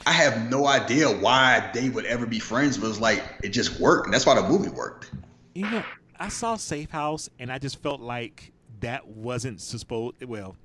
I 0.06 0.12
have 0.12 0.50
no 0.50 0.66
idea 0.66 1.10
why 1.10 1.70
they 1.72 1.88
would 1.88 2.04
ever 2.04 2.26
be 2.26 2.38
friends, 2.38 2.76
but 2.76 2.88
it's 2.88 3.00
like 3.00 3.22
it 3.42 3.50
just 3.50 3.80
worked. 3.80 4.06
And 4.06 4.14
that's 4.14 4.26
why 4.26 4.34
the 4.34 4.46
movie 4.46 4.68
worked. 4.68 5.10
You 5.54 5.70
know, 5.70 5.82
I 6.18 6.28
saw 6.28 6.56
Safe 6.56 6.90
House, 6.90 7.30
and 7.38 7.50
I 7.50 7.58
just 7.58 7.82
felt 7.82 8.00
like 8.00 8.52
that 8.80 9.06
wasn't 9.06 9.60
supposed. 9.60 10.22
Well, 10.24 10.56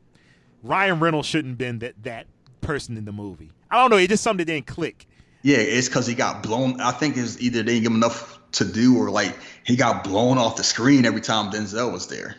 Ryan 0.63 0.99
Reynolds 0.99 1.27
shouldn't 1.27 1.53
have 1.53 1.57
been 1.57 1.79
that 1.79 2.03
that 2.03 2.27
person 2.61 2.97
in 2.97 3.05
the 3.05 3.11
movie. 3.11 3.51
I 3.71 3.75
don't 3.75 3.89
know. 3.89 3.97
It 3.97 4.09
just 4.09 4.23
something 4.23 4.45
that 4.45 4.51
didn't 4.51 4.67
click. 4.67 5.07
Yeah, 5.41 5.57
it's 5.57 5.87
because 5.87 6.05
he 6.05 6.15
got 6.15 6.43
blown. 6.43 6.81
I 6.81 6.91
think 6.91 7.15
it's 7.15 7.41
either 7.41 7.63
they 7.63 7.73
didn't 7.73 7.83
give 7.83 7.91
him 7.91 7.97
enough 7.97 8.39
to 8.53 8.65
do, 8.65 8.97
or 8.97 9.09
like 9.09 9.37
he 9.63 9.75
got 9.75 10.03
blown 10.03 10.37
off 10.37 10.57
the 10.57 10.63
screen 10.63 11.05
every 11.05 11.21
time 11.21 11.51
Denzel 11.51 11.93
was 11.93 12.07
there. 12.07 12.35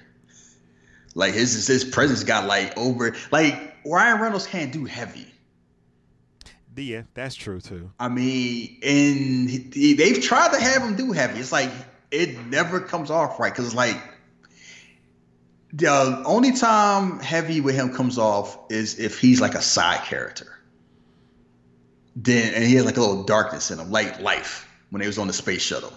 Like 1.14 1.32
his 1.34 1.66
his 1.66 1.84
presence 1.84 2.24
got 2.24 2.46
like 2.46 2.76
over. 2.76 3.16
Like 3.30 3.74
Ryan 3.86 4.20
Reynolds 4.20 4.46
can't 4.46 4.72
do 4.72 4.84
heavy. 4.84 5.29
Yeah, 6.84 7.02
that's 7.14 7.34
true 7.34 7.60
too. 7.60 7.90
I 7.98 8.08
mean, 8.08 8.78
and 8.82 9.50
he, 9.50 9.70
he- 9.72 9.94
they've 9.94 10.22
tried 10.22 10.52
to 10.52 10.60
have 10.60 10.82
him 10.82 10.96
do 10.96 11.12
heavy. 11.12 11.38
It's 11.40 11.52
like 11.52 11.70
it 12.10 12.46
never 12.46 12.80
comes 12.80 13.10
off 13.10 13.38
right 13.38 13.52
because 13.52 13.74
like 13.74 13.96
the 15.72 16.22
only 16.26 16.52
time 16.52 17.20
heavy 17.20 17.60
with 17.60 17.74
him 17.76 17.94
comes 17.94 18.18
off 18.18 18.58
is 18.70 18.98
if 18.98 19.20
he's 19.20 19.40
like 19.40 19.54
a 19.54 19.62
side 19.62 20.02
character. 20.04 20.58
Then 22.16 22.54
and 22.54 22.64
he 22.64 22.74
has 22.74 22.84
like 22.84 22.96
a 22.96 23.00
little 23.00 23.22
darkness 23.22 23.70
in 23.70 23.78
him, 23.78 23.90
like 23.90 24.20
life 24.20 24.68
when 24.90 25.00
he 25.00 25.06
was 25.06 25.18
on 25.18 25.28
the 25.28 25.32
space 25.32 25.62
shuttle. 25.62 25.92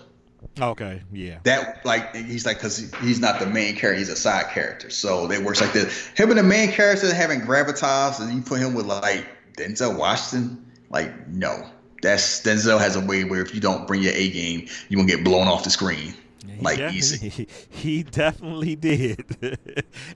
Okay, 0.61 1.01
yeah. 1.11 1.39
That 1.43 1.83
like 1.85 2.13
he's 2.15 2.45
like 2.45 2.57
because 2.57 2.93
he's 3.01 3.19
not 3.19 3.39
the 3.39 3.47
main 3.47 3.75
character, 3.75 3.97
he's 3.97 4.09
a 4.09 4.15
side 4.15 4.51
character. 4.53 4.89
So 4.91 5.31
it 5.31 5.41
works 5.41 5.59
like 5.61 5.73
this. 5.73 6.07
Him 6.15 6.29
and 6.29 6.37
the 6.37 6.43
main 6.43 6.69
character 6.71 7.11
having 7.13 7.41
gravitas, 7.41 8.19
and 8.19 8.31
you 8.33 8.41
put 8.41 8.59
him 8.59 8.75
with 8.75 8.85
like 8.85 9.25
Denzel 9.57 9.97
Washington. 9.97 10.71
Like 10.93 11.27
no, 11.27 11.67
that's 12.01 12.41
Denzel 12.41 12.79
has 12.79 12.95
a 12.95 13.01
way 13.01 13.25
where 13.25 13.41
if 13.41 13.53
you 13.53 13.59
don't 13.59 13.85
bring 13.87 14.01
your 14.01 14.13
A 14.13 14.29
game, 14.29 14.67
you 14.87 14.95
gonna 14.95 15.09
get 15.09 15.23
blown 15.25 15.47
off 15.47 15.65
the 15.65 15.69
screen. 15.69 16.13
Like 16.61 16.79
easy. 16.93 17.47
He, 17.69 18.03
definitely 18.03 18.75
did. 18.75 19.25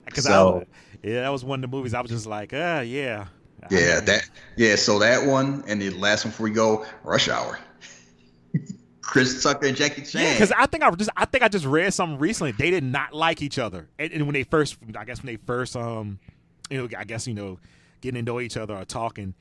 Because 0.06 0.24
So- 0.24 0.64
yeah, 1.02 1.22
that 1.22 1.28
was 1.28 1.44
one 1.44 1.62
of 1.62 1.70
the 1.70 1.76
movies 1.76 1.94
I 1.94 2.00
was 2.00 2.10
just 2.10 2.26
like, 2.26 2.52
uh, 2.52 2.82
yeah. 2.84 3.26
Yeah, 3.70 4.00
that 4.00 4.28
yeah. 4.56 4.76
So 4.76 5.00
that 5.00 5.26
one 5.26 5.64
and 5.66 5.82
the 5.82 5.90
last 5.90 6.24
one 6.24 6.30
before 6.30 6.44
we 6.44 6.50
go, 6.52 6.86
Rush 7.02 7.28
Hour. 7.28 7.58
Chris 9.02 9.42
Tucker 9.42 9.66
and 9.66 9.76
Jackie 9.76 10.02
Chan. 10.02 10.22
Yeah, 10.22 10.32
because 10.34 10.52
I 10.52 10.66
think 10.66 10.84
I 10.84 10.90
just 10.92 11.10
I 11.16 11.24
think 11.24 11.42
I 11.42 11.48
just 11.48 11.64
read 11.64 11.92
something 11.92 12.18
recently. 12.18 12.52
They 12.52 12.70
did 12.70 12.84
not 12.84 13.14
like 13.14 13.42
each 13.42 13.58
other, 13.58 13.88
and, 13.98 14.12
and 14.12 14.26
when 14.26 14.34
they 14.34 14.44
first, 14.44 14.76
I 14.96 15.04
guess 15.04 15.22
when 15.22 15.26
they 15.32 15.36
first, 15.44 15.76
um, 15.76 16.18
you 16.70 16.78
know, 16.78 16.88
I 16.96 17.04
guess 17.04 17.26
you 17.26 17.34
know, 17.34 17.58
getting 18.00 18.24
to 18.24 18.30
know 18.30 18.38
each 18.38 18.56
other 18.56 18.74
or 18.76 18.84
talking, 18.84 19.34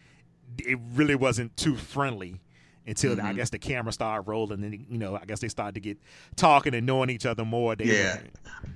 it 0.59 0.77
really 0.93 1.15
wasn't 1.15 1.55
too 1.57 1.75
friendly 1.75 2.39
until 2.85 3.19
I 3.19 3.33
Mhm. 3.33 3.35
guess 3.35 3.49
the 3.49 3.59
camera 3.59 3.91
started 3.91 4.29
rolling, 4.29 4.63
and 4.63 4.73
you 4.89 4.97
know, 4.97 5.17
I 5.21 5.25
guess 5.25 5.39
they 5.41 5.49
started 5.49 5.73
to 5.73 5.81
get 5.81 5.97
talking 6.37 6.73
and 6.73 6.85
knowing 6.85 7.09
each 7.09 7.25
other 7.25 7.43
more. 7.43 7.75
They, 7.75 7.85
Yeah. 7.85 8.19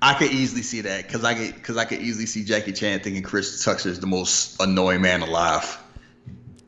I 0.02 0.14
could 0.14 0.30
easily 0.32 0.62
see 0.62 0.82
that 0.82 1.06
because 1.06 1.24
I 1.24 1.34
could 1.34 1.54
because 1.54 1.76
I 1.78 1.84
could 1.86 2.00
easily 2.02 2.26
see 2.26 2.44
Jackie 2.44 2.72
Chan 2.72 3.00
thinking 3.00 3.22
Chris 3.22 3.64
Tucker 3.64 3.88
is 3.88 4.00
the 4.00 4.06
most 4.06 4.60
annoying 4.60 5.00
man 5.00 5.22
alive. 5.22 5.78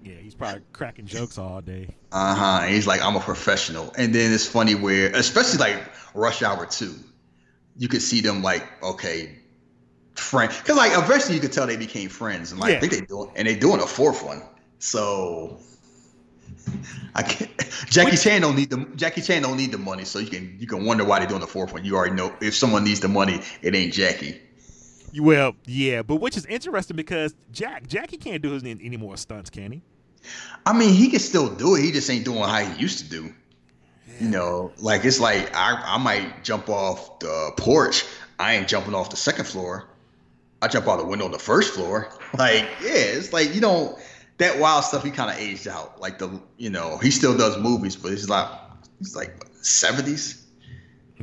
yeah, 0.03 0.15
he's 0.23 0.35
probably 0.35 0.63
cracking 0.73 1.07
jokes 1.07 1.37
all 1.39 1.61
day. 1.61 1.89
Uh 2.13 2.35
huh. 2.35 2.67
He's 2.67 2.87
like, 2.87 3.03
I'm 3.03 3.17
a 3.17 3.21
professional. 3.21 3.93
And 3.99 4.15
then 4.15 4.33
it's 4.33 4.47
funny 4.47 4.75
where, 4.75 5.11
especially 5.15 5.59
like 5.59 5.83
Rush 6.15 6.43
Hour 6.43 6.67
2, 6.67 6.95
you 7.77 7.89
could 7.89 8.03
see 8.03 8.21
them 8.21 8.43
like, 8.43 8.65
okay, 8.83 9.37
friend. 10.15 10.51
Because 10.51 10.77
like 10.77 10.93
eventually 10.95 11.35
you 11.35 11.41
could 11.41 11.53
tell 11.53 11.67
they 11.67 11.77
became 11.77 12.09
friends. 12.09 12.53
And 12.53 12.61
like, 12.61 12.71
Yeah. 12.73 12.77
I 12.77 12.81
think 12.81 12.93
they 12.93 13.01
doing 13.03 13.31
and 13.37 13.47
they 13.49 13.55
doing 13.55 13.81
a 13.81 13.87
fourth 13.87 14.23
one. 14.25 14.43
So 14.79 15.59
I 17.15 17.23
can't. 17.23 17.51
Jackie 17.87 18.13
Which- 18.13 18.23
Chan 18.23 18.41
don't 18.43 18.57
need 18.57 18.71
the 18.71 18.87
Jackie 18.97 19.21
Chan 19.21 19.43
don't 19.43 19.57
need 19.57 19.73
the 19.73 19.79
money. 19.79 20.05
So 20.05 20.19
you 20.19 20.29
can 20.29 20.57
you 20.59 20.67
can 20.67 20.85
wonder 20.85 21.05
why 21.05 21.21
they're 21.21 21.29
doing 21.29 21.41
the 21.41 21.47
fourth 21.47 21.73
one. 21.73 21.85
You 21.85 21.97
already 21.97 22.15
know 22.15 22.35
if 22.41 22.55
someone 22.55 22.85
needs 22.85 23.01
the 23.01 23.09
money, 23.09 23.41
it 23.63 23.75
ain't 23.75 23.93
Jackie. 23.93 24.41
Well, 25.17 25.55
yeah, 25.65 26.03
but 26.03 26.17
which 26.17 26.37
is 26.37 26.45
interesting 26.47 26.97
because 26.97 27.35
Jack 27.53 27.87
Jackie 27.87 28.17
can't 28.17 28.43
do 28.43 28.51
his 28.51 28.65
any 28.65 28.97
more 28.97 29.17
stunts, 29.17 29.49
can 29.51 29.73
he? 29.73 29.83
I 30.67 30.73
mean, 30.73 30.93
he 30.95 31.09
can 31.09 31.21
still 31.21 31.55
do 31.55 31.77
it. 31.77 31.83
He 31.83 31.93
just 31.93 32.11
ain't 32.11 32.25
doing 32.25 32.41
how 32.41 32.65
he 32.65 32.81
used 32.81 32.99
to 33.01 33.09
do. 33.09 33.33
You 34.21 34.29
know, 34.29 34.73
like 34.79 35.05
it's 35.05 35.21
like 35.21 35.55
I, 35.55 35.81
I 35.85 35.99
might 35.99 36.45
jump 36.45 36.69
off 36.69 37.19
the 37.21 37.53
porch. 37.57 38.05
I 38.39 38.55
ain't 38.57 38.69
jumping 38.69 38.95
off 38.95 39.11
the 39.11 39.17
second 39.17 39.47
floor. 39.47 39.89
I 40.63 40.69
jump 40.69 40.89
out 40.89 40.99
the 40.99 41.05
window 41.05 41.27
on 41.27 41.31
the 41.31 41.39
first 41.39 41.75
floor. 41.75 42.09
Like, 42.37 42.69
yeah, 42.83 42.95
it's 42.95 43.33
like 43.33 43.55
you 43.55 43.61
don't. 43.61 43.93
know 43.93 43.99
that 44.39 44.59
wild 44.59 44.85
stuff. 44.85 45.05
He 45.05 45.11
kind 45.11 45.31
of 45.31 45.39
aged 45.39 45.69
out. 45.69 46.01
Like 46.01 46.19
the 46.19 46.41
you 46.57 46.71
know 46.71 46.99
he 46.99 47.11
still 47.11 47.37
does 47.37 47.59
movies, 47.59 47.97
but 47.97 48.11
he's 48.11 48.29
like 48.29 48.49
he's 48.99 49.17
like 49.17 49.35
seventies 49.63 50.45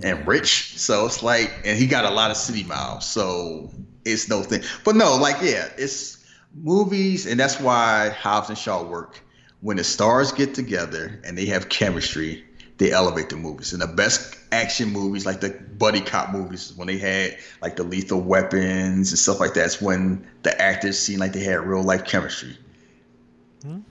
and 0.03 0.25
rich. 0.27 0.77
So 0.77 1.05
it's 1.05 1.21
like, 1.23 1.51
and 1.65 1.77
he 1.77 1.87
got 1.87 2.05
a 2.05 2.11
lot 2.11 2.31
of 2.31 2.37
city 2.37 2.63
miles. 2.63 3.05
So 3.05 3.71
it's 4.05 4.29
no 4.29 4.41
thing. 4.41 4.61
But 4.83 4.95
no, 4.95 5.17
like 5.17 5.37
yeah, 5.41 5.69
it's 5.77 6.17
movies, 6.55 7.25
and 7.25 7.39
that's 7.39 7.59
why 7.59 8.09
Hobbs 8.09 8.49
and 8.49 8.57
Shaw 8.57 8.83
work. 8.83 9.21
When 9.61 9.77
the 9.77 9.83
stars 9.83 10.31
get 10.31 10.55
together 10.55 11.21
and 11.23 11.37
they 11.37 11.45
have 11.45 11.69
chemistry, 11.69 12.43
they 12.77 12.91
elevate 12.91 13.29
the 13.29 13.37
movies. 13.37 13.73
And 13.73 13.81
the 13.81 13.87
best 13.87 14.35
action 14.51 14.89
movies, 14.89 15.23
like 15.23 15.39
the 15.39 15.51
buddy 15.77 16.01
cop 16.01 16.31
movies, 16.31 16.73
when 16.75 16.87
they 16.87 16.97
had 16.97 17.37
like 17.61 17.75
the 17.75 17.83
Lethal 17.83 18.21
Weapons 18.21 19.11
and 19.11 19.19
stuff 19.19 19.39
like 19.39 19.53
that, 19.53 19.65
it's 19.67 19.79
when 19.79 20.27
the 20.41 20.59
actors 20.59 20.97
seemed 20.97 21.19
like 21.19 21.33
they 21.33 21.43
had 21.43 21.59
real 21.59 21.83
life 21.83 22.05
chemistry. 22.05 22.57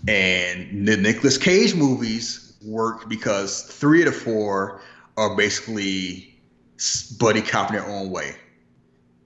And 0.08 0.88
the 0.88 0.96
Nicolas 0.96 1.38
Cage 1.38 1.74
movies 1.74 2.54
work 2.64 3.08
because 3.08 3.62
three 3.62 4.02
of 4.02 4.12
the 4.12 4.18
four 4.18 4.80
are 5.16 5.36
basically 5.36 6.38
buddy 7.18 7.42
cop 7.42 7.70
in 7.70 7.76
their 7.76 7.86
own 7.86 8.10
way. 8.10 8.34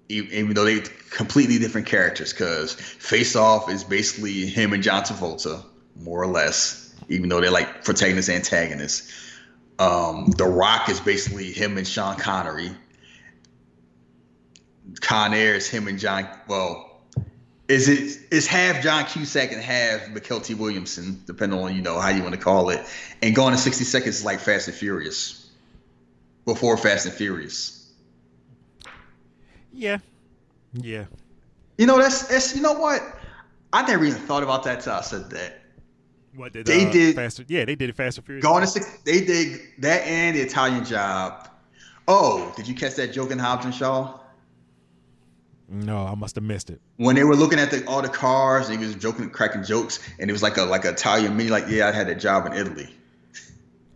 Even 0.09 0.55
though 0.55 0.65
they 0.65 0.81
completely 1.11 1.59
different 1.59 1.87
characters 1.87 2.33
because 2.33 2.75
face 2.75 3.37
off 3.37 3.71
is 3.71 3.85
basically 3.85 4.47
him 4.47 4.73
and 4.73 4.83
john 4.83 5.03
travolta 5.03 5.65
more 5.97 6.21
or 6.21 6.27
less 6.27 6.85
even 7.09 7.29
though 7.29 7.41
they're 7.41 7.51
like 7.51 7.85
protagonist 7.85 8.29
antagonists. 8.29 9.13
Um, 9.79 10.33
the 10.37 10.47
rock 10.47 10.89
is 10.89 11.01
basically 11.01 11.53
him 11.53 11.77
and 11.77 11.87
sean 11.87 12.17
connery. 12.17 12.71
Con 15.01 15.35
air 15.35 15.55
is 15.55 15.69
him 15.69 15.89
and 15.89 15.99
john 15.99 16.29
well 16.49 16.94
is 17.69 17.89
it 17.89 18.21
is 18.31 18.47
half 18.47 18.83
john 18.83 19.05
cusack 19.07 19.53
and 19.53 19.61
half 19.61 20.03
Mykelti 20.09 20.55
Williamson 20.57 21.23
depending 21.27 21.59
on 21.59 21.75
you 21.75 21.83
know 21.83 21.99
how 21.99 22.11
you 22.11 22.23
want 22.23 22.35
to 22.35 22.41
call 22.41 22.71
it 22.71 22.85
and 23.23 23.35
Gone 23.35 23.53
in 23.53 23.59
60 23.59 23.85
Seconds 23.85 24.17
is 24.19 24.25
like 24.25 24.39
fast 24.41 24.69
and 24.69 24.77
furious 24.77 25.51
before 26.45 26.77
fast 26.77 27.07
and 27.07 27.15
furious 27.15 27.91
Yeah, 29.73 29.99
yeah. 30.75 31.07
You 31.79 31.87
know, 31.87 31.99
that's 31.99 32.29
that's 32.29 32.55
you 32.55 32.63
know 32.63 32.75
what? 32.75 33.01
I 33.73 33.85
never 33.87 34.05
even 34.05 34.21
thought 34.23 34.43
about 34.45 34.63
that 34.65 34.81
till 34.83 34.93
I 34.93 35.01
said 35.01 35.31
that. 35.31 35.61
What 36.37 36.53
did 36.53 36.67
They 36.67 36.87
uh, 36.87 36.93
did- 36.93 37.17
Faster? 37.17 37.45
Yeah, 37.49 37.65
they 37.65 37.75
did 37.75 37.89
it 37.91 37.97
Fast 37.97 38.19
and 38.19 38.25
Furious. 38.27 38.45
Going 38.45 38.61
to 38.61 38.67
six, 38.69 38.99
they 39.05 39.25
did 39.25 39.61
that 39.79 40.03
and 40.07 40.37
the 40.37 40.43
Italian 40.43 40.85
job. 40.85 41.49
Oh, 42.07 42.53
did 42.57 42.69
you 42.69 42.75
catch 42.77 42.95
that 42.97 43.13
joke 43.13 43.31
in 43.33 43.39
Hobbs 43.41 43.65
and 43.65 43.75
Shaw? 43.75 44.21
No, 45.69 46.07
I 46.07 46.15
must 46.15 46.35
have 46.35 46.45
missed 46.45 46.69
it. 46.71 46.81
When 46.97 47.17
they 47.17 47.25
were 47.25 47.37
looking 47.37 47.59
at 47.59 47.71
the, 47.71 47.85
all 47.87 48.03
the 48.03 48.09
cars, 48.09 48.69
he 48.69 48.77
was 48.77 48.95
joking, 48.97 49.31
cracking 49.31 49.65
jokes, 49.65 49.99
and 50.21 50.29
it 50.29 50.33
was 50.33 50.43
like 50.43 50.57
a 50.59 50.63
like 50.63 50.85
an 50.85 50.93
Italian 50.95 51.37
mini, 51.37 51.49
like 51.51 51.65
yeah, 51.69 51.89
I 51.89 51.93
had 51.93 52.09
a 52.09 52.15
job 52.15 52.47
in 52.47 52.53
Italy. 52.53 52.95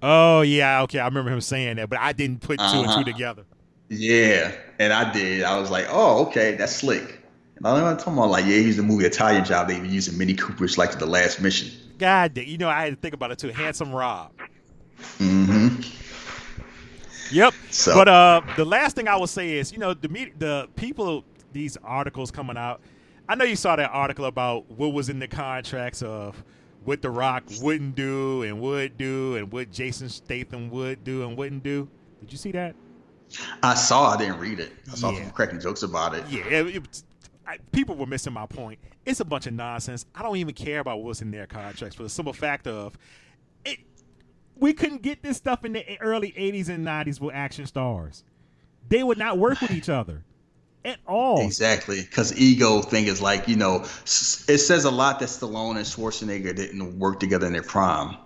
Oh 0.02 0.42
yeah, 0.42 0.82
okay, 0.82 0.98
I 1.00 1.06
remember 1.06 1.30
him 1.30 1.40
saying 1.40 1.76
that, 1.76 1.90
but 1.90 1.98
I 1.98 2.12
didn't 2.12 2.40
put 2.40 2.58
2 2.58 2.64
and 2.64 2.86
Uh-huh. 2.86 2.98
two 2.98 3.04
together. 3.12 3.44
Yeah, 3.90 4.52
and 4.78 4.92
I 4.92 5.12
did. 5.12 5.42
I 5.44 5.58
was 5.58 5.70
like, 5.70 5.86
oh, 5.90 6.26
okay, 6.26 6.54
that's 6.54 6.74
slick. 6.76 7.20
And 7.56 7.66
I 7.66 7.72
was 7.92 7.98
talking 8.02 8.12
about 8.18 8.30
like, 8.30 8.44
yeah, 8.44 8.58
he's 8.58 8.76
the 8.76 8.82
movie 8.82 9.04
Italian 9.04 9.44
Job. 9.44 9.66
They 9.68 9.78
were 9.80 9.86
using 9.86 10.16
Mini 10.16 10.34
Coopers 10.34 10.78
like 10.78 10.92
to 10.92 10.98
the 10.98 11.06
last 11.06 11.40
mission. 11.40 11.70
God, 11.98 12.36
you 12.38 12.56
know, 12.58 12.68
I 12.68 12.84
had 12.84 12.90
to 12.94 13.00
think 13.00 13.14
about 13.14 13.32
it 13.32 13.38
too. 13.38 13.48
Handsome 13.48 13.92
Rob. 13.92 14.30
Mm-hmm. 15.18 15.80
Yep. 17.34 17.54
So- 17.70 17.94
but 17.94 18.08
uh, 18.08 18.40
the 18.56 18.64
last 18.64 18.94
thing 18.96 19.08
I 19.08 19.16
will 19.16 19.26
say 19.26 19.54
is, 19.58 19.72
you 19.72 19.78
know, 19.78 19.94
the 19.94 20.08
the 20.38 20.68
people, 20.76 21.24
these 21.52 21.76
articles 21.82 22.30
coming 22.30 22.56
out. 22.56 22.80
I 23.28 23.34
know 23.34 23.44
you 23.44 23.56
saw 23.56 23.76
that 23.76 23.90
article 23.92 24.24
about 24.24 24.70
what 24.70 24.92
was 24.92 25.08
in 25.08 25.18
the 25.18 25.28
contracts 25.28 26.02
of 26.02 26.42
what 26.84 27.02
The 27.02 27.10
Rock 27.10 27.44
wouldn't 27.60 27.94
do 27.94 28.42
and 28.42 28.60
would 28.60 28.96
do, 28.96 29.36
and 29.36 29.52
what 29.52 29.70
Jason 29.70 30.08
Statham 30.08 30.70
would 30.70 31.04
do 31.04 31.26
and 31.26 31.36
wouldn't 31.36 31.62
do. 31.62 31.88
Did 32.20 32.32
you 32.32 32.38
see 32.38 32.52
that? 32.52 32.74
I 33.62 33.74
saw. 33.74 34.10
I 34.14 34.16
didn't 34.16 34.38
read 34.38 34.58
it. 34.60 34.72
I 34.90 34.94
saw 34.94 35.10
Yeah. 35.10 35.18
people 35.18 35.32
cracking 35.32 35.60
jokes 35.60 35.82
about 35.82 36.14
it. 36.14 36.24
Yeah, 36.30 36.44
it, 36.46 36.76
it- 36.76 37.02
I, 37.46 37.56
people 37.72 37.94
were 37.96 38.04
missing 38.06 38.34
my 38.34 38.44
point. 38.44 38.78
It's 39.06 39.20
a 39.20 39.24
bunch 39.24 39.46
of 39.46 39.54
nonsense. 39.54 40.04
I 40.14 40.22
don't 40.22 40.36
even 40.36 40.52
care 40.54 40.80
about 40.80 41.02
what's 41.02 41.22
in 41.22 41.30
their 41.30 41.46
contracts 41.46 41.96
for 41.96 42.02
the 42.02 42.08
simple 42.10 42.34
fact 42.34 42.66
of 42.66 42.98
it. 43.64 43.78
We 44.54 44.74
couldn't 44.74 45.00
get 45.00 45.22
this 45.22 45.38
stuff 45.38 45.64
in 45.64 45.72
the 45.72 45.98
early 46.02 46.32
'80s 46.32 46.68
and 46.68 46.86
'90s 46.86 47.20
with 47.20 47.34
action 47.34 47.64
stars. 47.64 48.22
They 48.90 49.02
would 49.02 49.16
not 49.16 49.38
work 49.38 49.62
with 49.62 49.70
each 49.70 49.88
other 49.88 50.24
at 50.84 50.98
all. 51.06 51.40
Exactly, 51.44 52.00
because 52.00 52.38
ego 52.38 52.80
thing 52.82 53.06
is 53.06 53.20
like 53.20 53.48
you 53.48 53.56
know, 53.56 53.82
it 54.04 54.58
says 54.58 54.84
a 54.84 54.90
lot 54.90 55.20
that 55.20 55.28
Stallone 55.28 55.76
and 55.76 55.84
Schwarzenegger 55.84 56.54
didn't 56.54 56.98
work 56.98 57.20
together 57.20 57.46
in 57.46 57.52
their 57.52 57.62
prime, 57.62 58.16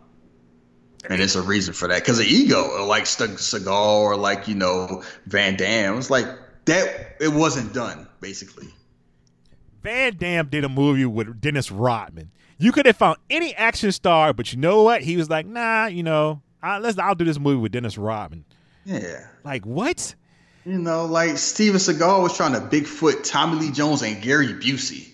and 1.09 1.20
it's 1.20 1.34
a 1.34 1.42
reason 1.42 1.74
for 1.74 1.88
that. 1.88 2.03
Because 2.03 2.18
of 2.18 2.26
ego, 2.26 2.84
like 2.86 3.05
Seagal 3.05 4.00
or 4.00 4.16
like 4.16 4.48
you 4.48 4.55
know 4.55 5.03
Van 5.26 5.57
Damme, 5.57 5.98
it's 5.98 6.11
like 6.11 6.26
that. 6.66 7.16
It 7.20 7.32
wasn't 7.32 7.72
done 7.72 8.09
basically. 8.20 8.68
Van 9.82 10.16
Damme 10.16 10.46
did 10.48 10.64
a 10.64 10.68
movie 10.68 11.07
with 11.07 11.40
Dennis 11.40 11.72
Rodman. 11.72 12.30
You 12.59 12.70
could 12.70 12.86
have 12.86 12.96
found 12.96 13.18
any 13.28 13.53
action 13.57 13.90
star, 13.90 14.32
but 14.32 14.53
you 14.53 14.59
know 14.59 14.84
what? 14.84 15.03
He 15.03 15.16
was 15.16 15.28
like, 15.28 15.46
"Nah, 15.46 15.86
you 15.86 16.05
know, 16.05 16.40
I, 16.62 16.78
let's. 16.78 16.96
I'll 16.98 17.16
do 17.16 17.24
this 17.24 17.40
movie 17.40 17.59
with 17.59 17.72
Dennis 17.72 17.98
Rodman." 17.98 18.44
Yeah, 18.84 19.26
Like 19.44 19.64
what? 19.66 20.14
You 20.65 20.79
know, 20.79 21.07
like 21.07 21.39
Steven 21.39 21.79
Seagal 21.81 22.23
was 22.23 22.37
trying 22.37 22.53
to 22.53 22.61
Bigfoot 22.61 23.25
Tommy 23.25 23.59
Lee 23.59 23.71
Jones 23.73 24.03
and 24.03 24.23
Gary 24.23 24.49
Busey. 24.49 25.09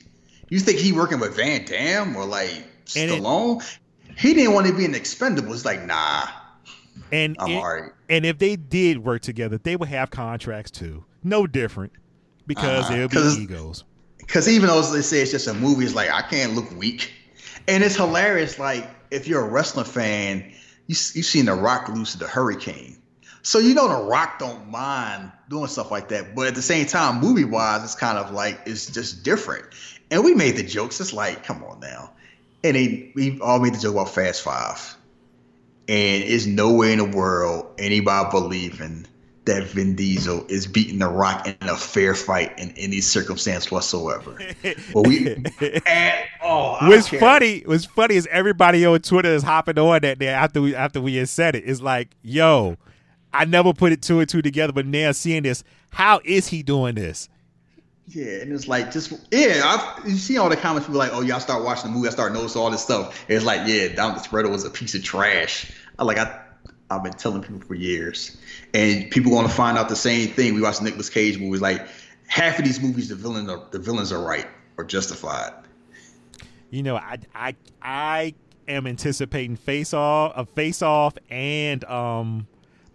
You 0.51 0.59
think 0.61 0.79
he 0.79 0.93
working 0.93 1.21
with 1.21 1.37
Van 1.37 1.65
Damme 1.65 2.17
or 2.17 2.25
like 2.25 2.51
And 2.97 3.11
it- 3.11 3.23
Stallone? 3.23 3.79
he 4.17 4.35
didn't 4.35 4.53
want 4.55 4.67
to 4.67 4.75
be 4.75 4.85
an 4.85 4.95
expendable. 4.95 5.53
It's 5.55 5.65
like 5.65 5.85
nah, 5.87 6.27
And 7.13 7.37
I'm 7.39 7.51
it-. 7.51 7.93
And 8.09 8.25
if 8.27 8.39
they 8.39 8.57
did 8.57 8.99
work 9.05 9.23
together, 9.23 9.59
they 9.59 9.77
would 9.77 9.89
have 9.89 10.11
contracts 10.11 10.71
too. 10.71 11.05
No 11.23 11.47
different, 11.47 11.93
because 12.47 12.85
Uh-huh. 12.87 13.09
there'll 13.09 13.09
be 13.37 13.43
egos. 13.43 13.85
Because 14.19 14.49
even 14.49 14.69
though 14.69 14.83
they 14.83 15.03
say 15.03 15.21
it's 15.21 15.31
just 15.31 15.47
a 15.47 15.55
movie, 15.55 15.85
it's 15.85 15.95
like 15.95 16.11
I 16.11 16.23
can't 16.23 16.55
look 16.55 16.71
weak, 16.77 17.11
and 17.67 17.83
it's 17.83 17.97
hilarious. 17.97 18.59
Like 18.59 18.89
if 19.11 19.27
you're 19.27 19.41
a 19.43 19.49
wrestling 19.49 19.87
fan, 19.87 20.41
you 20.87 20.97
you 21.15 21.23
seen 21.23 21.47
The 21.47 21.55
Rock 21.55 21.89
lose 21.89 22.13
to 22.13 22.19
the 22.19 22.27
Hurricane, 22.27 22.98
so 23.43 23.59
you 23.59 23.75
know 23.75 23.89
The 23.89 24.05
Rock 24.05 24.39
don't 24.39 24.69
mind 24.71 25.33
doing 25.49 25.67
stuff 25.67 25.91
like 25.91 26.09
that. 26.09 26.35
But 26.35 26.49
at 26.49 26.55
the 26.55 26.63
same 26.63 26.87
time, 26.87 27.21
movie 27.21 27.45
wise, 27.45 27.85
it's 27.85 27.95
kind 27.95 28.19
of 28.19 28.33
like 28.33 28.61
it's 28.67 28.87
just 28.87 29.23
different. 29.23 29.67
And 30.11 30.25
we 30.25 30.35
made 30.35 30.57
the 30.57 30.63
jokes. 30.63 31.01
It's 31.01 31.13
like, 31.13 31.45
come 31.45 31.63
on 31.65 31.81
now, 31.81 32.13
and 32.65 32.77
they 32.77 33.13
we 33.15 33.41
all 33.41 33.59
made 33.59 33.75
the 33.75 33.79
joke 33.79 33.95
about 33.95 34.11
Fast 34.11 34.43
Five, 34.43 34.97
and 35.89 36.23
it's 36.25 36.47
nowhere 36.47 36.91
in 36.91 36.99
the 36.99 37.17
world 37.17 37.67
anybody 37.79 38.31
believing 38.31 39.07
that 39.49 39.65
Vin 39.65 39.97
Diesel 39.97 40.45
is 40.49 40.67
beating 40.67 40.99
The 40.99 41.09
Rock 41.09 41.47
in 41.47 41.57
a 41.63 41.75
fair 41.75 42.15
fight 42.15 42.57
in 42.59 42.71
any 42.77 43.01
circumstance 43.01 43.71
whatsoever. 43.71 44.39
Well, 44.93 45.05
we 45.05 45.37
oh, 46.43 46.77
I 46.81 46.89
What's 46.89 47.09
funny, 47.09 47.63
what's 47.65 47.87
funny 47.87 48.17
is 48.17 48.29
everybody 48.31 48.85
on 48.85 49.01
Twitter 49.01 49.31
is 49.31 49.43
hopping 49.43 49.79
on 49.79 50.01
that 50.03 50.19
day 50.19 50.29
after 50.29 50.61
we 50.61 50.75
after 50.75 51.01
we 51.01 51.17
had 51.17 51.29
said 51.29 51.57
it. 51.57 51.65
It's 51.67 51.81
like, 51.81 52.09
yo, 52.23 52.77
I 53.33 53.45
never 53.45 53.73
put 53.73 53.93
it 53.93 54.03
two 54.03 54.21
and 54.21 54.29
two 54.29 54.43
together, 54.43 54.73
but 54.73 54.87
now 54.87 55.13
seeing 55.13 55.43
this, 55.43 55.65
how 55.91 56.21
is 56.25 56.49
he 56.49 56.63
doing 56.63 56.95
this? 56.95 57.29
Yeah, 58.07 58.41
and 58.41 58.53
it's 58.53 58.67
like 58.69 58.91
just 58.91 59.13
yeah. 59.31 59.61
I've, 59.65 60.09
you 60.09 60.17
see 60.17 60.39
all 60.39 60.49
the 60.49 60.57
comments 60.57 60.87
people 60.87 60.99
like, 60.99 61.13
oh, 61.13 61.21
y'all 61.21 61.41
start 61.41 61.63
watching 61.63 61.91
the 61.91 61.97
movie, 61.97 62.09
I 62.09 62.11
start 62.11 62.33
noticing 62.33 62.61
all 62.61 62.71
this 62.71 62.83
stuff. 62.83 63.25
It's 63.29 63.45
like, 63.45 63.69
yeah, 63.69 63.89
Down 63.89 64.15
the 64.15 64.21
Spreader 64.21 64.49
was 64.49 64.65
a 64.65 64.71
piece 64.71 64.95
of 64.95 65.03
trash. 65.03 65.71
I 65.99 66.05
like 66.05 66.17
I 66.17 66.41
I've 66.91 67.03
been 67.03 67.13
telling 67.13 67.43
people 67.43 67.61
for 67.61 67.75
years, 67.75 68.37
and 68.73 69.11
people 69.11 69.33
want 69.33 69.47
to 69.47 69.55
find 69.55 69.77
out 69.77 69.91
the 69.91 69.97
same 69.97 70.31
thing. 70.31 70.55
We 70.55 70.63
watched 70.63 70.81
Nicolas 70.81 71.11
Cage 71.11 71.39
movies. 71.39 71.61
Like 71.61 71.87
half 72.29 72.59
of 72.59 72.65
these 72.65 72.81
movies, 72.81 73.11
the 73.11 73.15
villain 73.15 73.51
are, 73.51 73.63
the 73.71 73.79
villains 73.79 74.11
are 74.11 74.23
right 74.23 74.47
or 74.79 74.85
justified. 74.85 75.53
You 76.71 76.83
know, 76.83 76.97
I 76.97 77.19
I 77.35 77.57
I 77.83 78.35
am 78.69 78.87
anticipating 78.87 79.57
Face 79.57 79.93
Off, 79.93 80.33
a 80.35 80.47
Face 80.47 80.81
Off, 80.81 81.15
and 81.29 81.85
um, 81.85 82.47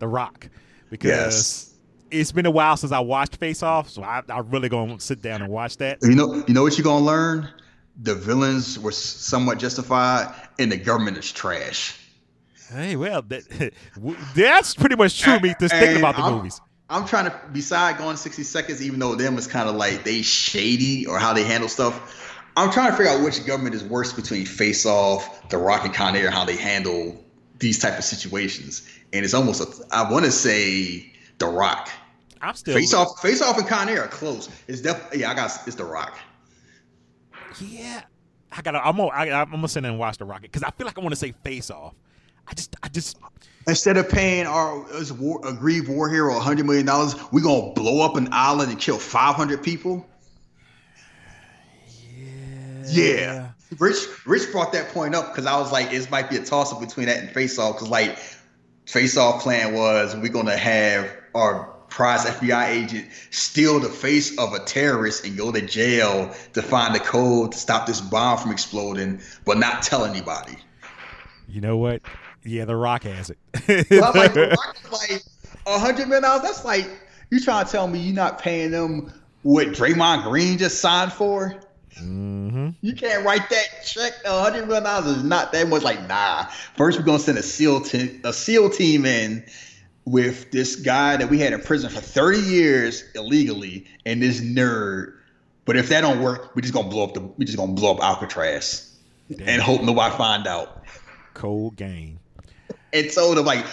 The 0.03 0.07
Rock, 0.09 0.49
because 0.89 1.09
Yes. 1.09 1.69
it's 2.11 2.33
been 2.33 2.45
a 2.45 2.51
while 2.51 2.75
since 2.75 2.91
I 2.91 2.99
watched 2.99 3.37
Face 3.37 3.63
Off, 3.63 3.89
so 3.89 4.03
I 4.03 4.21
I 4.29 4.39
really 4.39 4.67
gonna 4.67 4.99
sit 4.99 5.21
down 5.21 5.41
and 5.41 5.49
watch 5.49 5.77
that. 5.77 5.99
You 6.01 6.13
know, 6.15 6.43
you 6.45 6.53
know 6.53 6.61
what 6.63 6.77
you're 6.77 6.83
gonna 6.83 7.05
learn? 7.05 7.47
The 8.01 8.15
villains 8.15 8.77
were 8.77 8.91
somewhat 8.91 9.59
justified, 9.59 10.33
and 10.59 10.69
the 10.71 10.77
government 10.77 11.17
is 11.17 11.31
trash. 11.31 11.97
Hey, 12.69 12.95
well, 12.97 13.21
that, 13.29 13.71
that's 14.35 14.73
pretty 14.75 14.95
much 14.97 15.21
true. 15.21 15.39
Me 15.39 15.53
just 15.59 15.73
thinking 15.73 15.97
about 15.99 16.17
the 16.17 16.23
I'm- 16.23 16.33
movies. 16.33 16.59
I'm 16.89 17.07
trying 17.07 17.25
to 17.25 17.39
beside 17.53 17.97
going 17.97 18.17
60 18.17 18.43
seconds, 18.43 18.81
even 18.85 18.99
though 18.99 19.15
them 19.15 19.37
is 19.37 19.47
kind 19.47 19.69
of 19.69 19.75
like 19.75 20.03
they 20.03 20.21
shady 20.21 21.05
or 21.07 21.17
how 21.17 21.31
they 21.33 21.43
handle 21.43 21.69
stuff. 21.69 22.19
I'm 22.57 22.71
trying 22.71 22.91
to 22.91 22.97
figure 22.97 23.11
out 23.11 23.23
which 23.23 23.43
government 23.47 23.73
is 23.73 23.83
worse 23.85 24.11
between 24.13 24.45
Face 24.45 24.85
Off, 24.85 25.47
The 25.49 25.57
Rock, 25.57 25.85
and 25.85 25.93
Con 25.93 26.15
Air, 26.15 26.29
how 26.29 26.43
they 26.45 26.57
handle 26.57 27.22
these 27.63 27.79
type 27.79 27.97
of 27.97 28.03
situations. 28.03 28.87
And 29.13 29.25
it's 29.25 29.33
almost 29.33 29.61
a, 29.61 29.95
I 29.95 30.11
want 30.11 30.25
to 30.25 30.31
say 30.31 31.11
The 31.39 31.47
Rock. 31.47 31.89
I'm 32.41 32.53
still 32.53 32.75
Face 32.75 32.93
Off, 32.93 33.19
Face 33.21 33.41
Off, 33.41 33.57
and 33.57 33.65
Con 33.65 33.89
Air 33.89 34.03
are 34.03 34.07
close. 34.09 34.49
It's 34.67 34.81
definitely 34.81 35.21
yeah, 35.21 35.31
I 35.31 35.33
got 35.33 35.51
it's 35.65 35.77
The 35.77 35.85
Rock. 35.85 36.19
Yeah, 37.61 38.01
I 38.51 38.61
gotta. 38.61 38.85
I'm 38.85 38.97
gonna. 38.97 39.09
I, 39.09 39.41
I'm 39.41 39.49
gonna 39.49 39.67
sit 39.67 39.85
and 39.85 39.97
watch 39.97 40.17
the 40.17 40.25
Rocket 40.25 40.43
because 40.51 40.63
I 40.63 40.71
feel 40.71 40.85
like 40.85 40.97
I 40.97 41.01
want 41.01 41.13
to 41.13 41.19
say 41.19 41.31
Face 41.43 41.71
Off. 41.71 41.93
I 42.47 42.53
just. 42.53 42.75
I 42.83 42.89
just. 42.89 43.17
Instead 43.65 43.95
of 43.95 44.09
paying 44.09 44.45
our 44.45 44.85
war, 45.17 45.39
aggrieved 45.47 45.87
war 45.87 46.09
hero 46.09 46.33
100 46.33 46.65
million 46.65 46.85
dollars, 46.85 47.15
we 47.31 47.41
gonna 47.41 47.71
blow 47.71 48.05
up 48.05 48.17
an 48.17 48.27
island 48.33 48.71
and 48.71 48.79
kill 48.79 48.97
500 48.97 49.63
people. 49.63 50.05
Yeah. 52.85 52.91
Yeah. 52.91 53.49
Rich 53.79 54.25
Rich 54.25 54.51
brought 54.51 54.73
that 54.73 54.89
point 54.89 55.15
up 55.15 55.31
because 55.31 55.45
I 55.45 55.57
was 55.59 55.71
like, 55.71 55.91
it 55.91 56.09
might 56.11 56.29
be 56.29 56.37
a 56.37 56.43
toss 56.43 56.73
up 56.73 56.79
between 56.79 57.07
that 57.07 57.17
and 57.17 57.29
Face 57.29 57.57
Off 57.59 57.75
because 57.75 57.89
like 57.89 58.17
Face 58.85 59.17
Off 59.17 59.41
plan 59.41 59.73
was 59.73 60.15
we're 60.15 60.29
gonna 60.29 60.57
have 60.57 61.09
our 61.35 61.73
prize 61.89 62.25
FBI 62.25 62.69
agent 62.69 63.07
steal 63.29 63.79
the 63.79 63.89
face 63.89 64.35
of 64.39 64.53
a 64.53 64.59
terrorist 64.59 65.25
and 65.25 65.37
go 65.37 65.51
to 65.51 65.61
jail 65.61 66.33
to 66.53 66.61
find 66.61 66.95
the 66.95 66.99
code 66.99 67.51
to 67.51 67.57
stop 67.57 67.85
this 67.85 68.01
bomb 68.01 68.39
from 68.39 68.51
exploding, 68.51 69.21
but 69.45 69.59
not 69.59 69.83
tell 69.83 70.03
anybody. 70.03 70.57
You 71.47 71.61
know 71.61 71.77
what? 71.77 72.01
Yeah, 72.43 72.65
the 72.65 72.75
Rock 72.75 73.03
has 73.03 73.29
it. 73.29 73.37
I'm 73.91 74.13
like, 74.15 74.33
The 74.33 74.57
Rock 74.57 74.77
is 74.83 74.91
like 74.91 75.23
a 75.67 75.79
hundred 75.79 76.07
million 76.07 76.23
dollars. 76.23 76.41
That's 76.41 76.65
like 76.65 76.89
you 77.29 77.39
trying 77.39 77.65
to 77.65 77.71
tell 77.71 77.87
me 77.87 77.99
you're 77.99 78.15
not 78.15 78.39
paying 78.39 78.71
them 78.71 79.13
what 79.43 79.67
Draymond 79.67 80.23
Green 80.23 80.57
just 80.57 80.81
signed 80.81 81.13
for. 81.13 81.59
Hmm 81.97 82.69
You 82.81 82.93
can't 82.93 83.25
write 83.25 83.49
that 83.49 83.67
check. 83.85 84.13
A 84.25 84.41
hundred 84.41 84.67
million 84.67 84.83
dollars 84.83 85.17
is 85.17 85.23
not 85.23 85.51
that 85.51 85.67
much. 85.67 85.83
Like, 85.83 86.07
nah. 86.07 86.45
First, 86.75 86.99
we're 86.99 87.05
gonna 87.05 87.19
send 87.19 87.37
a 87.37 87.43
SEAL 87.43 87.81
team, 87.81 88.21
a 88.23 88.33
SEAL 88.33 88.69
team 88.71 89.05
in 89.05 89.45
with 90.05 90.51
this 90.51 90.75
guy 90.75 91.17
that 91.17 91.29
we 91.29 91.39
had 91.39 91.53
in 91.53 91.61
prison 91.61 91.89
for 91.89 92.01
30 92.01 92.39
years 92.39 93.03
illegally, 93.15 93.85
and 94.05 94.21
this 94.21 94.41
nerd. 94.41 95.13
But 95.65 95.77
if 95.77 95.89
that 95.89 96.01
don't 96.01 96.21
work, 96.21 96.55
we 96.55 96.61
just 96.61 96.73
gonna 96.73 96.89
blow 96.89 97.03
up 97.03 97.13
the. 97.13 97.21
We 97.21 97.45
just 97.45 97.57
gonna 97.57 97.73
blow 97.73 97.95
up 97.95 98.03
Alcatraz 98.03 98.93
and 99.39 99.61
hope 99.61 99.81
nobody 99.81 100.15
find 100.15 100.47
out. 100.47 100.83
Cold 101.33 101.75
game. 101.75 102.19
And 102.91 103.09
so 103.09 103.33
the 103.33 103.41
like, 103.41 103.65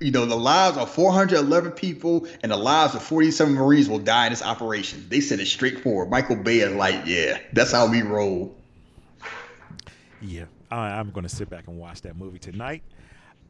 you 0.00 0.10
know, 0.12 0.24
the 0.24 0.36
lives 0.36 0.76
of 0.76 0.90
411 0.90 1.72
people 1.72 2.26
and 2.42 2.52
the 2.52 2.56
lives 2.56 2.94
of 2.94 3.02
47 3.02 3.54
Marines 3.54 3.88
will 3.88 3.98
die 3.98 4.26
in 4.26 4.32
this 4.32 4.42
operation. 4.42 5.04
They 5.08 5.20
said 5.20 5.40
it 5.40 5.46
straightforward. 5.46 6.10
Michael 6.10 6.36
Bay 6.36 6.60
is 6.60 6.74
like, 6.74 7.06
yeah, 7.06 7.40
that's 7.52 7.72
how 7.72 7.90
we 7.90 8.02
roll. 8.02 8.54
Yeah, 10.20 10.44
I, 10.70 10.90
I'm 10.90 11.10
going 11.10 11.24
to 11.24 11.28
sit 11.28 11.50
back 11.50 11.66
and 11.68 11.78
watch 11.78 12.02
that 12.02 12.16
movie 12.16 12.38
tonight. 12.38 12.82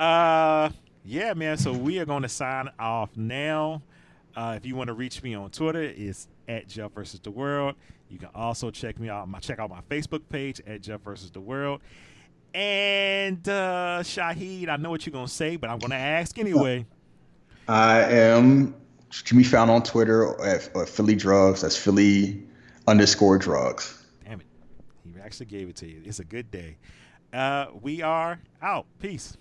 Uh, 0.00 0.70
yeah, 1.04 1.34
man. 1.34 1.58
So 1.58 1.72
we 1.72 1.98
are 1.98 2.06
going 2.06 2.22
to 2.22 2.28
sign 2.28 2.70
off 2.78 3.10
now. 3.16 3.82
Uh, 4.36 4.54
if 4.56 4.64
you 4.64 4.76
want 4.76 4.88
to 4.88 4.94
reach 4.94 5.22
me 5.22 5.34
on 5.34 5.50
Twitter, 5.50 5.82
it's 5.82 6.28
at 6.48 6.68
Jeff 6.68 6.92
versus 6.92 7.20
the 7.20 7.30
World. 7.30 7.74
You 8.08 8.18
can 8.18 8.28
also 8.34 8.70
check 8.70 8.98
me 8.98 9.08
out. 9.08 9.28
My 9.28 9.38
check 9.38 9.58
out 9.58 9.68
my 9.68 9.80
Facebook 9.90 10.22
page 10.28 10.62
at 10.66 10.80
Jeff 10.80 11.02
versus 11.02 11.30
the 11.30 11.40
World. 11.40 11.80
And 12.54 13.46
uh, 13.48 14.00
Shahid, 14.02 14.68
I 14.68 14.76
know 14.76 14.90
what 14.90 15.04
you're 15.06 15.12
gonna 15.12 15.28
say, 15.28 15.56
but 15.56 15.70
I'm 15.70 15.78
gonna 15.78 15.94
ask 15.94 16.38
anyway. 16.38 16.86
I 17.68 18.02
am 18.02 18.74
can 19.24 19.38
be 19.38 19.44
found 19.44 19.70
on 19.70 19.82
Twitter 19.82 20.40
at, 20.42 20.74
at 20.76 20.88
Philly 20.88 21.14
Drugs. 21.14 21.62
That's 21.62 21.76
Philly 21.76 22.42
underscore 22.86 23.38
drugs. 23.38 24.04
Damn 24.24 24.40
it, 24.40 24.46
he 25.04 25.20
actually 25.20 25.46
gave 25.46 25.68
it 25.68 25.76
to 25.76 25.88
you. 25.88 26.02
It's 26.04 26.20
a 26.20 26.24
good 26.24 26.50
day. 26.50 26.76
Uh, 27.32 27.66
we 27.80 28.02
are 28.02 28.40
out. 28.62 28.86
Peace. 29.00 29.36